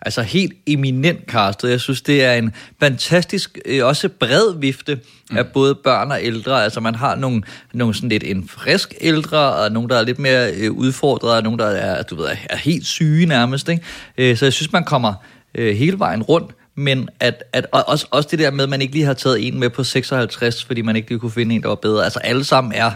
altså 0.00 0.22
helt 0.22 0.52
eminent 0.66 1.20
castet. 1.26 1.70
Jeg 1.70 1.80
synes, 1.80 2.02
det 2.02 2.24
er 2.24 2.32
en 2.32 2.52
fantastisk, 2.80 3.58
øh, 3.64 3.86
også 3.86 4.08
bred 4.08 4.58
vifte 4.58 5.00
af 5.30 5.46
både 5.46 5.74
børn 5.74 6.10
og 6.10 6.18
ældre. 6.22 6.64
Altså, 6.64 6.80
man 6.80 6.94
har 6.94 7.16
nogle, 7.16 7.42
nogle 7.72 7.94
sådan 7.94 8.08
lidt 8.08 8.24
en 8.24 8.48
frisk 8.48 8.94
ældre, 9.00 9.52
og 9.52 9.72
nogle, 9.72 9.88
der 9.88 9.96
er 9.96 10.04
lidt 10.04 10.18
mere 10.18 10.52
øh, 10.54 10.72
udfordrede, 10.72 11.36
og 11.36 11.42
nogle, 11.42 11.58
der 11.58 11.66
er, 11.66 12.02
du 12.02 12.16
ved, 12.16 12.26
er 12.50 12.56
helt 12.56 12.86
syge 12.86 13.26
nærmest. 13.26 13.68
Ikke? 13.68 13.82
Øh, 14.18 14.36
så 14.36 14.44
jeg 14.46 14.52
synes, 14.52 14.72
man 14.72 14.84
kommer 14.84 15.14
øh, 15.54 15.76
hele 15.76 15.98
vejen 15.98 16.22
rundt 16.22 16.50
men 16.78 17.08
at, 17.20 17.42
at 17.52 17.66
og 17.72 17.84
også, 17.88 18.06
også 18.10 18.28
det 18.30 18.38
der 18.38 18.50
med, 18.50 18.64
at 18.64 18.70
man 18.70 18.82
ikke 18.82 18.94
lige 18.94 19.04
har 19.04 19.14
taget 19.14 19.46
en 19.46 19.60
med 19.60 19.70
på 19.70 19.84
56, 19.84 20.64
fordi 20.64 20.82
man 20.82 20.96
ikke 20.96 21.08
lige 21.08 21.18
kunne 21.18 21.30
finde 21.30 21.54
en, 21.54 21.62
der 21.62 21.68
var 21.68 21.74
bedre. 21.74 22.04
Altså 22.04 22.18
alle 22.18 22.44
sammen 22.44 22.72
er 22.72 22.90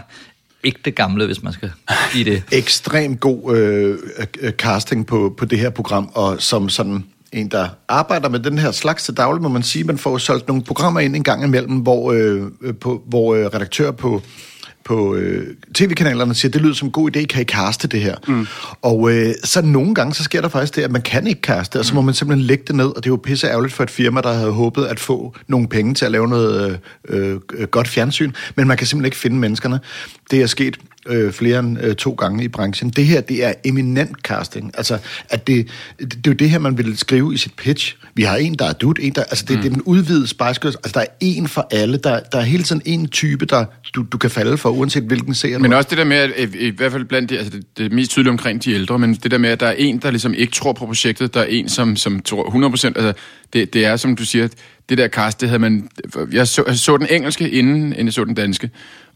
ikke 0.63 0.79
det 0.85 0.95
gamle, 0.95 1.25
hvis 1.25 1.43
man 1.43 1.53
skal 1.53 1.71
i 2.15 2.23
det. 2.23 2.43
Ekstremt 2.51 3.19
god 3.19 3.55
øh, 3.55 3.97
øh, 4.41 4.51
casting 4.51 5.07
på, 5.07 5.35
på 5.37 5.45
det 5.45 5.59
her 5.59 5.69
program, 5.69 6.11
og 6.13 6.41
som 6.41 6.69
sådan 6.69 7.05
en, 7.31 7.47
der 7.47 7.69
arbejder 7.87 8.29
med 8.29 8.39
den 8.39 8.57
her 8.57 8.71
slags 8.71 9.03
til 9.03 9.17
daglig, 9.17 9.41
må 9.41 9.49
man 9.49 9.63
sige, 9.63 9.83
man 9.83 9.97
får 9.97 10.17
solgt 10.17 10.47
nogle 10.47 10.63
programmer 10.63 10.99
ind 10.99 11.15
en 11.15 11.23
gang 11.23 11.43
imellem, 11.43 11.75
hvor, 11.75 12.11
øh, 12.11 12.43
øh 12.61 12.75
på, 12.75 13.03
hvor 13.05 13.35
øh, 13.35 13.45
redaktør 13.45 13.91
på 13.91 14.21
på 14.85 15.15
øh, 15.15 15.47
tv-kanalerne 15.73 16.35
siger, 16.35 16.51
det 16.51 16.61
lyder 16.61 16.73
som 16.73 16.87
en 16.87 16.91
god 16.91 17.15
idé, 17.15 17.25
kan 17.25 17.41
I 17.41 17.43
kaste 17.43 17.87
det 17.87 18.01
her? 18.01 18.15
Mm. 18.27 18.47
Og 18.81 19.11
øh, 19.11 19.33
så 19.43 19.61
nogle 19.61 19.95
gange, 19.95 20.13
så 20.13 20.23
sker 20.23 20.41
der 20.41 20.47
faktisk 20.49 20.75
det, 20.75 20.81
at 20.81 20.91
man 20.91 21.01
kan 21.01 21.27
ikke 21.27 21.41
kaste, 21.41 21.79
og 21.79 21.85
så 21.85 21.95
må 21.95 22.01
man 22.01 22.13
simpelthen 22.13 22.45
lægge 22.47 22.63
det 22.67 22.75
ned, 22.75 22.85
og 22.85 22.95
det 22.95 23.05
er 23.05 23.11
jo 23.11 23.19
pisse 23.23 23.47
ærgerligt 23.47 23.73
for 23.73 23.83
et 23.83 23.91
firma, 23.91 24.21
der 24.21 24.33
havde 24.33 24.51
håbet 24.51 24.85
at 24.85 24.99
få 24.99 25.35
nogle 25.47 25.67
penge 25.67 25.93
til 25.93 26.05
at 26.05 26.11
lave 26.11 26.27
noget 26.27 26.79
øh, 27.09 27.39
øh, 27.53 27.67
godt 27.67 27.87
fjernsyn, 27.87 28.31
men 28.55 28.67
man 28.67 28.77
kan 28.77 28.87
simpelthen 28.87 29.05
ikke 29.05 29.17
finde 29.17 29.37
menneskerne. 29.37 29.79
Det 30.31 30.41
er 30.41 30.47
sket 30.47 30.77
øh, 31.09 31.31
flere 31.31 31.59
end 31.59 31.77
øh, 31.81 31.95
to 31.95 32.11
gange 32.11 32.43
i 32.43 32.47
branchen. 32.47 32.89
Det 32.89 33.05
her, 33.05 33.21
det 33.21 33.45
er 33.45 33.53
eminent 33.63 34.17
casting. 34.17 34.71
Altså, 34.77 34.97
at 35.29 35.47
det, 35.47 35.67
det, 35.99 36.09
det 36.09 36.27
er 36.27 36.31
jo 36.31 36.33
det 36.33 36.49
her, 36.49 36.59
man 36.59 36.77
vil 36.77 36.97
skrive 36.97 37.33
i 37.33 37.37
sit 37.37 37.53
pitch. 37.53 37.95
Vi 38.15 38.23
har 38.23 38.35
en, 38.35 38.53
der 38.53 38.65
er 38.65 38.73
dude, 38.73 39.01
en, 39.01 39.13
der... 39.13 39.23
Altså, 39.23 39.45
det, 39.47 39.55
mm. 39.55 39.61
det 39.61 39.69
er 39.69 39.73
den 39.73 39.81
udvidede 39.81 40.27
Spice 40.27 40.61
Girls. 40.61 40.75
Altså, 40.75 40.91
der 40.93 40.99
er 40.99 41.13
en 41.19 41.47
for 41.47 41.67
alle. 41.71 41.97
Der, 41.97 42.19
der 42.19 42.37
er 42.37 42.43
hele 42.43 42.63
tiden 42.63 42.81
en 42.85 43.07
type, 43.07 43.45
der 43.45 43.65
du, 43.95 44.05
du 44.11 44.17
kan 44.17 44.29
falde 44.29 44.57
for, 44.57 44.69
uanset 44.69 45.03
hvilken 45.03 45.33
serie 45.33 45.59
Men 45.59 45.73
også 45.73 45.89
det 45.89 45.97
der 45.97 46.03
med, 46.03 46.17
at 46.17 46.31
i, 46.37 46.67
i 46.67 46.69
hvert 46.69 46.91
fald 46.91 47.05
blandt 47.05 47.29
de, 47.29 47.37
altså 47.37 47.57
det, 47.57 47.77
det 47.77 47.91
er 47.91 47.95
mest 47.95 48.11
tydeligt 48.11 48.31
omkring 48.31 48.63
de 48.63 48.71
ældre, 48.71 48.99
men 48.99 49.13
det 49.13 49.31
der 49.31 49.37
med, 49.37 49.49
at 49.49 49.59
der 49.59 49.67
er 49.67 49.75
en, 49.77 49.97
der 49.97 50.11
ligesom 50.11 50.33
ikke 50.33 50.53
tror 50.53 50.73
på 50.73 50.85
projektet, 50.85 51.33
der 51.33 51.39
er 51.39 51.45
en, 51.45 51.69
som, 51.69 51.95
som 51.95 52.19
tror 52.19 52.43
100%, 52.43 52.85
altså 52.85 53.13
det, 53.53 53.73
det 53.73 53.85
er, 53.85 53.95
som 53.95 54.15
du 54.15 54.25
siger, 54.25 54.47
det 54.89 54.97
der 54.97 55.07
cast, 55.07 55.41
det 55.41 55.49
havde 55.49 55.59
man... 55.59 55.89
Jeg 56.31 56.47
så, 56.47 56.63
jeg 56.67 56.77
så 56.77 56.97
den 56.97 57.07
engelske, 57.11 57.49
inden, 57.49 57.83
inden 57.83 58.05
jeg 58.05 58.13
så 58.13 58.25
den 58.25 58.35
danske, 58.35 58.69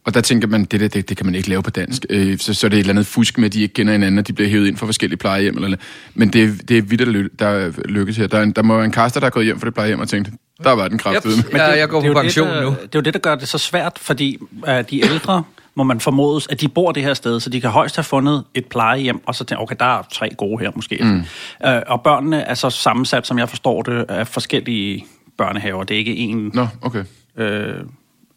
og 0.08 0.14
der 0.14 0.22
tænker 0.22 0.47
man, 0.47 0.66
det 0.66 0.80
der, 0.80 0.88
det, 0.88 1.10
det 1.10 1.18
kan 1.18 1.26
man 1.26 1.36
ikke 1.36 1.49
lave 1.49 1.64
på 1.64 1.70
dansk. 1.70 2.05
Øh, 2.10 2.38
så, 2.38 2.53
så 2.53 2.68
er 2.68 2.70
det 2.70 2.78
et 2.78 2.80
eller 2.80 2.93
andet 2.93 3.05
fusk 3.05 3.38
med, 3.38 3.45
at 3.45 3.53
de 3.53 3.62
ikke 3.62 3.74
kender 3.74 3.93
hinanden, 3.93 4.20
og 4.20 4.28
de 4.28 4.34
bliver 4.34 4.49
hævet 4.49 4.68
ind 4.68 4.78
for 4.78 4.86
forskellige 4.86 5.18
plejehjem. 5.18 5.55
Eller, 5.55 5.66
eller. 5.66 5.78
Men 6.14 6.30
det, 6.34 6.70
det 6.70 6.78
er 6.78 6.82
vidt, 6.82 6.99
der, 6.99 7.30
der 7.39 7.72
lykkes 7.86 8.18
her. 8.18 8.28
Der, 8.28 8.38
er 8.38 8.43
en, 8.43 8.51
der 8.51 8.64
må 8.64 8.76
være 8.76 8.86
en 8.86 8.91
kaster, 8.91 9.20
der 9.20 9.28
er 9.28 9.32
gået 9.32 9.45
hjem 9.45 9.60
for 9.60 9.66
det 9.66 9.74
plejehjem 9.74 9.99
og 9.99 10.10
tænkt, 10.10 10.30
der 10.64 10.72
var 10.72 10.88
den 10.88 10.97
kraft 10.97 11.26
Yep. 11.26 11.53
Ja, 11.53 11.64
jeg 11.64 11.89
går 11.89 12.01
på 12.01 12.08
det 12.08 12.16
pension 12.16 12.47
det, 12.47 12.64
nu. 12.64 12.70
Det 12.70 12.78
er 12.84 12.89
jo 12.95 13.01
det, 13.01 13.14
der 13.14 13.20
gør 13.20 13.36
det 13.36 13.47
så 13.47 13.58
svært, 13.58 13.99
fordi 14.01 14.38
uh, 14.68 14.74
de 14.89 15.05
ældre 15.05 15.43
må 15.76 15.84
man 15.84 15.99
formodes, 15.99 16.47
at 16.47 16.62
de 16.62 16.68
bor 16.68 16.91
det 16.91 17.03
her 17.03 17.14
sted, 17.14 17.39
så 17.39 17.49
de 17.49 17.62
kan 17.62 17.70
højst 17.70 17.95
have 17.95 18.03
fundet 18.03 18.43
et 18.53 18.66
plejehjem, 18.66 19.28
og 19.28 19.36
så 19.36 19.43
tænke, 19.43 19.62
okay, 19.62 19.76
der 19.80 19.99
er 19.99 20.03
tre 20.14 20.30
gode 20.38 20.64
her 20.64 20.72
måske. 20.76 20.99
Mm. 21.01 21.20
Uh, 21.68 21.72
og 21.88 22.01
børnene 22.01 22.41
er 22.41 22.53
så 22.53 22.70
sammensat, 22.70 23.28
som 23.28 23.39
jeg 23.39 23.49
forstår 23.49 23.82
det, 23.82 24.05
af 24.10 24.28
forskellige 24.28 25.05
børnehaver. 25.38 25.84
Det 25.84 25.95
er 25.95 25.99
ikke 25.99 26.16
en... 26.16 26.51
Nå, 26.53 26.68
okay. 26.82 27.03
Øh, 27.38 27.76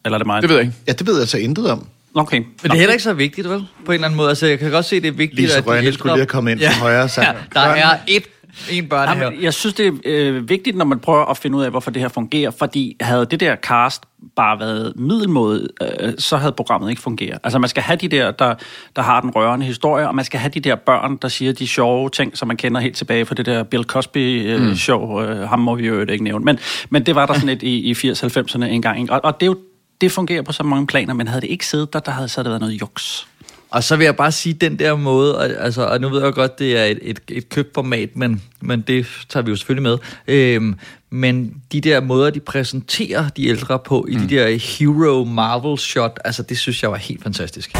eller 0.05 0.15
er 0.15 0.17
det 0.17 0.27
mig? 0.27 0.41
Det 0.41 0.49
ved 0.49 0.57
jeg 0.57 0.65
ikke. 0.65 0.77
Ja, 0.87 0.91
det 0.91 1.07
ved 1.07 1.19
jeg 1.19 1.27
så 1.27 1.37
intet 1.37 1.71
om. 1.71 1.87
Okay. 2.15 2.37
Men 2.37 2.47
det 2.63 2.71
er 2.71 2.75
heller 2.75 2.91
ikke 2.91 3.03
så 3.03 3.13
vigtigt, 3.13 3.49
vel? 3.49 3.67
På 3.85 3.91
en 3.91 3.93
eller 3.93 4.07
anden 4.07 4.17
måde. 4.17 4.29
Altså, 4.29 4.47
jeg 4.47 4.59
kan 4.59 4.71
godt 4.71 4.85
se, 4.85 5.01
det 5.01 5.07
er 5.07 5.11
vigtigt, 5.11 5.41
Lise 5.41 5.57
at 5.57 5.63
de 5.63 5.69
Rønne 5.69 5.81
ældre... 5.81 5.93
skulle 5.93 6.13
lige 6.13 6.19
have 6.19 6.25
kommet 6.25 6.51
ind 6.51 6.61
fra 6.61 6.79
højre 6.79 7.09
side. 7.09 7.25
Ja, 7.25 7.33
der 7.53 7.59
er 7.59 7.97
et, 8.07 8.23
en 8.71 8.89
børnehave. 8.89 9.23
Jamen, 9.23 9.43
jeg 9.43 9.53
synes, 9.53 9.73
det 9.73 9.87
er 9.87 9.91
øh, 10.05 10.49
vigtigt, 10.49 10.77
når 10.77 10.85
man 10.85 10.99
prøver 10.99 11.25
at 11.25 11.37
finde 11.37 11.57
ud 11.57 11.63
af, 11.63 11.69
hvorfor 11.71 11.91
det 11.91 12.01
her 12.01 12.09
fungerer, 12.09 12.51
fordi 12.51 12.97
havde 13.01 13.25
det 13.25 13.39
der 13.39 13.55
cast 13.55 14.03
bare 14.35 14.59
været 14.59 14.93
middelmåde, 14.95 15.67
øh, 15.81 16.13
så 16.17 16.37
havde 16.37 16.51
programmet 16.51 16.89
ikke 16.89 17.01
fungeret. 17.01 17.39
Altså 17.43 17.59
man 17.59 17.69
skal 17.69 17.83
have 17.83 17.97
de 17.97 18.07
der, 18.07 18.31
der, 18.31 18.53
der 18.95 19.01
har 19.01 19.21
den 19.21 19.29
rørende 19.29 19.65
historie, 19.65 20.07
og 20.07 20.15
man 20.15 20.25
skal 20.25 20.39
have 20.39 20.51
de 20.53 20.59
der 20.59 20.75
børn, 20.75 21.17
der 21.21 21.27
siger 21.27 21.53
de 21.53 21.67
sjove 21.67 22.09
ting, 22.09 22.37
som 22.37 22.47
man 22.47 22.57
kender 22.57 22.81
helt 22.81 22.95
tilbage 22.95 23.25
fra 23.25 23.35
det 23.35 23.45
der 23.45 23.63
Bill 23.63 23.83
Cosby-show. 23.83 25.21
Øh, 25.21 25.29
mm. 25.29 25.41
øh, 25.41 25.49
ham 25.49 25.59
må 25.59 25.75
vi 25.75 25.87
jo 25.87 26.05
ikke 26.05 26.23
nævne. 26.23 26.45
Men, 26.45 26.59
men 26.89 27.05
det 27.05 27.15
var 27.15 27.25
der 27.25 27.33
sådan 27.33 27.49
et 27.49 27.63
i, 27.63 27.91
i 27.91 28.11
80-90'erne 28.11 28.63
engang. 28.63 29.11
Og, 29.11 29.21
og 29.23 29.39
det, 29.39 29.45
er 29.45 29.47
jo, 29.47 29.57
det 30.01 30.11
fungerer 30.11 30.41
på 30.41 30.51
så 30.51 30.63
mange 30.63 30.87
planer, 30.87 31.13
men 31.13 31.27
havde 31.27 31.41
det 31.41 31.47
ikke 31.49 31.67
siddet 31.67 31.93
der, 31.93 31.99
der 31.99 32.11
havde 32.11 32.29
så 32.29 32.43
det 32.43 32.49
været 32.49 32.61
noget 32.61 32.81
juks. 32.81 33.27
Og 33.69 33.83
så 33.83 33.95
vil 33.95 34.05
jeg 34.05 34.15
bare 34.15 34.31
sige, 34.31 34.53
den 34.53 34.79
der 34.79 34.95
måde, 34.95 35.37
og- 35.37 35.45
altså, 35.65 35.85
og 35.85 36.01
nu 36.01 36.09
ved 36.09 36.23
jeg 36.23 36.33
godt, 36.33 36.59
det 36.59 36.77
er 36.77 36.83
et, 36.85 36.99
et, 37.01 37.19
et 37.27 37.49
købformat, 37.49 38.09
men, 38.15 38.41
men 38.61 38.81
det 38.81 39.05
tager 39.29 39.43
vi 39.43 39.49
jo 39.49 39.55
selvfølgelig 39.55 39.83
med. 39.83 39.97
Øhm, 40.27 40.75
men 41.09 41.53
de 41.71 41.81
der 41.81 42.01
måder, 42.01 42.29
de 42.29 42.39
præsenterer 42.39 43.29
de 43.29 43.47
ældre 43.47 43.79
på, 43.79 44.05
i 44.09 44.15
mm. 44.15 44.27
de 44.27 44.35
der 44.35 44.47
hero 44.79 45.23
Marvel 45.23 45.77
shot, 45.77 46.19
altså 46.25 46.43
det 46.43 46.57
synes 46.57 46.83
jeg 46.83 46.91
var 46.91 46.97
helt 46.97 47.23
fantastisk. 47.23 47.71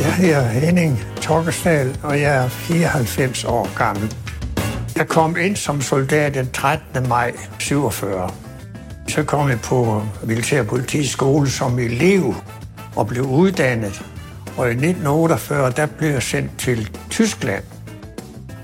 Jeg 0.00 0.14
hedder 0.14 0.48
Henning 0.48 1.04
Torkesdal, 1.20 1.96
og 2.02 2.20
jeg 2.20 2.44
er 2.44 2.48
94 2.48 3.44
år 3.44 3.70
gammel. 3.78 4.12
Jeg 4.98 5.08
kom 5.08 5.36
ind 5.36 5.56
som 5.56 5.80
soldat 5.80 6.34
den 6.34 6.50
13. 6.50 7.08
maj 7.08 7.32
47. 7.58 8.30
Så 9.08 9.22
kom 9.22 9.48
jeg 9.48 9.60
på 9.60 10.02
Militærpolitisk 10.24 11.12
Skole 11.12 11.50
som 11.50 11.78
elev 11.78 12.34
og 12.96 13.06
blev 13.06 13.24
uddannet. 13.24 14.02
Og 14.56 14.66
i 14.66 14.70
1948, 14.70 15.70
der 15.70 15.86
blev 15.86 16.10
jeg 16.10 16.22
sendt 16.22 16.50
til 16.58 16.90
Tyskland. 17.10 17.64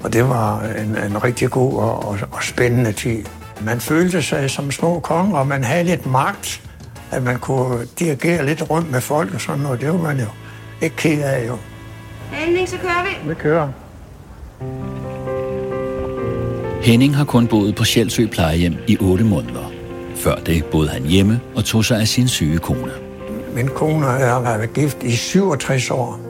Og 0.03 0.13
det 0.13 0.29
var 0.29 0.63
en, 0.63 0.97
en 0.97 1.25
rigtig 1.25 1.51
god 1.51 1.75
og, 1.75 2.09
og, 2.09 2.19
og 2.33 2.43
spændende 2.43 2.93
tid. 2.93 3.25
Man 3.61 3.81
følte 3.81 4.23
sig 4.23 4.51
som 4.51 4.71
små 4.71 5.01
konger, 5.01 5.39
og 5.39 5.47
man 5.47 5.65
havde 5.65 5.85
lidt 5.85 6.07
magt, 6.07 6.63
at 7.11 7.23
man 7.23 7.39
kunne 7.39 7.87
dirigere 7.99 8.47
lidt 8.47 8.71
rundt 8.71 8.91
med 8.91 9.01
folk 9.01 9.35
og 9.35 9.41
sådan 9.41 9.63
noget. 9.63 9.81
Det 9.81 9.89
var 9.89 9.99
man 9.99 10.21
jo 10.21 10.29
ikke 10.81 10.97
ked 10.97 11.23
af, 11.23 11.47
jo. 11.49 11.59
Henning, 12.33 12.69
så 12.69 12.77
kører 12.77 13.05
vi. 13.05 13.29
Vi 13.29 13.35
kører. 13.35 13.69
Henning 16.85 17.17
har 17.17 17.25
kun 17.25 17.47
boet 17.47 17.77
på 17.77 17.85
Sjælsø 17.85 18.27
plejehjem 18.27 18.75
i 18.89 18.97
8 19.01 19.25
måneder. 19.25 19.73
Før 20.17 20.35
det 20.35 20.65
boede 20.65 20.89
han 20.89 21.03
hjemme 21.03 21.41
og 21.57 21.65
tog 21.65 21.85
sig 21.85 22.01
af 22.01 22.09
sin 22.09 22.29
syge 22.29 22.59
kone. 22.59 22.93
Min 23.55 23.69
kone 23.69 24.07
og 24.07 24.21
jeg 24.21 24.29
har 24.29 24.41
været 24.41 24.73
gift 24.73 25.03
i 25.03 25.17
67 25.17 25.91
år. 25.91 26.21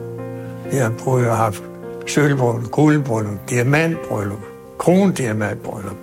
Jeg 0.73 0.83
har 0.83 0.93
både 1.05 1.25
haft 1.25 1.63
sølvbryllup, 2.07 2.71
guldbryllup, 2.71 3.49
diamantbryllup, 3.49 4.39
krondiamantbryllup, 4.79 5.97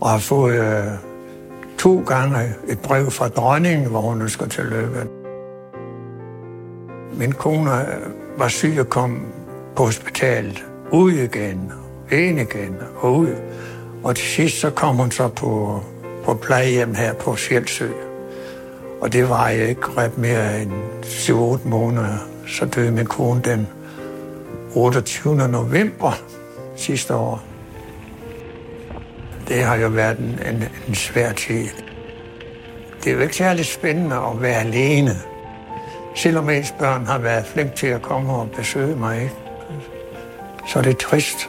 og 0.00 0.10
har 0.10 0.18
fået 0.18 0.60
øh, 0.60 0.84
to 1.78 2.02
gange 2.06 2.38
et 2.68 2.78
brev 2.78 3.10
fra 3.10 3.28
dronningen, 3.28 3.88
hvor 3.88 4.00
hun 4.00 4.22
ønsker 4.22 4.62
løbet. 4.70 5.08
Min 7.12 7.32
kone 7.32 7.70
øh, 7.70 7.86
var 8.38 8.48
syg 8.48 8.76
og 8.80 8.88
kom 8.88 9.20
på 9.76 9.84
hospitalet. 9.84 10.64
Ud 10.92 11.12
igen, 11.12 11.72
ind 12.10 12.40
igen 12.40 12.76
og 13.00 13.18
ud. 13.18 13.34
Og 14.08 14.16
til 14.16 14.26
sidst 14.26 14.60
så 14.60 14.70
kom 14.70 14.96
hun 14.96 15.10
så 15.10 15.28
på, 15.28 15.82
på 16.24 16.34
plejehjem 16.34 16.94
her 16.94 17.14
på 17.14 17.36
Sjælsø. 17.36 17.88
Og 19.00 19.12
det 19.12 19.28
var 19.28 19.48
jeg 19.48 19.68
ikke 19.68 19.82
ret 19.96 20.18
mere 20.18 20.62
end 20.62 20.72
7-8 21.04 21.68
måneder. 21.68 22.18
Så 22.46 22.66
døde 22.66 22.90
min 22.90 23.06
kone 23.06 23.42
den 23.44 23.68
28. 24.74 25.48
november 25.48 26.12
sidste 26.76 27.14
år. 27.14 27.42
Det 29.48 29.62
har 29.62 29.76
jo 29.76 29.88
været 29.88 30.18
en, 30.18 30.40
en, 30.54 30.64
en 30.88 30.94
svær 30.94 31.32
tid. 31.32 31.68
Det 33.04 33.10
er 33.10 33.14
jo 33.14 33.20
ikke 33.20 33.36
særlig 33.36 33.66
spændende 33.66 34.16
at 34.16 34.42
være 34.42 34.60
alene. 34.60 35.16
Selvom 36.16 36.50
ens 36.50 36.74
børn 36.78 37.06
har 37.06 37.18
været 37.18 37.46
flink 37.46 37.74
til 37.74 37.86
at 37.86 38.02
komme 38.02 38.32
og 38.32 38.50
besøge 38.50 38.96
mig, 38.96 39.22
ikke? 39.22 39.34
så 40.66 40.78
er 40.78 40.82
det 40.82 40.98
trist, 40.98 41.48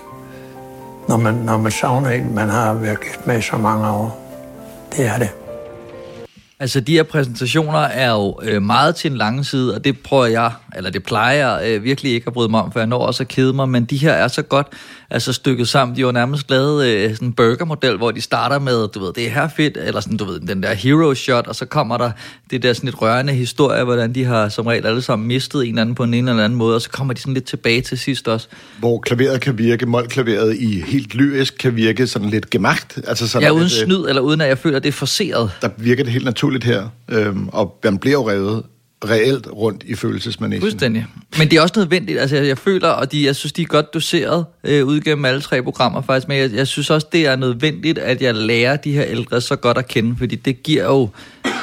når 1.10 1.18
man, 1.18 1.34
når 1.34 1.58
man 1.58 1.72
savner 1.72 2.10
en, 2.10 2.36
man 2.36 2.50
har 2.50 2.74
været 2.74 3.02
gift 3.02 3.28
med 3.28 3.42
så 3.42 3.58
mange 3.58 3.88
år. 3.90 4.36
Det 4.96 5.06
er 5.06 5.18
det. 5.18 5.30
Altså, 6.60 6.80
de 6.80 6.94
her 6.94 7.04
præsentationer 7.04 7.80
er 7.80 8.12
jo 8.12 8.40
øh, 8.44 8.62
meget 8.62 8.96
til 8.96 9.12
en 9.12 9.18
lang 9.18 9.46
side, 9.46 9.76
og 9.76 9.84
det 9.84 10.00
prøver 10.00 10.26
jeg, 10.26 10.52
eller 10.76 10.90
det 10.90 11.04
plejer 11.04 11.48
jeg 11.48 11.72
øh, 11.72 11.84
virkelig 11.84 12.12
ikke 12.12 12.28
at 12.28 12.34
bryde 12.34 12.50
mig 12.50 12.62
om, 12.62 12.72
for 12.72 12.80
jeg 12.80 12.88
når 12.88 13.06
også 13.06 13.24
at 13.24 13.28
kede 13.28 13.54
mig, 13.54 13.70
men 13.70 13.86
de 13.86 13.98
her 13.98 14.12
er 14.12 14.28
så 14.28 14.42
godt 14.42 14.68
altså, 15.10 15.34
stykket 15.34 15.68
sammen. 15.68 15.98
De 15.98 16.02
har 16.02 16.12
nærmest 16.12 16.50
lavet 16.50 16.86
øh, 16.86 17.14
sådan 17.14 17.28
en 17.28 17.34
burgermodel, 17.34 17.98
hvor 17.98 18.12
de 18.12 18.22
starter 18.22 18.60
med, 18.60 18.88
du 18.88 19.00
ved, 19.00 19.14
det 19.14 19.26
er 19.26 19.30
her 19.30 19.50
fedt, 19.58 19.78
eller 19.78 20.02
sådan, 20.02 20.18
du 20.18 20.26
ved, 20.26 20.40
den 20.40 20.64
der 20.64 20.74
hero 20.74 21.14
shot, 21.14 21.48
og 21.48 21.56
så 21.56 21.66
kommer 21.66 21.98
der 21.98 22.12
det 22.52 22.64
der 22.64 22.74
sådan 22.74 22.90
et 22.90 23.02
rørende 23.02 23.34
historie, 23.34 23.84
hvordan 23.84 24.16
de 24.16 24.24
har 24.24 24.50
som 24.50 24.68
regel 24.68 24.86
alle 24.86 25.02
sammen 25.02 25.28
mistet 25.28 25.62
en 25.62 25.68
eller 25.70 25.82
anden 25.82 25.96
på 25.96 26.04
en 26.04 26.14
eller 26.14 26.44
anden 26.44 26.58
måde, 26.58 26.76
og 26.76 26.82
så 26.82 26.90
kommer 26.90 27.14
de 27.14 27.22
sådan 27.22 27.34
lidt 27.34 27.46
tilbage 27.46 27.82
til 27.82 27.98
sidst 27.98 28.28
også. 28.28 28.48
Hvor 28.80 29.00
klaveret 29.00 29.42
kan 29.42 29.58
virke, 29.58 29.86
målklaveret 29.86 30.56
i 30.56 30.82
helt 30.88 31.16
lyrisk 31.16 31.58
kan 31.58 31.76
virke 31.76 32.08
sådan 32.08 32.30
lidt 32.30 32.50
gemagt. 32.50 33.00
Altså 33.08 33.28
sådan 33.28 33.46
Ja, 33.46 33.52
uden 33.52 33.64
lidt, 33.64 33.74
øh, 33.82 33.86
snyd, 33.86 34.06
eller 34.10 34.22
uden 34.22 34.42
at 34.42 34.48
jeg 34.48 34.58
føler, 34.58 34.78
at 34.78 34.84
det 34.84 34.90
er 34.90 34.94
forceret. 34.94 35.52
Der 35.62 35.70
virker 35.78 36.04
det 36.04 36.14
helt 36.14 36.26
naturligt 36.26 36.64
her, 36.64 36.90
øhm, 37.10 37.50
og 37.50 37.80
man 37.84 37.98
bliver 37.98 38.14
jo 38.14 38.30
revet 38.30 38.64
reelt 39.06 39.48
rundt 39.52 39.84
i 39.86 39.96
følelsesmanesien. 39.96 40.62
Fuldstændig. 40.62 41.06
Men 41.38 41.52
det 41.52 41.58
er 41.58 41.62
også 41.62 41.74
nødvendigt. 41.78 42.20
Altså, 42.20 42.36
jeg, 42.36 42.48
jeg 42.48 42.58
føler, 42.58 42.88
og 42.88 43.12
de, 43.12 43.26
jeg 43.26 43.36
synes, 43.36 43.54
de 43.54 43.62
er 43.62 43.66
godt 43.66 43.94
doseret 43.94 44.46
øh, 44.64 44.86
ud 44.86 45.00
gennem 45.00 45.26
alle 45.26 45.42
tre 45.42 45.64
programmer 45.64 46.02
faktisk, 46.02 46.28
men 46.28 46.38
jeg, 46.38 46.54
jeg 46.54 46.68
synes 46.68 46.90
også, 46.90 47.08
det 47.12 47.28
er 47.28 47.36
nødvendigt, 47.36 47.98
at 47.98 48.22
jeg 48.22 48.36
lærer 48.36 48.76
de 48.76 48.92
her 48.92 49.04
ældre 49.08 49.42
så 49.42 49.56
godt 49.56 49.78
at 49.78 49.88
kende, 49.88 50.16
fordi 50.18 50.36
det 50.36 50.64
giver 50.64 50.84
jo, 50.84 51.10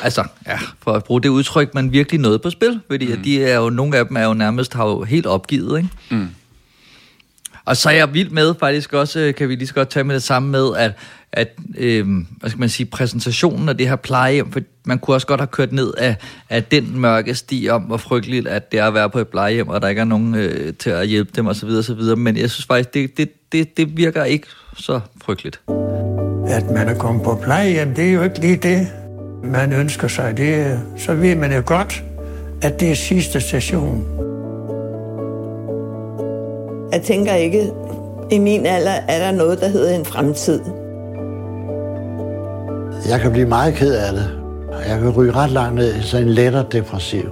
altså, 0.02 0.24
ja, 0.46 0.58
for 0.82 0.92
at 0.92 1.04
bruge 1.04 1.22
det 1.22 1.28
udtryk, 1.28 1.74
man 1.74 1.92
virkelig 1.92 2.20
noget 2.20 2.42
på 2.42 2.50
spil, 2.50 2.80
fordi 2.90 3.06
mm. 3.06 3.12
at 3.12 3.18
de 3.24 3.44
er 3.44 3.56
jo, 3.56 3.70
nogle 3.70 3.98
af 3.98 4.06
dem 4.06 4.16
er 4.16 4.24
jo 4.24 4.34
nærmest 4.34 4.74
har 4.74 4.86
jo 4.86 5.02
helt 5.02 5.26
opgivet, 5.26 5.78
ikke? 5.78 5.90
Mm. 6.10 6.28
Og 7.64 7.76
så 7.76 7.88
er 7.88 7.94
jeg 7.94 8.14
vild 8.14 8.30
med 8.30 8.54
faktisk 8.60 8.92
også, 8.92 9.20
øh, 9.20 9.34
kan 9.34 9.48
vi 9.48 9.54
lige 9.54 9.66
så 9.66 9.74
godt 9.74 9.90
tage 9.90 10.04
med 10.04 10.14
det 10.14 10.22
samme 10.22 10.48
med, 10.48 10.76
at, 10.76 10.92
at 11.36 11.48
øh, 11.78 12.06
hvad 12.40 12.50
skal 12.50 12.60
man 12.60 12.68
sige, 12.68 12.86
præsentationen 12.86 13.68
af 13.68 13.76
det 13.76 13.88
her 13.88 13.96
plejehjem, 13.96 14.52
for 14.52 14.60
man 14.84 14.98
kunne 14.98 15.16
også 15.16 15.26
godt 15.26 15.40
have 15.40 15.46
kørt 15.46 15.72
ned 15.72 15.92
af, 15.98 16.16
af 16.50 16.64
den 16.64 17.00
mørke 17.00 17.34
sti 17.34 17.68
om, 17.70 17.82
hvor 17.82 17.96
frygteligt 17.96 18.48
at 18.48 18.72
det 18.72 18.80
er 18.80 18.84
at 18.84 18.94
være 18.94 19.10
på 19.10 19.18
et 19.18 19.28
plejehjem, 19.28 19.68
og 19.68 19.82
der 19.82 19.88
ikke 19.88 20.00
er 20.00 20.04
nogen 20.04 20.34
øh, 20.34 20.74
til 20.74 20.90
at 20.90 21.06
hjælpe 21.06 21.30
dem 21.36 21.46
osv. 21.46 21.68
osv. 21.68 22.16
Men 22.16 22.36
jeg 22.36 22.50
synes 22.50 22.66
faktisk, 22.66 22.94
det, 22.94 23.16
det, 23.16 23.30
det, 23.52 23.76
det 23.76 23.96
virker 23.96 24.24
ikke 24.24 24.46
så 24.76 25.00
frygteligt. 25.22 25.60
At 26.48 26.70
man 26.70 26.88
er 26.88 26.98
kommet 26.98 27.24
på 27.24 27.40
plejehjem, 27.42 27.94
det 27.94 28.08
er 28.08 28.12
jo 28.12 28.22
ikke 28.22 28.40
lige 28.40 28.56
det. 28.56 28.88
man 29.44 29.72
ønsker 29.72 30.08
sig, 30.08 30.36
det, 30.36 30.80
så 30.96 31.14
ved 31.14 31.34
man 31.34 31.52
jo 31.52 31.62
godt, 31.66 32.04
at 32.62 32.80
det 32.80 32.90
er 32.90 32.94
sidste 32.94 33.40
station. 33.40 34.04
Jeg 36.92 37.02
tænker 37.02 37.34
ikke, 37.34 37.72
i 38.30 38.38
min 38.38 38.66
alder 38.66 38.90
er 38.90 39.18
der 39.18 39.32
noget, 39.32 39.60
der 39.60 39.68
hedder 39.68 39.98
en 39.98 40.04
fremtid. 40.04 40.60
Jeg 43.08 43.20
kan 43.20 43.32
blive 43.32 43.46
meget 43.46 43.74
ked 43.74 43.94
af 43.94 44.12
det. 44.12 44.30
Jeg 44.88 45.00
kan 45.00 45.10
ryge 45.10 45.32
ret 45.32 45.50
langt 45.50 45.74
ned 45.74 45.94
i 45.94 46.16
en 46.16 46.28
lettere 46.28 46.64
depressiv. 46.72 47.30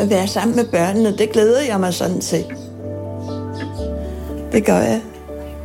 At 0.00 0.10
være 0.10 0.26
sammen 0.26 0.56
med 0.56 0.64
børnene, 0.64 1.16
det 1.16 1.32
glæder 1.32 1.60
jeg 1.68 1.80
mig 1.80 1.94
sådan 1.94 2.20
til. 2.20 2.44
Det 4.52 4.64
gør 4.64 4.78
jeg. 4.78 5.00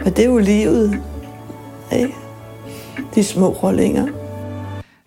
Og 0.05 0.17
det 0.17 0.19
er 0.19 0.29
jo 0.29 0.37
livet. 0.37 0.99
Ikke? 1.91 2.15
De 3.15 3.23
små 3.23 3.49
rollinger. 3.49 4.07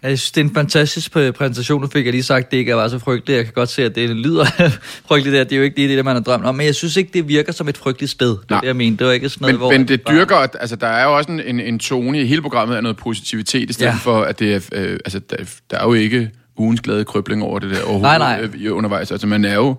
Jeg 0.04 0.18
synes, 0.18 0.32
det 0.32 0.40
er 0.40 0.44
en 0.44 0.54
fantastisk 0.54 1.16
præ- 1.16 1.30
præsentation, 1.30 1.82
du 1.82 1.88
fik. 1.88 2.04
Jeg 2.04 2.12
lige 2.12 2.22
sagt, 2.22 2.50
det 2.50 2.56
ikke 2.56 2.76
var 2.76 2.88
så 2.88 2.98
frygteligt. 2.98 3.36
Jeg 3.36 3.44
kan 3.44 3.52
godt 3.54 3.68
se, 3.68 3.84
at 3.84 3.94
det 3.94 4.10
lyder 4.10 4.44
frygteligt 5.08 5.34
der. 5.36 5.44
Det 5.44 5.52
er 5.52 5.56
jo 5.56 5.62
ikke 5.62 5.76
lige 5.76 5.88
det, 5.88 5.96
der 5.96 6.02
man 6.02 6.16
har 6.16 6.22
drømt 6.22 6.44
om. 6.46 6.54
Men 6.54 6.66
jeg 6.66 6.74
synes 6.74 6.96
ikke, 6.96 7.10
det 7.14 7.28
virker 7.28 7.52
som 7.52 7.68
et 7.68 7.76
frygteligt 7.76 8.12
sted. 8.12 8.28
Det 8.30 8.38
er 8.50 8.60
det, 8.60 8.66
jeg 8.66 8.76
mener. 8.76 8.96
Det 8.96 9.06
var 9.06 9.12
ikke 9.12 9.28
sådan 9.28 9.42
noget, 9.42 9.54
Men, 9.54 9.58
hvor... 9.58 9.70
men 9.70 9.88
det 9.88 10.08
dyrker, 10.08 10.36
at- 10.36 10.56
altså 10.60 10.76
der 10.76 10.86
er 10.86 11.04
jo 11.04 11.16
også 11.16 11.30
en, 11.32 11.40
en, 11.40 11.60
en 11.60 11.78
tone 11.78 12.20
i 12.20 12.26
hele 12.26 12.42
programmet 12.42 12.76
af 12.76 12.82
noget 12.82 12.96
positivitet, 12.96 13.70
i 13.70 13.72
stedet 13.72 13.90
Ja. 13.92 13.96
for, 13.96 14.20
at 14.22 14.38
det 14.38 14.54
er, 14.54 14.60
øh, 14.72 14.92
altså 15.04 15.18
der, 15.18 15.36
der 15.70 15.78
er 15.78 15.84
jo 15.84 15.92
ikke 15.94 16.30
ugens 16.56 16.80
glade 16.80 17.04
krybling 17.04 17.42
over 17.42 17.58
det 17.58 17.70
der 17.70 17.76
overhovedet 17.82 18.02
Nej, 18.02 18.18
nej. 18.18 18.48
øh, 18.64 18.76
undervejs. 18.76 19.10
Altså 19.10 19.26
man 19.26 19.44
er 19.44 19.54
jo, 19.54 19.76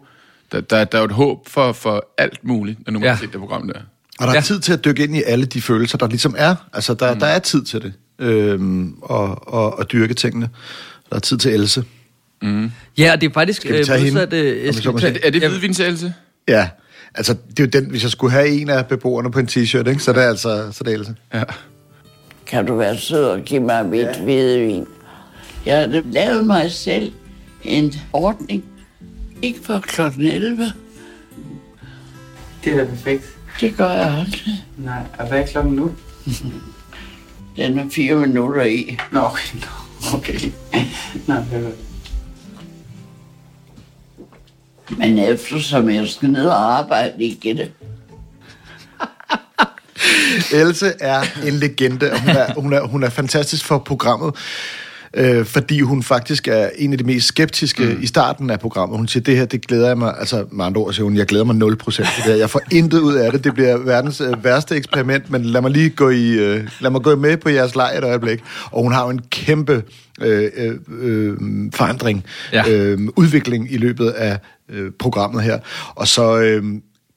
der, 0.51 0.61
der, 0.61 0.84
der 0.84 0.97
er 0.97 1.01
jo 1.01 1.05
et 1.05 1.11
håb 1.11 1.49
for, 1.49 1.71
for 1.73 2.05
alt 2.17 2.39
muligt, 2.43 2.80
når 2.86 2.93
nu 2.93 2.99
man 2.99 3.05
Ja. 3.07 3.13
har 3.13 3.19
set 3.21 3.32
det 3.32 3.39
program 3.39 3.67
der. 3.67 3.80
Og 4.19 4.28
der 4.28 4.30
er 4.30 4.34
ja. 4.34 4.41
tid 4.41 4.59
til 4.59 4.73
at 4.73 4.86
dykke 4.86 5.03
ind 5.03 5.15
i 5.15 5.21
alle 5.26 5.45
de 5.45 5.61
følelser, 5.61 5.97
der 5.97 6.07
ligesom 6.07 6.36
er. 6.38 6.55
Altså, 6.73 6.93
der, 6.93 7.13
mm. 7.13 7.19
der 7.19 7.26
er 7.28 7.39
tid 7.39 7.63
til 7.63 7.82
det. 7.82 7.93
Øhm, 8.20 8.93
og, 9.01 9.53
og, 9.53 9.80
og 9.80 9.91
dyrke 9.91 10.13
tingene. 10.13 10.49
Der 11.09 11.16
er 11.16 11.20
tid 11.20 11.38
til 11.38 11.51
Else. 11.53 11.84
Mm. 12.41 12.72
Ja, 12.97 13.11
og 13.11 13.22
det 13.22 13.30
er 13.30 13.34
faktisk 13.34 13.61
Skal 13.61 13.74
vi 13.74 13.78
øh, 13.80 13.86
tage 13.86 13.99
hende? 13.99 14.22
øh, 14.34 14.74
skal 14.74 14.93
vi 14.95 14.99
tage- 14.99 15.26
Er 15.26 15.30
det 15.32 15.49
hvidvinselse? 15.49 16.13
Ja, 16.47 16.70
altså, 17.16 17.34
det 17.49 17.59
er 17.59 17.63
jo 17.63 17.82
den, 17.82 17.89
hvis 17.89 18.03
jeg 18.03 18.11
skulle 18.11 18.32
have 18.32 18.47
en 18.47 18.70
af 18.70 18.88
beboerne 18.88 19.32
på 19.32 19.39
en 19.39 19.45
t-shirt, 19.51 19.89
ikke? 19.89 19.99
så 19.99 20.13
det 20.13 20.24
er 20.24 20.28
altså 20.28 20.72
så 20.72 20.84
det 20.84 20.93
er 20.93 20.97
Else. 20.97 21.16
Ja. 21.34 21.43
Kan 22.47 22.66
du 22.66 22.76
være 22.76 22.97
sød 22.97 23.26
og 23.26 23.41
give 23.41 23.59
mig 23.61 23.86
mit 23.86 23.99
ja. 23.99 24.24
hvidevin? 24.24 24.86
Jeg 25.66 25.78
har 25.80 26.01
lavet 26.11 26.45
mig 26.45 26.72
selv 26.72 27.11
en 27.63 27.93
ordning. 28.13 28.63
Ikke 29.41 29.59
for 29.63 29.80
klokken 29.80 30.22
11. 30.22 30.72
Det 32.63 32.74
er 32.74 32.78
da 32.78 32.86
perfekt. 32.86 33.24
Det 33.61 33.78
gør 33.78 33.89
jeg 33.91 34.13
aldrig. 34.18 34.66
Nej, 34.78 35.01
og 35.18 35.28
hvad 35.28 35.39
er 35.39 35.45
klokken 35.45 35.74
nu? 35.74 35.91
Den 37.58 37.80
er 37.80 37.89
fire 37.89 38.16
minutter 38.16 38.64
i. 38.64 38.99
Nå, 39.12 39.20
okay. 39.20 39.58
Nå, 40.08 40.18
okay. 40.18 40.39
Nå. 41.28 41.36
Men 44.97 45.20
eftersom 45.20 45.89
jeg 45.89 46.08
skal 46.08 46.30
ned 46.30 46.45
og 46.45 46.78
arbejde 46.78 47.24
igen, 47.24 47.60
Else 50.53 50.93
er 50.99 51.22
en 51.45 51.53
legende, 51.53 52.12
og 52.12 52.20
hun 52.20 52.30
er, 52.30 52.53
hun 52.53 52.74
er, 52.74 52.82
hun 52.82 53.03
er 53.03 53.10
fantastisk 53.10 53.66
for 53.66 53.78
programmet. 53.78 54.36
Øh, 55.16 55.45
fordi 55.45 55.82
hun 55.82 56.03
faktisk 56.03 56.47
er 56.47 56.70
en 56.78 56.91
af 56.91 56.97
de 56.97 57.03
mest 57.03 57.28
skeptiske 57.28 57.84
mm. 57.84 58.01
i 58.01 58.07
starten 58.07 58.49
af 58.49 58.59
programmet. 58.59 58.97
Hun 58.97 59.07
siger, 59.07 59.24
det 59.24 59.38
her, 59.38 59.45
det 59.45 59.68
glæder 59.68 59.88
jeg 59.88 59.97
mig, 59.97 60.16
altså 60.20 60.45
med 60.51 60.66
andre 60.66 60.82
ord 60.82 60.93
siger 60.93 61.03
hun, 61.03 61.18
jeg 61.18 61.26
glæder 61.26 61.45
mig 61.45 61.72
0% 61.72 61.89
til 61.91 62.03
det 62.03 62.24
her. 62.24 62.36
Jeg 62.36 62.49
får 62.49 62.61
intet 62.72 62.99
ud 62.99 63.13
af 63.13 63.32
det, 63.32 63.43
det 63.43 63.53
bliver 63.53 63.78
verdens 63.78 64.22
øh, 64.22 64.43
værste 64.43 64.76
eksperiment, 64.76 65.32
men 65.32 65.45
lad 65.45 65.61
mig 65.61 65.72
lige 65.72 65.89
gå, 65.89 66.09
i, 66.09 66.32
øh, 66.32 66.68
lad 66.80 66.91
mig 66.91 67.01
gå 67.01 67.16
med 67.16 67.38
på 67.38 67.49
jeres 67.49 67.76
leg 67.76 67.97
et 67.97 68.03
øjeblik. 68.03 68.39
Og 68.72 68.84
hun 68.84 68.91
har 68.91 69.03
jo 69.03 69.09
en 69.09 69.22
kæmpe 69.30 69.84
øh, 70.22 70.51
øh, 70.57 70.76
øh, 71.01 71.38
forandring, 71.74 72.26
ja. 72.53 72.63
øh, 72.70 72.99
udvikling 73.16 73.74
i 73.74 73.78
løbet 73.78 74.09
af 74.09 74.39
øh, 74.70 74.91
programmet 74.99 75.43
her. 75.43 75.59
Og 75.95 76.07
så... 76.07 76.38
Øh, 76.38 76.63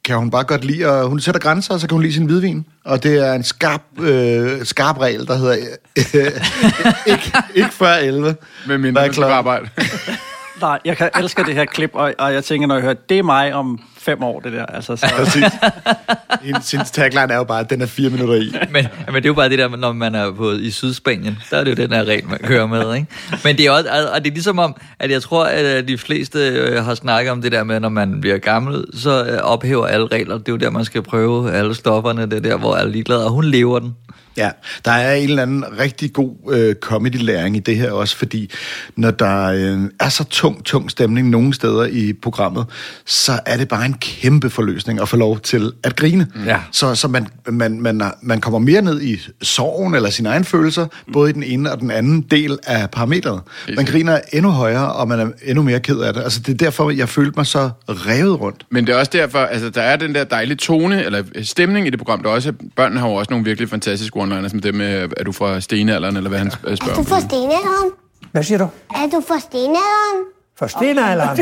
kan 0.08 0.16
hun 0.16 0.30
bare 0.30 0.44
godt 0.44 0.64
lide, 0.64 0.86
og 0.86 1.08
hun 1.08 1.20
sætter 1.20 1.40
grænser, 1.40 1.74
og 1.74 1.80
så 1.80 1.86
kan 1.86 1.94
hun 1.94 2.02
lide 2.02 2.12
sin 2.12 2.26
hvidvin. 2.26 2.64
Og 2.84 3.02
det 3.02 3.26
er 3.26 3.32
en 3.32 3.44
skarp, 3.44 3.82
øh, 4.00 4.64
skarp 4.64 4.98
regel, 4.98 5.26
der 5.26 5.36
hedder 5.36 5.56
øh, 6.14 6.32
ikke, 7.12 7.32
ikke 7.54 7.74
før 7.74 7.92
11. 7.94 8.36
Med 8.66 8.78
mindre 8.78 9.02
man 9.02 9.12
skal 9.12 9.24
arbejde. 9.24 9.68
Nej, 10.60 10.78
jeg 10.84 10.96
kan 10.96 11.10
elske 11.18 11.44
det 11.44 11.54
her 11.54 11.64
klip, 11.64 11.90
og, 11.92 12.14
og 12.18 12.34
jeg 12.34 12.44
tænker, 12.44 12.66
når 12.66 12.74
jeg 12.74 12.82
hører, 12.82 12.94
det 13.08 13.18
er 13.18 13.22
mig 13.22 13.54
om 13.54 13.80
fem 13.96 14.22
år, 14.22 14.40
det 14.40 14.52
der. 14.52 14.66
Altså, 14.66 14.96
så... 14.96 15.06
Præcis. 15.16 15.44
Hendes, 16.42 16.70
hendes 16.70 16.90
tagline 16.90 17.32
er 17.32 17.36
jo 17.36 17.44
bare, 17.44 17.60
at 17.60 17.70
den 17.70 17.80
er 17.82 17.86
fire 17.86 18.10
minutter 18.10 18.34
i. 18.34 18.52
men, 18.72 18.86
men 19.06 19.14
det 19.14 19.24
er 19.24 19.28
jo 19.28 19.34
bare 19.34 19.48
det 19.48 19.58
der, 19.58 19.76
når 19.76 19.92
man 19.92 20.14
er 20.14 20.32
på, 20.32 20.52
i 20.52 20.70
Sydspanien, 20.70 21.38
der 21.50 21.58
er 21.58 21.64
det 21.64 21.70
jo 21.70 21.76
den 21.76 21.92
her 21.92 22.04
regel, 22.04 22.28
man 22.28 22.38
kører 22.38 22.66
med, 22.66 22.94
ikke? 22.94 23.06
Men 23.44 23.56
det 23.56 23.66
er 23.66 23.70
også, 23.70 23.88
og 24.14 24.24
det 24.24 24.30
er 24.30 24.34
ligesom 24.34 24.58
om, 24.58 24.76
at 24.98 25.10
jeg 25.10 25.22
tror, 25.22 25.44
at 25.44 25.88
de 25.88 25.98
fleste 25.98 26.38
øh, 26.38 26.84
har 26.84 26.94
snakket 26.94 27.32
om 27.32 27.42
det 27.42 27.52
der 27.52 27.64
med, 27.64 27.80
når 27.80 27.88
man 27.88 28.20
bliver 28.20 28.38
gammel, 28.38 28.84
så 28.94 29.24
øh, 29.24 29.38
ophæver 29.42 29.86
alle 29.86 30.06
regler. 30.06 30.38
Det 30.38 30.48
er 30.48 30.52
jo 30.52 30.56
der, 30.56 30.70
man 30.70 30.84
skal 30.84 31.02
prøve 31.02 31.52
alle 31.52 31.74
stofferne, 31.74 32.22
det 32.22 32.32
er 32.32 32.40
der, 32.40 32.56
hvor 32.56 32.74
alle 32.74 32.88
er 32.88 32.92
ligeglade, 32.92 33.24
og 33.24 33.30
hun 33.30 33.44
lever 33.44 33.78
den. 33.78 33.94
Ja, 34.38 34.50
der 34.84 34.90
er 34.90 35.14
en 35.14 35.28
eller 35.28 35.42
anden 35.42 35.64
rigtig 35.78 36.12
god 36.12 36.34
øh, 36.50 36.74
comedy-læring 36.74 37.56
i 37.56 37.60
det 37.60 37.76
her 37.76 37.92
også, 37.92 38.16
fordi 38.16 38.50
når 38.96 39.10
der 39.10 39.44
øh, 39.44 39.80
er 40.00 40.08
så 40.08 40.24
tung, 40.24 40.64
tung 40.64 40.90
stemning 40.90 41.28
nogle 41.28 41.54
steder 41.54 41.84
i 41.84 42.12
programmet, 42.12 42.66
så 43.06 43.40
er 43.46 43.56
det 43.56 43.68
bare 43.68 43.86
en 43.86 43.94
kæmpe 43.94 44.50
forløsning 44.50 45.00
at 45.00 45.08
få 45.08 45.16
lov 45.16 45.40
til 45.40 45.72
at 45.84 45.96
grine. 45.96 46.26
Ja. 46.46 46.60
Så, 46.72 46.94
så 46.94 47.08
man, 47.08 47.26
man, 47.46 47.80
man, 47.80 48.02
man 48.22 48.40
kommer 48.40 48.58
mere 48.58 48.82
ned 48.82 49.02
i 49.02 49.20
sorgen 49.42 49.94
eller 49.94 50.10
sine 50.10 50.28
egne 50.28 50.44
følelser, 50.44 50.86
både 51.12 51.30
i 51.30 51.32
den 51.32 51.42
ene 51.42 51.72
og 51.72 51.80
den 51.80 51.90
anden 51.90 52.20
del 52.20 52.58
af 52.66 52.90
parametret. 52.90 53.40
Man 53.76 53.84
griner 53.84 54.20
endnu 54.32 54.50
højere, 54.50 54.92
og 54.92 55.08
man 55.08 55.20
er 55.20 55.30
endnu 55.44 55.62
mere 55.62 55.80
ked 55.80 56.00
af 56.00 56.14
det. 56.14 56.22
Altså, 56.22 56.40
det 56.40 56.52
er 56.52 56.56
derfor, 56.56 56.90
jeg 56.90 57.08
følte 57.08 57.32
mig 57.36 57.46
så 57.46 57.70
revet 57.88 58.40
rundt. 58.40 58.66
Men 58.70 58.86
det 58.86 58.94
er 58.94 58.98
også 58.98 59.10
derfor, 59.14 59.38
altså 59.38 59.70
der 59.70 59.82
er 59.82 59.96
den 59.96 60.14
der 60.14 60.24
dejlige 60.24 60.56
tone, 60.56 61.04
eller 61.04 61.22
stemning 61.42 61.86
i 61.86 61.90
det 61.90 61.98
program, 61.98 62.22
der 62.22 62.30
også, 62.30 62.52
børnene 62.76 63.00
har 63.00 63.08
jo 63.08 63.14
også 63.14 63.30
nogle 63.30 63.44
virkelig 63.44 63.68
fantastiske 63.68 64.16
one-liners, 64.32 64.48
som 64.50 64.60
det 64.60 64.74
med, 64.74 65.08
er 65.16 65.24
du 65.24 65.32
fra 65.32 65.60
stenalderen, 65.60 66.16
eller 66.16 66.28
hvad 66.30 66.38
han 66.38 66.50
spørger 66.50 66.94
Du 66.94 67.00
om. 67.00 67.06
får 67.06 67.20
stenalderen. 67.20 67.90
Hvad 68.32 68.42
siger 68.42 68.58
du? 68.58 68.68
Er 68.90 69.06
du 69.12 69.22
fra 69.28 69.38
stenalderen? 69.40 70.24
For 70.58 70.66
stenalderen? 70.66 71.38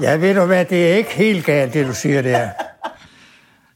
Ja, 0.00 0.16
ved 0.16 0.34
du 0.34 0.44
hvad, 0.44 0.64
det 0.64 0.92
er 0.92 0.96
ikke 0.96 1.10
helt 1.10 1.44
galt, 1.46 1.74
det 1.74 1.86
du 1.86 1.94
siger 1.94 2.22
der. 2.22 2.48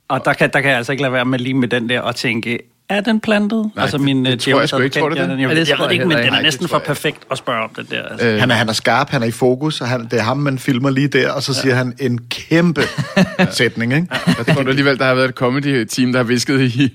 Og 0.08 0.24
der 0.24 0.32
kan, 0.32 0.50
der 0.52 0.60
kan 0.60 0.68
jeg 0.70 0.76
altså 0.78 0.92
ikke 0.92 1.02
lade 1.02 1.12
være 1.12 1.24
med 1.24 1.38
lige 1.38 1.54
med 1.54 1.68
den 1.68 1.88
der 1.88 2.00
og 2.00 2.16
tænke, 2.16 2.58
er 2.88 3.00
den 3.00 3.20
plantet? 3.20 3.70
Nej, 3.74 3.82
altså 3.82 3.96
det- 3.96 4.04
min 4.04 4.24
det 4.24 4.32
øh, 4.32 4.38
tror 4.52 4.60
jeg 4.60 4.68
sgu 4.68 4.78
ikke. 4.78 4.98
Tror 5.00 5.08
du 5.08 5.14
det? 5.14 5.20
Jeg, 5.20 5.28
Ja, 5.28 5.34
det 5.34 5.68
jeg, 5.68 5.68
jeg 5.68 5.78
ved 5.78 5.90
ikke, 5.92 6.04
men 6.04 6.16
den 6.18 6.26
er 6.26 6.30
det 6.34 6.42
næsten 6.42 6.68
for 6.68 6.78
perfekt 6.78 7.18
at 7.30 7.38
spørge 7.38 7.62
om 7.64 7.70
den 7.76 7.86
der. 7.90 8.02
Altså. 8.02 8.26
Øh, 8.26 8.40
han, 8.40 8.50
er, 8.50 8.54
han 8.54 8.68
er 8.68 8.72
skarp, 8.72 9.10
han 9.10 9.22
er 9.22 9.26
i 9.26 9.30
fokus, 9.30 9.80
og 9.80 9.88
han, 9.88 10.04
det 10.04 10.12
er 10.12 10.22
ham, 10.22 10.36
man 10.36 10.58
filmer 10.58 10.90
lige 10.90 11.08
der, 11.08 11.30
og 11.32 11.42
så 11.42 11.54
siger 11.54 11.74
han 11.74 11.94
en 12.00 12.18
kæmpe 12.30 12.82
sætning, 13.50 13.94
ikke? 13.94 14.06
Jeg 14.38 14.46
tror 14.54 14.62
du 14.62 14.68
alligevel, 14.68 14.98
der 14.98 15.04
har 15.04 15.14
været 15.14 15.28
et 15.28 15.34
comedy-team, 15.34 16.12
der 16.12 16.18
har 16.18 16.24
visket 16.24 16.60
i... 16.74 16.94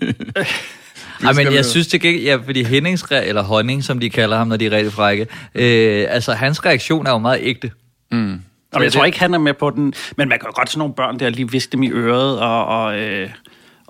Ej, 1.25 1.33
men 1.33 1.53
jeg 1.53 1.65
synes 1.65 1.87
det 1.87 2.03
ikke, 2.03 2.23
ja, 2.23 2.35
fordi 2.35 2.63
Hennings, 2.63 3.05
eller 3.11 3.43
Honning, 3.43 3.83
som 3.83 3.99
de 3.99 4.09
kalder 4.09 4.37
ham, 4.37 4.47
når 4.47 4.57
de 4.57 4.65
er 4.65 4.71
rigtig 4.71 4.93
frække, 4.93 5.27
øh, 5.55 6.05
altså 6.09 6.33
hans 6.33 6.65
reaktion 6.65 7.07
er 7.07 7.11
jo 7.11 7.17
meget 7.17 7.39
ægte. 7.41 7.71
Mm. 8.11 8.41
Og 8.73 8.83
jeg 8.83 8.91
tror 8.91 9.05
ikke, 9.05 9.19
han 9.19 9.33
er 9.33 9.37
med 9.37 9.53
på 9.53 9.69
den, 9.69 9.93
men 10.17 10.29
man 10.29 10.39
kan 10.39 10.47
jo 10.47 10.51
godt 10.55 10.69
sådan 10.69 10.79
nogle 10.79 10.93
børn 10.93 11.19
der 11.19 11.29
lige 11.29 11.51
viske 11.51 11.71
dem 11.71 11.83
i 11.83 11.89
øret, 11.91 12.39
og, 12.39 12.65
og, 12.65 12.99
øh, 12.99 13.29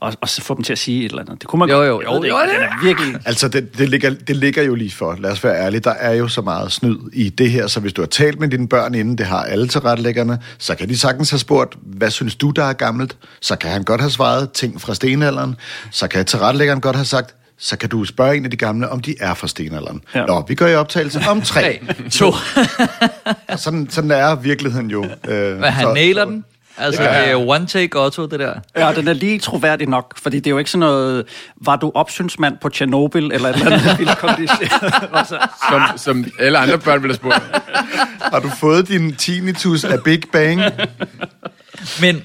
og, 0.03 0.13
og 0.21 0.29
så 0.29 0.41
få 0.41 0.55
dem 0.55 0.63
til 0.63 0.71
at 0.73 0.79
sige 0.79 1.05
et 1.05 1.09
eller 1.09 1.21
andet. 1.21 1.41
Det 1.41 1.47
kunne 1.47 1.59
man 1.59 1.69
Jo, 1.69 1.75
godt. 1.75 1.87
jo, 1.87 1.95
ved 1.97 2.03
jo, 2.05 2.21
det 2.21 2.29
jo, 2.29 2.35
det 2.41 2.49
den 2.49 2.61
er 2.63 2.83
virkelig... 2.83 3.15
Altså, 3.25 3.47
det, 3.47 3.77
det, 3.77 3.89
ligger, 3.89 4.09
det 4.27 4.35
ligger 4.35 4.63
jo 4.63 4.75
lige 4.75 4.91
for, 4.91 5.15
lad 5.19 5.31
os 5.31 5.43
være 5.43 5.65
ærlige, 5.65 5.79
der 5.81 5.91
er 5.93 6.13
jo 6.13 6.27
så 6.27 6.41
meget 6.41 6.71
snyd 6.71 6.97
i 7.13 7.29
det 7.29 7.51
her, 7.51 7.67
så 7.67 7.79
hvis 7.79 7.93
du 7.93 8.01
har 8.01 8.07
talt 8.07 8.39
med 8.39 8.47
dine 8.47 8.67
børn 8.67 8.95
inden, 8.95 9.17
det 9.17 9.25
har 9.25 9.43
alle 9.43 9.67
tilrettelæggerne, 9.67 10.39
så 10.57 10.75
kan 10.75 10.89
de 10.89 10.97
sagtens 10.97 11.29
have 11.29 11.39
spurgt, 11.39 11.75
hvad 11.81 12.09
synes 12.11 12.35
du, 12.35 12.49
der 12.49 12.63
er 12.63 12.73
gammelt? 12.73 13.17
Så 13.41 13.55
kan 13.55 13.69
han 13.71 13.83
godt 13.83 14.01
have 14.01 14.11
svaret 14.11 14.51
ting 14.51 14.81
fra 14.81 14.95
stenalderen, 14.95 15.55
så 15.91 16.07
kan 16.07 16.25
tilrettelæggeren 16.25 16.81
godt 16.81 16.95
have 16.95 17.05
sagt, 17.05 17.35
så 17.57 17.77
kan 17.77 17.89
du 17.89 18.05
spørge 18.05 18.35
en 18.37 18.45
af 18.45 18.51
de 18.51 18.57
gamle, 18.57 18.89
om 18.89 18.99
de 18.99 19.15
er 19.19 19.33
fra 19.33 19.47
stenalderen. 19.47 20.01
Ja. 20.15 20.25
Nå, 20.25 20.45
vi 20.47 20.55
går 20.55 20.67
i 20.67 20.75
optagelse 20.75 21.21
om 21.29 21.41
tre, 21.41 21.79
to. 22.11 22.33
Sådan, 23.55 23.87
sådan 23.89 24.11
er 24.11 24.35
virkeligheden 24.35 24.89
jo. 24.91 25.05
Øh, 25.27 25.55
Men 25.59 25.63
han 25.63 25.93
nailer 25.93 26.25
den. 26.25 26.45
Altså, 26.77 27.03
Ja. 27.03 27.19
det 27.19 27.27
er 27.27 27.31
jo 27.31 27.49
one 27.49 27.67
take 27.67 27.99
Otto, 27.99 28.25
det 28.25 28.39
der. 28.39 28.53
Ja, 28.75 28.93
den 28.95 29.07
er 29.07 29.13
lige 29.13 29.39
troværdig 29.39 29.87
nok, 29.87 30.13
fordi 30.21 30.37
det 30.37 30.47
er 30.47 30.51
jo 30.51 30.57
ikke 30.57 30.71
sådan 30.71 30.79
noget, 30.79 31.25
var 31.61 31.75
du 31.75 31.91
opsynsmand 31.95 32.57
på 32.61 32.69
Tjernobyl, 32.69 33.29
eller 33.31 33.49
et 33.49 33.55
eller 33.55 33.71
andet 33.71 33.99
vildt. 33.99 34.51
Altså, 35.17 35.37
Som, 35.69 35.81
som 35.97 36.25
alle 36.39 36.57
andre 36.57 36.79
børn 36.79 37.03
ville 37.03 37.13
have 37.13 37.15
spurgt. 37.15 37.63
Har 38.21 38.39
du 38.39 38.49
fået 38.49 38.87
din 38.87 39.15
tinnitus 39.15 39.83
af 39.83 40.03
Big 40.03 40.21
Bang? 40.31 40.61
Men 42.01 42.23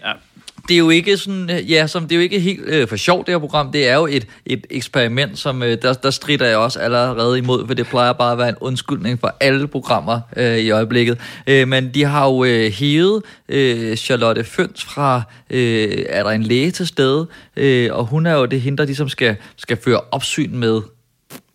det 0.69 0.75
er 0.75 0.79
jo 0.79 0.91
ikke 0.91 1.17
sådan, 1.17 1.51
øh, 1.51 1.71
ja, 1.71 1.87
som 1.87 2.03
det 2.03 2.13
er 2.13 2.17
jo 2.17 2.23
ikke 2.23 2.41
helt 2.41 2.61
øh, 2.65 2.89
for 2.89 2.97
sjovt, 2.97 3.27
det 3.27 3.35
her 3.35 3.39
program. 3.39 3.73
Det 3.73 3.89
er 3.89 3.95
jo 3.95 4.07
et, 4.07 4.27
et 4.47 4.67
eksperiment, 4.71 5.39
som 5.39 5.63
øh, 5.63 5.83
der, 5.83 5.93
der 5.93 6.11
strider 6.11 6.47
jeg 6.47 6.57
også 6.57 6.79
allerede 6.79 7.39
imod, 7.39 7.67
for 7.67 7.75
det 7.75 7.87
plejer 7.87 8.13
bare 8.13 8.33
at 8.33 8.39
være 8.39 8.49
en 8.49 8.57
undskyldning 8.61 9.21
for 9.21 9.35
alle 9.41 9.69
programmer 9.69 10.21
øh, 10.37 10.59
i 10.59 10.71
øjeblikket. 10.71 11.19
Øh, 11.47 11.69
men 11.69 11.95
de 11.95 12.05
har 12.05 12.27
jo 12.27 12.45
øh, 12.45 12.73
hævet 12.73 13.23
øh, 13.49 13.97
Charlotte 13.97 14.45
Føns 14.45 14.85
fra, 14.85 15.23
øh, 15.51 16.05
er 16.09 16.23
der 16.23 16.31
en 16.31 16.43
læge 16.43 16.71
til 16.71 16.87
stede, 16.87 17.27
øh, 17.57 17.89
og 17.93 18.07
hun 18.07 18.27
er 18.27 18.35
jo 18.35 18.45
det 18.45 18.61
hende, 18.61 18.79
der 18.79 18.85
ligesom 18.85 19.09
skal, 19.09 19.37
skal 19.57 19.77
føre 19.85 20.01
opsyn 20.11 20.57
med 20.57 20.81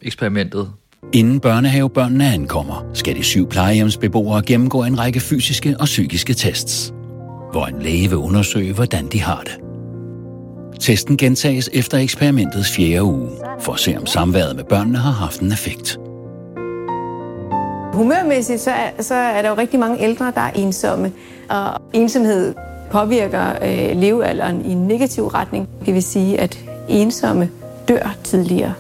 eksperimentet. 0.02 0.70
Inden 1.14 1.40
børnehavebørnene 1.40 2.34
ankommer, 2.34 2.90
skal 2.94 3.16
de 3.16 3.24
syv 3.24 3.50
plejehjemsbeboere 3.50 4.44
gennemgå 4.46 4.84
en 4.84 5.00
række 5.00 5.20
fysiske 5.20 5.76
og 5.80 5.86
psykiske 5.86 6.34
tests, 6.34 6.94
hvor 7.54 7.66
en 7.66 7.82
læge 7.82 8.10
vil 8.10 8.18
undersøge, 8.18 8.74
hvordan 8.74 9.08
de 9.08 9.22
har 9.22 9.42
det. 9.42 9.60
Testen 10.80 11.18
gentages 11.18 11.70
efter 11.74 11.98
eksperimentets 11.98 12.72
fjerde 12.76 13.04
uge, 13.04 13.30
for 13.60 13.74
at 13.74 13.80
se 13.80 13.98
om 13.98 14.06
samværet 14.06 14.56
med 14.56 14.64
børnene 14.64 14.98
har 14.98 15.12
haft 15.12 15.40
en 15.40 15.52
effekt. 15.52 16.00
Humørmæssigt 17.94 18.62
så 18.62 18.72
er, 18.72 19.02
så 19.02 19.16
er 19.16 19.42
der 19.42 19.50
jo 19.50 19.56
rigtig 19.56 19.80
mange 19.80 20.02
ældre, 20.02 20.32
der 20.36 20.42
er 20.42 20.52
ensomme, 20.52 21.12
og 21.50 21.82
ensomhed 21.94 22.54
påvirker 22.92 23.50
øh, 23.62 23.98
levealderen 23.98 24.66
i 24.66 24.72
en 24.72 24.88
negativ 24.88 25.28
retning. 25.28 25.70
Det 25.86 25.94
vil 25.94 26.04
sige, 26.04 26.40
at 26.40 26.60
ensomme 26.90 27.50
dør 27.88 28.16
tidligere. 28.24 28.74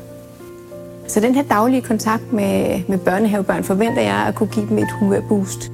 Så 1.07 1.19
den 1.19 1.35
her 1.35 1.43
daglige 1.43 1.81
kontakt 1.81 2.33
med, 2.33 2.81
med 2.87 2.97
børnehavebørn 2.97 3.63
forventer 3.63 4.01
jeg 4.01 4.25
at 4.27 4.35
kunne 4.35 4.49
give 4.49 4.69
dem 4.69 4.77
et 4.77 4.91
humørboost. 4.99 5.71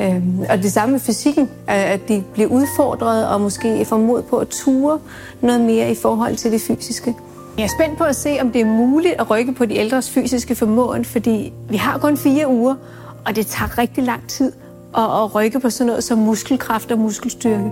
Øhm, 0.00 0.40
og 0.50 0.58
det 0.58 0.72
samme 0.72 0.92
med 0.92 1.00
fysikken, 1.00 1.50
at 1.66 2.08
de 2.08 2.24
bliver 2.32 2.48
udfordret 2.48 3.28
og 3.28 3.40
måske 3.40 3.84
får 3.84 3.98
mod 3.98 4.22
på 4.22 4.38
at 4.38 4.48
ture 4.48 4.98
noget 5.40 5.60
mere 5.60 5.90
i 5.90 5.94
forhold 5.94 6.36
til 6.36 6.52
det 6.52 6.60
fysiske. 6.60 7.14
Jeg 7.58 7.64
er 7.64 7.68
spændt 7.78 7.98
på 7.98 8.04
at 8.04 8.16
se, 8.16 8.38
om 8.40 8.52
det 8.52 8.60
er 8.60 8.64
muligt 8.66 9.14
at 9.18 9.30
rykke 9.30 9.52
på 9.52 9.66
de 9.66 9.76
ældres 9.76 10.10
fysiske 10.10 10.54
formåen, 10.54 11.04
fordi 11.04 11.52
vi 11.70 11.76
har 11.76 11.98
kun 11.98 12.16
fire 12.16 12.48
uger, 12.48 12.74
og 13.26 13.36
det 13.36 13.46
tager 13.46 13.78
rigtig 13.78 14.04
lang 14.04 14.28
tid 14.28 14.52
at, 14.96 15.02
at 15.02 15.34
rykke 15.34 15.60
på 15.60 15.70
sådan 15.70 15.86
noget 15.86 16.04
som 16.04 16.18
muskelkraft 16.18 16.90
og 16.90 16.98
muskelstyrke. 16.98 17.70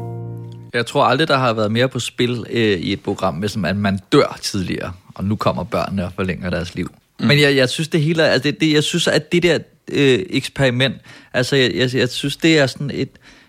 Jeg 0.75 0.87
tror 0.87 1.05
aldrig, 1.05 1.29
der 1.29 1.37
har 1.37 1.53
været 1.53 1.73
mere 1.73 1.89
på 1.89 1.99
spil 1.99 2.47
øh, 2.51 2.79
i 2.79 2.93
et 2.93 3.01
program, 3.01 3.35
hvis 3.35 3.57
man, 3.57 3.77
man 3.77 3.99
dør 4.13 4.39
tidligere, 4.43 4.93
og 5.15 5.25
nu 5.25 5.37
kommer 5.37 5.65
børnene 5.65 6.05
og 6.05 6.13
forlænger 6.17 6.51
deres 6.51 6.75
liv. 6.75 6.91
Mm. 7.21 7.27
Men 7.27 7.41
jeg, 7.41 7.57
jeg 7.57 7.69
synes 7.69 7.89
det 7.89 8.03
hele, 8.03 8.29
altså 8.29 8.49
det, 8.49 8.61
det, 8.61 8.73
jeg 8.73 8.83
synes, 8.83 9.09
at 9.09 9.33
det 9.33 9.43
der 9.43 9.59
øh, 9.93 10.19
eksperiment, 10.31 10.95
altså 11.33 11.57
jeg, 11.57 11.75
jeg, 11.75 11.95
jeg 11.95 12.09
synes, 12.09 12.37
det 12.37 12.59
er 12.59 12.67
sådan 12.67 12.91
et, 12.95 13.09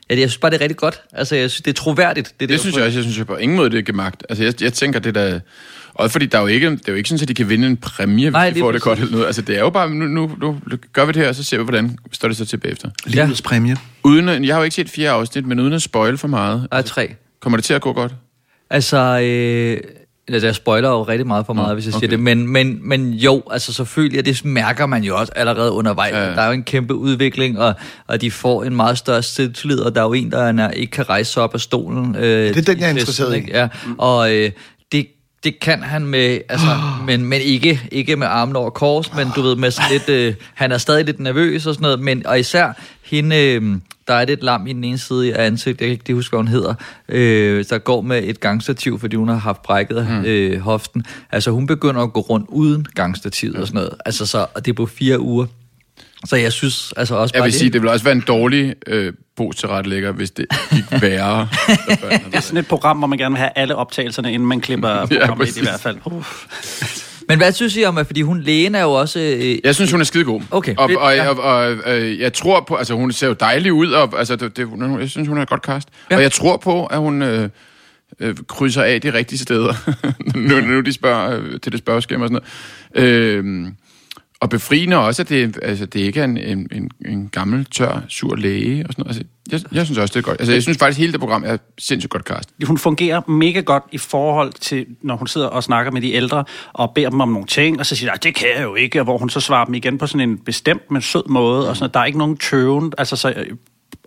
Ja, 0.09 0.19
jeg 0.19 0.29
synes 0.29 0.37
bare, 0.37 0.51
det 0.51 0.57
er 0.57 0.61
rigtig 0.61 0.77
godt. 0.77 1.01
Altså, 1.13 1.35
jeg 1.35 1.51
synes, 1.51 1.61
det 1.61 1.71
er 1.71 1.75
troværdigt. 1.75 2.27
Det, 2.27 2.39
Det, 2.39 2.49
det 2.49 2.59
synes 2.59 2.75
jeg 2.75 2.85
også. 2.85 2.97
Jeg 2.97 3.03
synes 3.03 3.17
jeg 3.17 3.27
på 3.27 3.35
ingen 3.35 3.55
måde, 3.57 3.69
det 3.69 3.77
er 3.77 3.81
gemagt. 3.81 4.23
Altså, 4.29 4.43
jeg, 4.43 4.61
jeg 4.61 4.73
tænker, 4.73 4.99
det 4.99 5.15
der... 5.15 5.39
Og 5.93 6.11
fordi 6.11 6.25
der 6.25 6.37
er 6.37 6.41
jo 6.41 6.47
ikke, 6.47 6.69
det 6.69 6.87
er 6.87 6.91
jo 6.91 6.95
ikke 6.95 7.09
sådan, 7.09 7.21
at 7.21 7.27
de 7.27 7.33
kan 7.33 7.49
vinde 7.49 7.67
en 7.67 7.77
præmie, 7.77 8.25
hvis 8.25 8.33
Nej, 8.33 8.49
de 8.49 8.59
får 8.59 8.71
det 8.71 8.81
godt 8.81 8.99
eller 8.99 9.11
noget. 9.11 9.25
Altså, 9.25 9.41
det 9.41 9.55
er 9.55 9.59
jo 9.59 9.69
bare, 9.69 9.89
nu, 9.89 10.05
nu, 10.05 10.31
nu 10.41 10.77
gør 10.93 11.05
vi 11.05 11.11
det 11.11 11.21
her, 11.21 11.29
og 11.29 11.35
så 11.35 11.43
ser 11.43 11.57
vi, 11.57 11.63
hvordan 11.63 11.97
står 12.11 12.27
det 12.27 12.37
så 12.37 12.45
til 12.45 12.57
bagefter. 12.57 12.89
Livets 13.05 13.41
præmie. 13.41 13.77
Uden, 14.03 14.45
jeg 14.45 14.55
har 14.55 14.59
jo 14.59 14.63
ikke 14.63 14.75
set 14.75 14.89
fjerde 14.89 15.09
afsnit, 15.09 15.45
men 15.45 15.59
uden 15.59 15.73
at 15.73 15.81
spoil 15.81 16.17
for 16.17 16.27
meget. 16.27 16.67
Der 16.71 16.77
er 16.77 16.81
tre. 16.81 17.15
Kommer 17.39 17.57
det 17.57 17.63
til 17.63 17.73
at 17.73 17.81
gå 17.81 17.93
godt? 17.93 18.13
Altså, 18.69 18.97
øh, 18.97 19.77
altså, 20.27 20.47
jeg 20.47 20.55
spoiler 20.55 20.89
jo 20.89 21.03
rigtig 21.03 21.27
meget 21.27 21.45
for 21.45 21.53
meget, 21.53 21.67
Nå, 21.69 21.73
hvis 21.73 21.85
jeg 21.85 21.95
okay. 21.95 21.99
siger 21.99 22.09
det, 22.09 22.19
men, 22.19 22.47
men, 22.47 22.79
men 22.81 23.13
jo, 23.13 23.41
altså 23.51 23.73
selvfølgelig, 23.73 24.19
og 24.19 24.25
det 24.25 24.45
mærker 24.45 24.85
man 24.85 25.03
jo 25.03 25.17
også 25.17 25.33
allerede 25.35 25.71
undervejs. 25.71 26.13
Ja, 26.13 26.23
Ja. 26.23 26.29
Der 26.29 26.41
er 26.41 26.47
jo 26.47 26.53
en 26.53 26.63
kæmpe 26.63 26.95
udvikling, 26.95 27.59
og, 27.59 27.73
og 28.07 28.21
de 28.21 28.31
får 28.31 28.63
en 28.63 28.75
meget 28.75 28.97
større 28.97 29.23
selvtillid, 29.23 29.79
og 29.79 29.95
der 29.95 30.01
er 30.01 30.05
jo 30.05 30.13
en, 30.13 30.31
der 30.31 30.43
er, 30.43 30.71
ikke 30.71 30.91
kan 30.91 31.09
rejse 31.09 31.31
sig 31.31 31.43
op 31.43 31.53
af 31.53 31.59
stolen. 31.59 32.15
Øh, 32.15 32.23
det 32.23 32.57
er 32.57 32.61
den, 32.61 32.79
jeg 32.79 32.85
er 32.85 32.89
interesseret 32.89 33.33
i. 33.33 33.37
Ikke? 33.37 33.51
Ja, 33.51 33.67
og 33.97 34.35
øh, 34.35 34.51
det, 35.43 35.59
kan 35.59 35.83
han 35.83 36.05
med, 36.05 36.39
altså, 36.49 36.67
men, 37.07 37.25
men 37.25 37.41
ikke, 37.41 37.81
ikke 37.91 38.15
med 38.15 38.27
armen 38.27 38.55
over 38.55 38.69
kors, 38.69 39.13
men 39.13 39.27
du 39.35 39.41
ved, 39.41 39.55
med 39.55 39.71
sådan 39.71 39.91
lidt, 39.91 40.09
øh, 40.09 40.35
han 40.53 40.71
er 40.71 40.77
stadig 40.77 41.05
lidt 41.05 41.19
nervøs 41.19 41.67
og 41.67 41.73
sådan 41.73 41.83
noget, 41.83 41.99
men, 41.99 42.25
og 42.25 42.39
især 42.39 42.73
hende, 43.03 43.35
øh, 43.35 43.77
der 44.07 44.13
er 44.13 44.25
et 44.29 44.43
lam 44.43 44.67
i 44.67 44.73
den 44.73 44.83
ene 44.83 44.97
side 44.97 45.35
af 45.35 45.45
ansigtet, 45.45 45.81
jeg 45.81 45.87
kan 45.87 45.91
ikke 45.91 46.13
huske, 46.13 46.31
hvad 46.31 46.39
hun 46.39 46.47
hedder, 46.47 46.73
øh, 47.09 47.65
der 47.69 47.77
går 47.77 48.01
med 48.01 48.23
et 48.23 48.39
gangstativ, 48.39 48.99
fordi 48.99 49.15
hun 49.15 49.27
har 49.27 49.35
haft 49.35 49.61
brækket 49.61 50.07
mm. 50.09 50.25
øh, 50.25 50.59
hoften. 50.59 51.05
Altså 51.31 51.51
hun 51.51 51.67
begynder 51.67 52.01
at 52.01 52.13
gå 52.13 52.19
rundt 52.19 52.45
uden 52.49 52.85
gangstativet 52.95 53.55
og 53.55 53.67
sådan 53.67 53.75
noget. 53.75 53.93
Altså 54.05 54.25
så, 54.25 54.45
og 54.55 54.65
det 54.65 54.71
er 54.71 54.75
på 54.75 54.85
fire 54.85 55.19
uger. 55.19 55.45
Så 56.25 56.35
jeg 56.35 56.51
synes 56.51 56.93
altså 56.97 57.15
også 57.15 57.31
Jeg 57.35 57.39
bare 57.41 57.45
vil 57.47 57.53
sige, 57.53 57.69
det 57.69 57.81
vil 57.81 57.89
også 57.89 58.03
være 58.03 58.15
en 58.15 58.23
dårlig 58.27 58.75
øh, 58.87 59.13
bogstilrettelægger, 59.35 60.11
hvis 60.11 60.31
det 60.31 60.45
gik 60.71 60.83
værre. 61.01 61.47
Det 61.97 62.35
er 62.35 62.39
sådan 62.39 62.57
et 62.57 62.67
program, 62.67 62.97
hvor 62.97 63.07
man 63.07 63.17
gerne 63.17 63.33
vil 63.33 63.39
have 63.39 63.49
alle 63.55 63.75
optagelserne, 63.75 64.33
inden 64.33 64.47
man 64.49 64.61
klipper 64.61 65.05
programmet 65.05 65.55
ja, 65.55 65.61
i, 65.61 65.63
i 65.63 65.63
hvert 65.63 65.79
fald. 65.79 65.97
Men 67.27 67.37
hvad 67.37 67.51
synes 67.51 67.75
I 67.77 67.83
om, 67.83 67.97
at 67.97 68.05
fordi 68.05 68.21
hun 68.21 68.41
lægen 68.41 68.75
er 68.75 68.81
jo 68.81 68.91
også... 68.91 69.19
Øh, 69.19 69.57
Jeg 69.63 69.75
synes, 69.75 69.91
hun 69.91 69.99
er 69.99 70.05
skidegod. 70.05 70.41
Okay. 70.51 70.75
Og, 70.77 70.89
Det- 70.89 70.97
og, 70.97 71.13
og, 71.27 71.37
og, 71.43 71.77
og 71.85 72.19
jeg 72.19 72.33
tror 72.33 72.65
på, 72.67 72.75
altså 72.75 72.93
hun 72.93 73.11
ser 73.11 73.27
jo 73.27 73.33
dejlig 73.33 73.73
ud, 73.73 73.87
og 73.91 74.13
altså, 74.19 74.35
det, 74.35 74.57
det, 74.57 74.67
hun- 74.67 74.99
jeg 74.99 75.09
synes, 75.09 75.27
hun 75.27 75.37
er 75.37 75.41
et 75.41 75.49
godt 75.49 75.61
cast. 75.63 75.87
Ja. 76.11 76.15
Og 76.15 76.21
jeg 76.21 76.31
tror 76.31 76.57
på, 76.57 76.85
at 76.85 76.97
hun 76.99 77.21
øh, 77.21 77.49
øh, 78.19 78.35
krydser 78.47 78.83
af 78.83 79.01
de 79.01 79.13
rigtige 79.13 79.39
steder, 79.39 79.73
nu, 80.35 80.59
nu 80.61 80.81
de 80.81 80.93
spørger 80.93 81.39
øh, 81.39 81.59
til 81.59 81.71
det 81.71 81.79
spørgeskema 81.79 82.23
og 82.23 82.29
sådan 82.29 82.41
noget. 82.95 83.09
Øh, 83.09 83.67
og 84.43 84.49
befriende 84.49 84.97
også, 84.97 85.21
at 85.21 85.29
det, 85.29 85.59
altså, 85.61 85.85
det 85.85 85.99
ikke 85.99 86.19
er 86.19 86.23
en, 86.23 86.37
en, 86.37 86.67
en, 86.71 86.91
en 87.05 87.29
gammel, 87.29 87.65
tør, 87.65 88.01
sur 88.09 88.35
læge 88.35 88.85
og 88.87 88.93
sådan 88.93 89.03
noget. 89.05 89.17
Altså, 89.17 89.23
jeg, 89.51 89.75
jeg 89.77 89.85
synes 89.85 89.97
også, 89.97 90.11
det 90.11 90.19
er 90.19 90.21
godt. 90.21 90.39
Altså, 90.39 90.53
jeg 90.53 90.61
synes 90.61 90.77
faktisk, 90.77 90.99
hele 90.99 91.11
det 91.11 91.19
program 91.19 91.43
er 91.45 91.57
sindssygt 91.77 92.11
godt 92.11 92.23
cast. 92.23 92.49
Hun 92.63 92.77
fungerer 92.77 93.29
mega 93.31 93.59
godt 93.59 93.83
i 93.91 93.97
forhold 93.97 94.53
til, 94.53 94.85
når 95.01 95.15
hun 95.15 95.27
sidder 95.27 95.47
og 95.47 95.63
snakker 95.63 95.91
med 95.91 96.01
de 96.01 96.13
ældre, 96.13 96.43
og 96.73 96.91
beder 96.95 97.09
dem 97.09 97.21
om 97.21 97.29
nogle 97.29 97.47
ting, 97.47 97.79
og 97.79 97.85
så 97.85 97.95
siger 97.95 98.11
de, 98.11 98.19
det 98.23 98.35
kan 98.35 98.47
jeg 98.57 98.63
jo 98.63 98.75
ikke, 98.75 98.99
og 98.99 99.03
hvor 99.03 99.17
hun 99.17 99.29
så 99.29 99.39
svarer 99.39 99.65
dem 99.65 99.73
igen 99.73 99.97
på 99.97 100.07
sådan 100.07 100.29
en 100.29 100.37
bestemt, 100.37 100.91
men 100.91 101.01
sød 101.01 101.23
måde, 101.29 101.69
og 101.69 101.77
sådan, 101.77 101.93
der 101.93 101.99
er 101.99 102.05
ikke 102.05 102.19
nogen 102.19 102.37
tøven, 102.37 102.93
altså 102.97 103.15
så, 103.15 103.29
øh, 103.29 103.45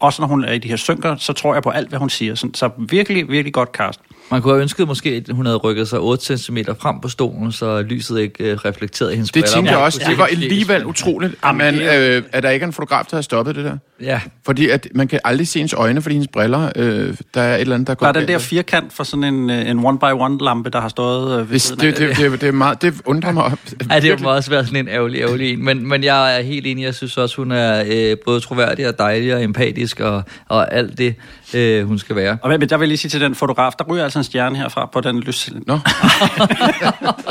også 0.00 0.22
når 0.22 0.28
hun 0.28 0.44
er 0.44 0.52
i 0.52 0.58
de 0.58 0.68
her 0.68 0.76
synker, 0.76 1.16
så 1.16 1.32
tror 1.32 1.54
jeg 1.54 1.62
på 1.62 1.70
alt, 1.70 1.88
hvad 1.88 1.98
hun 1.98 2.10
siger. 2.10 2.34
Så, 2.34 2.50
så 2.54 2.70
virkelig, 2.78 3.28
virkelig 3.28 3.52
godt 3.52 3.68
cast. 3.72 4.00
Man 4.30 4.42
kunne 4.42 4.52
have 4.54 4.62
ønsket 4.62 4.88
måske, 4.88 5.10
at 5.28 5.34
hun 5.36 5.46
havde 5.46 5.58
rykket 5.58 5.88
sig 5.88 6.00
8 6.00 6.38
cm 6.38 6.58
frem 6.78 7.00
på 7.00 7.08
stolen, 7.08 7.52
så 7.52 7.82
lyset 7.82 8.18
ikke 8.20 8.44
øh, 8.44 8.56
reflekterede 8.56 9.12
i 9.12 9.16
hendes 9.16 9.30
Det 9.32 9.42
briller. 9.42 9.54
tænker 9.56 9.70
jeg 9.70 9.80
også. 9.80 10.00
ja, 10.04 10.10
Det 10.10 10.18
var 10.18 10.26
alligevel 10.26 10.86
utroligt, 10.86 11.34
at, 11.42 11.54
man, 11.54 11.74
øh, 11.74 12.22
at 12.32 12.42
der 12.42 12.50
ikke 12.50 12.64
er 12.64 12.66
en 12.66 12.72
fotograf, 12.72 13.04
der 13.10 13.16
har 13.16 13.22
stoppet 13.22 13.54
det 13.56 13.64
der. 13.64 13.76
Ja. 14.00 14.20
Fordi 14.46 14.68
at 14.68 14.88
man 14.94 15.08
kan 15.08 15.20
aldrig 15.24 15.48
se 15.48 15.58
hendes 15.58 15.72
øjne, 15.72 16.02
fordi 16.02 16.14
hendes 16.14 16.28
briller, 16.32 16.70
øh, 16.76 17.16
der 17.34 17.40
er 17.40 17.54
et 17.54 17.60
eller 17.60 17.74
andet, 17.74 17.88
der 17.88 17.94
går 17.94 18.06
Der 18.06 18.12
er 18.12 18.18
den 18.20 18.28
der 18.28 18.38
firkant 18.38 18.92
for 18.92 19.04
sådan 19.04 19.24
en, 19.24 19.50
øh, 19.50 19.70
en 19.70 19.78
one-by-one-lampe, 19.86 20.70
der 20.70 20.80
har 20.80 20.88
stået 20.88 21.40
øh, 21.40 21.50
ved 21.50 21.76
det, 21.76 21.80
det, 21.80 21.98
det, 21.98 22.16
det, 22.32 22.40
det, 22.40 22.48
er 22.48 22.52
meget, 22.52 22.82
det 22.82 22.94
undrer 23.04 23.32
mig. 23.32 23.52
Ja, 23.90 24.00
det 24.00 24.20
må 24.20 24.34
også 24.34 24.50
være 24.50 24.64
sådan 24.66 24.78
en 24.78 24.88
ærgerlig, 24.88 25.20
ærgerlig 25.20 25.52
en. 25.52 25.64
Men, 25.64 25.88
men 25.88 26.04
jeg 26.04 26.38
er 26.38 26.42
helt 26.42 26.66
enig. 26.66 26.84
Jeg 26.84 26.94
synes 26.94 27.16
også, 27.16 27.36
hun 27.36 27.52
er 27.52 27.84
øh, 27.86 28.16
både 28.24 28.40
troværdig 28.40 28.88
og 28.88 28.98
dejlig 28.98 29.34
og 29.34 29.42
empatisk 29.44 30.00
og, 30.00 30.22
og 30.48 30.74
alt 30.74 30.98
det, 30.98 31.14
øh, 31.54 31.86
hun 31.86 31.98
skal 31.98 32.16
være. 32.16 32.38
Og 32.42 32.50
men 32.50 32.60
der 32.60 32.76
vil 32.76 32.84
jeg 32.84 32.88
lige 32.88 32.98
sige 32.98 33.10
til 33.10 33.20
den 33.20 33.34
fotograf, 33.34 33.72
der 33.78 33.84
ryger 33.84 34.04
altså 34.04 34.15
en 34.20 34.24
stjerne 34.24 34.56
herfra 34.58 34.86
på 34.92 35.00
den 35.00 35.20
lys. 35.20 35.50
Nå. 35.66 35.74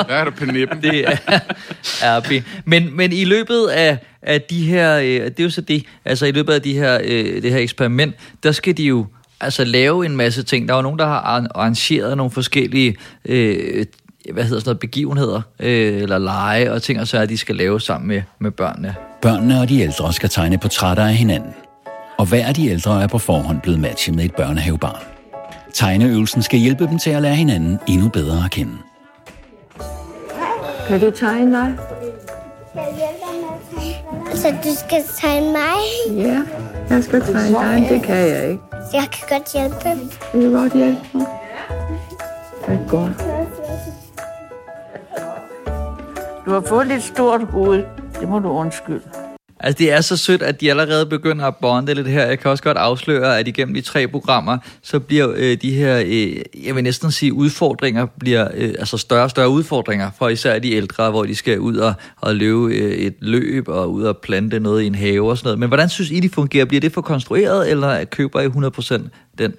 Der 0.08 0.16
er 0.16 0.26
du 0.26 0.32
på 0.32 0.46
nippen. 0.46 0.82
Det 0.82 1.06
er 2.02 2.20
RB. 2.20 2.44
Men, 2.66 2.98
men 2.98 3.14
i 3.14 3.24
løbet 3.26 3.68
af, 3.68 3.98
af 4.22 4.42
de 4.42 4.66
her, 4.66 4.98
øh, 4.98 5.06
det 5.06 5.40
er 5.40 5.44
jo 5.44 5.50
så 5.50 5.62
det, 5.62 5.86
altså 6.06 6.26
i 6.26 6.32
løbet 6.32 6.54
af 6.54 6.62
de 6.62 6.74
her, 6.74 7.00
øh, 7.04 7.42
det 7.42 7.52
her 7.52 7.60
eksperiment, 7.60 8.16
der 8.44 8.52
skal 8.52 8.78
de 8.78 8.84
jo 8.84 9.06
altså 9.42 9.64
lave 9.66 10.06
en 10.06 10.16
masse 10.18 10.44
ting. 10.44 10.68
Der 10.68 10.74
er 10.74 10.78
jo 10.78 10.82
nogen, 10.82 11.00
der 11.00 11.06
har 11.06 11.22
arran- 11.22 11.48
arrangeret 11.56 12.18
nogle 12.18 12.32
forskellige, 12.32 12.96
øh, 13.26 13.86
hvad 14.34 14.44
hedder 14.44 14.60
sådan 14.60 14.70
noget, 14.70 14.80
begivenheder, 14.80 15.42
øh, 15.60 16.02
eller 16.02 16.18
lege 16.18 16.72
og 16.72 16.82
ting, 16.82 17.00
og 17.00 17.08
så 17.08 17.18
er 17.18 17.26
de 17.26 17.38
skal 17.38 17.56
lave 17.56 17.82
sammen 17.82 18.08
med, 18.08 18.22
med 18.40 18.52
børnene. 18.52 18.96
Børnene 19.22 19.62
og 19.62 19.70
de 19.70 19.80
ældre 19.82 20.14
skal 20.14 20.30
tegne 20.30 20.58
portrætter 20.58 21.06
af 21.06 21.14
hinanden. 21.14 21.52
Og 22.18 22.26
hver 22.26 22.46
af 22.46 22.54
de 22.54 22.68
ældre 22.68 23.04
er 23.04 23.08
på 23.08 23.18
forhånd 23.18 23.62
blevet 23.62 23.80
matchet 23.80 24.16
med 24.16 24.26
et 24.26 24.36
børnehavebarn. 24.36 25.15
Tegneøvelsen 25.76 26.42
skal 26.42 26.60
hjælpe 26.60 26.88
dem 26.88 27.00
til 27.00 27.10
at 27.10 27.22
lære 27.22 27.36
hinanden 27.36 27.80
endnu 27.88 28.10
bedre 28.10 28.46
at 28.46 28.52
kende. 28.52 28.78
Kan 30.88 31.00
du 31.00 31.12
tegne 31.12 31.52
mig? 31.52 31.74
Så 34.34 34.56
du 34.64 34.70
skal 34.76 35.04
tegne 35.22 35.52
mig? 35.52 35.78
Ja, 36.18 36.42
jeg 36.90 37.04
skal 37.04 37.22
tegne 37.22 37.58
dig, 37.58 37.90
det 37.90 38.04
kan 38.04 38.16
jeg 38.16 38.50
ikke. 38.50 38.64
Jeg 38.94 39.08
kan 39.12 39.38
godt 39.38 39.54
hjælpe. 39.54 40.10
Vil 40.34 40.46
du 40.46 40.58
godt 40.58 40.74
hjælpe 40.74 41.02
mig? 41.14 41.26
Det 42.68 42.74
er 42.74 42.88
godt. 42.88 43.26
Du 46.46 46.52
har 46.52 46.62
fået 46.62 46.88
lidt 46.88 47.04
stort 47.04 47.44
hoved. 47.44 47.84
Det 48.20 48.30
må 48.30 48.40
du 48.40 48.50
undskylde. 48.50 49.25
Altså, 49.60 49.78
det 49.78 49.92
er 49.92 50.02
så 50.02 50.18
sødt, 50.18 50.42
at 50.42 50.62
de 50.62 50.70
allerede 50.70 51.06
begynder 51.06 51.46
at 51.46 51.56
bonde 51.56 51.94
lidt 51.94 52.08
her. 52.08 52.26
Jeg 52.26 52.40
kan 52.40 52.52
også 52.52 52.64
godt 52.64 52.78
afsløre, 52.78 53.40
at 53.40 53.48
igennem 53.48 53.74
de 53.74 53.82
tre 53.82 54.08
programmer, 54.08 54.58
så 54.82 55.00
bliver 55.00 55.34
øh, 55.36 55.58
de 55.62 55.72
her, 55.72 56.04
øh, 56.06 56.66
jeg 56.66 56.76
vil 56.76 56.84
næsten 56.84 57.12
sige, 57.12 57.34
udfordringer, 57.34 58.06
bliver 58.20 58.48
øh, 58.54 58.70
altså 58.80 58.98
større 58.98 59.24
og 59.24 59.30
større 59.30 59.50
udfordringer 59.50 60.12
for 60.18 60.30
især 60.30 60.60
de 60.60 60.72
ældre, 60.72 61.10
hvor 61.10 61.24
de 61.24 61.36
skal 61.36 61.60
ud 61.60 61.78
og, 61.78 61.94
og 62.22 62.36
løbe 62.36 62.76
øh, 62.76 62.92
et 62.92 63.16
løb 63.20 63.68
og 63.68 63.94
ud 63.94 64.04
og 64.04 64.18
plante 64.18 64.60
noget 64.60 64.84
i 64.84 64.88
en 64.88 64.96
have 64.96 65.30
og 65.30 65.38
sådan 65.38 65.48
noget. 65.48 65.60
Men 65.60 65.68
hvordan 65.68 65.90
synes 65.90 66.12
I, 66.12 66.20
de 66.20 66.30
fungerer? 66.30 66.66
Bliver 66.66 66.82
det 66.82 66.92
for 66.92 67.02
konstrueret, 67.02 67.72
eller 67.72 68.04
køber 68.04 68.42
I 68.42 68.48
100% 68.48 69.10
den? 69.38 69.54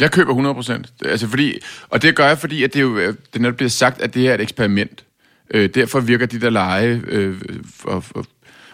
Jeg 0.00 0.10
køber 0.10 0.54
100%. 0.62 1.08
Altså 1.08 1.28
fordi, 1.28 1.58
og 1.88 2.02
det 2.02 2.16
gør 2.16 2.26
jeg, 2.26 2.38
fordi 2.38 2.62
at 2.62 2.74
det 2.74 2.80
jo 2.80 2.98
det 3.32 3.40
netop 3.40 3.56
bliver 3.56 3.70
sagt, 3.70 4.00
at 4.00 4.14
det 4.14 4.22
her 4.22 4.30
er 4.30 4.34
et 4.34 4.40
eksperiment. 4.40 5.04
Øh, 5.50 5.68
derfor 5.74 6.00
virker 6.00 6.26
de 6.26 6.40
der 6.40 6.50
lege 6.50 7.02
øh, 7.08 7.36
og, 7.84 8.04
og 8.14 8.24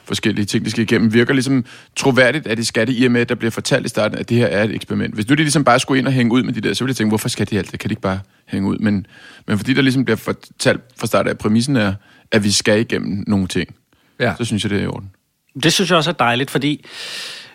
forskellige 0.05 0.45
ting, 0.45 0.65
de 0.65 0.71
skal 0.71 0.83
igennem, 0.83 1.13
virker 1.13 1.33
ligesom 1.33 1.65
troværdigt, 1.97 2.47
at 2.47 2.59
det 2.59 2.67
skal 2.67 2.87
det, 2.87 2.95
i 2.97 3.05
og 3.05 3.13
med, 3.13 3.21
at 3.21 3.29
der 3.29 3.35
bliver 3.35 3.51
fortalt 3.51 3.87
i 3.87 3.89
starten, 3.89 4.19
at 4.19 4.29
det 4.29 4.37
her 4.37 4.47
er 4.47 4.65
et 4.65 4.75
eksperiment. 4.75 5.15
Hvis 5.15 5.29
nu 5.29 5.35
de 5.35 5.43
ligesom 5.43 5.65
bare 5.65 5.81
skulle 5.81 5.99
ind 5.99 6.07
og 6.07 6.13
hænge 6.13 6.33
ud 6.33 6.43
med 6.43 6.53
de 6.53 6.61
der, 6.61 6.75
så 6.75 6.85
ville 6.85 6.91
jeg 6.91 6.97
tænke, 6.97 7.11
hvorfor 7.11 7.29
skal 7.29 7.51
de 7.51 7.59
alt 7.59 7.73
det? 7.73 7.81
Kan 7.81 7.91
de 7.91 7.93
ikke 7.93 8.03
bare 8.03 8.21
hænge 8.47 8.69
ud? 8.69 8.79
Men, 8.79 9.07
men 9.47 9.59
fordi 9.59 9.75
der 9.75 9.83
ligesom 9.83 10.05
bliver 10.05 10.17
fortalt 10.17 10.81
fra 10.97 11.07
start 11.07 11.27
af, 11.27 11.31
at 11.31 11.39
præmissen 11.39 11.77
er, 11.77 11.95
at 12.31 12.45
vi 12.45 12.51
skal 12.51 12.81
igennem 12.81 13.25
nogle 13.27 13.47
ting, 13.47 13.75
ja. 14.21 14.35
så 14.39 14.45
synes 14.45 14.65
jeg, 14.65 14.71
det 14.71 14.79
er 14.79 14.83
i 14.83 14.87
orden. 14.87 15.11
Det 15.63 15.73
synes 15.73 15.91
jeg 15.91 15.97
også 15.97 16.11
er 16.11 16.15
dejligt, 16.15 16.51
fordi 16.51 16.85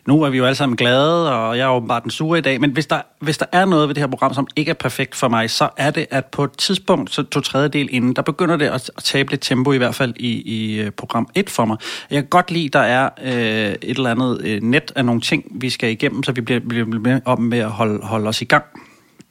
nu 0.08 0.24
er 0.24 0.30
vi 0.30 0.38
jo 0.38 0.45
alle 0.45 0.56
sammen 0.56 0.76
glade, 0.76 1.36
og 1.36 1.58
jeg 1.58 1.64
er 1.64 1.70
åbenbart 1.70 2.04
den 2.04 2.12
sure 2.12 2.38
i 2.38 2.41
dag, 2.41 2.62
men 2.62 2.72
hvis 2.72 2.86
der, 2.86 3.02
hvis 3.22 3.38
der 3.38 3.45
er 3.52 3.66
noget 3.66 3.88
ved 3.88 3.95
det 3.95 4.02
her 4.02 4.08
program, 4.08 4.34
som 4.34 4.47
ikke 4.56 4.70
er 4.70 4.74
perfekt 4.74 5.16
for 5.16 5.28
mig, 5.28 5.50
så 5.50 5.70
er 5.78 5.91
det, 5.91 6.06
at 6.12 6.26
på 6.26 6.43
et 6.43 6.52
tidspunkt, 6.58 7.14
så 7.14 7.24
to 7.24 7.41
tredjedel 7.41 7.89
inden, 7.91 8.14
der 8.14 8.22
begynder 8.22 8.58
det 8.58 8.66
at, 8.66 8.91
at 8.97 9.04
tabe 9.04 9.30
lidt 9.30 9.41
tempo, 9.41 9.72
i 9.72 9.78
hvert 9.78 9.95
fald 9.95 10.14
i, 10.16 10.41
i 10.41 10.80
øh, 10.80 10.91
program 10.91 11.28
1 11.36 11.50
for 11.50 11.66
mig. 11.66 11.78
Jeg 12.10 12.18
kan 12.18 12.30
godt 12.30 12.52
lide, 12.52 12.70
der 12.70 12.80
er 12.80 13.10
øh, 13.24 13.32
et 13.32 13.78
eller 13.82 14.12
andet 14.12 14.41
øh, 14.43 14.62
net 14.64 14.91
af 14.95 15.06
nogle 15.06 15.22
ting, 15.22 15.43
vi 15.56 15.70
skal 15.70 15.91
igennem, 15.91 16.24
så 16.24 16.32
vi 16.32 16.41
bliver, 16.41 16.60
bliver 16.70 16.86
med 16.86 17.22
op 17.26 17.39
med 17.39 17.60
at 17.60 17.72
holde, 17.72 18.00
holde 18.04 18.28
os 18.28 18.41
i 18.41 18.45
gang. 18.45 18.64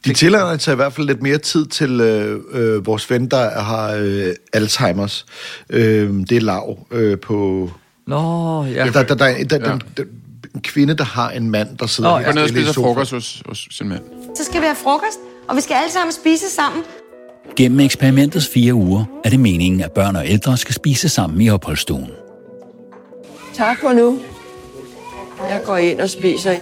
De 0.04 0.12
tillader 0.12 0.58
sig 0.58 0.72
i 0.72 0.76
hvert 0.76 0.92
fald 0.92 1.06
lidt 1.06 1.22
mere 1.22 1.38
tid 1.38 1.66
til 1.66 2.00
øh, 2.00 2.40
øh, 2.52 2.86
vores 2.86 3.10
ven, 3.10 3.26
der 3.26 3.60
har 3.60 3.94
øh, 4.00 4.34
Alzheimer's. 4.56 5.26
Øh, 5.70 6.10
det 6.10 6.32
er 6.32 6.40
lav 6.40 6.86
øh, 6.90 7.18
på... 7.18 7.70
Nå, 8.06 8.64
ja. 8.64 8.84
Der, 8.84 8.90
der, 8.90 9.02
der, 9.02 9.14
der, 9.14 9.44
der, 9.44 9.58
der, 9.58 9.78
der, 9.96 10.04
en 10.58 10.62
kvinde, 10.62 10.94
der 10.94 11.04
har 11.04 11.30
en 11.30 11.50
mand, 11.50 11.78
der 11.78 11.86
sidder 11.86 12.16
helt 12.16 12.26
ja. 12.26 12.32
ned 12.32 12.42
og 12.42 12.48
spiser 12.48 12.72
frokost 12.72 13.10
hos, 13.10 13.42
hos 13.46 13.68
sin 13.70 13.88
mand. 13.88 14.02
Så 14.36 14.44
skal 14.44 14.60
vi 14.60 14.66
have 14.66 14.76
frokost, 14.76 15.18
og 15.48 15.56
vi 15.56 15.60
skal 15.60 15.74
alle 15.74 15.92
sammen 15.92 16.12
spise 16.12 16.50
sammen. 16.50 16.82
Gennem 17.56 17.80
eksperimentets 17.80 18.48
fire 18.54 18.74
uger 18.74 19.04
er 19.24 19.30
det 19.30 19.40
meningen, 19.40 19.80
at 19.80 19.92
børn 19.92 20.16
og 20.16 20.28
ældre 20.28 20.56
skal 20.56 20.74
spise 20.74 21.08
sammen 21.08 21.40
i 21.40 21.50
opholdsstuen. 21.50 22.10
Tak 23.54 23.80
for 23.80 23.92
nu. 23.92 24.18
Jeg 25.50 25.60
går 25.64 25.76
ind 25.76 26.00
og 26.00 26.10
spiser. 26.10 26.56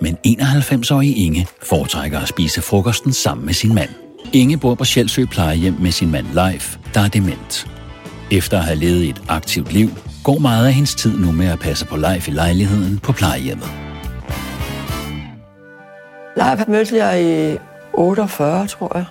Men 0.00 0.18
91-årige 0.26 1.14
Inge 1.14 1.46
foretrækker 1.62 2.20
at 2.20 2.28
spise 2.28 2.62
frokosten 2.62 3.12
sammen 3.12 3.46
med 3.46 3.54
sin 3.54 3.74
mand. 3.74 3.90
Inge 4.32 4.58
bor 4.58 4.74
på 4.74 4.84
Sjælsø 4.84 5.24
plejehjem 5.24 5.74
med 5.80 5.92
sin 5.92 6.10
mand 6.10 6.26
Leif, 6.34 6.76
der 6.94 7.00
er 7.00 7.08
dement. 7.08 7.75
Efter 8.32 8.58
at 8.58 8.64
have 8.64 8.76
levet 8.76 9.08
et 9.08 9.22
aktivt 9.28 9.72
liv, 9.72 9.88
går 10.24 10.38
meget 10.38 10.66
af 10.66 10.72
hendes 10.72 10.94
tid 10.94 11.18
nu 11.18 11.32
med 11.32 11.46
at 11.46 11.58
passe 11.58 11.86
på 11.86 11.96
Leif 11.96 12.28
i 12.28 12.30
lejligheden 12.30 12.98
på 12.98 13.12
plejehjemmet. 13.12 13.68
Leif 16.36 16.68
mødte 16.68 16.96
jeg 16.96 17.22
i 17.22 17.58
48, 17.92 18.66
tror 18.66 18.96
jeg. 18.96 19.04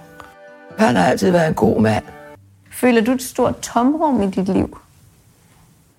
Han 0.77 0.95
har 0.95 1.05
altid 1.05 1.31
været 1.31 1.47
en 1.47 1.53
god 1.53 1.81
mand. 1.81 2.03
Føler 2.71 3.01
du 3.01 3.11
et 3.11 3.21
stort 3.21 3.59
tomrum 3.59 4.21
i 4.21 4.31
dit 4.31 4.49
liv? 4.49 4.77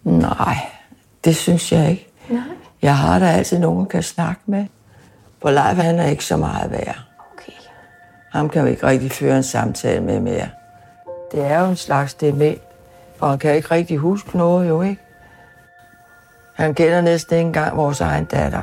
Nej, 0.05 0.57
det 1.25 1.37
synes 1.37 1.73
jeg 1.73 1.91
ikke. 1.91 2.09
Nej. 2.29 2.41
Jeg 2.83 2.97
har 2.97 3.19
da 3.19 3.27
altid 3.27 3.59
nogen, 3.59 3.81
jeg 3.81 3.89
kan 3.89 4.03
snakke 4.03 4.41
med. 4.47 4.67
For 5.43 5.51
Leif, 5.51 5.77
han 5.77 5.99
er 5.99 6.07
ikke 6.07 6.25
så 6.25 6.37
meget 6.37 6.71
værd. 6.71 6.99
Okay. 7.33 7.53
Ham 8.33 8.49
kan 8.49 8.64
vi 8.64 8.71
ikke 8.71 8.87
rigtig 8.87 9.12
føre 9.12 9.37
en 9.37 9.43
samtale 9.43 10.01
med 10.01 10.21
mere. 10.21 10.49
Det 11.33 11.45
er 11.45 11.61
jo 11.61 11.71
en 11.71 11.77
slags 11.77 12.14
dement, 12.14 12.61
og 13.21 13.31
han 13.31 13.39
kan 13.39 13.57
ikke 13.57 13.71
rigtig 13.71 13.99
huske 13.99 14.39
noget, 14.39 14.69
jo 14.69 14.83
ikke? 14.83 15.03
Han 16.55 16.75
kender 16.75 17.01
næsten 17.01 17.37
ikke 17.37 17.47
engang 17.47 17.77
vores 17.77 18.01
egen 18.01 18.25
datter. 18.25 18.62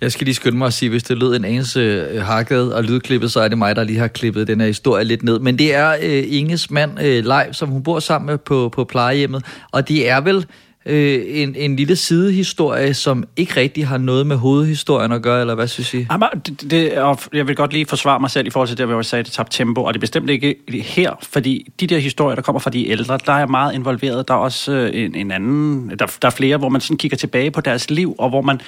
Jeg 0.00 0.12
skal 0.12 0.24
lige 0.24 0.34
skynde 0.34 0.58
mig 0.58 0.66
at 0.66 0.72
sige, 0.72 0.88
hvis 0.88 1.02
det 1.02 1.18
lød 1.18 1.36
en 1.36 1.44
anelse 1.44 1.80
øh, 1.80 2.22
hakket 2.22 2.74
og 2.74 2.84
lydklippet, 2.84 3.32
så 3.32 3.40
er 3.40 3.48
det 3.48 3.58
mig, 3.58 3.76
der 3.76 3.84
lige 3.84 3.98
har 3.98 4.08
klippet 4.08 4.46
den 4.46 4.60
her 4.60 4.66
historie 4.66 5.04
lidt 5.04 5.22
ned. 5.22 5.38
Men 5.38 5.58
det 5.58 5.74
er 5.74 5.96
øh, 6.02 6.24
Inges 6.26 6.70
mand, 6.70 7.00
øh, 7.00 7.24
Leif, 7.24 7.54
som 7.54 7.68
hun 7.68 7.82
bor 7.82 7.98
sammen 8.00 8.26
med 8.26 8.38
på, 8.38 8.68
på 8.68 8.84
plejehjemmet. 8.84 9.44
Og 9.72 9.88
det 9.88 10.08
er 10.08 10.20
vel 10.20 10.46
øh, 10.86 11.22
en, 11.26 11.54
en 11.56 11.76
lille 11.76 11.96
sidehistorie, 11.96 12.94
som 12.94 13.24
ikke 13.36 13.60
rigtig 13.60 13.86
har 13.86 13.98
noget 13.98 14.26
med 14.26 14.36
hovedhistorien 14.36 15.12
at 15.12 15.22
gøre, 15.22 15.40
eller 15.40 15.54
hvad 15.54 15.68
synes 15.68 15.94
I? 15.94 16.06
Jamen, 16.10 16.28
det, 16.46 16.70
det, 16.70 16.98
og 16.98 17.18
jeg 17.32 17.48
vil 17.48 17.56
godt 17.56 17.72
lige 17.72 17.86
forsvare 17.86 18.20
mig 18.20 18.30
selv 18.30 18.46
i 18.46 18.50
forhold 18.50 18.68
til 18.68 18.78
det, 18.78 18.86
hvor 18.86 18.96
jeg 18.96 19.04
sagde, 19.04 19.20
at 19.20 19.26
det 19.26 19.34
tabte 19.34 19.56
tempo, 19.56 19.84
og 19.84 19.94
det 19.94 19.98
er 19.98 20.00
bestemt 20.00 20.30
ikke 20.30 20.54
her, 20.68 21.12
fordi 21.22 21.72
de 21.80 21.86
der 21.86 21.98
historier, 21.98 22.34
der 22.34 22.42
kommer 22.42 22.60
fra 22.60 22.70
de 22.70 22.88
ældre, 22.88 23.18
der 23.26 23.32
er 23.32 23.46
meget 23.46 23.74
involveret. 23.74 24.28
Der 24.28 24.34
er 24.34 24.38
også 24.38 24.72
øh, 24.72 24.90
en, 24.94 25.14
en 25.14 25.30
anden, 25.30 25.90
der, 25.98 26.06
der 26.22 26.28
er 26.28 26.30
flere, 26.30 26.56
hvor 26.56 26.68
man 26.68 26.80
sådan 26.80 26.96
kigger 26.96 27.16
tilbage 27.16 27.50
på 27.50 27.60
deres 27.60 27.90
liv, 27.90 28.14
og 28.18 28.28
hvor 28.28 28.42
man 28.42 28.60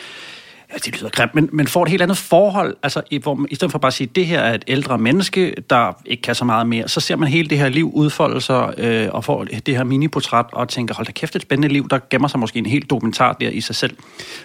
Ja, 0.72 0.76
det 0.84 1.00
lyder 1.00 1.10
grimt, 1.10 1.34
men, 1.34 1.48
men 1.52 1.66
får 1.66 1.82
et 1.82 1.88
helt 1.88 2.02
andet 2.02 2.16
forhold. 2.16 2.76
Altså, 2.82 3.02
i, 3.10 3.18
hvor 3.18 3.34
man, 3.34 3.46
i 3.50 3.54
stedet 3.54 3.72
for 3.72 3.78
bare 3.78 3.86
at 3.86 3.94
sige, 3.94 4.08
at 4.08 4.16
det 4.16 4.26
her 4.26 4.40
er 4.40 4.54
et 4.54 4.64
ældre 4.66 4.98
menneske, 4.98 5.54
der 5.70 5.92
ikke 6.06 6.22
kan 6.22 6.34
så 6.34 6.44
meget 6.44 6.66
mere, 6.66 6.88
så 6.88 7.00
ser 7.00 7.16
man 7.16 7.28
hele 7.28 7.48
det 7.48 7.58
her 7.58 7.68
liv 7.68 7.90
udfolde 7.94 8.40
sig, 8.40 8.74
øh, 8.78 9.08
og 9.12 9.24
får 9.24 9.44
det 9.44 9.76
her 9.76 9.84
miniportræt, 9.84 10.46
og 10.52 10.68
tænker, 10.68 10.94
hold 10.94 11.06
da 11.06 11.12
kæft, 11.12 11.36
et 11.36 11.42
spændende 11.42 11.68
liv, 11.68 11.88
der 11.88 11.98
gemmer 12.10 12.28
sig 12.28 12.40
måske 12.40 12.58
en 12.58 12.66
helt 12.66 12.90
dokumentar 12.90 13.32
der 13.32 13.48
i 13.48 13.60
sig 13.60 13.76
selv. 13.76 13.96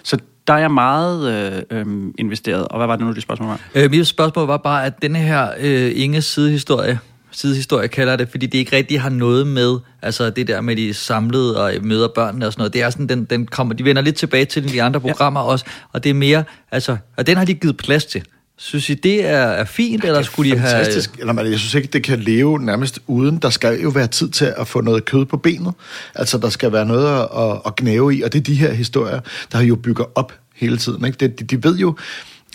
Så 0.02 0.18
der 0.46 0.54
er 0.54 0.58
jeg 0.58 0.70
meget 0.70 1.32
øh, 1.32 1.62
øh, 1.70 2.12
investeret. 2.18 2.68
Og 2.68 2.76
hvad 2.76 2.86
var 2.86 2.96
det 2.96 3.06
nu, 3.06 3.12
det 3.12 3.22
spørgsmål 3.22 3.48
var? 3.48 3.60
Øh, 3.74 3.90
mit 3.90 4.06
spørgsmål 4.06 4.46
var 4.46 4.56
bare, 4.56 4.86
at 4.86 5.02
denne 5.02 5.18
her 5.18 5.48
øh, 5.60 5.92
Inges 5.94 6.24
sidehistorie, 6.24 6.98
sidehistorie 7.34 7.88
kalder 7.88 8.16
det, 8.16 8.28
fordi 8.28 8.46
det 8.46 8.58
ikke 8.58 8.76
rigtig 8.76 9.00
har 9.00 9.10
noget 9.10 9.46
med, 9.46 9.78
altså 10.02 10.30
det 10.30 10.46
der 10.46 10.60
med 10.60 10.76
de 10.76 10.94
samlede 10.94 11.64
og 11.64 11.72
møder 11.82 12.08
børnene 12.08 12.46
og 12.46 12.52
sådan 12.52 12.60
noget, 12.60 12.72
det 12.72 12.82
er 12.82 12.90
sådan, 12.90 13.06
den, 13.06 13.24
den 13.24 13.46
kommer, 13.46 13.74
de 13.74 13.84
vender 13.84 14.02
lidt 14.02 14.16
tilbage 14.16 14.44
til 14.44 14.72
de 14.72 14.82
andre 14.82 15.00
programmer 15.00 15.40
ja. 15.40 15.46
også, 15.46 15.64
og 15.92 16.04
det 16.04 16.10
er 16.10 16.14
mere, 16.14 16.44
altså, 16.70 16.96
og 17.16 17.26
den 17.26 17.36
har 17.36 17.44
de 17.44 17.54
givet 17.54 17.76
plads 17.76 18.04
til. 18.04 18.22
Synes 18.56 18.90
I, 18.90 18.94
det 18.94 19.26
er, 19.26 19.36
er 19.36 19.64
fint, 19.64 20.04
ja, 20.04 20.08
eller 20.08 20.22
skulle 20.22 20.50
de 20.50 20.58
have... 20.58 20.70
Fantastisk. 20.70 21.16
Eller, 21.18 21.32
man, 21.32 21.50
jeg 21.50 21.58
synes 21.58 21.74
ikke, 21.74 21.88
det 21.88 22.02
kan 22.02 22.20
leve 22.20 22.58
nærmest 22.58 22.98
uden. 23.06 23.38
Der 23.38 23.50
skal 23.50 23.80
jo 23.80 23.88
være 23.88 24.06
tid 24.06 24.28
til 24.28 24.54
at 24.56 24.68
få 24.68 24.80
noget 24.80 25.04
kød 25.04 25.24
på 25.24 25.36
benet. 25.36 25.74
Altså, 26.14 26.38
der 26.38 26.48
skal 26.48 26.72
være 26.72 26.86
noget 26.86 27.20
at, 27.20 27.28
at, 27.42 27.60
at 27.66 27.76
knæve 27.76 28.16
i, 28.16 28.22
og 28.22 28.32
det 28.32 28.38
er 28.38 28.42
de 28.42 28.54
her 28.54 28.72
historier, 28.72 29.20
der 29.52 29.60
jo 29.60 29.76
bygger 29.76 30.04
op 30.14 30.32
hele 30.54 30.76
tiden. 30.76 31.04
Ikke? 31.04 31.16
De, 31.20 31.28
de, 31.28 31.44
de 31.44 31.64
ved 31.64 31.76
jo, 31.76 31.96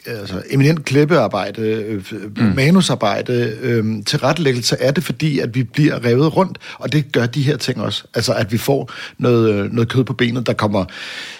altså, 0.05 0.41
eminent 0.49 0.85
klippearbejde, 0.85 1.61
øh, 1.61 2.03
mm. 2.37 2.43
manusarbejde, 2.55 3.57
øh, 3.61 3.85
tilrettelæggelse 4.05 4.75
er 4.79 4.91
det, 4.91 5.03
fordi 5.03 5.39
at 5.39 5.55
vi 5.55 5.63
bliver 5.63 6.05
revet 6.05 6.35
rundt, 6.35 6.57
og 6.73 6.93
det 6.93 7.11
gør 7.11 7.25
de 7.25 7.41
her 7.41 7.57
ting 7.57 7.81
også. 7.81 8.03
Altså, 8.13 8.33
at 8.33 8.51
vi 8.51 8.57
får 8.57 8.91
noget, 9.17 9.73
noget 9.73 9.89
kød 9.89 10.03
på 10.03 10.13
benet, 10.13 10.47
der 10.47 10.53
kommer 10.53 10.85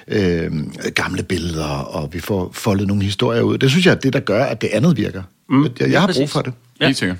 øh, 0.07 0.51
gamle 0.95 1.23
billeder, 1.23 1.67
og 1.67 2.13
vi 2.13 2.19
får 2.19 2.49
foldet 2.53 2.87
nogle 2.87 3.03
historier 3.03 3.41
ud. 3.41 3.57
Det 3.57 3.69
synes 3.69 3.85
jeg 3.85 3.91
er 3.91 3.95
det, 3.95 4.13
der 4.13 4.19
gør, 4.19 4.43
at 4.43 4.61
det 4.61 4.69
andet 4.73 4.97
virker. 4.97 5.23
Mm. 5.49 5.67
Jeg, 5.79 5.91
jeg 5.91 6.01
har 6.01 6.11
brug 6.13 6.29
for 6.29 6.41
det. 6.41 6.53
Ja. 6.81 6.85
Helt 6.85 6.97
sikkert. 6.97 7.17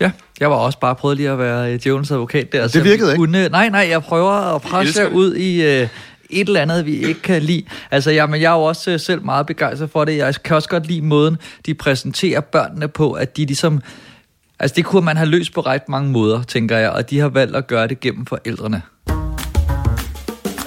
Ja, 0.00 0.10
jeg 0.40 0.50
var 0.50 0.56
også 0.56 0.78
bare 0.78 0.94
prøvet 0.94 1.16
lige 1.16 1.30
at 1.30 1.38
være 1.38 1.72
øh, 1.72 1.80
djævelens 1.82 2.10
advokat 2.10 2.52
der. 2.52 2.68
Det 2.68 2.84
virkede 2.84 3.10
ikke. 3.12 3.18
Kunne, 3.18 3.48
nej, 3.48 3.68
nej, 3.68 3.86
jeg 3.90 4.02
prøver 4.02 4.54
at 4.54 4.62
presse 4.62 5.02
jer 5.02 5.08
ud 5.08 5.34
i 5.34 5.62
øh, 5.62 5.88
et 6.30 6.48
eller 6.48 6.60
andet, 6.60 6.86
vi 6.86 6.92
ikke 6.92 7.22
kan 7.22 7.42
lide. 7.42 7.62
Altså, 7.90 8.10
ja, 8.10 8.26
men 8.26 8.40
jeg 8.40 8.52
er 8.52 8.56
jo 8.56 8.62
også 8.62 8.90
øh, 8.90 9.00
selv 9.00 9.24
meget 9.24 9.46
begejstret 9.46 9.90
for 9.90 10.04
det. 10.04 10.16
Jeg 10.16 10.34
kan 10.44 10.56
også 10.56 10.68
godt 10.68 10.86
lide 10.86 11.02
måden, 11.02 11.36
de 11.66 11.74
præsenterer 11.74 12.40
børnene 12.40 12.88
på, 12.88 13.12
at 13.12 13.36
de 13.36 13.44
ligesom... 13.44 13.80
Altså, 14.60 14.74
det 14.74 14.84
kunne 14.84 15.04
man 15.04 15.16
have 15.16 15.28
løst 15.28 15.54
på 15.54 15.60
ret 15.60 15.88
mange 15.88 16.10
måder, 16.10 16.42
tænker 16.42 16.76
jeg, 16.76 16.90
og 16.90 17.10
de 17.10 17.18
har 17.18 17.28
valgt 17.28 17.56
at 17.56 17.66
gøre 17.66 17.88
det 17.88 18.00
gennem 18.00 18.26
forældrene. 18.26 18.82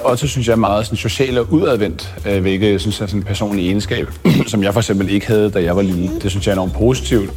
Og 0.03 0.19
så 0.19 0.27
synes 0.27 0.47
jeg 0.47 0.53
er 0.53 0.57
meget 0.57 0.85
sådan, 0.85 0.97
social 0.97 1.37
og 1.37 1.53
udadvendt, 1.53 2.15
øh, 2.27 2.41
hvilket 2.41 2.71
jeg 2.71 2.81
synes 2.81 3.01
er 3.01 3.05
sådan 3.05 3.19
en 3.19 3.25
personlig 3.25 3.65
egenskab, 3.65 4.07
som 4.47 4.63
jeg 4.63 4.73
for 4.73 4.79
eksempel 4.79 5.09
ikke 5.09 5.27
havde, 5.27 5.49
da 5.49 5.63
jeg 5.63 5.75
var 5.75 5.81
lille. 5.81 6.19
Det 6.21 6.31
synes 6.31 6.47
jeg 6.47 6.51
er 6.51 6.55
enormt 6.55 6.73
positivt. 6.73 7.31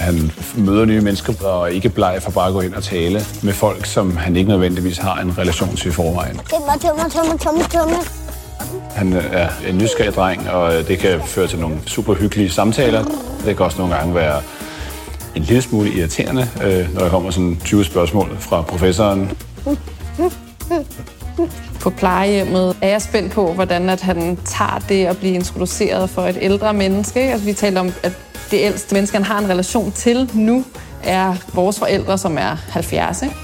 Han 0.00 0.32
møder 0.56 0.84
nye 0.84 1.00
mennesker 1.00 1.44
og 1.44 1.62
er 1.62 1.66
ikke 1.66 1.88
bleg 1.88 2.18
for 2.22 2.30
bare 2.30 2.46
at 2.46 2.52
gå 2.52 2.60
ind 2.60 2.74
og 2.74 2.82
tale 2.82 3.20
med 3.42 3.52
folk, 3.52 3.86
som 3.86 4.16
han 4.16 4.36
ikke 4.36 4.50
nødvendigvis 4.50 4.98
har 4.98 5.20
en 5.20 5.38
relation 5.38 5.76
til 5.76 5.88
i 5.88 5.92
forvejen. 5.92 6.40
Tømmer, 6.50 6.76
tømmer, 6.80 7.08
tømmer, 7.08 7.36
tømmer, 7.36 7.64
tømmer. 7.68 8.20
Han 8.96 9.12
øh, 9.12 9.24
er 9.32 9.48
en 9.68 9.78
nysgerrig 9.78 10.14
dreng, 10.14 10.50
og 10.50 10.74
øh, 10.74 10.88
det 10.88 10.98
kan 10.98 11.20
føre 11.26 11.46
til 11.46 11.58
nogle 11.58 11.76
super 11.86 12.14
hyggelige 12.14 12.50
samtaler. 12.50 13.04
Det 13.44 13.56
kan 13.56 13.64
også 13.66 13.78
nogle 13.78 13.94
gange 13.94 14.14
være 14.14 14.42
en 15.34 15.42
lille 15.42 15.62
smule 15.62 15.92
irriterende, 15.92 16.48
øh, 16.64 16.94
når 16.94 17.00
der 17.00 17.08
kommer 17.08 17.30
sådan 17.30 17.60
20 17.64 17.84
spørgsmål 17.84 18.36
fra 18.38 18.62
professoren. 18.62 19.30
På 21.80 21.90
plejehjemmet 21.90 22.76
er 22.82 22.88
jeg 22.88 23.02
spændt 23.02 23.32
på, 23.32 23.52
hvordan 23.52 23.88
at 23.88 24.00
han 24.00 24.36
tager 24.44 24.78
det 24.88 25.06
at 25.06 25.18
blive 25.18 25.34
introduceret 25.34 26.10
for 26.10 26.22
et 26.22 26.38
ældre 26.40 26.74
menneske. 26.74 27.20
Altså, 27.20 27.46
vi 27.46 27.52
taler 27.52 27.80
om, 27.80 27.92
at 28.02 28.12
det 28.50 28.60
ældste 28.60 28.94
menneske, 28.94 29.16
han 29.16 29.24
har 29.24 29.38
en 29.38 29.48
relation 29.48 29.92
til 29.92 30.30
nu, 30.34 30.64
er 31.04 31.34
vores 31.54 31.78
forældre, 31.78 32.18
som 32.18 32.38
er 32.38 32.56
70. 32.70 33.22
Ikke? 33.22 33.34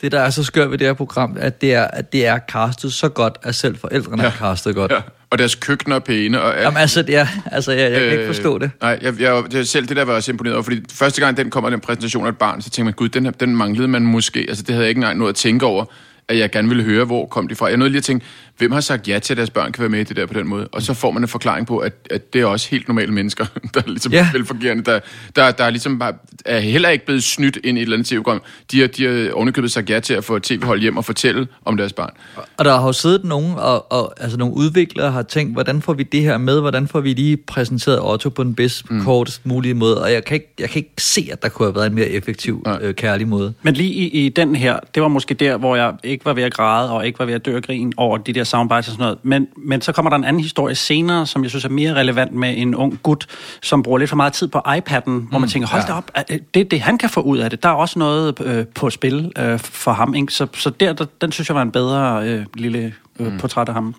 Det, 0.00 0.12
der 0.12 0.20
er 0.20 0.30
så 0.30 0.44
skørt 0.44 0.70
ved 0.70 0.78
det 0.78 0.86
her 0.86 0.94
program, 0.94 1.36
at 1.40 1.60
det 1.60 1.74
er, 1.74 1.84
at 1.84 2.12
det 2.12 2.26
er 2.26 2.38
castet 2.48 2.92
så 2.92 3.08
godt, 3.08 3.38
at 3.42 3.54
selv 3.54 3.78
forældrene 3.78 4.22
ja. 4.22 4.28
er 4.28 4.32
castet 4.32 4.74
godt. 4.74 4.92
Ja. 4.92 5.00
Og 5.30 5.38
deres 5.38 5.54
køkkener 5.54 5.96
er 5.96 6.00
pæne. 6.00 6.42
Og, 6.42 6.54
Jamen 6.62 6.76
altså, 6.76 7.02
det 7.02 7.16
er, 7.16 7.26
altså 7.52 7.72
jeg, 7.72 7.92
jeg 7.92 8.00
kan 8.00 8.12
ikke 8.12 8.26
forstå 8.26 8.58
det. 8.58 8.70
Nej, 8.80 8.98
jeg, 9.02 9.20
jeg, 9.20 9.42
det, 9.52 9.68
selv 9.68 9.88
det 9.88 9.96
der 9.96 10.04
var 10.04 10.12
jeg 10.12 10.16
også 10.16 10.32
imponeret 10.32 10.54
over, 10.54 10.62
fordi 10.62 10.80
første 10.92 11.20
gang 11.20 11.36
den 11.36 11.50
kommer, 11.50 11.70
den 11.70 11.80
præsentation 11.80 12.24
af 12.26 12.30
et 12.30 12.38
barn, 12.38 12.62
så 12.62 12.70
tænkte 12.70 12.84
man, 12.84 12.92
gud, 12.92 13.08
den, 13.08 13.24
her, 13.24 13.32
den 13.32 13.56
manglede 13.56 13.88
man 13.88 14.02
måske. 14.02 14.46
Altså 14.48 14.62
det 14.62 14.74
havde 14.74 14.84
jeg 14.84 14.88
ikke 14.88 14.98
engang 14.98 15.18
noget 15.18 15.28
at 15.28 15.36
tænke 15.36 15.66
over, 15.66 15.84
at 16.30 16.38
jeg 16.38 16.50
gerne 16.50 16.68
ville 16.68 16.82
høre, 16.84 17.04
hvor 17.04 17.26
kom 17.26 17.48
de 17.48 17.54
fra. 17.54 17.66
Jeg 17.66 17.76
nåede 17.76 17.90
lige 17.90 17.98
at 17.98 18.04
tænke, 18.04 18.26
hvem 18.60 18.72
har 18.72 18.80
sagt 18.80 19.08
ja 19.08 19.18
til, 19.18 19.32
at 19.32 19.36
deres 19.36 19.50
børn 19.50 19.72
kan 19.72 19.80
være 19.82 19.88
med 19.88 20.00
i 20.00 20.04
det 20.04 20.16
der 20.16 20.26
på 20.26 20.34
den 20.34 20.46
måde? 20.48 20.68
Og 20.72 20.82
så 20.82 20.94
får 20.94 21.10
man 21.10 21.22
en 21.22 21.28
forklaring 21.28 21.66
på, 21.66 21.78
at, 21.78 21.92
at 22.10 22.32
det 22.32 22.40
er 22.40 22.46
også 22.46 22.70
helt 22.70 22.88
normale 22.88 23.12
mennesker, 23.12 23.46
der 23.74 23.80
er 23.80 23.88
ligesom 23.88 24.12
Ja. 24.12 24.28
velfungerende, 24.32 24.82
der, 24.84 25.00
der, 25.36 25.50
der 25.50 25.64
er 25.64 25.70
ligesom 25.70 25.98
bare, 25.98 26.12
er 26.44 26.58
heller 26.60 26.88
ikke 26.88 27.04
blevet 27.06 27.24
snydt 27.24 27.58
ind 27.64 27.78
i 27.78 27.80
et 27.80 27.82
eller 27.82 27.96
andet 27.96 28.08
tv-program. 28.08 28.42
De 28.72 28.80
har, 28.80 28.86
de 28.86 29.04
har 29.04 29.32
ovenikøbet 29.32 29.72
sagt 29.72 29.90
ja 29.90 30.00
til 30.00 30.14
at 30.14 30.24
få 30.24 30.36
et 30.36 30.42
tv-hold 30.42 30.80
hjem 30.80 30.96
og 30.96 31.04
fortælle 31.04 31.46
om 31.64 31.76
deres 31.76 31.92
barn. 31.92 32.10
Og 32.56 32.64
der 32.64 32.78
har 32.78 32.86
jo 32.86 32.92
siddet 32.92 33.24
nogen, 33.24 33.54
og, 33.56 33.92
og 33.92 34.14
altså 34.20 34.38
nogle 34.38 34.54
udviklere 34.54 35.10
har 35.10 35.22
tænkt, 35.22 35.52
hvordan 35.52 35.82
får 35.82 35.92
vi 35.92 36.02
det 36.02 36.22
her 36.22 36.38
med? 36.38 36.60
Hvordan 36.60 36.88
får 36.88 37.00
vi 37.00 37.12
lige 37.12 37.36
præsenteret 37.36 37.98
Otto 38.02 38.28
på 38.28 38.44
den 38.44 38.54
bedst 38.54 38.90
mm. 38.90 39.04
kortest 39.04 39.46
mulige 39.46 39.74
måde? 39.74 40.02
Og 40.02 40.12
jeg 40.12 40.24
kan, 40.24 40.34
ikke, 40.34 40.54
jeg 40.58 40.70
kan 40.70 40.78
ikke 40.78 41.02
se, 41.02 41.28
at 41.32 41.42
der 41.42 41.48
kunne 41.48 41.66
have 41.66 41.74
været 41.74 41.86
en 41.86 41.94
mere 41.94 42.08
effektiv, 42.08 42.66
øh, 42.80 42.94
kærlig 42.94 43.28
måde. 43.28 43.54
Men 43.62 43.74
lige 43.74 43.90
i, 43.92 44.26
i 44.26 44.28
den 44.28 44.56
her, 44.56 44.78
det 44.94 45.02
var 45.02 45.08
måske 45.08 45.34
der, 45.34 45.56
hvor 45.56 45.76
jeg 45.76 45.92
ikke 46.04 46.24
var 46.24 46.32
ved 46.32 46.42
at 46.42 46.54
græde, 46.54 46.90
og 46.90 47.06
ikke 47.06 47.18
var 47.18 47.24
ved 47.24 47.34
at 47.34 47.46
dø 47.46 47.56
af 47.56 47.62
grin 47.62 47.92
over 47.96 48.18
de 48.18 48.32
der 48.32 48.44
soundbites 48.50 48.88
og 48.88 48.92
sådan 48.92 49.02
noget. 49.02 49.18
Men, 49.22 49.46
men 49.56 49.80
så 49.80 49.92
kommer 49.92 50.10
der 50.10 50.16
en 50.16 50.24
anden 50.24 50.42
historie 50.42 50.74
senere, 50.74 51.26
som 51.26 51.42
jeg 51.42 51.50
synes 51.50 51.64
er 51.64 51.68
mere 51.68 51.94
relevant 51.94 52.32
med 52.32 52.54
en 52.56 52.74
ung 52.74 53.02
gut, 53.02 53.26
som 53.62 53.82
bruger 53.82 53.98
lidt 53.98 54.08
for 54.10 54.16
meget 54.16 54.32
tid 54.32 54.48
på 54.48 54.58
iPad'en, 54.58 55.00
mm, 55.10 55.18
hvor 55.20 55.38
man 55.38 55.48
tænker, 55.48 55.68
hold 55.68 55.82
ja. 55.82 55.88
da 55.88 55.92
op, 55.92 56.10
er- 56.14 56.38
det 56.54 56.70
det, 56.70 56.80
han 56.80 56.98
kan 56.98 57.10
få 57.10 57.20
ud 57.20 57.38
af 57.38 57.50
det. 57.50 57.62
Der 57.62 57.68
er 57.68 57.72
også 57.72 57.98
noget 57.98 58.40
øh, 58.40 58.66
på 58.66 58.90
spil 58.90 59.32
øh, 59.38 59.58
for 59.58 59.92
ham. 59.92 60.14
Ikke? 60.14 60.32
Så, 60.32 60.46
så 60.54 60.70
der, 60.70 60.92
der, 60.92 61.04
den 61.20 61.32
synes 61.32 61.48
jeg 61.48 61.54
var 61.56 61.62
en 61.62 61.72
bedre 61.72 62.28
øh, 62.28 62.46
lille 62.54 62.94
øh, 63.20 63.32
mm. 63.32 63.38
portræt 63.38 63.68
af 63.68 63.74
ham. 63.74 63.94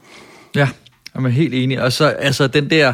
Ja, 0.56 0.68
jeg 1.16 1.24
er 1.24 1.28
helt 1.28 1.54
enig. 1.54 1.82
Og 1.82 1.92
så 1.92 2.06
altså 2.06 2.48
den 2.48 2.70
der, 2.70 2.94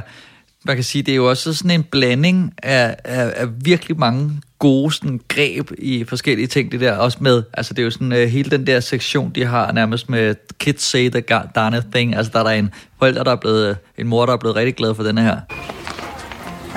man 0.65 0.75
kan 0.75 0.83
sige, 0.83 1.01
det 1.01 1.11
er 1.11 1.15
jo 1.15 1.29
også 1.29 1.53
sådan 1.53 1.71
en 1.71 1.83
blanding 1.83 2.53
af, 2.63 2.95
af, 3.03 3.33
af 3.35 3.47
virkelig 3.65 3.99
mange 3.99 4.41
gode 4.59 4.91
sådan, 4.93 5.19
greb 5.27 5.71
i 5.77 6.03
forskellige 6.03 6.47
ting, 6.47 6.71
det 6.71 6.79
der 6.79 6.97
også 6.97 7.17
med, 7.21 7.43
altså 7.53 7.73
det 7.73 7.81
er 7.81 7.83
jo 7.83 7.91
sådan 7.91 8.11
uh, 8.11 8.17
hele 8.17 8.51
den 8.51 8.67
der 8.67 8.79
sektion, 8.79 9.31
de 9.35 9.45
har 9.45 9.71
nærmest 9.71 10.09
med 10.09 10.35
kids 10.59 10.83
say 10.83 11.09
the 11.09 11.21
darnest 11.55 11.87
thing, 11.93 12.15
altså 12.15 12.31
der 12.33 12.39
er 12.39 12.43
der 12.43 12.51
en 12.51 12.73
forælder, 12.99 13.23
der 13.23 13.31
er 13.31 13.35
blevet, 13.35 13.77
en 13.97 14.07
mor, 14.07 14.25
der 14.25 14.33
er 14.33 14.37
blevet 14.37 14.55
rigtig 14.55 14.75
glad 14.75 14.95
for 14.95 15.03
denne 15.03 15.21
her. 15.21 15.37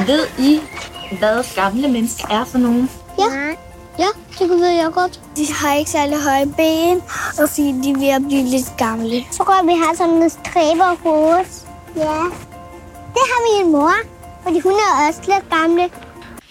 Ved 0.07 0.27
I, 0.39 0.61
hvad 1.19 1.55
gamle 1.55 1.89
mennesker 1.89 2.29
er 2.29 2.45
for 2.45 2.59
nogen? 2.59 2.91
Ja. 3.19 3.55
Ja, 3.99 4.11
det 4.39 4.49
ved 4.51 4.69
jeg 4.69 4.91
godt. 4.93 5.21
De 5.37 5.47
har 5.53 5.75
ikke 5.75 5.91
særlig 5.91 6.19
høje 6.29 6.47
ben, 6.47 6.97
og 7.41 7.49
fordi 7.49 7.75
de 7.83 7.91
er 7.91 7.99
ved 7.99 8.09
at 8.09 8.23
blive 8.29 8.45
lidt 8.55 8.71
gamle. 8.79 9.25
Så 9.31 9.43
går 9.45 9.61
vi 9.67 9.73
have 9.85 9.97
sådan 9.97 10.23
en 10.23 10.31
stræber 10.31 10.97
på 11.03 11.13
os. 11.33 11.53
Ja. 11.97 12.21
Det 13.15 13.25
har 13.31 13.41
vi 13.47 13.53
en 13.65 13.73
mor, 13.73 13.95
fordi 14.43 14.61
hun 14.61 14.73
er 14.73 15.09
også 15.09 15.21
lidt 15.33 15.51
gamle. 15.51 15.85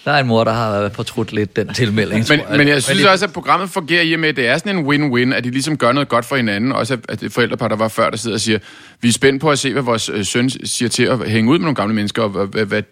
Der 0.06 0.12
er 0.12 0.20
en 0.20 0.28
mor, 0.28 0.44
der 0.44 0.52
har 0.54 0.90
fortrudt 0.90 1.32
lidt 1.34 1.56
den 1.56 1.74
tilmelding. 1.74 2.26
Men, 2.30 2.40
men 2.58 2.68
jeg 2.68 2.84
synes 2.84 3.04
også, 3.06 3.26
at 3.26 3.34
programmet 3.34 3.70
fungerer 3.70 4.02
i 4.02 4.14
og 4.14 4.20
med, 4.20 4.30
at 4.30 4.36
det 4.36 4.48
er 4.48 4.58
sådan 4.58 4.78
en 4.78 4.86
win-win, 4.86 5.34
at 5.36 5.44
de 5.44 5.50
ligesom 5.50 5.78
gør 5.78 5.92
noget 5.92 6.10
godt 6.10 6.26
for 6.26 6.36
hinanden. 6.36 6.72
Også 6.72 6.98
at- 7.10 7.22
det 7.22 7.32
forældrepar, 7.32 7.68
der 7.68 7.76
var 7.76 7.88
før, 7.88 8.10
der 8.10 8.18
sidder 8.18 8.36
og 8.36 8.42
siger, 8.42 8.60
vi 9.02 9.08
er 9.08 9.12
spændt 9.12 9.42
på 9.42 9.52
at 9.52 9.60
se, 9.60 9.74
hvad 9.74 9.82
vores 9.82 10.10
øh, 10.10 10.26
søn 10.26 10.50
siger 10.50 10.90
til 10.90 11.04
at 11.04 11.30
hænge 11.30 11.52
ud 11.52 11.58
med 11.58 11.64
nogle 11.64 11.76
gamle 11.76 11.96
mennesker, 11.96 12.24
og 12.24 12.30
hvad, 12.48 12.66
hvad, 12.66 12.84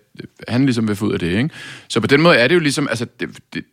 han 0.48 0.66
ligesom 0.66 0.88
vil 0.88 0.96
få 0.96 1.06
ud 1.06 1.14
af 1.14 1.20
det. 1.20 1.28
Ikke? 1.38 1.50
Så 1.88 2.00
på 2.00 2.08
den 2.08 2.22
måde 2.22 2.36
er 2.36 2.48
det 2.48 2.56
jo 2.56 2.60
ligesom, 2.60 2.88
altså, 2.90 3.06
det, 3.20 3.30
det, 3.54 3.64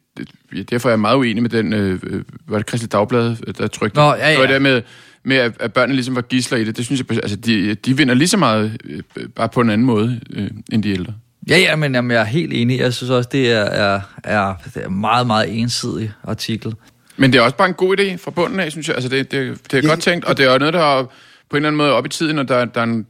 det, 0.52 0.70
derfor 0.70 0.88
er 0.88 0.92
jeg 0.92 1.00
meget 1.00 1.16
uenig 1.16 1.42
med 1.42 1.50
den, 1.50 1.72
øh, 1.72 2.00
øh, 2.02 2.22
var 2.48 2.56
det 2.56 2.66
Kristelig 2.66 2.92
Dagblad, 2.92 3.36
øh, 3.46 3.54
der 3.58 3.66
trykte? 3.66 3.96
Nå, 3.96 4.02
ja, 4.14 4.26
ja. 4.26 4.30
Det 4.32 4.40
var 4.40 4.46
det 4.46 4.62
med, 4.62 4.82
med 5.24 5.36
at, 5.36 5.52
at 5.60 5.72
børnene 5.72 5.94
ligesom 5.94 6.14
var 6.14 6.22
gisler 6.22 6.58
i 6.58 6.64
det. 6.64 6.76
Det 6.76 6.84
synes 6.84 7.00
jeg, 7.10 7.18
altså, 7.22 7.36
de, 7.36 7.74
de 7.74 7.96
vinder 7.96 8.14
lige 8.14 8.28
så 8.28 8.36
meget, 8.36 8.76
øh, 8.84 9.02
bare 9.36 9.48
på 9.48 9.60
en 9.60 9.70
anden 9.70 9.86
måde, 9.86 10.20
øh, 10.30 10.50
end 10.72 10.82
de 10.82 10.90
ældre. 10.90 11.12
Ja, 11.48 11.58
ja, 11.58 11.76
men 11.76 11.94
jamen, 11.94 12.10
jeg 12.10 12.20
er 12.20 12.24
helt 12.24 12.52
enig. 12.52 12.78
Jeg 12.78 12.94
synes 12.94 13.10
også, 13.10 13.28
det 13.32 13.52
er, 13.52 13.64
er, 13.64 14.00
er, 14.24 14.54
det 14.74 14.84
er 14.84 14.88
meget, 14.88 15.26
meget 15.26 15.60
ensidig 15.60 16.12
artikel. 16.24 16.74
Men 17.16 17.32
det 17.32 17.38
er 17.38 17.42
også 17.42 17.56
bare 17.56 17.68
en 17.68 17.74
god 17.74 17.98
idé 17.98 18.16
fra 18.16 18.30
bunden 18.30 18.60
af, 18.60 18.70
synes 18.70 18.88
jeg. 18.88 18.94
Altså, 18.94 19.08
det, 19.08 19.30
det, 19.30 19.58
det 19.70 19.78
er 19.78 19.82
ja. 19.82 19.88
godt 19.88 20.00
tænkt, 20.00 20.24
og 20.24 20.36
det 20.36 20.46
er 20.46 20.52
jo 20.52 20.58
noget, 20.58 20.74
der 20.74 20.98
er 20.98 21.02
på 21.02 21.10
en 21.50 21.56
eller 21.56 21.68
anden 21.68 21.76
måde 21.76 21.92
op 21.92 22.06
i 22.06 22.08
tiden, 22.08 22.38
og 22.38 22.48
der, 22.48 22.64
der 22.64 22.80
er 22.80 22.84
en, 22.84 23.06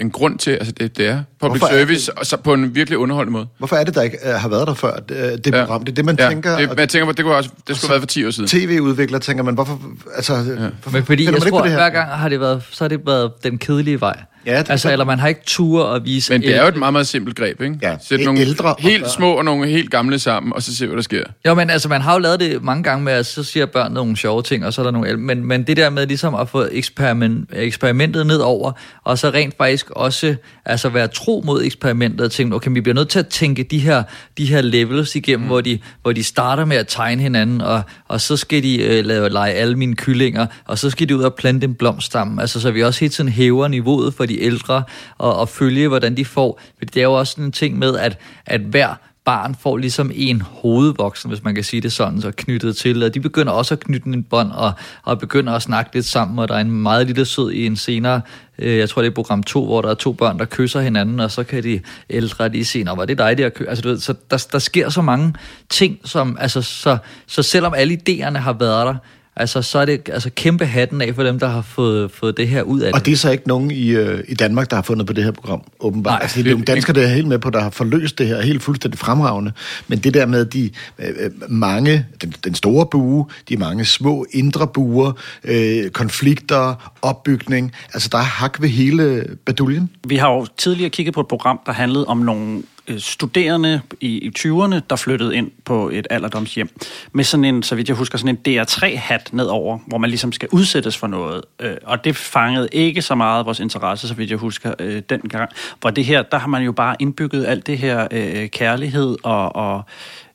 en 0.00 0.10
grund 0.10 0.38
til, 0.38 0.50
altså 0.50 0.72
det, 0.72 0.96
det 0.96 1.06
er 1.06 1.22
public 1.40 1.60
Hvorfor 1.60 1.74
er 1.74 1.78
service, 1.78 2.18
og 2.18 2.26
så 2.26 2.36
på 2.36 2.54
en 2.54 2.74
virkelig 2.74 2.98
underholdende 2.98 3.32
måde. 3.32 3.46
Hvorfor 3.58 3.76
er 3.76 3.84
det, 3.84 3.94
der 3.94 4.02
ikke 4.02 4.18
øh, 4.24 4.34
har 4.34 4.48
været 4.48 4.66
der 4.66 4.74
før, 4.74 4.96
det, 4.96 5.44
det 5.44 5.54
program? 5.54 5.84
Det 5.84 5.92
er 5.92 5.94
det, 5.94 6.04
man 6.04 6.16
ja, 6.18 6.28
tænker... 6.28 6.56
Det, 6.56 6.78
jeg 6.78 6.88
tænker 6.88 7.06
på, 7.06 7.12
det, 7.12 7.24
kunne 7.24 7.34
også, 7.34 7.50
det 7.68 7.76
skulle 7.76 7.88
have 7.88 7.92
været 7.94 8.02
for 8.02 8.06
10 8.06 8.26
år 8.26 8.30
siden. 8.30 8.48
TV-udvikler 8.48 9.18
tænker 9.18 9.44
man, 9.44 9.54
hvorfor... 9.54 9.80
Altså, 10.14 10.34
ja. 10.34 10.42
hvorfor 10.42 10.90
Men 10.90 11.04
fordi 11.04 11.24
jeg 11.24 11.32
man 11.32 11.40
tror, 11.40 11.62
det 11.62 11.72
hver 11.72 11.90
gang 11.90 12.10
har 12.10 12.28
det 12.28 12.40
været, 12.40 12.62
så 12.70 12.84
har 12.84 12.88
det 12.88 13.00
været 13.06 13.32
den 13.44 13.58
kedelige 13.58 14.00
vej. 14.00 14.22
Ja, 14.46 14.58
det 14.58 14.70
altså, 14.70 14.92
eller 14.92 15.04
man 15.04 15.18
har 15.18 15.28
ikke 15.28 15.40
tur 15.46 15.86
at 15.86 16.04
vise... 16.04 16.32
Men 16.32 16.42
det 16.42 16.56
er 16.56 16.62
jo 16.62 16.68
et 16.68 16.76
meget, 16.76 16.92
meget 16.92 17.06
simpelt 17.06 17.36
greb, 17.36 17.60
ikke? 17.60 17.78
Ja, 17.82 17.96
Sæt 18.02 18.20
nogle 18.20 18.40
ældre 18.40 18.74
helt 18.78 19.10
små 19.10 19.32
og 19.32 19.44
nogle 19.44 19.68
helt 19.68 19.90
gamle 19.90 20.18
sammen, 20.18 20.52
og 20.52 20.62
så 20.62 20.76
se, 20.76 20.86
hvad 20.86 20.96
der 20.96 21.02
sker. 21.02 21.24
Jo, 21.46 21.54
men 21.54 21.70
altså, 21.70 21.88
man 21.88 22.00
har 22.00 22.12
jo 22.12 22.18
lavet 22.18 22.40
det 22.40 22.62
mange 22.62 22.82
gange 22.82 23.04
med, 23.04 23.12
at 23.12 23.26
så 23.26 23.42
siger 23.42 23.66
børn 23.66 23.92
nogle 23.92 24.16
sjove 24.16 24.42
ting, 24.42 24.66
og 24.66 24.72
så 24.72 24.80
er 24.80 24.84
der 24.84 24.90
nogle 24.90 25.08
ældre. 25.08 25.20
Men, 25.20 25.44
men 25.44 25.62
det 25.62 25.76
der 25.76 25.90
med 25.90 26.06
ligesom 26.06 26.34
at 26.34 26.48
få 26.48 26.66
eksperiment, 26.72 27.50
eksperimentet 27.52 28.26
ned 28.26 28.38
over, 28.38 28.72
og 29.04 29.18
så 29.18 29.30
rent 29.30 29.54
faktisk 29.56 29.90
også 29.90 30.34
altså 30.64 30.88
være 30.88 31.08
tro 31.08 31.42
mod 31.46 31.64
eksperimentet, 31.64 32.20
og 32.20 32.32
tænke, 32.32 32.56
okay, 32.56 32.70
vi 32.70 32.80
bliver 32.80 32.94
nødt 32.94 33.08
til 33.08 33.18
at 33.18 33.26
tænke 33.26 33.62
de 33.62 33.78
her, 33.78 34.02
de 34.38 34.46
her 34.46 34.60
levels 34.60 35.16
igennem, 35.16 35.44
mm. 35.44 35.46
hvor, 35.46 35.60
de, 35.60 35.78
hvor 36.02 36.12
de 36.12 36.24
starter 36.24 36.64
med 36.64 36.76
at 36.76 36.88
tegne 36.88 37.22
hinanden, 37.22 37.60
og, 37.60 37.82
og 38.08 38.20
så 38.20 38.36
skal 38.36 38.62
de 38.62 38.82
øh, 38.82 39.04
lave, 39.04 39.28
lege 39.28 39.52
alle 39.52 39.76
mine 39.76 39.96
kyllinger, 39.96 40.46
og 40.66 40.78
så 40.78 40.90
skal 40.90 41.08
de 41.08 41.16
ud 41.16 41.22
og 41.22 41.34
plante 41.34 41.64
en 41.64 41.74
blomstamme, 41.74 42.40
altså 42.40 42.60
så 42.60 42.70
vi 42.70 42.82
også 42.82 43.00
hele 43.00 43.12
tiden 43.12 43.30
hæver 43.30 43.68
niveauet 43.68 44.14
for 44.14 44.26
de 44.30 44.42
ældre, 44.42 44.82
og, 45.18 45.36
og 45.36 45.48
følge, 45.48 45.88
hvordan 45.88 46.16
de 46.16 46.24
får. 46.24 46.60
For 46.78 46.84
det 46.84 46.96
er 46.96 47.04
jo 47.04 47.12
også 47.12 47.30
sådan 47.30 47.44
en 47.44 47.52
ting 47.52 47.78
med, 47.78 47.96
at, 47.96 48.18
at 48.46 48.60
hver 48.60 48.94
barn 49.24 49.54
får 49.54 49.76
ligesom 49.76 50.10
en 50.14 50.40
hovedvoksen, 50.40 51.30
hvis 51.30 51.44
man 51.44 51.54
kan 51.54 51.64
sige 51.64 51.80
det 51.80 51.92
sådan, 51.92 52.20
så 52.20 52.32
knyttet 52.36 52.76
til, 52.76 53.02
og 53.02 53.14
de 53.14 53.20
begynder 53.20 53.52
også 53.52 53.74
at 53.74 53.80
knytte 53.80 54.08
en 54.08 54.22
bånd, 54.22 54.52
og, 54.52 54.72
og 55.02 55.18
begynder 55.18 55.52
at 55.52 55.62
snakke 55.62 55.94
lidt 55.94 56.06
sammen, 56.06 56.38
og 56.38 56.48
der 56.48 56.54
er 56.54 56.60
en 56.60 56.70
meget 56.70 57.06
lille 57.06 57.24
sød 57.24 57.50
i 57.50 57.66
en 57.66 57.76
senere, 57.76 58.20
øh, 58.58 58.78
jeg 58.78 58.88
tror 58.88 59.02
det 59.02 59.10
er 59.10 59.14
program 59.14 59.42
2, 59.42 59.64
hvor 59.64 59.82
der 59.82 59.90
er 59.90 59.94
to 59.94 60.12
børn, 60.12 60.38
der 60.38 60.44
kysser 60.44 60.80
hinanden, 60.80 61.20
og 61.20 61.30
så 61.30 61.44
kan 61.44 61.62
de 61.62 61.80
ældre 62.10 62.48
lige 62.48 62.64
se, 62.64 62.82
nå, 62.82 62.94
var 62.94 63.04
det 63.04 63.18
dig 63.18 63.38
der 63.38 63.48
kø-? 63.48 63.66
Altså, 63.68 63.82
du 63.82 63.88
ved, 63.88 63.98
så 63.98 64.14
der, 64.30 64.46
der 64.52 64.58
sker 64.58 64.88
så 64.88 65.02
mange 65.02 65.34
ting, 65.68 65.98
som, 66.04 66.36
altså, 66.40 66.62
så, 66.62 66.98
så 67.26 67.42
selvom 67.42 67.74
alle 67.74 67.98
idéerne 68.08 68.38
har 68.38 68.52
været 68.52 68.86
der, 68.86 68.94
altså, 69.36 69.62
så 69.62 69.78
er 69.78 69.84
det 69.84 70.08
altså, 70.12 70.30
kæmpe 70.34 70.66
hatten 70.66 71.02
af 71.02 71.14
for 71.14 71.22
dem, 71.22 71.38
der 71.38 71.48
har 71.48 71.62
fået, 71.62 72.10
fået 72.10 72.36
det 72.36 72.48
her 72.48 72.62
ud 72.62 72.80
af 72.80 72.92
Og 72.94 73.06
det 73.06 73.12
er 73.12 73.16
så 73.16 73.30
ikke 73.30 73.48
nogen 73.48 73.70
i, 73.70 73.88
øh, 73.88 74.24
i 74.28 74.34
Danmark, 74.34 74.70
der 74.70 74.76
har 74.76 74.82
fundet 74.82 75.06
på 75.06 75.12
det 75.12 75.24
her 75.24 75.30
program, 75.30 75.62
åbenbart. 75.80 76.12
Nej, 76.12 76.22
altså, 76.22 76.42
det 76.42 76.46
er 76.46 76.50
nogle 76.50 76.64
danskere, 76.64 76.94
der 76.94 77.02
er 77.02 77.14
helt 77.14 77.28
med 77.28 77.38
på, 77.38 77.50
der 77.50 77.60
har 77.60 77.70
forløst 77.70 78.18
det 78.18 78.26
her, 78.26 78.40
helt 78.40 78.62
fuldstændig 78.62 78.98
fremragende. 78.98 79.52
Men 79.88 79.98
det 79.98 80.14
der 80.14 80.26
med 80.26 80.44
de 80.44 80.70
øh, 80.98 81.08
øh, 81.18 81.30
mange, 81.48 82.06
den, 82.22 82.34
den 82.44 82.54
store 82.54 82.86
bue, 82.86 83.26
de 83.48 83.56
mange 83.56 83.84
små 83.84 84.26
indre 84.32 84.66
buer, 84.66 85.12
øh, 85.44 85.90
konflikter, 85.90 86.92
opbygning, 87.02 87.72
altså 87.94 88.08
der 88.12 88.18
er 88.18 88.22
hak 88.22 88.60
ved 88.60 88.68
hele 88.68 89.24
baduljen. 89.46 89.90
Vi 90.06 90.16
har 90.16 90.30
jo 90.32 90.46
tidligere 90.56 90.90
kigget 90.90 91.14
på 91.14 91.20
et 91.20 91.28
program, 91.28 91.60
der 91.66 91.72
handlede 91.72 92.06
om 92.06 92.18
nogle 92.18 92.62
Øh, 92.90 93.00
studerende 93.00 93.80
i, 94.00 94.18
i 94.18 94.32
20'erne, 94.38 94.80
der 94.90 94.96
flyttede 94.96 95.36
ind 95.36 95.50
på 95.64 95.88
et 95.92 96.06
alderdomshjem. 96.10 96.70
Med 97.12 97.24
sådan 97.24 97.44
en, 97.44 97.62
så 97.62 97.74
vidt 97.74 97.88
jeg 97.88 97.96
husker, 97.96 98.18
sådan 98.18 98.38
en 98.46 98.60
DR3-hat 98.60 99.28
nedover, 99.32 99.78
hvor 99.86 99.98
man 99.98 100.10
ligesom 100.10 100.32
skal 100.32 100.48
udsættes 100.52 100.96
for 100.96 101.06
noget. 101.06 101.42
Øh, 101.60 101.76
og 101.84 102.04
det 102.04 102.16
fangede 102.16 102.68
ikke 102.72 103.02
så 103.02 103.14
meget 103.14 103.46
vores 103.46 103.60
interesse, 103.60 104.08
så 104.08 104.14
vidt 104.14 104.30
jeg 104.30 104.38
husker, 104.38 104.74
øh, 104.78 105.02
dengang. 105.10 105.50
Hvor 105.80 105.90
det 105.90 106.04
her, 106.04 106.22
der 106.22 106.38
har 106.38 106.48
man 106.48 106.62
jo 106.62 106.72
bare 106.72 106.96
indbygget 106.98 107.46
alt 107.46 107.66
det 107.66 107.78
her 107.78 108.08
øh, 108.10 108.48
kærlighed 108.48 109.16
og... 109.22 109.56
og 109.56 109.82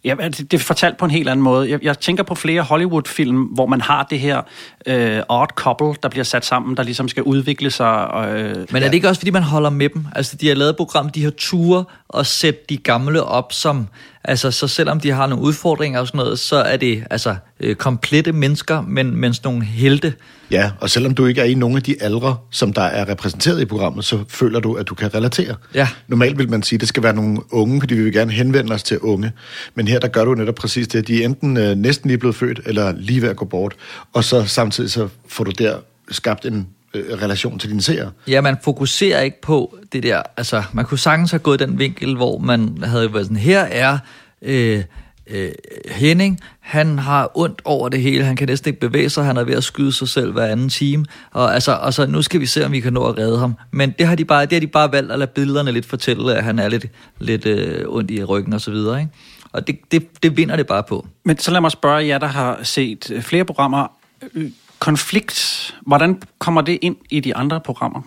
Ja, 0.06 0.16
det, 0.16 0.52
det 0.52 0.54
er 0.54 0.64
fortalt 0.64 0.98
på 0.98 1.06
en 1.06 1.12
helt 1.12 1.30
anden 1.30 1.44
måde. 1.44 1.70
Jeg, 1.70 1.84
jeg 1.84 2.00
tænker 2.00 2.24
på 2.24 2.36
flere 2.36 2.62
Hollywood-film, 2.62 3.42
hvor 3.42 3.66
man 3.66 3.82
har 3.82 4.08
det 4.10 4.20
her 4.20 4.42
øh, 4.86 5.22
odd 5.30 5.50
couple, 5.56 5.96
der 6.04 6.10
bliver 6.10 6.24
sat 6.24 6.46
sammen, 6.46 6.78
der 6.78 6.84
ligesom 6.84 7.08
skal 7.08 7.24
udvikle 7.24 7.72
sig. 7.72 8.08
Og, 8.08 8.40
øh, 8.40 8.68
Men 8.72 8.84
er 8.84 8.88
det 8.88 8.94
ikke 8.94 9.10
også, 9.10 9.20
fordi 9.22 9.32
man 9.32 9.44
holder 9.44 9.70
med 9.70 9.90
dem? 9.90 10.08
Altså, 10.16 10.36
de 10.36 10.48
har 10.48 10.56
lavet 10.56 10.70
et 10.70 10.76
program, 10.76 11.10
de 11.10 11.24
har 11.24 11.32
ture 11.38 11.84
og 12.08 12.26
sætte 12.26 12.60
de 12.70 12.78
gamle 12.78 13.24
op 13.24 13.54
som... 13.54 13.88
Altså, 14.24 14.52
så 14.52 14.68
selvom 14.68 15.00
de 15.00 15.12
har 15.12 15.28
nogle 15.28 15.44
udfordringer 15.44 16.00
og 16.00 16.08
sådan 16.08 16.18
noget, 16.18 16.40
så 16.40 16.56
er 16.56 16.78
det 16.78 17.04
altså 17.10 17.36
øh, 17.60 17.76
komplette 17.76 18.32
mennesker, 18.32 18.82
men, 18.82 19.16
men 19.16 19.34
sådan 19.34 19.52
nogle 19.52 19.66
helte. 19.66 20.14
Ja, 20.52 20.72
og 20.80 20.90
selvom 20.90 21.14
du 21.16 21.26
ikke 21.26 21.42
er 21.42 21.46
i 21.46 21.54
nogen 21.54 21.78
af 21.78 21.84
de 21.84 21.96
aldre, 22.02 22.38
som 22.52 22.74
der 22.74 22.82
er 22.82 23.10
repræsenteret 23.10 23.62
i 23.62 23.66
programmet, 23.66 24.06
så 24.06 24.24
føler 24.30 24.60
du, 24.60 24.74
at 24.74 24.88
du 24.88 24.96
kan 24.96 25.16
relatere. 25.16 25.56
Ja. 25.74 25.88
Normalt 26.08 26.38
vil 26.38 26.50
man 26.50 26.64
sige, 26.64 26.78
at 26.78 26.82
det 26.82 26.90
skal 26.90 27.04
være 27.04 27.16
nogle 27.16 27.54
unge, 27.54 27.82
fordi 27.82 27.96
vi 27.96 28.04
vil 28.04 28.14
gerne 28.14 28.32
henvende 28.32 28.74
os 28.74 28.84
til 28.84 29.00
unge. 29.00 29.32
Men 29.76 29.88
her 29.88 30.00
der 30.00 30.08
gør 30.08 30.26
du 30.26 30.34
netop 30.34 30.56
præcis 30.56 30.88
det. 30.88 31.08
De 31.08 31.22
er 31.22 31.26
enten 31.26 31.58
øh, 31.58 31.76
næsten 31.76 32.08
lige 32.08 32.18
blevet 32.18 32.36
født, 32.36 32.60
eller 32.66 32.94
lige 32.98 33.22
ved 33.22 33.30
at 33.30 33.36
gå 33.36 33.46
bort. 33.46 33.76
Og 34.14 34.24
så 34.24 34.46
samtidig 34.46 34.92
så 34.92 35.08
får 35.28 35.44
du 35.44 35.52
der 35.52 35.78
skabt 36.12 36.46
en 36.46 36.68
øh, 36.94 37.22
relation 37.22 37.60
til 37.60 37.70
dine 37.70 37.82
seere. 37.82 38.12
Ja, 38.28 38.42
man 38.42 38.58
fokuserer 38.64 39.22
ikke 39.22 39.42
på 39.42 39.78
det 39.94 40.04
der... 40.04 40.22
Altså, 40.38 40.64
man 40.74 40.86
kunne 40.86 41.00
sagtens 41.00 41.32
have 41.32 41.40
gået 41.40 41.60
den 41.60 41.80
vinkel, 41.80 42.16
hvor 42.16 42.38
man 42.38 42.78
havde 42.84 43.14
været 43.14 43.26
sådan, 43.26 43.38
her 43.38 43.60
er... 43.60 43.98
Øh, 44.42 44.84
øh, 45.28 45.52
Henning, 45.92 46.40
han 46.60 47.00
har 47.00 47.32
ondt 47.36 47.62
over 47.66 47.90
det 47.90 48.02
hele, 48.02 48.24
han 48.24 48.36
kan 48.36 48.48
næsten 48.48 48.70
ikke 48.70 48.80
bevæge 48.80 49.10
sig, 49.10 49.26
han 49.26 49.38
er 49.38 49.44
ved 49.44 49.54
at 49.54 49.64
skyde 49.64 49.92
sig 49.92 50.10
selv 50.10 50.32
hver 50.32 50.46
anden 50.46 50.70
time, 50.70 51.06
og, 51.32 51.54
altså, 51.54 51.72
og 51.72 51.94
så 51.94 52.06
nu 52.06 52.22
skal 52.22 52.40
vi 52.40 52.46
se, 52.46 52.66
om 52.66 52.72
vi 52.72 52.80
kan 52.80 52.94
nå 52.94 53.04
at 53.04 53.18
redde 53.18 53.40
ham. 53.40 53.56
Men 53.72 53.94
det 54.00 54.08
har 54.08 54.16
de 54.16 54.26
bare, 54.26 54.46
det 54.46 54.54
har 54.54 54.60
de 54.60 54.68
bare 54.68 54.92
valgt 54.92 55.12
at 55.12 55.20
lade 55.20 55.32
billederne 55.36 55.72
lidt 55.72 55.86
fortælle, 55.86 56.36
at 56.36 56.44
han 56.44 56.60
er 56.60 56.70
lidt, 56.70 56.86
lidt 57.20 57.46
øh, 57.46 57.84
ondt 57.88 58.12
i 58.12 58.24
ryggen 58.24 58.54
og 58.54 58.62
så 58.62 58.72
videre, 58.72 59.00
ikke? 59.00 59.12
Og 59.52 59.68
det, 59.68 59.80
det, 59.92 60.24
det 60.24 60.38
vinder 60.38 60.56
det 60.56 60.68
bare 60.68 60.84
på. 60.84 61.08
Men 61.24 61.38
så 61.38 61.52
lad 61.52 61.62
mig 61.62 61.72
spørge 61.72 62.08
jer, 62.08 62.18
der 62.18 62.28
har 62.28 62.60
set 62.64 63.12
øh, 63.12 63.22
flere 63.22 63.46
programmer. 63.46 63.88
Øh, 64.34 64.52
konflikt, 64.80 65.76
hvordan 65.82 66.22
kommer 66.40 66.62
det 66.62 66.80
ind 66.82 66.96
i 67.10 67.20
de 67.20 67.36
andre 67.36 67.62
programmer? 67.62 68.02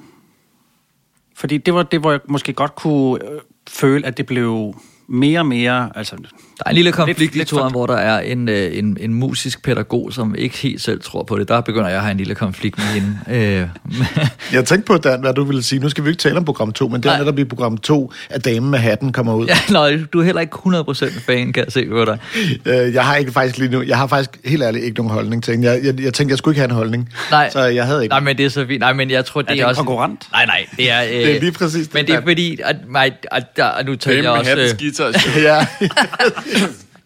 Fordi 1.34 1.58
det 1.58 1.74
var 1.74 1.82
det, 1.82 2.00
hvor 2.00 2.10
jeg 2.10 2.20
måske 2.28 2.52
godt 2.52 2.74
kunne 2.74 3.24
øh, 3.24 3.40
føle, 3.68 4.06
at 4.06 4.16
det 4.16 4.26
blev 4.26 4.74
mere 5.08 5.40
og 5.40 5.46
mere... 5.46 5.90
Altså, 5.94 6.16
Der 6.16 6.62
er 6.66 6.70
en 6.70 6.74
lille 6.74 6.92
konflikt 6.92 7.34
i 7.34 7.44
toren, 7.44 7.70
hvor 7.72 7.86
der 7.86 7.96
er 7.96 8.20
en, 8.20 8.48
øh, 8.48 8.78
en, 8.78 8.96
en 9.00 9.14
musisk 9.14 9.62
pædagog, 9.62 10.12
som 10.12 10.34
ikke 10.38 10.56
helt 10.58 10.80
selv 10.82 11.00
tror 11.00 11.22
på 11.22 11.38
det. 11.38 11.48
Der 11.48 11.60
begynder 11.60 11.88
jeg 11.88 11.96
at 11.96 12.02
have 12.02 12.10
en 12.10 12.16
lille 12.18 12.34
konflikt 12.34 12.78
med 12.78 12.84
hende. 12.86 13.18
Øh, 13.30 13.68
Jeg 14.52 14.64
tænkte 14.64 14.86
på, 14.86 14.96
Dan, 14.96 15.20
hvad 15.20 15.34
du 15.34 15.44
ville 15.44 15.62
sige. 15.62 15.78
Nu 15.80 15.88
skal 15.88 16.04
vi 16.04 16.08
ikke 16.10 16.20
tale 16.20 16.36
om 16.36 16.44
program 16.44 16.72
2, 16.72 16.88
men 16.88 17.02
det 17.02 17.12
er 17.12 17.18
netop 17.18 17.38
i 17.38 17.44
program 17.44 17.76
2, 17.78 18.12
at 18.30 18.44
damen 18.44 18.70
med 18.70 18.78
hatten 18.78 19.12
kommer 19.12 19.34
ud. 19.34 19.46
ja, 19.46 19.54
nej, 19.70 19.98
du 20.12 20.20
er 20.20 20.24
heller 20.24 20.40
ikke 20.40 20.54
100% 20.54 21.20
fan, 21.26 21.52
kan 21.52 21.64
jeg 21.64 21.72
se 21.72 21.86
på 21.88 22.04
dig. 22.04 22.18
Øh, 22.66 22.94
jeg 22.94 23.04
har 23.04 23.16
ikke 23.16 23.32
faktisk 23.32 23.58
lige 23.58 23.70
nu, 23.70 23.82
jeg 23.82 23.96
har 23.96 24.06
faktisk 24.06 24.30
helt 24.44 24.62
ærligt 24.62 24.84
ikke 24.84 24.96
nogen 24.96 25.12
holdning 25.12 25.44
til 25.44 25.54
hende. 25.54 25.70
Jeg, 25.70 25.84
jeg, 25.84 26.00
jeg 26.00 26.14
tænkte, 26.14 26.32
jeg 26.32 26.38
skulle 26.38 26.52
ikke 26.52 26.60
have 26.60 26.70
en 26.70 26.74
holdning. 26.76 27.08
Nej. 27.30 27.50
Så 27.50 27.60
jeg 27.60 27.86
havde 27.86 28.02
ikke. 28.02 28.12
Nej, 28.12 28.20
men 28.20 28.38
det 28.38 28.44
er 28.44 28.50
så 28.50 28.66
fint. 28.66 28.80
Nej, 28.80 28.92
men 28.92 29.10
jeg 29.10 29.24
tror, 29.24 29.42
det 29.42 29.48
Er 29.48 29.52
er, 29.52 29.54
det 29.54 29.62
en 29.62 29.68
også... 29.68 29.78
konkurrent? 29.78 30.28
Nej, 30.32 30.46
nej, 30.46 30.66
det 30.76 30.90
er... 30.90 31.02
Øh, 31.02 31.08
Det 31.10 31.36
er 31.36 31.40
lige 31.40 31.52
præcis 31.52 31.86
det, 31.86 31.94
Men 31.94 32.06
det 32.06 32.14
er 32.14 32.20
fordi, 32.22 32.58
at, 32.64 32.76
mig, 32.88 33.12
at, 33.32 33.56
der, 33.56 33.64
at 33.64 33.86
nu 33.86 33.94
taler 33.94 34.22
jeg 34.22 34.30
også... 34.30 34.50
øh, 34.56 34.68
guitar. 34.98 35.40
ja. 35.48 35.66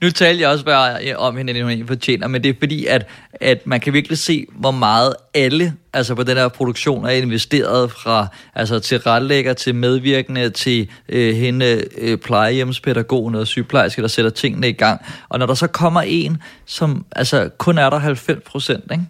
nu 0.02 0.10
taler 0.10 0.40
jeg 0.40 0.48
også 0.48 0.64
bare 0.64 1.16
om 1.16 1.36
hende, 1.36 1.52
end 1.52 1.78
hun 1.78 1.86
fortjener, 1.86 2.28
men 2.28 2.42
det 2.42 2.48
er 2.48 2.54
fordi, 2.58 2.86
at, 2.86 3.06
at 3.32 3.66
man 3.66 3.80
kan 3.80 3.92
virkelig 3.92 4.18
se, 4.18 4.46
hvor 4.52 4.70
meget 4.70 5.14
alle 5.34 5.72
altså 5.92 6.14
på 6.14 6.22
den 6.22 6.36
her 6.36 6.48
produktion 6.48 7.04
er 7.04 7.10
investeret 7.10 7.90
fra 7.90 8.26
altså 8.54 8.78
til 8.78 8.98
retlægger, 8.98 9.52
til 9.52 9.74
medvirkende, 9.74 10.50
til 10.50 10.88
øh, 11.08 11.34
hende 11.34 11.84
øh, 11.98 12.18
plejehjemspædagogen 12.18 13.34
og 13.34 13.46
sygeplejerske, 13.46 14.02
der 14.02 14.08
sætter 14.08 14.30
tingene 14.30 14.68
i 14.68 14.72
gang. 14.72 15.00
Og 15.28 15.38
når 15.38 15.46
der 15.46 15.54
så 15.54 15.66
kommer 15.66 16.00
en, 16.00 16.42
som 16.66 17.04
altså 17.12 17.48
kun 17.58 17.78
er 17.78 17.90
der 17.90 17.98
90 17.98 18.42
procent, 18.46 18.84
ikke? 18.92 19.04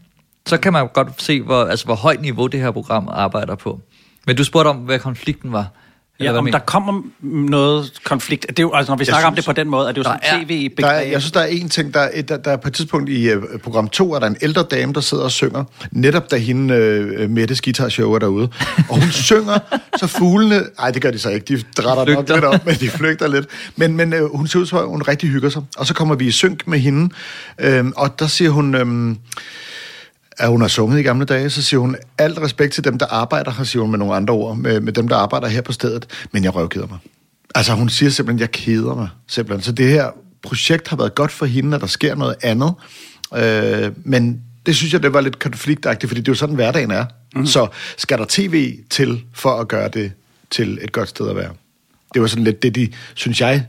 så 0.47 0.57
kan 0.57 0.73
man 0.73 0.89
godt 0.89 1.23
se, 1.23 1.43
hvor, 1.43 1.65
altså, 1.65 1.85
hvor 1.85 1.95
højt 1.95 2.21
niveau 2.21 2.47
det 2.47 2.61
her 2.61 2.71
program 2.71 3.09
arbejder 3.11 3.55
på. 3.55 3.81
Men 4.27 4.37
du 4.37 4.45
spurgte 4.45 4.69
om, 4.69 4.77
hvad 4.77 4.99
konflikten 4.99 5.53
var. 5.53 5.69
Ja, 6.23 6.39
om 6.39 6.47
der 6.53 6.59
kommer 6.59 7.03
noget 7.23 7.93
konflikt. 8.05 8.47
Det 8.49 8.59
er 8.59 8.63
jo, 8.63 8.73
altså, 8.75 8.91
når 8.91 8.97
vi 8.97 9.01
Jeg 9.01 9.07
snakker 9.07 9.29
om 9.29 9.35
synes, 9.35 9.45
det 9.45 9.55
på 9.55 9.61
den 9.61 9.71
måde, 9.71 9.89
er 9.89 9.93
det 9.93 9.99
jo 9.99 10.03
sådan 10.03 10.47
tv 10.47 10.71
Der 10.79 10.87
er, 10.87 11.01
jeg 11.01 11.21
synes, 11.21 11.33
der 11.33 11.41
er 11.41 11.47
en 11.47 11.69
ting, 11.69 11.95
der, 11.95 12.01
er, 12.01 12.23
der, 12.23 12.37
der 12.37 12.51
er 12.51 12.57
på 12.57 12.69
et 12.69 12.75
tidspunkt 12.75 13.11
i 13.11 13.35
uh, 13.35 13.43
program 13.65 13.89
2, 13.89 14.13
er 14.15 14.19
der 14.19 14.27
en 14.27 14.37
ældre 14.43 14.63
dame, 14.63 14.93
der 14.93 15.01
sidder 15.01 15.25
og 15.25 15.31
synger, 15.31 15.65
netop 15.91 16.31
da 16.31 16.37
hende 16.37 17.25
uh, 17.25 17.31
Mettes 17.31 17.61
guitarshow 17.61 18.13
er 18.13 18.19
derude. 18.19 18.49
Og 18.89 19.01
hun 19.01 19.11
synger, 19.31 19.59
så 19.97 20.07
fuglene... 20.07 20.63
Nej, 20.79 20.91
det 20.91 21.03
gør 21.03 21.11
de 21.11 21.19
så 21.19 21.31
ikke. 21.31 21.57
De 21.57 21.63
drætter 21.83 22.15
nok 22.15 22.29
lidt 22.29 22.45
op, 22.45 22.67
men 22.67 22.75
de 22.75 22.89
flygter 22.89 23.29
lidt. 23.29 23.47
Men, 23.77 23.97
men 23.97 24.13
uh, 24.13 24.37
hun 24.37 24.47
ser 24.47 24.59
ud 24.59 24.67
som 24.67 24.79
om, 24.79 24.89
hun 24.89 25.03
rigtig 25.03 25.29
hygger 25.29 25.49
sig. 25.49 25.63
Og 25.77 25.87
så 25.87 25.95
kommer 25.95 26.15
vi 26.15 26.27
i 26.27 26.31
synk 26.31 26.67
med 26.67 26.79
hende, 26.79 27.15
øhm, 27.59 27.93
og 27.97 28.19
der 28.19 28.27
siger 28.27 28.51
hun... 28.51 28.75
Øhm, 28.75 29.19
at 30.39 30.49
hun 30.49 30.61
har 30.61 30.69
sunget 30.69 31.01
i 31.01 31.03
gamle 31.03 31.25
dage, 31.25 31.51
så 31.51 31.63
siger 31.63 31.81
hun, 31.81 31.97
alt 32.19 32.39
respekt 32.39 32.73
til 32.73 32.85
dem, 32.85 32.99
der 32.99 33.07
arbejder 33.07 33.51
her, 33.51 33.65
siger 33.65 33.83
hun 33.83 33.91
med 33.91 33.99
nogle 33.99 34.15
andre 34.15 34.35
ord, 34.35 34.57
med, 34.57 34.81
med 34.81 34.93
dem, 34.93 35.09
der 35.09 35.17
arbejder 35.17 35.49
her 35.49 35.61
på 35.61 35.73
stedet, 35.73 36.07
men 36.33 36.45
jeg 36.45 36.55
røvkeder 36.55 36.87
mig. 36.87 36.99
Altså 37.55 37.73
hun 37.73 37.89
siger 37.89 38.11
simpelthen, 38.11 38.41
jeg 38.41 38.51
keder 38.51 38.95
mig 38.95 39.09
simpelthen. 39.29 39.63
Så 39.63 39.73
det 39.73 39.89
her 39.89 40.11
projekt 40.43 40.89
har 40.89 40.97
været 40.97 41.15
godt 41.15 41.33
for 41.33 41.47
hende, 41.47 41.75
at 41.75 41.81
der 41.81 41.87
sker 41.87 42.15
noget 42.15 42.35
andet. 42.43 42.75
Øh, 43.37 43.93
men 44.05 44.43
det 44.67 44.77
synes 44.77 44.93
jeg, 44.93 45.03
det 45.03 45.13
var 45.13 45.21
lidt 45.21 45.39
konfliktagtigt, 45.39 46.11
fordi 46.11 46.21
det 46.21 46.29
er 46.29 46.33
jo 46.33 46.37
sådan, 46.37 46.55
hverdagen 46.55 46.91
er. 46.91 47.05
Mm. 47.37 47.47
Så 47.47 47.69
skal 47.97 48.19
der 48.19 48.25
tv 48.29 48.79
til 48.91 49.25
for 49.35 49.51
at 49.51 49.69
gøre 49.69 49.89
det 49.89 50.13
til 50.51 50.79
et 50.83 50.93
godt 50.93 51.09
sted 51.09 51.29
at 51.29 51.37
være? 51.37 51.51
Det 52.15 52.23
var 52.23 52.29
sådan 52.29 52.45
lidt 52.45 52.63
det, 52.63 52.75
de, 52.75 52.89
synes 53.15 53.41
jeg, 53.41 53.67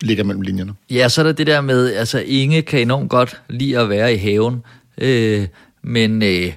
ligger 0.00 0.24
mellem 0.24 0.42
linjerne. 0.42 0.74
Ja, 0.90 1.08
så 1.08 1.20
er 1.20 1.24
der 1.24 1.32
det 1.32 1.46
der 1.46 1.60
med, 1.60 1.94
altså 1.94 2.18
Inge 2.18 2.62
kan 2.62 2.80
enormt 2.80 3.10
godt 3.10 3.40
lide 3.48 3.78
at 3.78 3.88
være 3.88 4.14
i 4.14 4.16
haven, 4.16 4.62
øh, 4.98 5.46
men, 5.86 6.22
øh, 6.22 6.52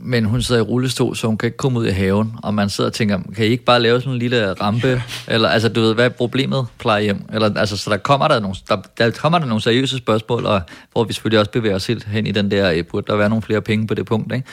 men 0.00 0.24
hun 0.24 0.42
sidder 0.42 0.60
i 0.60 0.64
rullestol, 0.64 1.16
så 1.16 1.26
hun 1.26 1.38
kan 1.38 1.46
ikke 1.46 1.56
komme 1.56 1.78
ud 1.78 1.86
i 1.86 1.90
haven, 1.90 2.34
og 2.42 2.54
man 2.54 2.70
sidder 2.70 2.90
og 2.90 2.94
tænker, 2.94 3.18
kan 3.36 3.46
I 3.46 3.48
ikke 3.48 3.64
bare 3.64 3.82
lave 3.82 4.00
sådan 4.00 4.12
en 4.12 4.18
lille 4.18 4.52
rampe, 4.52 5.02
eller 5.28 5.48
altså 5.48 5.68
du 5.68 5.80
ved, 5.80 5.94
hvad 5.94 6.04
er 6.04 6.08
problemet, 6.08 6.66
plejehjem? 6.78 7.22
Eller, 7.32 7.54
altså, 7.54 7.76
så 7.76 7.90
der 7.90 7.96
kommer 7.96 8.28
der, 8.28 8.40
nogle, 8.40 8.56
der, 8.68 8.76
der 8.98 9.10
kommer 9.10 9.38
der 9.38 9.46
nogle 9.46 9.62
seriøse 9.62 9.98
spørgsmål, 9.98 10.46
og 10.46 10.60
hvor 10.92 11.04
vi 11.04 11.12
selvfølgelig 11.12 11.38
også 11.40 11.50
bevæger 11.50 11.74
os 11.74 11.86
helt 11.86 12.04
hen 12.04 12.26
i 12.26 12.30
den 12.30 12.50
der, 12.50 12.72
øh, 12.72 12.84
burde 12.84 13.06
der 13.06 13.16
være 13.16 13.28
nogle 13.28 13.42
flere 13.42 13.62
penge 13.62 13.86
på 13.86 13.94
det 13.94 14.06
punkt, 14.06 14.34
ikke? 14.34 14.46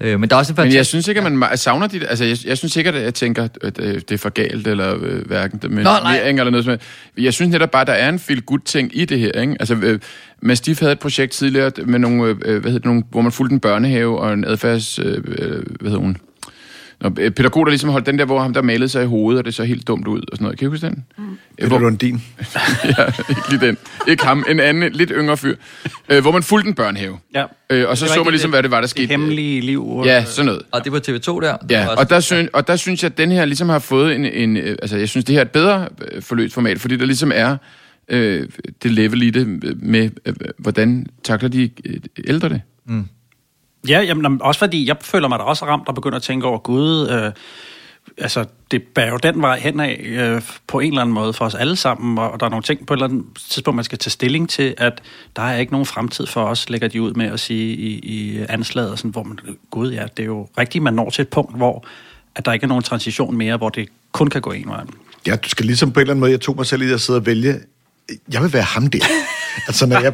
Øh, 0.00 0.20
men 0.20 0.30
der 0.30 0.36
er 0.36 0.38
også 0.38 0.52
en 0.52 0.54
Men 0.56 0.64
jeg 0.64 0.72
fantastisk... 0.72 0.90
synes 0.90 1.08
ikke, 1.08 1.20
at 1.20 1.32
man 1.32 1.56
savner 1.56 1.86
dit... 1.86 2.02
Altså, 2.08 2.24
jeg, 2.24 2.36
jeg 2.46 2.58
synes 2.58 2.72
sikkert, 2.72 2.94
at 2.94 3.02
jeg 3.02 3.14
tænker, 3.14 3.48
at 3.62 3.78
øh, 3.78 3.94
det 3.94 4.12
er 4.12 4.18
for 4.18 4.28
galt, 4.28 4.66
eller 4.66 4.96
øh, 5.02 5.26
hverken 5.26 5.58
det 5.58 5.70
med 5.70 5.84
Nå, 5.84 5.90
nej. 6.02 6.28
eller 6.28 6.50
noget 6.50 6.64
som. 6.64 6.76
Jeg 7.18 7.34
synes 7.34 7.52
netop 7.52 7.70
bare, 7.70 7.82
at 7.82 7.86
der 7.86 7.92
er 7.92 8.08
en 8.08 8.18
feel 8.18 8.42
good 8.42 8.60
ting 8.64 8.90
i 8.94 9.04
det 9.04 9.18
her, 9.18 9.32
ikke? 9.32 9.56
Altså, 9.60 9.74
øh, 9.82 10.00
Mastiff 10.42 10.80
havde 10.80 10.92
et 10.92 10.98
projekt 10.98 11.32
tidligere, 11.32 11.70
med 11.84 11.98
nogle, 11.98 12.24
øh, 12.28 12.36
hvad 12.36 12.54
hedder 12.54 12.70
det, 12.72 12.84
nogle, 12.84 13.02
hvor 13.10 13.20
man 13.20 13.32
fulgte 13.32 13.54
en 13.54 13.60
børnehave 13.60 14.18
og 14.18 14.32
en 14.32 14.44
adfærds... 14.44 14.98
Øh, 14.98 15.06
øh, 15.38 15.62
hvad 15.80 15.90
hedder 15.90 15.98
hun? 15.98 16.16
Nå, 17.00 17.10
øh, 17.18 17.30
pædagog, 17.30 17.66
der 17.66 17.70
ligesom 17.70 17.90
holdt 17.90 18.06
den 18.06 18.18
der, 18.18 18.24
hvor 18.24 18.40
ham 18.40 18.54
der 18.54 18.62
malede 18.62 18.88
sig 18.88 19.02
i 19.02 19.06
hovedet, 19.06 19.38
og 19.38 19.44
det 19.44 19.54
så 19.54 19.64
helt 19.64 19.88
dumt 19.88 20.06
ud 20.08 20.18
og 20.20 20.26
sådan 20.32 20.44
noget. 20.44 20.58
Kan 20.58 20.66
I 20.66 20.68
huske 20.68 20.86
den? 20.86 21.04
Mm. 21.18 21.24
Peter 21.60 21.78
Lundin. 21.78 22.14
ja, 22.98 23.04
ikke 23.28 23.40
lige 23.50 23.66
den. 23.66 23.76
Ikke 24.08 24.24
ham. 24.24 24.44
En 24.48 24.60
anden, 24.60 24.92
lidt 24.92 25.12
yngre 25.14 25.36
fyr. 25.36 25.54
Øh, 26.08 26.20
hvor 26.22 26.32
man 26.32 26.42
fulgte 26.42 26.68
en 26.68 26.74
børnehave. 26.74 27.18
Ja. 27.34 27.44
Øh, 27.70 27.88
og 27.88 27.98
så 27.98 28.04
Det 28.04 28.14
så 28.14 28.22
man 28.24 28.30
ligesom, 28.32 28.48
det- 28.50 28.54
hvad 28.54 28.62
det 28.62 28.70
var, 28.70 28.76
der 28.76 28.80
det 28.80 28.90
skete. 28.90 29.06
hemmelige 29.06 29.60
liv. 29.60 30.02
Ja, 30.04 30.24
sådan 30.24 30.46
noget. 30.46 30.62
Og 30.70 30.84
det 30.84 30.92
var 30.92 30.98
TV2 30.98 31.40
der? 31.40 31.56
Det 31.56 31.70
Ja, 31.70 31.86
også- 31.88 32.00
og 32.00 32.10
der, 32.10 32.20
synes, 32.20 32.48
og 32.52 32.66
der 32.68 32.76
synes 32.76 33.02
jeg, 33.02 33.10
at 33.10 33.18
den 33.18 33.32
her 33.32 33.44
ligesom 33.44 33.68
har 33.68 33.78
fået 33.78 34.14
en... 34.14 34.24
en 34.24 34.56
øh, 34.56 34.76
altså, 34.82 34.96
jeg 34.96 35.08
synes, 35.08 35.24
det 35.24 35.32
her 35.32 35.40
er 35.40 35.44
et 35.44 35.50
bedre 35.50 35.88
øh, 36.12 36.22
forløst 36.22 36.54
format, 36.54 36.80
fordi 36.80 36.96
der 36.96 37.06
ligesom 37.06 37.32
er 37.34 37.56
øh, 38.08 38.48
det 38.82 38.90
level 38.90 39.22
i 39.22 39.30
det 39.30 39.46
med, 39.82 40.10
øh, 40.26 40.34
hvordan 40.58 41.06
takler 41.24 41.48
de 41.48 41.70
øh, 41.84 41.96
ældre 42.26 42.48
det. 42.48 42.60
Mm. 42.86 43.04
Ja, 43.88 44.00
jamen, 44.00 44.42
også 44.42 44.58
fordi 44.58 44.88
jeg 44.88 44.96
føler 45.00 45.28
mig 45.28 45.38
da 45.38 45.44
også 45.44 45.66
ramt 45.66 45.88
og 45.88 45.94
begynder 45.94 46.16
at 46.16 46.22
tænke 46.22 46.46
over, 46.46 46.58
gud, 46.58 47.08
øh, 47.08 47.32
altså 48.18 48.44
det 48.70 48.82
bærer 48.82 49.10
jo 49.10 49.16
den 49.16 49.42
vej 49.42 49.58
henad 49.58 49.96
øh, 50.00 50.42
på 50.66 50.80
en 50.80 50.88
eller 50.88 51.00
anden 51.00 51.14
måde 51.14 51.32
for 51.32 51.44
os 51.44 51.54
alle 51.54 51.76
sammen, 51.76 52.18
og, 52.18 52.30
og 52.30 52.40
der 52.40 52.46
er 52.46 52.50
nogle 52.50 52.62
ting 52.62 52.86
på 52.86 52.94
et 52.94 52.96
eller 52.96 53.08
andet 53.08 53.24
tidspunkt, 53.50 53.76
man 53.76 53.84
skal 53.84 53.98
tage 53.98 54.10
stilling 54.10 54.48
til, 54.48 54.74
at 54.78 55.02
der 55.36 55.42
er 55.42 55.58
ikke 55.58 55.72
nogen 55.72 55.86
fremtid 55.86 56.26
for 56.26 56.44
os, 56.44 56.70
lægger 56.70 56.88
de 56.88 57.02
ud 57.02 57.14
med 57.14 57.26
at 57.26 57.40
sige 57.40 57.74
i, 57.76 57.98
i 57.98 58.44
anslaget, 58.48 58.98
sådan, 58.98 59.10
hvor 59.10 59.22
man, 59.22 59.38
gud 59.70 59.92
ja, 59.92 60.06
det 60.16 60.22
er 60.22 60.26
jo 60.26 60.48
rigtigt, 60.58 60.84
man 60.84 60.94
når 60.94 61.10
til 61.10 61.22
et 61.22 61.28
punkt, 61.28 61.56
hvor 61.56 61.84
at 62.34 62.44
der 62.44 62.52
ikke 62.52 62.64
er 62.64 62.68
nogen 62.68 62.82
transition 62.82 63.36
mere, 63.36 63.56
hvor 63.56 63.68
det 63.68 63.88
kun 64.12 64.26
kan 64.30 64.40
gå 64.40 64.52
en 64.52 64.68
vej. 64.68 64.84
Ja, 65.26 65.36
du 65.36 65.48
skal 65.48 65.66
ligesom 65.66 65.92
på 65.92 66.00
en 66.00 66.02
eller 66.02 66.12
anden 66.12 66.20
måde, 66.20 66.30
jeg 66.30 66.40
tog 66.40 66.56
mig 66.56 66.66
selv 66.66 66.82
i 66.82 66.92
at 66.92 67.00
sidde 67.00 67.16
og 67.16 67.26
vælge, 67.26 67.54
jeg 68.32 68.42
vil 68.42 68.52
være 68.52 68.62
ham 68.62 68.86
der 68.86 69.04
altså, 69.66 69.86
når 69.86 70.00
jeg, 70.00 70.12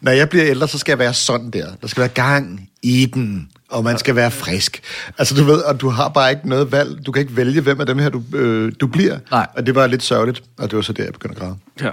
når 0.00 0.12
jeg 0.12 0.28
bliver 0.28 0.46
ældre, 0.46 0.68
så 0.68 0.78
skal 0.78 0.92
jeg 0.92 0.98
være 0.98 1.14
sådan 1.14 1.50
der. 1.50 1.66
Der 1.80 1.86
skal 1.88 2.00
være 2.00 2.08
gang 2.08 2.68
i 2.82 3.06
den, 3.14 3.48
og 3.70 3.84
man 3.84 3.98
skal 3.98 4.16
være 4.16 4.30
frisk. 4.30 4.80
Altså, 5.18 5.34
du 5.34 5.44
ved, 5.44 5.58
og 5.58 5.80
du 5.80 5.88
har 5.88 6.08
bare 6.08 6.30
ikke 6.30 6.48
noget 6.48 6.72
valg. 6.72 7.06
Du 7.06 7.12
kan 7.12 7.20
ikke 7.22 7.36
vælge, 7.36 7.60
hvem 7.60 7.80
af 7.80 7.86
dem 7.86 7.98
her, 7.98 8.08
du, 8.08 8.22
øh, 8.34 8.72
du 8.80 8.86
bliver. 8.86 9.18
Nej. 9.30 9.46
Og 9.56 9.66
det 9.66 9.74
var 9.74 9.86
lidt 9.86 10.02
sørgeligt, 10.02 10.42
og 10.58 10.70
det 10.70 10.76
var 10.76 10.82
så 10.82 10.92
der, 10.92 11.04
jeg 11.04 11.12
begyndte 11.12 11.36
at 11.36 11.40
græde. 11.42 11.56
Ja. 11.82 11.90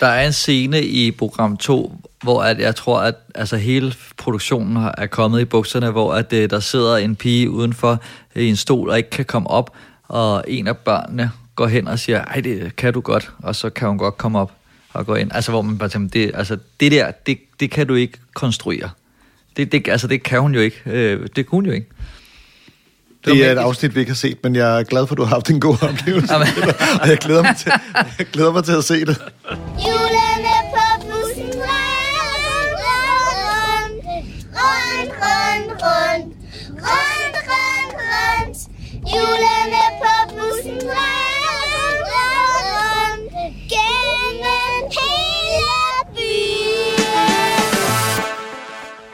Der 0.00 0.06
er 0.06 0.26
en 0.26 0.32
scene 0.32 0.82
i 0.82 1.10
program 1.10 1.56
2, 1.56 1.94
hvor 2.22 2.42
at 2.42 2.58
jeg 2.58 2.76
tror, 2.76 3.00
at 3.00 3.14
altså, 3.34 3.56
hele 3.56 3.94
produktionen 4.18 4.76
har- 4.76 4.94
er 4.98 5.06
kommet 5.06 5.40
i 5.40 5.44
bukserne, 5.44 5.90
hvor 5.90 6.14
at, 6.14 6.32
øh, 6.32 6.50
der 6.50 6.60
sidder 6.60 6.96
en 6.96 7.16
pige 7.16 7.50
udenfor 7.50 8.00
i 8.36 8.46
en 8.48 8.56
stol 8.56 8.88
og 8.90 8.96
ikke 8.96 9.10
kan 9.10 9.24
komme 9.24 9.50
op, 9.50 9.70
og 10.08 10.44
en 10.48 10.66
af 10.68 10.76
børnene 10.76 11.30
går 11.56 11.66
hen 11.66 11.88
og 11.88 11.98
siger, 11.98 12.24
ej, 12.24 12.40
det 12.40 12.76
kan 12.76 12.92
du 12.92 13.00
godt, 13.00 13.30
og 13.38 13.56
så 13.56 13.70
kan 13.70 13.88
hun 13.88 13.98
godt 13.98 14.18
komme 14.18 14.38
op 14.38 14.52
og 14.92 15.06
gå 15.06 15.14
ind. 15.14 15.32
Altså, 15.34 15.50
hvor 15.50 15.62
man 15.62 15.78
bare 15.78 15.88
tænker, 15.88 16.10
det, 16.10 16.30
altså, 16.34 16.58
det 16.80 16.92
der, 16.92 17.10
det, 17.10 17.38
det 17.60 17.70
kan 17.70 17.86
du 17.86 17.94
ikke 17.94 18.18
konstruere. 18.34 18.90
Det, 19.56 19.72
det, 19.72 19.88
altså, 19.88 20.06
det 20.06 20.22
kan 20.22 20.40
hun 20.40 20.54
jo 20.54 20.60
ikke. 20.60 20.82
Øh, 20.86 21.28
det 21.36 21.46
kunne 21.46 21.56
hun 21.56 21.66
jo 21.66 21.72
ikke. 21.72 21.88
Det 23.24 23.46
er 23.46 23.52
et 23.52 23.58
afsnit, 23.58 23.94
vi 23.94 24.00
ikke 24.00 24.10
har 24.10 24.16
set, 24.16 24.38
men 24.42 24.56
jeg 24.56 24.80
er 24.80 24.82
glad 24.82 25.06
for, 25.06 25.14
at 25.14 25.18
du 25.18 25.22
har 25.22 25.34
haft 25.34 25.50
en 25.50 25.60
god 25.60 25.76
oplevelse. 25.82 26.34
og 27.02 27.08
jeg 27.08 27.18
glæder 27.18 27.42
mig 27.42 27.56
til, 27.56 27.72
jeg 28.18 28.26
glæder 28.26 28.52
mig 28.52 28.64
til 28.64 28.72
at 28.72 28.84
se 28.84 28.94
det. 29.00 29.18
Hjulene 29.84 30.56
på 30.72 30.84
bussen 31.00 31.52
rundt, 31.60 32.20
rundt, 32.50 33.12
rundt, 34.58 35.82
rundt, 35.82 36.10
rundt, 36.10 36.34
rundt, 36.88 37.36
rundt, 37.50 37.94
rundt. 38.10 38.58
Hjulene 39.10 39.84
på 40.02 40.12
bussen 40.36 40.88
rundt, 40.88 41.19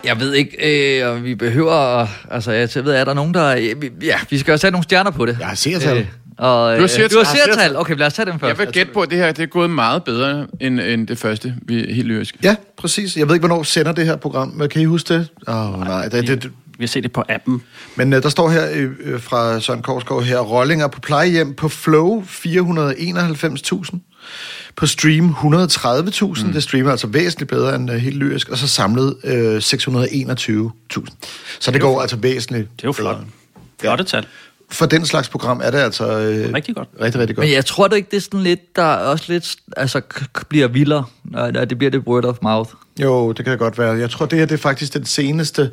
Jeg 0.07 0.21
ved 0.21 0.35
ikke, 0.35 1.01
øh, 1.01 1.11
om 1.17 1.25
vi 1.25 1.35
behøver... 1.35 2.07
Altså, 2.31 2.53
jeg 2.53 2.69
ved, 2.75 2.93
er 2.93 3.05
der 3.05 3.15
nogen, 3.15 3.35
der... 3.35 3.47
øh, 3.47 3.83
vi- 3.83 3.91
Ja, 4.03 4.17
vi 4.31 4.39
skal 4.39 4.53
jo 4.53 4.59
sætte 4.59 4.73
nogle 4.73 4.83
stjerner 4.85 5.11
på 5.11 5.27
det. 5.27 5.37
Jeg 5.41 5.47
har 5.49 5.55
seertal. 5.55 6.07
og, 6.39 6.73
øh, 6.73 6.77
Du 6.77 6.81
har 6.81 6.87
seertal. 6.89 7.11
Du 7.11 7.17
har 7.25 7.35
Jeg 7.35 7.43
har 7.47 7.55
seertal. 7.55 7.77
Okay, 7.77 7.97
lad 7.97 8.07
os 8.07 8.15
tage 8.15 8.27
dem 8.27 8.39
først. 8.41 8.49
Jeg 8.49 8.67
vil 8.67 8.73
gætte 8.73 8.93
på, 8.93 9.01
at 9.01 9.11
det 9.11 9.19
her 9.19 9.33
det 9.33 9.43
er 9.43 9.47
gået 9.47 9.71
meget 9.71 10.05
bedre 10.05 10.47
end, 10.61 10.81
end 10.81 11.07
det 11.07 11.19
første. 11.19 11.55
Vi 11.63 11.91
er 11.91 11.95
helt 11.95 12.07
lyriske. 12.09 12.39
Ja, 12.43 12.57
præcis. 12.79 13.17
Jeg 13.17 13.29
ved 13.29 13.35
ikke, 13.35 13.47
hvornår 13.47 13.63
sender 13.63 13.93
det 13.93 14.07
her 14.07 14.17
program. 14.17 14.63
Kan 14.71 14.83
I 14.83 14.85
huske 14.85 15.15
det? 15.15 15.29
Åh, 15.49 15.75
oh, 15.75 15.81
nej. 15.87 16.09
Det, 16.09 16.29
det, 16.29 16.51
vi 16.79 16.85
har 16.85 16.89
set 16.89 17.03
det 17.03 17.13
på 17.13 17.23
appen. 17.29 17.63
Men 17.97 18.13
øh, 18.13 18.23
der 18.23 18.29
står 18.29 18.51
her 18.51 18.71
øh, 18.73 18.91
øh, 19.01 19.21
fra 19.21 19.61
Søren 19.61 19.83
Korsgaard 19.83 20.23
her, 20.23 20.39
rollinger 20.39 20.89
på 20.89 21.01
plejehjem 21.01 21.55
på 21.55 21.69
Flow 21.69 22.23
491.000, 22.23 23.99
på 24.77 24.87
Stream 24.87 25.31
130.000, 25.31 26.47
mm. 26.47 26.53
det 26.53 26.63
streamer 26.63 26.91
altså 26.91 27.07
væsentligt 27.07 27.51
bedre 27.51 27.75
end 27.75 27.91
øh, 27.91 27.97
helt 27.97 28.17
lyrisk, 28.17 28.49
og 28.49 28.59
så 28.59 28.69
samlet 28.69 29.17
øh, 29.25 29.57
621.000. 29.57 29.63
Så 31.61 31.71
det, 31.71 31.81
går 31.81 32.01
altså 32.01 32.17
væsentligt 32.17 32.69
Det 32.77 32.85
er 32.85 32.89
jo 32.89 32.93
flot. 32.93 33.17
Flotte 33.81 34.05
tal. 34.05 34.27
For 34.71 34.87
den 34.87 35.07
slags 35.07 35.29
program 35.29 35.61
er 35.65 35.71
det 35.71 35.79
altså 35.79 36.19
øh, 36.19 36.55
rigtig 36.55 36.75
godt. 36.75 36.89
Rigtig, 37.01 37.21
rigtig 37.21 37.37
godt. 37.37 37.47
Men 37.47 37.55
jeg 37.55 37.67
tror 37.67 37.89
da 37.89 37.97
ikke, 37.97 38.09
det 38.11 38.17
er 38.17 38.21
sådan 38.21 38.41
lidt, 38.41 38.77
der 38.77 38.83
også 38.83 39.25
lidt, 39.29 39.57
altså 39.77 40.01
bliver 40.49 40.69
vildere, 40.69 41.05
når 41.31 41.51
når 41.51 41.65
det 41.65 41.79
bliver 41.79 41.91
det 41.91 42.01
word 42.01 42.25
of 42.25 42.37
mouth. 42.43 42.71
Jo, 43.03 43.33
det 43.33 43.45
kan 43.45 43.53
det 43.53 43.59
godt 43.59 43.79
være. 43.79 43.93
Jeg 43.93 44.11
tror, 44.11 44.27
det 44.27 44.39
her 44.39 44.47
det 44.47 44.55
er 44.55 44.59
faktisk 44.59 44.95
den 44.95 45.05
seneste 45.05 45.71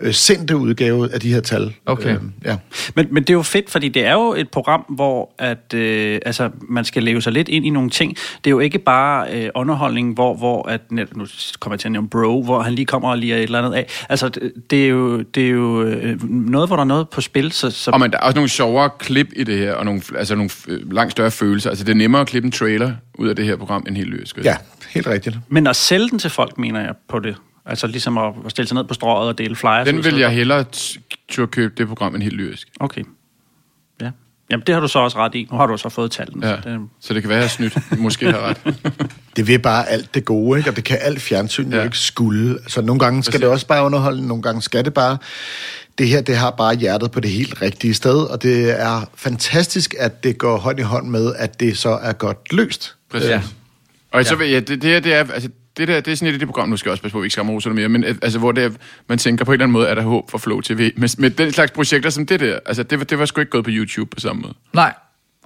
øh, 0.00 0.14
sendte 0.14 0.56
udgave 0.56 1.12
af 1.12 1.20
de 1.20 1.34
her 1.34 1.40
tal. 1.40 1.74
Okay. 1.86 2.14
Øh, 2.14 2.20
ja. 2.44 2.56
Men, 2.96 3.06
men 3.10 3.22
det 3.22 3.30
er 3.30 3.34
jo 3.34 3.42
fedt, 3.42 3.70
fordi 3.70 3.88
det 3.88 4.04
er 4.04 4.12
jo 4.12 4.34
et 4.34 4.50
program, 4.50 4.80
hvor 4.88 5.34
at, 5.38 5.74
øh, 5.74 6.20
altså, 6.26 6.50
man 6.68 6.84
skal 6.84 7.02
leve 7.02 7.22
sig 7.22 7.32
lidt 7.32 7.48
ind 7.48 7.66
i 7.66 7.70
nogle 7.70 7.90
ting. 7.90 8.16
Det 8.16 8.46
er 8.46 8.50
jo 8.50 8.58
ikke 8.58 8.78
bare 8.78 9.26
øh, 9.32 9.50
underholdning, 9.54 10.14
hvor, 10.14 10.34
hvor 10.34 10.68
at, 10.68 10.80
nu 10.92 11.26
kommer 11.60 11.74
jeg 11.74 11.80
til 11.80 11.88
at 11.88 11.92
nævne 11.92 12.08
Bro, 12.08 12.42
hvor 12.42 12.62
han 12.62 12.72
lige 12.72 12.86
kommer 12.86 13.10
og 13.10 13.18
lige 13.18 13.36
et 13.36 13.42
eller 13.42 13.58
andet 13.58 13.74
af. 13.74 13.86
Altså, 14.08 14.28
det, 14.28 14.52
det 14.70 14.84
er 14.84 14.88
jo, 14.88 15.22
det 15.22 15.44
er 15.44 15.50
jo 15.50 15.82
øh, 15.82 16.30
noget, 16.30 16.68
hvor 16.68 16.76
der 16.76 16.80
er 16.80 16.86
noget 16.86 17.08
på 17.08 17.20
spil. 17.20 17.52
Så, 17.52 17.70
så 17.70 17.90
Og 17.90 18.00
men 18.00 18.10
der 18.10 18.18
er 18.18 18.22
også 18.22 18.36
nogle 18.36 18.48
sjovere 18.48 18.90
klip 18.98 19.28
i 19.36 19.44
det 19.44 19.58
her, 19.58 19.72
og 19.72 19.84
nogle, 19.84 20.02
altså 20.18 20.34
nogle 20.34 20.50
øh, 20.68 20.92
langt 20.92 21.12
større 21.12 21.30
følelser. 21.30 21.70
Altså 21.70 21.84
det 21.84 21.90
er 21.90 21.96
nemmere 21.96 22.20
at 22.20 22.26
klippe 22.26 22.46
en 22.46 22.52
trailer 22.52 22.92
ud 23.18 23.28
af 23.28 23.36
det 23.36 23.44
her 23.44 23.56
program 23.56 23.84
end 23.88 23.96
helt 23.96 24.08
lyrisk. 24.08 24.38
Ja, 24.44 24.56
helt 24.88 25.06
rigtigt. 25.06 25.36
Men 25.48 25.66
at 25.66 25.76
sælge 25.76 26.10
den 26.10 26.18
til 26.18 26.30
folk, 26.30 26.58
mener 26.58 26.80
jeg, 26.80 26.94
på 27.08 27.18
det. 27.18 27.36
Altså 27.66 27.86
ligesom 27.86 28.18
at 28.18 28.34
at 28.44 28.50
stille 28.50 28.68
sig 28.68 28.74
ned 28.74 28.84
på 28.84 28.94
strået 28.94 29.28
og 29.28 29.38
dele 29.38 29.56
flyers. 29.56 29.86
Den 29.88 30.04
vil 30.04 30.16
jeg 30.16 30.30
hellere 30.30 30.64
turde 31.28 31.48
købe 31.50 31.74
det 31.78 31.88
program 31.88 32.14
end 32.14 32.22
helt 32.22 32.34
lyrisk. 32.36 32.68
Okay. 32.80 33.02
Ja. 34.00 34.10
Jamen, 34.50 34.64
det 34.66 34.74
har 34.74 34.80
du 34.82 34.88
så 34.88 34.98
også 34.98 35.18
ret 35.18 35.34
i. 35.34 35.48
Nu 35.50 35.56
har 35.56 35.66
du 35.66 35.76
så 35.76 35.88
fået 35.88 36.10
tallene. 36.10 36.46
Ja. 36.48 36.56
Så 36.62 36.68
det, 36.68 36.80
Så 37.00 37.14
det 37.14 37.22
kan 37.22 37.28
være, 37.28 37.38
at 37.38 37.42
jeg 37.42 37.50
snydt. 37.50 37.98
Måske 37.98 38.32
har 38.32 38.40
ret. 38.40 38.60
Det 39.36 39.46
vil 39.48 39.58
bare 39.58 39.88
alt 39.88 40.14
det 40.14 40.24
gode, 40.24 40.58
ikke? 40.58 40.70
og 40.70 40.76
det 40.76 40.84
kan 40.84 40.98
alt 41.00 41.20
fjernsyn 41.20 41.70
jo 41.70 41.76
Ja. 41.78 41.84
ikke 41.84 41.98
skulle. 41.98 42.50
Altså, 42.52 42.80
nogle 42.82 43.00
gange 43.00 43.22
skal 43.22 43.40
det 43.40 43.48
også 43.48 43.66
bare 43.66 43.84
underholde, 43.84 44.26
nogle 44.26 44.42
gange 44.42 44.62
skal 44.62 44.84
det 44.84 44.94
bare. 44.94 45.18
Det 45.98 46.08
her, 46.08 46.20
det 46.20 46.36
har 46.36 46.50
bare 46.50 46.74
hjertet 46.76 47.10
på 47.10 47.20
det 47.20 47.30
helt 47.30 47.62
rigtige 47.62 47.94
sted, 47.94 48.30
og 48.30 48.42
det 48.42 48.80
er 48.80 49.10
fantastisk, 49.14 49.94
at 49.98 50.24
det 50.24 50.38
går 50.38 50.56
hånd 50.56 50.78
i 50.78 50.82
hånd 50.82 51.08
med, 51.08 51.34
at 51.36 51.60
det 51.60 51.78
så 51.78 51.90
er 51.90 52.12
godt 52.12 52.52
løst. 52.52 52.94
Præcis. 53.10 53.28
Ja. 53.30 53.42
Og 54.12 54.24
så 54.24 54.36
vil 54.36 54.50
jeg, 54.50 54.68
det, 54.68 54.82
det 54.82 54.90
her, 54.90 55.00
det 55.00 55.14
er, 55.14 55.18
altså, 55.32 55.48
det 55.76 55.88
der, 55.88 56.00
det 56.00 56.12
er 56.12 56.16
sådan 56.16 56.28
et 56.28 56.32
af 56.32 56.38
de 56.40 56.46
program, 56.46 56.68
nu 56.68 56.76
skal 56.76 56.88
jeg 56.88 56.92
også 56.92 57.02
passe 57.02 57.12
på, 57.12 57.18
at 57.18 57.22
vi 57.22 57.26
ikke 57.26 57.32
skal 57.32 57.42
rose 57.44 57.68
det 57.68 57.74
mere, 57.76 57.88
men 57.88 58.04
øh, 58.04 58.14
altså, 58.22 58.38
hvor 58.38 58.52
det 58.52 58.64
er, 58.64 58.70
man 59.08 59.18
tænker 59.18 59.44
på 59.44 59.52
en 59.52 59.54
eller 59.54 59.64
anden 59.64 59.72
måde, 59.72 59.88
er 59.88 59.94
der 59.94 60.02
håb 60.02 60.30
for 60.30 60.38
Flow 60.38 60.60
TV. 60.60 60.92
Med, 60.96 61.08
med 61.18 61.30
den 61.30 61.52
slags 61.52 61.72
projekter 61.72 62.10
som 62.10 62.26
det 62.26 62.40
der, 62.40 62.58
altså, 62.66 62.82
det, 62.82 62.98
var- 62.98 63.04
det 63.04 63.18
var 63.18 63.26
sgu 63.26 63.40
ikke 63.40 63.50
gået 63.50 63.64
på 63.64 63.70
YouTube 63.72 64.10
på 64.10 64.20
samme 64.20 64.42
måde. 64.42 64.54
Nej. 64.72 64.94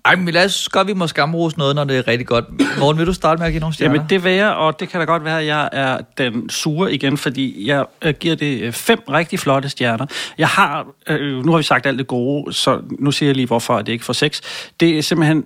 Ej, 0.09 0.17
men 0.17 0.35
lad 0.35 0.45
os 0.45 0.69
godt, 0.69 0.87
vi 0.87 0.93
må 0.93 1.07
skamrose 1.07 1.59
noget, 1.59 1.75
når 1.75 1.85
det 1.85 1.99
er 1.99 2.09
rigtig 2.09 2.27
godt. 2.27 2.45
Morgen, 2.79 2.99
vil 2.99 3.07
du 3.07 3.13
starte 3.13 3.39
med 3.39 3.47
at 3.47 3.53
give 3.53 3.61
nogle 3.61 3.75
stjerner? 3.75 3.95
Jamen, 3.95 4.11
det 4.11 4.25
vil 4.25 4.33
jeg, 4.33 4.51
og 4.51 4.81
det 4.81 4.89
kan 4.89 5.01
da 5.01 5.07
godt 5.07 5.25
være, 5.25 5.41
at 5.41 5.47
jeg 5.47 5.69
er 5.73 5.99
den 6.19 6.51
sure 6.51 6.95
igen, 6.95 7.17
fordi 7.17 7.69
jeg 7.69 7.85
øh, 8.03 8.15
giver 8.15 8.37
det 8.37 8.61
øh, 8.61 8.73
fem 8.73 8.99
rigtig 9.09 9.39
flotte 9.39 9.69
stjerner. 9.69 10.07
Jeg 10.39 10.49
har, 10.49 10.87
øh, 11.09 11.37
øh, 11.37 11.45
nu 11.45 11.53
har 11.53 11.59
vi 11.59 11.63
sagt 11.63 11.87
alt 11.87 11.99
det 11.99 12.07
gode, 12.07 12.53
så 12.53 12.81
nu 12.99 13.13
siger 13.13 13.29
jeg 13.29 13.37
lige, 13.37 13.47
hvorfor 13.47 13.79
det 13.83 13.93
ikke 13.93 14.05
får 14.05 14.13
seks. 14.13 14.41
Det 14.81 14.99
er 14.99 15.03
simpelthen, 15.03 15.45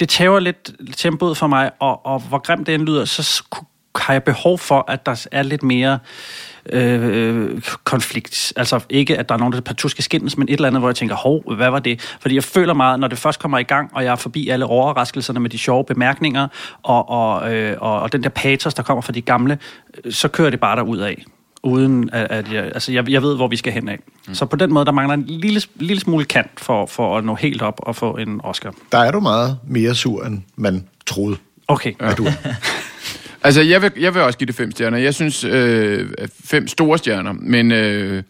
det 0.00 0.08
tæver 0.08 0.40
lidt 0.40 0.72
tempoet 0.96 1.36
for 1.36 1.46
mig, 1.46 1.70
og, 1.80 2.06
og 2.06 2.20
hvor 2.20 2.38
grimt 2.38 2.66
det 2.66 2.74
end 2.74 2.82
lyder, 2.82 3.04
så 3.04 3.42
har 3.96 4.12
jeg 4.12 4.22
behov 4.22 4.58
for, 4.58 4.84
at 4.88 5.06
der 5.06 5.26
er 5.32 5.42
lidt 5.42 5.62
mere 5.62 5.92
øh, 5.92 5.98
konflikt. 7.84 8.52
Altså 8.56 8.80
ikke, 8.90 9.18
at 9.18 9.28
der 9.28 9.34
er 9.34 9.38
nogen, 9.38 9.52
der 9.52 9.60
partout 9.60 9.90
skal 9.90 10.04
skændes, 10.04 10.36
men 10.38 10.48
et 10.48 10.54
eller 10.54 10.68
andet, 10.68 10.80
hvor 10.80 10.88
jeg 10.88 10.96
tænker, 10.96 11.14
hov, 11.14 11.54
hvad 11.54 11.70
var 11.70 11.78
det? 11.78 12.16
Fordi 12.20 12.34
jeg 12.34 12.44
føler 12.44 12.74
meget, 12.74 13.00
når 13.00 13.08
det 13.08 13.18
først 13.18 13.40
kommer 13.40 13.58
i 13.58 13.62
gang, 13.62 13.90
og 13.94 14.04
jeg 14.04 14.12
er 14.12 14.16
forbi 14.16 14.48
alle 14.48 14.64
overraskelserne 14.64 15.40
med 15.40 15.50
de 15.50 15.58
sjove 15.58 15.84
bemærkninger, 15.84 16.48
og, 16.82 17.08
og, 17.08 17.54
øh, 17.54 17.76
og, 17.80 18.00
og 18.00 18.12
den 18.12 18.22
der 18.22 18.28
patos, 18.28 18.74
der 18.74 18.82
kommer 18.82 19.02
fra 19.02 19.12
de 19.12 19.20
gamle, 19.20 19.58
øh, 20.04 20.12
så 20.12 20.28
kører 20.28 20.50
det 20.50 20.60
bare 20.60 20.76
derud 20.76 20.98
af 20.98 21.24
uden 21.62 22.10
at, 22.12 22.26
at 22.30 22.52
jeg, 22.52 22.64
altså 22.64 22.92
jeg, 22.92 23.10
jeg 23.10 23.22
ved, 23.22 23.36
hvor 23.36 23.48
vi 23.48 23.56
skal 23.56 23.72
hen 23.72 23.88
af. 23.88 23.98
Mm. 24.28 24.34
Så 24.34 24.46
på 24.46 24.56
den 24.56 24.72
måde, 24.72 24.84
der 24.84 24.92
mangler 24.92 25.14
en 25.14 25.24
lille, 25.26 25.62
lille 25.74 26.00
smule 26.00 26.24
kant 26.24 26.60
for, 26.60 26.86
for 26.86 27.18
at 27.18 27.24
nå 27.24 27.34
helt 27.34 27.62
op 27.62 27.80
og 27.82 27.96
få 27.96 28.16
en 28.16 28.40
Oscar. 28.44 28.74
Der 28.92 28.98
er 28.98 29.10
du 29.10 29.20
meget 29.20 29.58
mere 29.66 29.94
sur, 29.94 30.24
end 30.24 30.42
man 30.56 30.88
troede. 31.06 31.36
Okay. 31.68 31.92
Ja. 32.00 32.12
Du. 32.12 32.26
Altså, 33.46 33.62
jeg 33.62 33.82
vil, 33.82 33.92
jeg 34.00 34.14
vil 34.14 34.22
også 34.22 34.38
give 34.38 34.46
det 34.46 34.54
fem 34.54 34.70
stjerner. 34.70 34.98
Jeg 34.98 35.14
synes, 35.14 35.44
øh, 35.44 36.08
fem 36.44 36.68
store 36.68 36.98
stjerner, 36.98 37.32
men... 37.32 37.72
Øh, 37.72 38.22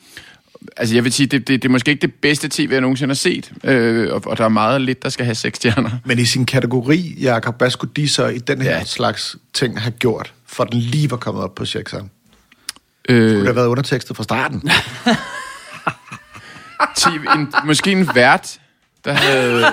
Altså, 0.77 0.95
jeg 0.95 1.05
vil 1.05 1.13
sige, 1.13 1.27
det, 1.27 1.49
det, 1.49 1.63
det 1.63 1.69
er 1.69 1.73
måske 1.73 1.91
ikke 1.91 2.03
det 2.03 2.15
bedste 2.15 2.49
tv, 2.49 2.69
jeg 2.73 2.81
nogensinde 2.81 3.11
har 3.11 3.15
set, 3.15 3.53
øh, 3.65 4.13
og, 4.13 4.23
og 4.27 4.39
der 4.39 4.45
er 4.45 4.49
meget 4.49 4.81
lidt, 4.81 5.03
der 5.03 5.09
skal 5.09 5.25
have 5.25 5.35
seks 5.35 5.57
stjerner. 5.57 5.91
Men 6.05 6.19
i 6.19 6.25
sin 6.25 6.47
kategori, 6.47 7.19
Jacob, 7.21 7.59
hvad 7.59 7.71
skulle 7.71 7.93
de 7.97 8.09
så 8.09 8.27
i 8.27 8.39
den 8.39 8.63
her 8.63 8.71
ja. 8.71 8.85
slags 8.85 9.37
ting 9.55 9.81
have 9.81 9.91
gjort, 9.91 10.33
for 10.47 10.65
den 10.65 10.81
lige 10.81 11.11
var 11.11 11.17
kommet 11.17 11.45
op 11.45 11.55
på 11.55 11.65
sekseren? 11.65 12.11
Øh, 13.09 13.17
Skulle 13.17 13.39
det 13.39 13.47
have 13.47 13.57
været 13.57 13.67
undertekstet 13.67 14.17
fra 14.17 14.25
starten? 14.25 14.63
TV, 16.97 17.27
en, 17.37 17.53
måske 17.65 17.93
en 17.93 18.09
vært, 18.15 18.59
der 19.07 19.13
havde 19.13 19.65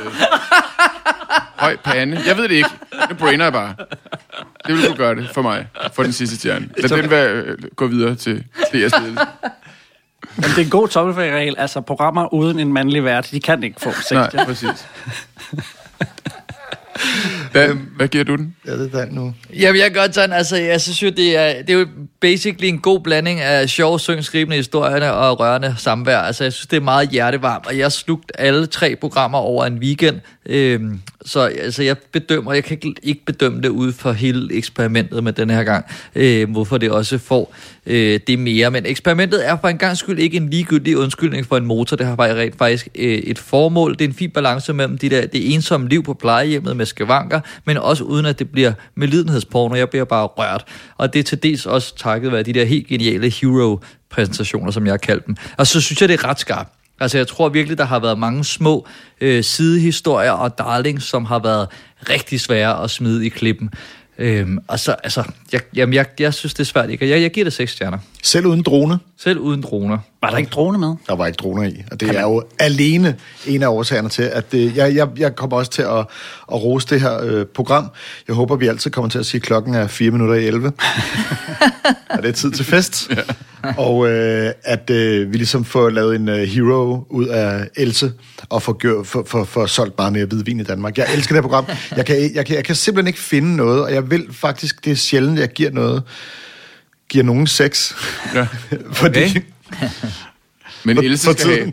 høj 1.55 1.77
pande. 1.83 2.21
Jeg 2.27 2.37
ved 2.37 2.43
det 2.43 2.55
ikke. 2.55 2.69
Det 3.09 3.17
brainer 3.17 3.45
jeg 3.45 3.53
bare. 3.53 3.75
Det 4.67 4.75
ville 4.75 4.87
kunne 4.87 4.97
gøre 4.97 5.15
det 5.15 5.29
for 5.33 5.41
mig, 5.41 5.67
for 5.93 6.03
den 6.03 6.13
sidste 6.13 6.35
stjerne. 6.35 6.69
Lad 6.77 6.89
den 7.01 7.09
være, 7.09 7.29
øh, 7.31 7.57
gå 7.75 7.87
videre 7.87 8.15
til 8.15 8.43
DR's 8.57 8.73
ledelse. 8.73 8.99
Men 10.35 10.43
det 10.43 10.57
er 10.57 10.63
en 10.63 10.69
god 10.69 10.87
tommelfingerregel. 10.87 11.55
Altså, 11.57 11.81
programmer 11.81 12.33
uden 12.33 12.59
en 12.59 12.73
mandlig 12.73 13.03
vært, 13.03 13.31
de 13.31 13.39
kan 13.39 13.63
ikke 13.63 13.81
få 13.81 13.91
seks 13.91 14.11
Nej, 14.11 14.45
præcis. 14.45 14.87
Hvad, 17.51 17.69
hvad 17.97 18.07
giver 18.07 18.23
du 18.23 18.35
den? 18.35 18.55
Ja, 18.67 18.71
det 18.71 18.95
er 18.95 19.05
den 19.05 19.15
nu. 19.15 19.33
Jamen, 19.59 19.81
jeg 19.81 19.93
godt 19.93 20.15
sådan, 20.15 20.33
altså, 20.33 20.55
jeg 20.57 20.81
synes 20.81 21.03
jo, 21.03 21.09
det 21.09 21.37
er, 21.37 21.61
det 21.61 21.69
er 21.75 21.79
jo 21.79 21.87
basically 22.21 22.67
en 22.67 22.79
god 22.79 22.99
blanding 22.99 23.39
af 23.39 23.69
sjov, 23.69 23.99
syngskribende 23.99 24.57
historier 24.57 25.09
og 25.09 25.39
rørende 25.39 25.75
samvær. 25.77 26.17
Altså, 26.17 26.43
jeg 26.43 26.53
synes, 26.53 26.67
det 26.67 26.77
er 26.77 26.81
meget 26.81 27.09
hjertevarmt, 27.09 27.65
og 27.67 27.77
jeg 27.77 27.85
har 27.85 27.89
slugt 27.89 28.31
alle 28.37 28.65
tre 28.65 28.95
programmer 28.95 29.37
over 29.37 29.65
en 29.65 29.77
weekend. 29.77 30.19
Øhm, 30.45 31.01
så 31.25 31.39
altså, 31.39 31.83
jeg 31.83 31.97
bedømmer, 31.97 32.53
jeg 32.53 32.63
kan 32.63 32.77
ikke- 32.83 32.93
ikke 33.03 33.25
bedømme 33.25 33.61
det 33.61 33.69
ud 33.69 33.93
for 33.93 34.11
hele 34.11 34.53
eksperimentet 34.55 35.23
med 35.23 35.33
den 35.33 35.49
her 35.49 35.63
gang, 35.63 35.85
øh, 36.15 36.49
hvorfor 36.51 36.77
det 36.77 36.91
også 36.91 37.17
får 37.17 37.55
øh, 37.85 38.19
det 38.27 38.39
mere. 38.39 38.71
Men 38.71 38.85
eksperimentet 38.85 39.47
er 39.47 39.57
for 39.61 39.67
en 39.67 39.77
gang 39.77 39.97
skyld 39.97 40.19
ikke 40.19 40.37
en 40.37 40.49
ligegyldig 40.49 40.97
undskyldning 40.97 41.45
for 41.45 41.57
en 41.57 41.65
motor. 41.65 41.97
Det 41.97 42.05
har 42.05 42.15
bare 42.15 42.35
rent 42.35 42.57
faktisk 42.57 42.87
øh, 42.95 43.17
et 43.17 43.39
formål. 43.39 43.93
Det 43.93 44.01
er 44.01 44.07
en 44.07 44.13
fin 44.13 44.31
balance 44.31 44.73
mellem 44.73 44.97
de 44.97 45.09
der, 45.09 45.25
det 45.27 45.53
ensomme 45.53 45.89
liv 45.89 46.03
på 46.03 46.13
plejehjemmet 46.13 46.77
med 46.77 46.85
skavanker, 46.85 47.39
men 47.65 47.77
også 47.77 48.03
uden 48.03 48.25
at 48.25 48.39
det 48.39 48.51
bliver 48.51 48.73
med 48.95 49.07
lidenhedsporno. 49.07 49.75
Jeg 49.75 49.89
bliver 49.89 50.05
bare 50.05 50.25
rørt. 50.25 50.65
Og 50.97 51.13
det 51.13 51.19
er 51.19 51.23
til 51.23 51.43
dels 51.43 51.65
også 51.65 51.95
takket 51.97 52.31
være 52.31 52.43
de 52.43 52.53
der 52.53 52.65
helt 52.65 52.87
geniale 52.87 53.29
hero-præsentationer, 53.29 54.71
som 54.71 54.85
jeg 54.85 54.93
har 54.93 54.97
kaldt 54.97 55.27
dem. 55.27 55.35
Og 55.57 55.67
så 55.67 55.81
synes 55.81 56.01
jeg, 56.01 56.09
det 56.09 56.19
er 56.19 56.27
ret 56.29 56.39
skarpt. 56.39 56.69
Altså, 56.99 57.17
jeg 57.17 57.27
tror 57.27 57.49
virkelig, 57.49 57.77
der 57.77 57.85
har 57.85 57.99
været 57.99 58.19
mange 58.19 58.43
små 58.43 58.87
øh, 59.21 59.43
sidehistorier 59.43 60.31
og 60.31 60.57
darlings, 60.57 61.05
som 61.05 61.25
har 61.25 61.39
været 61.39 61.67
rigtig 62.09 62.41
svære 62.41 62.83
at 62.83 62.89
smide 62.89 63.25
i 63.25 63.29
klippen. 63.29 63.69
Øhm, 64.17 64.59
og 64.67 64.79
så, 64.79 64.95
altså, 65.03 65.23
jeg, 65.51 65.61
jamen, 65.75 65.93
jeg, 65.93 66.05
jeg 66.19 66.33
synes, 66.33 66.53
det 66.53 66.59
er 66.59 66.65
svært 66.65 66.89
ikke. 66.89 67.09
Jeg, 67.09 67.21
jeg 67.21 67.31
giver 67.31 67.43
det 67.43 67.53
seks 67.53 67.71
stjerner. 67.71 67.97
Selv 68.23 68.45
uden 68.45 68.63
drone? 68.63 68.99
Selv 69.17 69.39
uden 69.39 69.61
droner. 69.61 69.97
Var 70.21 70.29
der 70.29 70.37
ikke 70.37 70.49
drone 70.49 70.77
med? 70.77 70.95
Der 71.07 71.15
var 71.15 71.27
ikke 71.27 71.37
droner 71.37 71.63
i, 71.63 71.83
og 71.91 71.99
det 71.99 72.17
er 72.17 72.21
jo 72.21 72.43
alene 72.59 73.17
en 73.47 73.63
af 73.63 73.67
årsagerne 73.67 74.09
til, 74.09 74.23
at 74.23 74.51
det, 74.51 74.75
jeg, 74.75 74.95
jeg, 74.95 75.07
jeg 75.17 75.35
kommer 75.35 75.57
også 75.57 75.71
til 75.71 75.81
at, 75.81 75.99
at 76.51 76.63
rose 76.63 76.87
det 76.87 77.01
her 77.01 77.23
øh, 77.23 77.45
program. 77.45 77.91
Jeg 78.27 78.35
håber, 78.35 78.55
vi 78.55 78.67
altid 78.67 78.91
kommer 78.91 79.09
til 79.09 79.19
at 79.19 79.25
sige, 79.25 79.39
at 79.39 79.43
klokken 79.43 79.73
er 79.73 79.87
4 79.87 80.11
minutter 80.11 80.35
i 80.35 80.45
11. 80.45 80.71
og 82.09 82.17
det 82.23 82.29
er 82.29 82.33
tid 82.33 82.51
til 82.51 82.65
fest. 82.65 83.09
Ja. 83.09 83.21
Og 83.77 84.09
øh, 84.09 84.51
at 84.63 84.89
øh, 84.89 85.31
vi 85.31 85.37
ligesom 85.37 85.65
får 85.65 85.89
lavet 85.89 86.15
en 86.15 86.29
øh, 86.29 86.43
hero 86.47 87.05
ud 87.09 87.25
af 87.27 87.67
Else, 87.77 88.13
og 88.49 88.61
får, 88.63 88.73
gjør, 88.73 89.03
for, 89.03 89.23
for, 89.27 89.43
for 89.43 89.65
solgt 89.65 89.95
bare 89.95 90.11
mere 90.11 90.25
hvidvin 90.25 90.59
i 90.59 90.63
Danmark. 90.63 90.97
Jeg 90.97 91.07
elsker 91.13 91.35
det 91.35 91.43
her 91.43 91.49
program. 91.49 91.65
Jeg 91.97 92.05
kan, 92.05 92.35
jeg, 92.35 92.45
kan, 92.45 92.55
jeg 92.55 92.63
kan 92.65 92.75
simpelthen 92.75 93.07
ikke 93.07 93.19
finde 93.19 93.55
noget, 93.55 93.83
og 93.83 93.93
jeg 93.93 94.11
vil 94.11 94.27
faktisk, 94.31 94.85
det 94.85 94.91
er 94.91 94.95
sjældent, 94.95 95.39
jeg 95.39 95.49
giver 95.49 95.71
noget, 95.71 96.03
giver 97.09 97.23
nogen 97.23 97.47
sex. 97.47 97.93
Ja. 98.35 98.47
Fordi, 98.91 99.23
Okay. 99.23 99.41
Men 100.83 100.95
For- 100.97 101.03
Else 101.03 101.33
skal 101.33 101.47
have... 101.49 101.71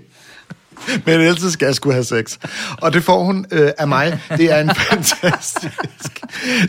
Men 1.07 1.21
Else 1.21 1.53
skal 1.53 1.75
skulle 1.75 1.95
have 1.95 2.05
sex. 2.05 2.39
Og 2.83 2.93
det 2.93 3.05
får 3.05 3.25
hun 3.25 3.47
øh, 3.51 3.71
af 3.79 3.89
mig. 3.89 4.21
Det 4.37 4.53
er 4.53 4.61
en 4.61 4.71
fantastisk, 4.91 6.21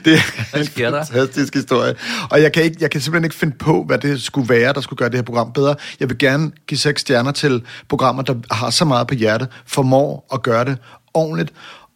det 0.05 0.13
er 0.53 0.57
en 0.57 0.65
fantastisk 0.65 1.53
historie. 1.53 1.95
Og 2.29 2.41
jeg 2.41 2.53
kan, 2.53 2.63
ikke, 2.63 2.77
jeg 2.79 2.91
kan 2.91 3.01
simpelthen 3.01 3.23
ikke 3.25 3.35
finde 3.35 3.55
på, 3.57 3.83
hvad 3.83 3.97
det 3.97 4.21
skulle 4.21 4.49
være, 4.49 4.73
der 4.73 4.81
skulle 4.81 4.97
gøre 4.97 5.09
det 5.09 5.15
her 5.15 5.23
program 5.23 5.53
bedre. 5.53 5.75
Jeg 5.99 6.09
vil 6.09 6.17
gerne 6.17 6.51
give 6.67 6.77
seks 6.77 7.01
stjerner 7.01 7.31
til 7.31 7.63
programmer, 7.89 8.21
der 8.21 8.35
har 8.51 8.69
så 8.69 8.85
meget 8.85 9.07
på 9.07 9.15
hjerte, 9.15 9.47
formår 9.65 10.27
at 10.33 10.43
gøre 10.43 10.65
det 10.65 10.77
ordentligt. 11.13 11.53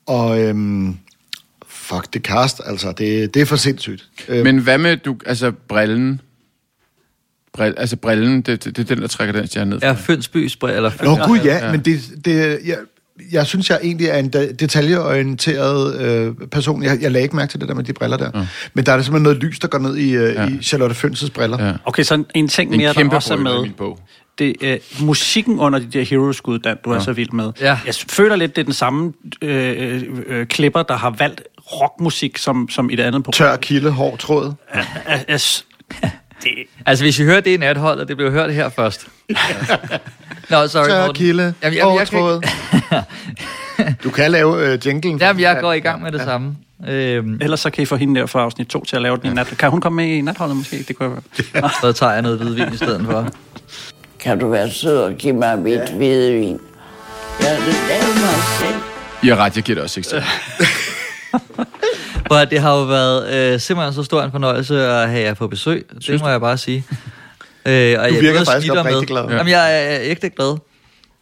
Og 0.08 0.42
øhm, 0.42 0.98
fuck, 1.68 2.14
det 2.14 2.22
cast, 2.22 2.62
altså, 2.66 2.92
det, 2.92 3.34
det 3.34 3.42
er 3.42 3.46
for 3.46 3.56
sindssygt. 3.56 4.10
Men 4.30 4.58
hvad 4.58 4.78
med 4.78 4.98
du, 4.98 5.18
altså 5.26 5.52
brillen? 5.68 6.22
Brill, 7.56 7.74
altså 7.78 7.96
brillen, 7.96 8.42
det, 8.42 8.64
det, 8.64 8.78
det 8.78 8.80
er 8.92 8.96
den, 8.96 9.02
der 9.02 9.08
trækker 9.08 9.34
den 9.34 9.48
stjerne 9.48 9.70
ned. 9.70 9.80
Ja, 9.82 9.92
Fønsbys 9.92 10.56
brille, 10.56 10.76
eller 10.76 10.92
Nå 11.04 11.16
Føns- 11.16 11.28
gud 11.28 11.40
ja, 11.46 11.72
men 11.72 11.80
det, 11.80 12.00
det 12.26 12.60
jeg, 12.66 12.78
jeg 13.32 13.46
synes, 13.48 13.70
jeg 13.70 13.80
egentlig 13.84 14.08
er 14.08 14.18
en 14.18 14.30
de- 14.30 14.54
detaljeorienteret 14.54 16.02
øh, 16.02 16.34
person. 16.52 16.84
Jeg, 16.84 16.98
jeg 17.02 17.12
lagde 17.12 17.24
ikke 17.24 17.36
mærke 17.36 17.52
til 17.52 17.60
det 17.60 17.70
der 17.70 17.76
med 17.76 17.84
de 17.84 17.94
briller 17.94 18.18
der. 18.18 18.32
Ja. 18.36 18.48
Men 18.74 18.86
der 18.86 18.92
er 18.92 18.96
der 18.96 19.04
simpelthen 19.04 19.24
noget 19.24 19.38
lys, 19.38 19.60
der 19.60 19.68
går 19.68 19.78
ned 19.80 19.96
i, 19.98 20.12
øh, 20.16 20.34
ja. 20.36 20.48
i 20.48 20.60
Charlotte 20.62 20.96
Fønses 20.96 21.30
briller. 21.30 21.66
Ja. 21.68 21.74
Okay, 21.86 22.04
så 22.04 22.24
en, 22.36 22.48
ting 22.48 22.72
En 22.72 22.78
mere, 22.78 22.88
der 22.88 22.94
kæmpe 22.94 23.16
også 23.16 23.34
er 23.34 23.38
med. 23.38 23.62
min 23.62 23.72
bog. 23.78 24.00
Det 24.40 24.56
er 24.62 24.78
musikken 25.04 25.60
under 25.60 25.80
de 25.80 25.86
der 25.86 26.04
hero-skud, 26.04 26.60
Dan, 26.60 26.78
du 26.86 26.90
ja. 26.90 26.96
er 26.96 27.00
Ja. 27.00 27.04
så 27.06 27.14
vild 27.14 27.32
med. 27.32 27.52
Ja. 27.62 27.80
Jeg 27.86 27.94
føler 28.10 28.36
lidt, 28.36 28.56
det 28.56 28.62
er 28.62 28.66
den 28.66 28.74
samme 28.74 29.14
øh, 29.42 29.76
øh, 29.96 30.04
øh, 30.28 30.46
klipper, 30.48 30.84
der 30.84 30.98
har 30.98 31.16
valgt 31.20 31.42
rockmusik 31.58 32.38
som, 32.38 32.70
som 32.70 32.90
i 32.90 32.96
det 32.96 33.04
andet 33.04 33.24
program. 33.24 33.48
Tør 33.48 33.56
kilde, 33.56 33.90
hård 33.92 34.18
tråd. 34.20 34.54
Ja, 34.76 34.86
ja, 35.10 35.20
ja, 35.30 36.10
det, 36.44 36.50
Altså, 36.86 37.04
hvis 37.04 37.20
I 37.20 37.24
hører 37.24 37.42
det 37.42 37.52
i 37.52 37.58
natholdet, 37.58 38.08
det 38.08 38.18
blev 38.18 38.32
hørt 38.32 38.54
her 38.54 38.70
først. 38.70 39.08
Nå, 40.50 40.68
sorry, 40.68 40.88
Tør 40.88 41.00
Morten. 41.00 41.16
kilde, 41.16 41.54
Jamen, 41.64 41.82
hård 41.82 42.00
jeg 42.00 42.08
kan. 43.78 43.96
Du 44.04 44.10
kan 44.10 44.32
lave 44.32 44.68
øh, 44.74 44.88
jinglen. 44.88 45.18
Jamen, 45.20 45.42
jeg 45.42 45.58
går 45.62 45.74
i 45.74 45.80
gang 45.80 46.02
med 46.02 46.12
det 46.12 46.22
samme. 46.22 46.56
Øhm, 46.88 47.38
Ellers 47.42 47.60
så 47.60 47.70
kan 47.70 47.82
I 47.82 47.86
få 47.86 47.96
hende 47.96 48.20
der 48.20 48.26
fra 48.26 48.42
afsnit 48.42 48.68
2 48.68 48.86
til 48.86 48.96
at 48.96 49.02
lave 49.02 49.18
den 49.18 49.32
i 49.32 49.34
nat. 49.34 49.48
Kan 49.60 49.70
hun 49.70 49.82
komme 49.82 49.96
med 49.96 50.06
i 50.18 50.22
natholdet 50.22 50.58
måske? 50.58 50.86
Det 50.88 50.96
kunne 50.96 51.16
jeg 51.54 51.70
så 51.82 51.92
tager 51.92 52.12
jeg 52.14 52.22
noget 52.22 52.38
hvidvin 52.40 52.74
i 52.74 52.78
stedet 52.78 53.06
for. 53.06 53.28
Kan 54.20 54.40
du 54.40 54.50
være 54.50 54.70
sød 54.72 54.98
og 54.98 55.14
give 55.14 55.34
mig 55.34 55.60
mit 55.60 55.90
hvidevin? 55.90 56.60
Jeg 57.42 57.58
vil 57.66 57.76
lave 57.90 58.14
mig 58.26 58.36
selv. 58.60 58.76
I 59.24 59.28
har 59.28 59.36
ret, 59.36 59.56
jeg 59.56 59.64
giver 59.64 59.76
det 59.76 59.84
også 59.84 59.94
6 59.94 60.14
At 62.32 62.50
det 62.52 62.60
har 62.60 62.76
jo 62.76 62.84
været 62.84 63.34
øh, 63.34 63.60
simpelthen 63.60 63.94
så 63.94 64.04
stor 64.04 64.24
en 64.24 64.32
fornøjelse 64.32 64.88
at 64.88 65.10
have 65.10 65.22
jer 65.22 65.34
på 65.34 65.48
besøg. 65.48 65.86
Det 66.08 66.22
må 66.22 66.30
jeg 66.30 66.42
bare 66.42 66.58
sige. 66.58 66.86
Øh, 67.66 67.74
og 67.74 67.74
jeg 67.74 68.22
virker 68.22 68.40
både 68.40 68.46
faktisk 68.46 68.74
oprigtigt 68.74 69.08
glad. 69.08 69.30
Jamen, 69.30 69.48
jeg 69.48 69.94
er, 69.94 70.00
ægte 70.02 70.30
glad. 70.30 70.58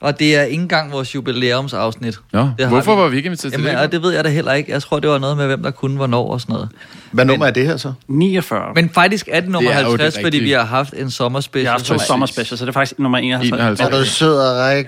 Og 0.01 0.19
det 0.19 0.35
er 0.35 0.43
ikke 0.43 0.61
engang 0.61 0.91
vores 0.91 1.15
jubilæumsafsnit. 1.15 2.19
Har 2.33 2.67
hvorfor 2.67 2.95
var 2.95 3.07
vi 3.07 3.17
ikke 3.17 3.27
inviteret 3.27 3.53
til 3.53 3.61
Jamen, 3.61 3.75
det? 3.75 3.85
Og 3.85 3.91
det 3.91 4.01
ved 4.01 4.11
jeg 4.11 4.23
da 4.23 4.29
heller 4.29 4.53
ikke. 4.53 4.71
Jeg 4.71 4.81
tror, 4.81 4.99
det 4.99 5.09
var 5.09 5.17
noget 5.17 5.37
med, 5.37 5.45
hvem 5.45 5.63
der 5.63 5.71
kunne, 5.71 5.95
hvornår 5.95 6.31
og 6.31 6.41
sådan 6.41 6.53
noget. 6.53 6.69
Hvad 7.13 7.25
nummer 7.25 7.45
er 7.45 7.51
det 7.51 7.65
her 7.65 7.77
så? 7.77 7.93
49. 8.07 8.71
Men 8.75 8.89
faktisk 8.89 9.29
er 9.31 9.39
det 9.39 9.49
nummer 9.49 9.69
Det 9.71 9.77
er 9.79 9.81
jo 9.83 9.87
50, 9.89 10.13
det 10.13 10.23
fordi 10.23 10.37
vi 10.39 10.51
har 10.51 10.63
haft 10.63 10.93
en 10.97 11.11
sommerspecial. 11.11 11.63
Jeg 11.63 11.71
har 11.71 11.77
haft 11.77 11.85
to 11.85 11.87
som 11.87 11.95
er- 11.95 11.99
sommerspecial, 11.99 12.57
så 12.57 12.65
det 12.65 12.69
er 12.69 12.73
faktisk 12.73 12.99
nummer 12.99 13.17
51. 13.17 13.79
Er 13.79 13.89
du 13.89 14.05
sød 14.05 14.37
og 14.37 14.57
ræk? 14.59 14.85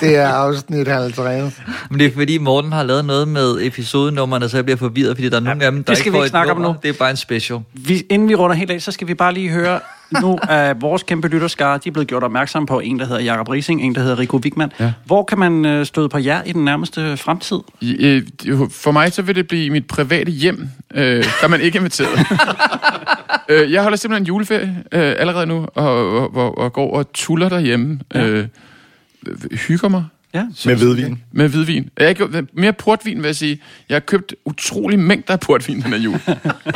Det 0.00 0.16
er 0.16 0.28
afsnit 0.28 0.88
50. 0.88 1.60
Men 1.90 2.00
det 2.00 2.06
er 2.06 2.12
fordi 2.16 2.38
Morten 2.38 2.72
har 2.72 2.82
lavet 2.82 3.04
noget 3.04 3.28
med 3.28 3.58
episodenummerne, 3.66 4.48
så 4.48 4.56
jeg 4.56 4.64
bliver 4.64 4.76
forvirret, 4.76 5.16
fordi 5.16 5.28
der 5.28 5.36
er 5.36 5.40
nogle 5.40 5.64
af 5.64 5.72
dem, 5.72 5.84
der 5.84 5.92
det 5.92 5.98
skal 5.98 6.08
ikke 6.08 6.12
vi 6.12 6.18
får 6.18 6.24
ikke 6.24 6.30
snakke 6.30 6.52
om 6.52 6.56
nummer. 6.56 6.72
nu. 6.72 6.78
Det 6.82 6.88
er 6.88 6.92
bare 6.98 7.10
en 7.10 7.16
special. 7.16 7.58
Vi, 7.72 8.02
inden 8.10 8.28
vi 8.28 8.34
runder 8.34 8.56
helt 8.56 8.70
af, 8.70 8.82
så 8.82 8.92
skal 8.92 9.08
vi 9.08 9.14
bare 9.14 9.34
lige 9.34 9.48
høre, 9.50 9.80
nu 10.22 10.38
er 10.48 10.74
vores 10.74 11.02
kæmpe 11.02 11.28
lytterskare, 11.28 11.78
de 11.84 11.88
er 11.88 11.92
blevet 11.92 12.08
gjort 12.08 12.22
opmærksom 12.22 12.66
på 12.66 12.80
en, 12.80 12.98
der 12.98 13.06
hedder 13.06 13.20
Jakob 13.22 13.48
Rising, 13.48 13.82
en, 13.82 13.94
der 13.94 14.00
hedder 14.00 14.18
Rico 14.18 14.36
Wigman. 14.36 14.72
Ja. 14.80 14.92
Hvor 15.04 15.24
kan 15.24 15.38
man 15.38 15.64
øh, 15.64 15.86
støde 15.86 16.08
på 16.08 16.18
jer 16.18 16.42
i 16.46 16.52
den 16.52 16.64
nærmeste 16.64 17.16
fremtid? 17.16 17.56
Øh, 17.82 18.22
For 18.70 18.90
mig 18.90 19.12
så 19.12 19.22
vil 19.22 19.34
det 19.34 19.48
blive 19.48 19.70
mit 19.70 19.86
private 19.86 20.30
hjem. 20.32 20.68
Øh, 20.98 21.24
der 21.24 21.30
er 21.42 21.48
man 21.48 21.60
ikke 21.60 21.78
inviteret. 21.78 22.18
øh, 23.48 23.72
jeg 23.72 23.82
holder 23.82 23.96
simpelthen 23.96 24.26
juleferie 24.26 24.84
øh, 24.92 25.14
allerede 25.18 25.46
nu, 25.46 25.66
og, 25.74 26.20
og, 26.20 26.36
og, 26.36 26.58
og 26.58 26.72
går 26.72 26.96
og 26.96 27.12
tuller 27.12 27.48
derhjemme. 27.48 28.00
Ja. 28.14 28.26
Øh, 28.26 28.46
hygger 29.68 29.88
mig. 29.88 30.04
Ja. 30.34 30.44
Med 30.66 30.76
hvidvin. 30.76 31.22
Med 31.32 31.48
hvidvin. 31.48 31.90
Jeg 31.98 32.06
har 32.06 32.14
gjort 32.14 32.30
mere 32.52 32.72
portvin, 32.72 33.18
vil 33.18 33.24
jeg 33.24 33.36
sige. 33.36 33.62
Jeg 33.88 33.94
har 33.94 34.00
købt 34.00 34.34
utrolig 34.44 34.98
mængder 34.98 35.32
af 35.32 35.40
portvin 35.40 35.82
den 35.82 35.92
her 35.92 35.98
jul. 35.98 36.18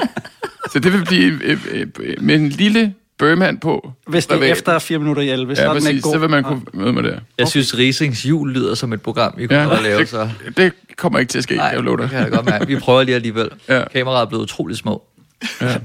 så 0.72 0.78
det 0.78 0.92
vil 0.92 1.04
blive 1.04 1.42
øh, 1.42 1.66
øh, 1.70 1.86
øh, 2.00 2.16
med 2.22 2.34
en 2.34 2.48
lille 2.48 2.94
bøgemand 3.22 3.58
på. 3.60 3.90
Hvis 4.06 4.26
det 4.26 4.36
er 4.48 4.52
efter 4.52 4.78
4 4.78 4.98
minutter 4.98 5.22
i 5.22 5.28
11, 5.30 5.56
så 5.56 5.62
Ja, 5.62 5.68
er 5.68 5.72
den 5.72 5.76
ikke 5.78 5.86
præcis. 5.88 6.02
god. 6.02 6.12
Så 6.12 6.18
vil 6.18 6.30
man 6.30 6.44
kunne 6.44 6.60
møde 6.74 6.92
mig 6.92 7.04
der. 7.04 7.18
Jeg 7.38 7.48
synes, 7.48 7.78
Risings 7.78 8.26
jul 8.26 8.52
lyder 8.52 8.74
som 8.74 8.92
et 8.92 9.02
program, 9.02 9.34
vi 9.36 9.46
kunne 9.46 9.58
Ja, 9.58 9.80
lave. 9.82 10.00
det- 10.00 10.08
Så. 10.08 10.28
Det 10.56 10.72
kommer 10.96 11.18
ikke 11.18 11.30
til 11.30 11.38
at 11.38 11.44
ske, 11.44 11.56
Nej, 11.56 11.66
jeg 11.66 11.76
vil 11.76 11.84
love 11.84 11.96
dig. 11.96 12.02
det 12.02 12.10
kan 12.10 12.20
jeg 12.20 12.30
godt 12.30 12.46
mærke. 12.46 12.66
Vi 12.66 12.76
prøver 12.76 13.02
lige 13.02 13.14
alligevel. 13.14 13.48
Ja. 13.68 13.82
Kameraet 13.92 14.22
er 14.22 14.28
blevet 14.28 14.42
utrolig 14.42 14.76
små. 14.76 15.02
Ja. 15.60 15.76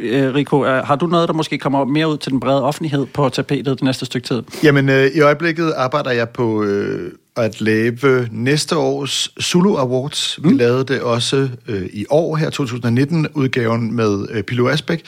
Øh, 0.00 0.34
Rico, 0.34 0.64
har 0.64 0.96
du 0.96 1.06
noget, 1.06 1.28
der 1.28 1.34
måske 1.34 1.58
kommer 1.58 1.84
mere 1.84 2.08
ud 2.08 2.16
til 2.18 2.32
den 2.32 2.40
brede 2.40 2.62
offentlighed 2.62 3.06
på 3.06 3.28
tapetet 3.28 3.66
det 3.66 3.82
næste 3.82 4.06
stykke 4.06 4.26
tid? 4.28 4.42
Jamen, 4.64 4.88
øh, 4.88 5.06
i 5.14 5.20
øjeblikket 5.20 5.72
arbejder 5.76 6.10
jeg 6.10 6.28
på 6.28 6.62
øh, 6.64 7.12
at 7.36 7.60
lave 7.60 8.28
næste 8.32 8.76
års 8.76 9.28
Zulu 9.42 9.76
Awards. 9.76 10.38
Mm. 10.42 10.50
Vi 10.50 10.54
lavede 10.54 10.84
det 10.84 11.00
også 11.00 11.48
øh, 11.68 11.82
i 11.92 12.04
år, 12.10 12.36
her 12.36 12.50
2019-udgaven 12.50 13.92
med 13.96 14.26
øh, 14.30 14.42
Pilo 14.42 14.68
Asbæk. 14.68 15.02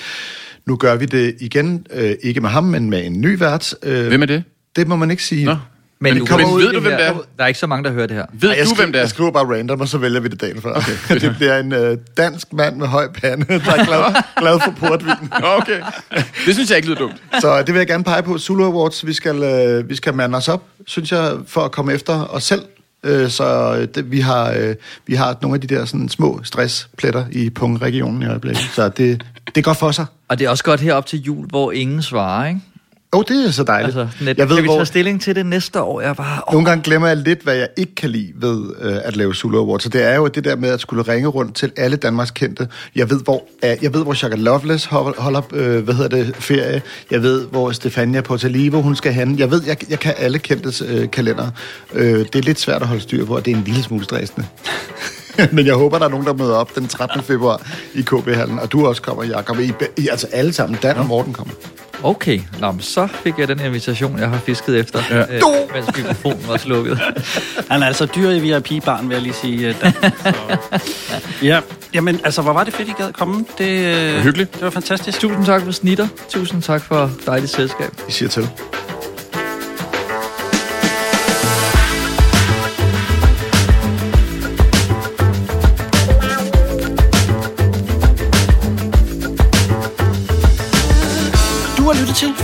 Nu 0.67 0.77
gør 0.77 0.97
vi 0.97 1.07
det 1.07 1.37
igen, 1.41 1.87
øh, 1.93 2.15
ikke 2.23 2.41
med 2.41 2.51
ham, 2.51 2.65
men 2.65 2.91
med 2.91 3.07
en 3.07 3.21
ny 3.21 3.39
vært. 3.39 3.75
Øh, 3.83 4.07
Hvem 4.07 4.23
er 4.23 4.27
det? 4.27 4.43
Det 4.77 4.89
må 4.89 4.97
man 4.97 5.11
ikke 5.11 5.25
sige. 5.25 5.45
Nå. 5.45 5.57
Men, 6.01 6.27
kommer 6.27 6.47
men 6.47 6.57
ud 6.57 6.63
ved 6.63 6.73
du, 6.73 6.81
hvem 6.81 6.93
det 6.93 7.07
er? 7.07 7.13
Der 7.13 7.45
er 7.45 7.47
ikke 7.47 7.61
så 7.61 7.67
mange, 7.67 7.85
der 7.85 7.93
hører 7.93 8.07
det 8.07 8.17
her. 8.17 8.27
Ved 8.33 8.49
Ej, 8.49 8.57
jeg 8.57 8.65
du, 8.65 8.71
skriver, 8.71 8.85
hvem 8.85 8.93
det 8.93 8.99
er? 8.99 9.03
Jeg 9.03 9.11
skriver 9.11 9.31
bare 9.31 9.45
random, 9.45 9.81
og 9.81 9.89
så 9.89 9.99
vælger 9.99 10.21
vi 10.21 10.29
det 10.29 10.41
dagen 10.41 10.63
før. 10.63 10.73
Okay. 10.75 11.21
det 11.29 11.35
bliver 11.37 11.59
en 11.59 11.73
øh, 11.73 11.99
dansk 12.17 12.53
mand 12.53 12.77
med 12.77 12.87
høj 12.87 13.09
pande, 13.13 13.47
der 13.47 13.55
er 13.55 13.85
glad, 13.85 14.23
glad 14.43 14.61
for 14.65 14.71
portvin. 14.71 15.33
Okay. 15.61 15.81
Det 16.47 16.55
synes 16.55 16.71
jeg 16.71 16.77
ikke 16.77 16.89
lyder 16.89 16.99
dumt. 16.99 17.23
Så 17.41 17.59
det 17.59 17.75
vil 17.75 17.79
jeg 17.79 17.87
gerne 17.87 18.05
pege 18.05 18.23
på. 18.23 18.39
Zulu 18.39 18.65
Awards, 18.65 19.07
vi 19.07 19.13
skal, 19.13 19.43
øh, 19.43 19.89
vi 19.89 19.97
skal 19.97 20.15
mande 20.15 20.37
os 20.37 20.49
op, 20.49 20.63
synes 20.87 21.13
jeg, 21.13 21.33
for 21.47 21.61
at 21.61 21.73
komme 21.73 21.93
efter 21.93 22.27
os 22.35 22.43
selv. 22.45 22.63
Øh, 23.05 23.31
så 23.31 23.77
øh, 23.81 23.89
det, 23.95 24.11
vi, 24.11 24.21
har, 24.21 24.55
øh, 24.59 24.75
vi 25.07 25.15
har 25.15 25.37
nogle 25.43 25.55
af 25.55 25.61
de 25.61 25.75
der 25.75 25.85
sådan, 25.85 26.09
små 26.09 26.41
stresspletter 26.45 27.25
i 27.33 27.51
punktregionen 27.51 28.23
i 28.23 28.27
øjeblikket. 28.27 28.71
Så 28.73 28.89
det, 28.89 29.25
det 29.55 29.61
er 29.61 29.63
godt 29.63 29.77
for 29.77 29.91
sig. 29.91 30.07
Og 30.29 30.39
det 30.39 30.45
er 30.45 30.51
også 30.51 30.65
godt 30.65 30.81
herop 30.81 31.07
til 31.07 31.23
jul, 31.23 31.47
hvor 31.47 31.73
ingen 31.73 32.03
svarer, 32.03 32.49
ikke? 32.49 32.61
Åh, 33.15 33.19
oh, 33.19 33.25
det 33.29 33.47
er 33.47 33.51
så 33.51 33.65
dejligt. 33.65 33.99
Altså, 33.99 34.25
net, 34.25 34.39
jeg 34.39 34.49
ved, 34.49 34.57
kan 34.57 34.63
vi 34.65 34.69
hvor, 34.69 34.77
tage 34.77 34.87
stilling 34.87 35.21
til 35.23 35.37
det 35.37 35.47
næste 35.47 35.83
år? 35.83 36.01
Jeg 36.01 36.17
bare, 36.17 36.41
oh, 36.47 36.53
nogle 36.53 36.69
gange 36.69 36.83
glemmer 36.83 37.09
jeg 37.09 37.17
lidt, 37.17 37.43
hvad 37.43 37.55
jeg 37.55 37.69
ikke 37.77 37.95
kan 37.95 38.11
lide 38.11 38.33
ved 38.37 38.65
øh, 38.81 38.97
at 39.05 39.17
lave 39.17 39.35
Zulu 39.35 39.59
Awards. 39.59 39.83
Så 39.83 39.89
det 39.89 40.03
er 40.03 40.15
jo 40.17 40.27
det 40.27 40.45
der 40.45 40.57
med 40.57 40.69
at 40.69 40.81
skulle 40.81 41.03
ringe 41.03 41.29
rundt 41.29 41.55
til 41.55 41.73
alle 41.77 41.97
Danmarks 41.97 42.31
kendte. 42.31 42.69
Jeg 42.95 43.11
ved, 43.11 43.21
hvor, 43.25 43.43
øh, 43.65 43.77
jeg 43.83 43.95
ved, 43.95 44.03
hvor 44.03 44.13
Shaka 44.13 44.37
Loveless 44.37 44.85
holder, 44.85 45.23
holder 45.23 45.43
øh, 45.53 45.85
hvad 45.85 45.95
hedder 45.95 46.17
det, 46.17 46.37
ferie. 46.37 46.83
Jeg 47.11 47.23
ved, 47.23 47.47
hvor 47.47 47.71
Stefania 47.71 48.21
Portalivo, 48.21 48.81
hun 48.81 48.97
skal 48.97 49.13
hen. 49.13 49.39
Jeg 49.39 49.51
ved, 49.51 49.63
jeg, 49.67 49.91
jeg 49.91 49.99
kan 49.99 50.15
alle 50.19 50.39
kendtes 50.39 50.83
øh, 50.87 51.11
kalender. 51.11 51.51
Øh, 51.93 52.19
det 52.19 52.35
er 52.35 52.43
lidt 52.43 52.61
svært 52.61 52.83
at 52.83 52.89
holde 52.89 53.03
styr 53.03 53.25
på, 53.25 53.37
og 53.37 53.45
det 53.45 53.53
er 53.53 53.57
en 53.57 53.65
lille 53.65 53.83
smule 53.83 54.05
stressende. 54.05 54.47
Men 55.53 55.67
jeg 55.67 55.75
håber, 55.75 55.99
der 55.99 56.05
er 56.07 56.11
nogen, 56.11 56.27
der 56.27 56.33
møder 56.35 56.55
op 56.57 56.75
den 56.75 56.89
13. 56.89 57.23
februar 57.23 57.61
i 57.95 58.03
KB-hallen, 58.03 58.59
og 58.59 58.73
du 58.73 58.87
også 58.87 59.03
kommer, 59.03 59.25
Jacob. 59.25 59.59
I, 59.59 59.73
I, 59.97 60.09
altså 60.09 60.27
alle 60.33 60.53
sammen, 60.53 60.79
Dan 60.83 60.97
og 60.97 61.07
Morten 61.07 61.33
kommer. 61.33 61.55
okay. 62.03 62.41
Nå, 62.61 62.73
men 62.73 62.81
så 62.81 63.07
fik 63.07 63.39
jeg 63.39 63.49
den 63.49 63.61
invitation, 63.61 64.19
jeg 64.19 64.29
har 64.29 64.39
fisket 64.39 64.81
efter, 64.81 65.01
ja. 65.11 65.21
øh, 65.21 65.41
mens 65.75 65.97
mikrofonen 65.97 66.45
var 66.49 66.57
slukket. 66.57 66.99
Han 67.71 67.83
er 67.83 67.87
altså 67.87 68.07
dyr 68.07 68.31
i 68.31 68.39
VIP-barn, 68.41 69.09
vil 69.09 69.15
jeg 69.15 69.23
lige 69.23 69.35
sige. 69.35 69.69
øh, 69.69 69.75
Dan. 69.83 69.93
Så, 69.93 70.35
ja, 71.43 71.61
jamen 71.95 72.21
altså, 72.25 72.43
hvor 72.43 72.53
var 72.53 72.65
det 72.65 72.75
fedt, 72.75 72.89
I 72.89 72.93
gad 72.99 73.13
komme. 73.13 73.45
Det, 73.59 73.97
øh, 74.15 74.21
hyggeligt. 74.23 74.55
Det 74.55 74.63
var 74.63 74.71
fantastisk. 74.71 75.21
Tusind 75.21 75.47
tak 75.47 75.63
for 75.63 75.73
snitter. 75.73 76.09
Tusind 76.29 76.63
tak 76.63 76.83
for 76.83 77.11
dejligt 77.27 77.51
selskab. 77.53 77.91
I 78.09 78.13
siger 78.13 78.29
til. 78.29 78.49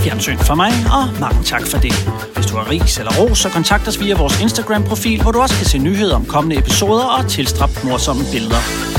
Fjernsyn 0.03 0.37
for 0.37 0.55
mig, 0.55 0.71
og 0.91 1.19
mange 1.19 1.43
tak 1.43 1.67
for 1.67 1.77
det. 1.77 1.93
Hvis 2.35 2.45
du 2.45 2.57
har 2.57 2.69
ris 2.69 2.97
eller 2.97 3.11
ros, 3.19 3.39
så 3.39 3.49
kontakt 3.49 3.87
os 3.87 3.99
via 3.99 4.17
vores 4.17 4.41
Instagram-profil, 4.41 5.21
hvor 5.21 5.31
du 5.31 5.41
også 5.41 5.55
kan 5.55 5.65
se 5.65 5.77
nyheder 5.77 6.15
om 6.15 6.25
kommende 6.25 6.57
episoder 6.57 7.03
og 7.03 7.29
tilstrap 7.29 7.69
morsomme 7.83 8.23
billeder. 8.31 8.91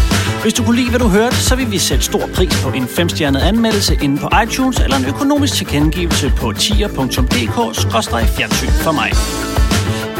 Hvis 0.42 0.54
du 0.54 0.64
kunne 0.64 0.76
lide, 0.76 0.90
hvad 0.90 1.00
du 1.00 1.08
hørte, 1.08 1.36
så 1.36 1.56
vil 1.56 1.70
vi 1.70 1.78
sætte 1.78 2.04
stor 2.04 2.28
pris 2.34 2.62
på 2.62 2.68
en 2.68 2.88
femstjernet 2.88 3.40
anmeldelse 3.40 3.98
inde 4.02 4.18
på 4.18 4.28
iTunes 4.44 4.80
eller 4.80 4.96
en 4.96 5.04
økonomisk 5.04 5.54
tilkendegivelse 5.54 6.32
på 6.36 6.52
tier.dk-fjernsyn 6.52 8.70
for 8.70 8.92
mig. 8.92 9.12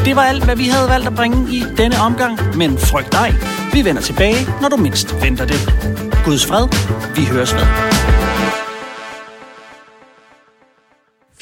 Det 0.05 0.15
var 0.15 0.21
alt, 0.21 0.43
hvad 0.43 0.55
vi 0.55 0.67
havde 0.67 0.89
valgt 0.89 1.07
at 1.07 1.15
bringe 1.15 1.53
i 1.53 1.63
denne 1.77 1.97
omgang, 1.97 2.57
men 2.57 2.77
frygt 2.77 3.11
dig. 3.11 3.35
Vi 3.73 3.85
vender 3.85 4.01
tilbage, 4.01 4.47
når 4.61 4.69
du 4.69 4.77
mindst 4.77 5.15
venter 5.21 5.45
det. 5.45 5.73
Guds 6.25 6.45
fred. 6.45 6.67
Vi 7.15 7.25
høres 7.25 7.53
ved. 7.53 8.12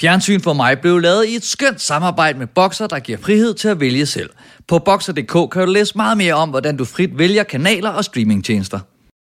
Fjernsyn 0.01 0.39
for 0.41 0.53
mig 0.53 0.79
blev 0.79 0.99
lavet 0.99 1.27
i 1.27 1.35
et 1.35 1.43
skønt 1.43 1.81
samarbejde 1.81 2.39
med 2.39 2.47
Boxer, 2.47 2.87
der 2.87 2.99
giver 2.99 3.17
frihed 3.17 3.53
til 3.53 3.67
at 3.67 3.79
vælge 3.79 4.05
selv. 4.05 4.29
På 4.67 4.79
Boxer.dk 4.79 5.51
kan 5.51 5.65
du 5.65 5.71
læse 5.71 5.93
meget 5.95 6.17
mere 6.17 6.33
om, 6.33 6.49
hvordan 6.49 6.77
du 6.77 6.85
frit 6.85 7.17
vælger 7.17 7.43
kanaler 7.43 7.89
og 7.89 8.05
streamingtjenester. 8.05 8.79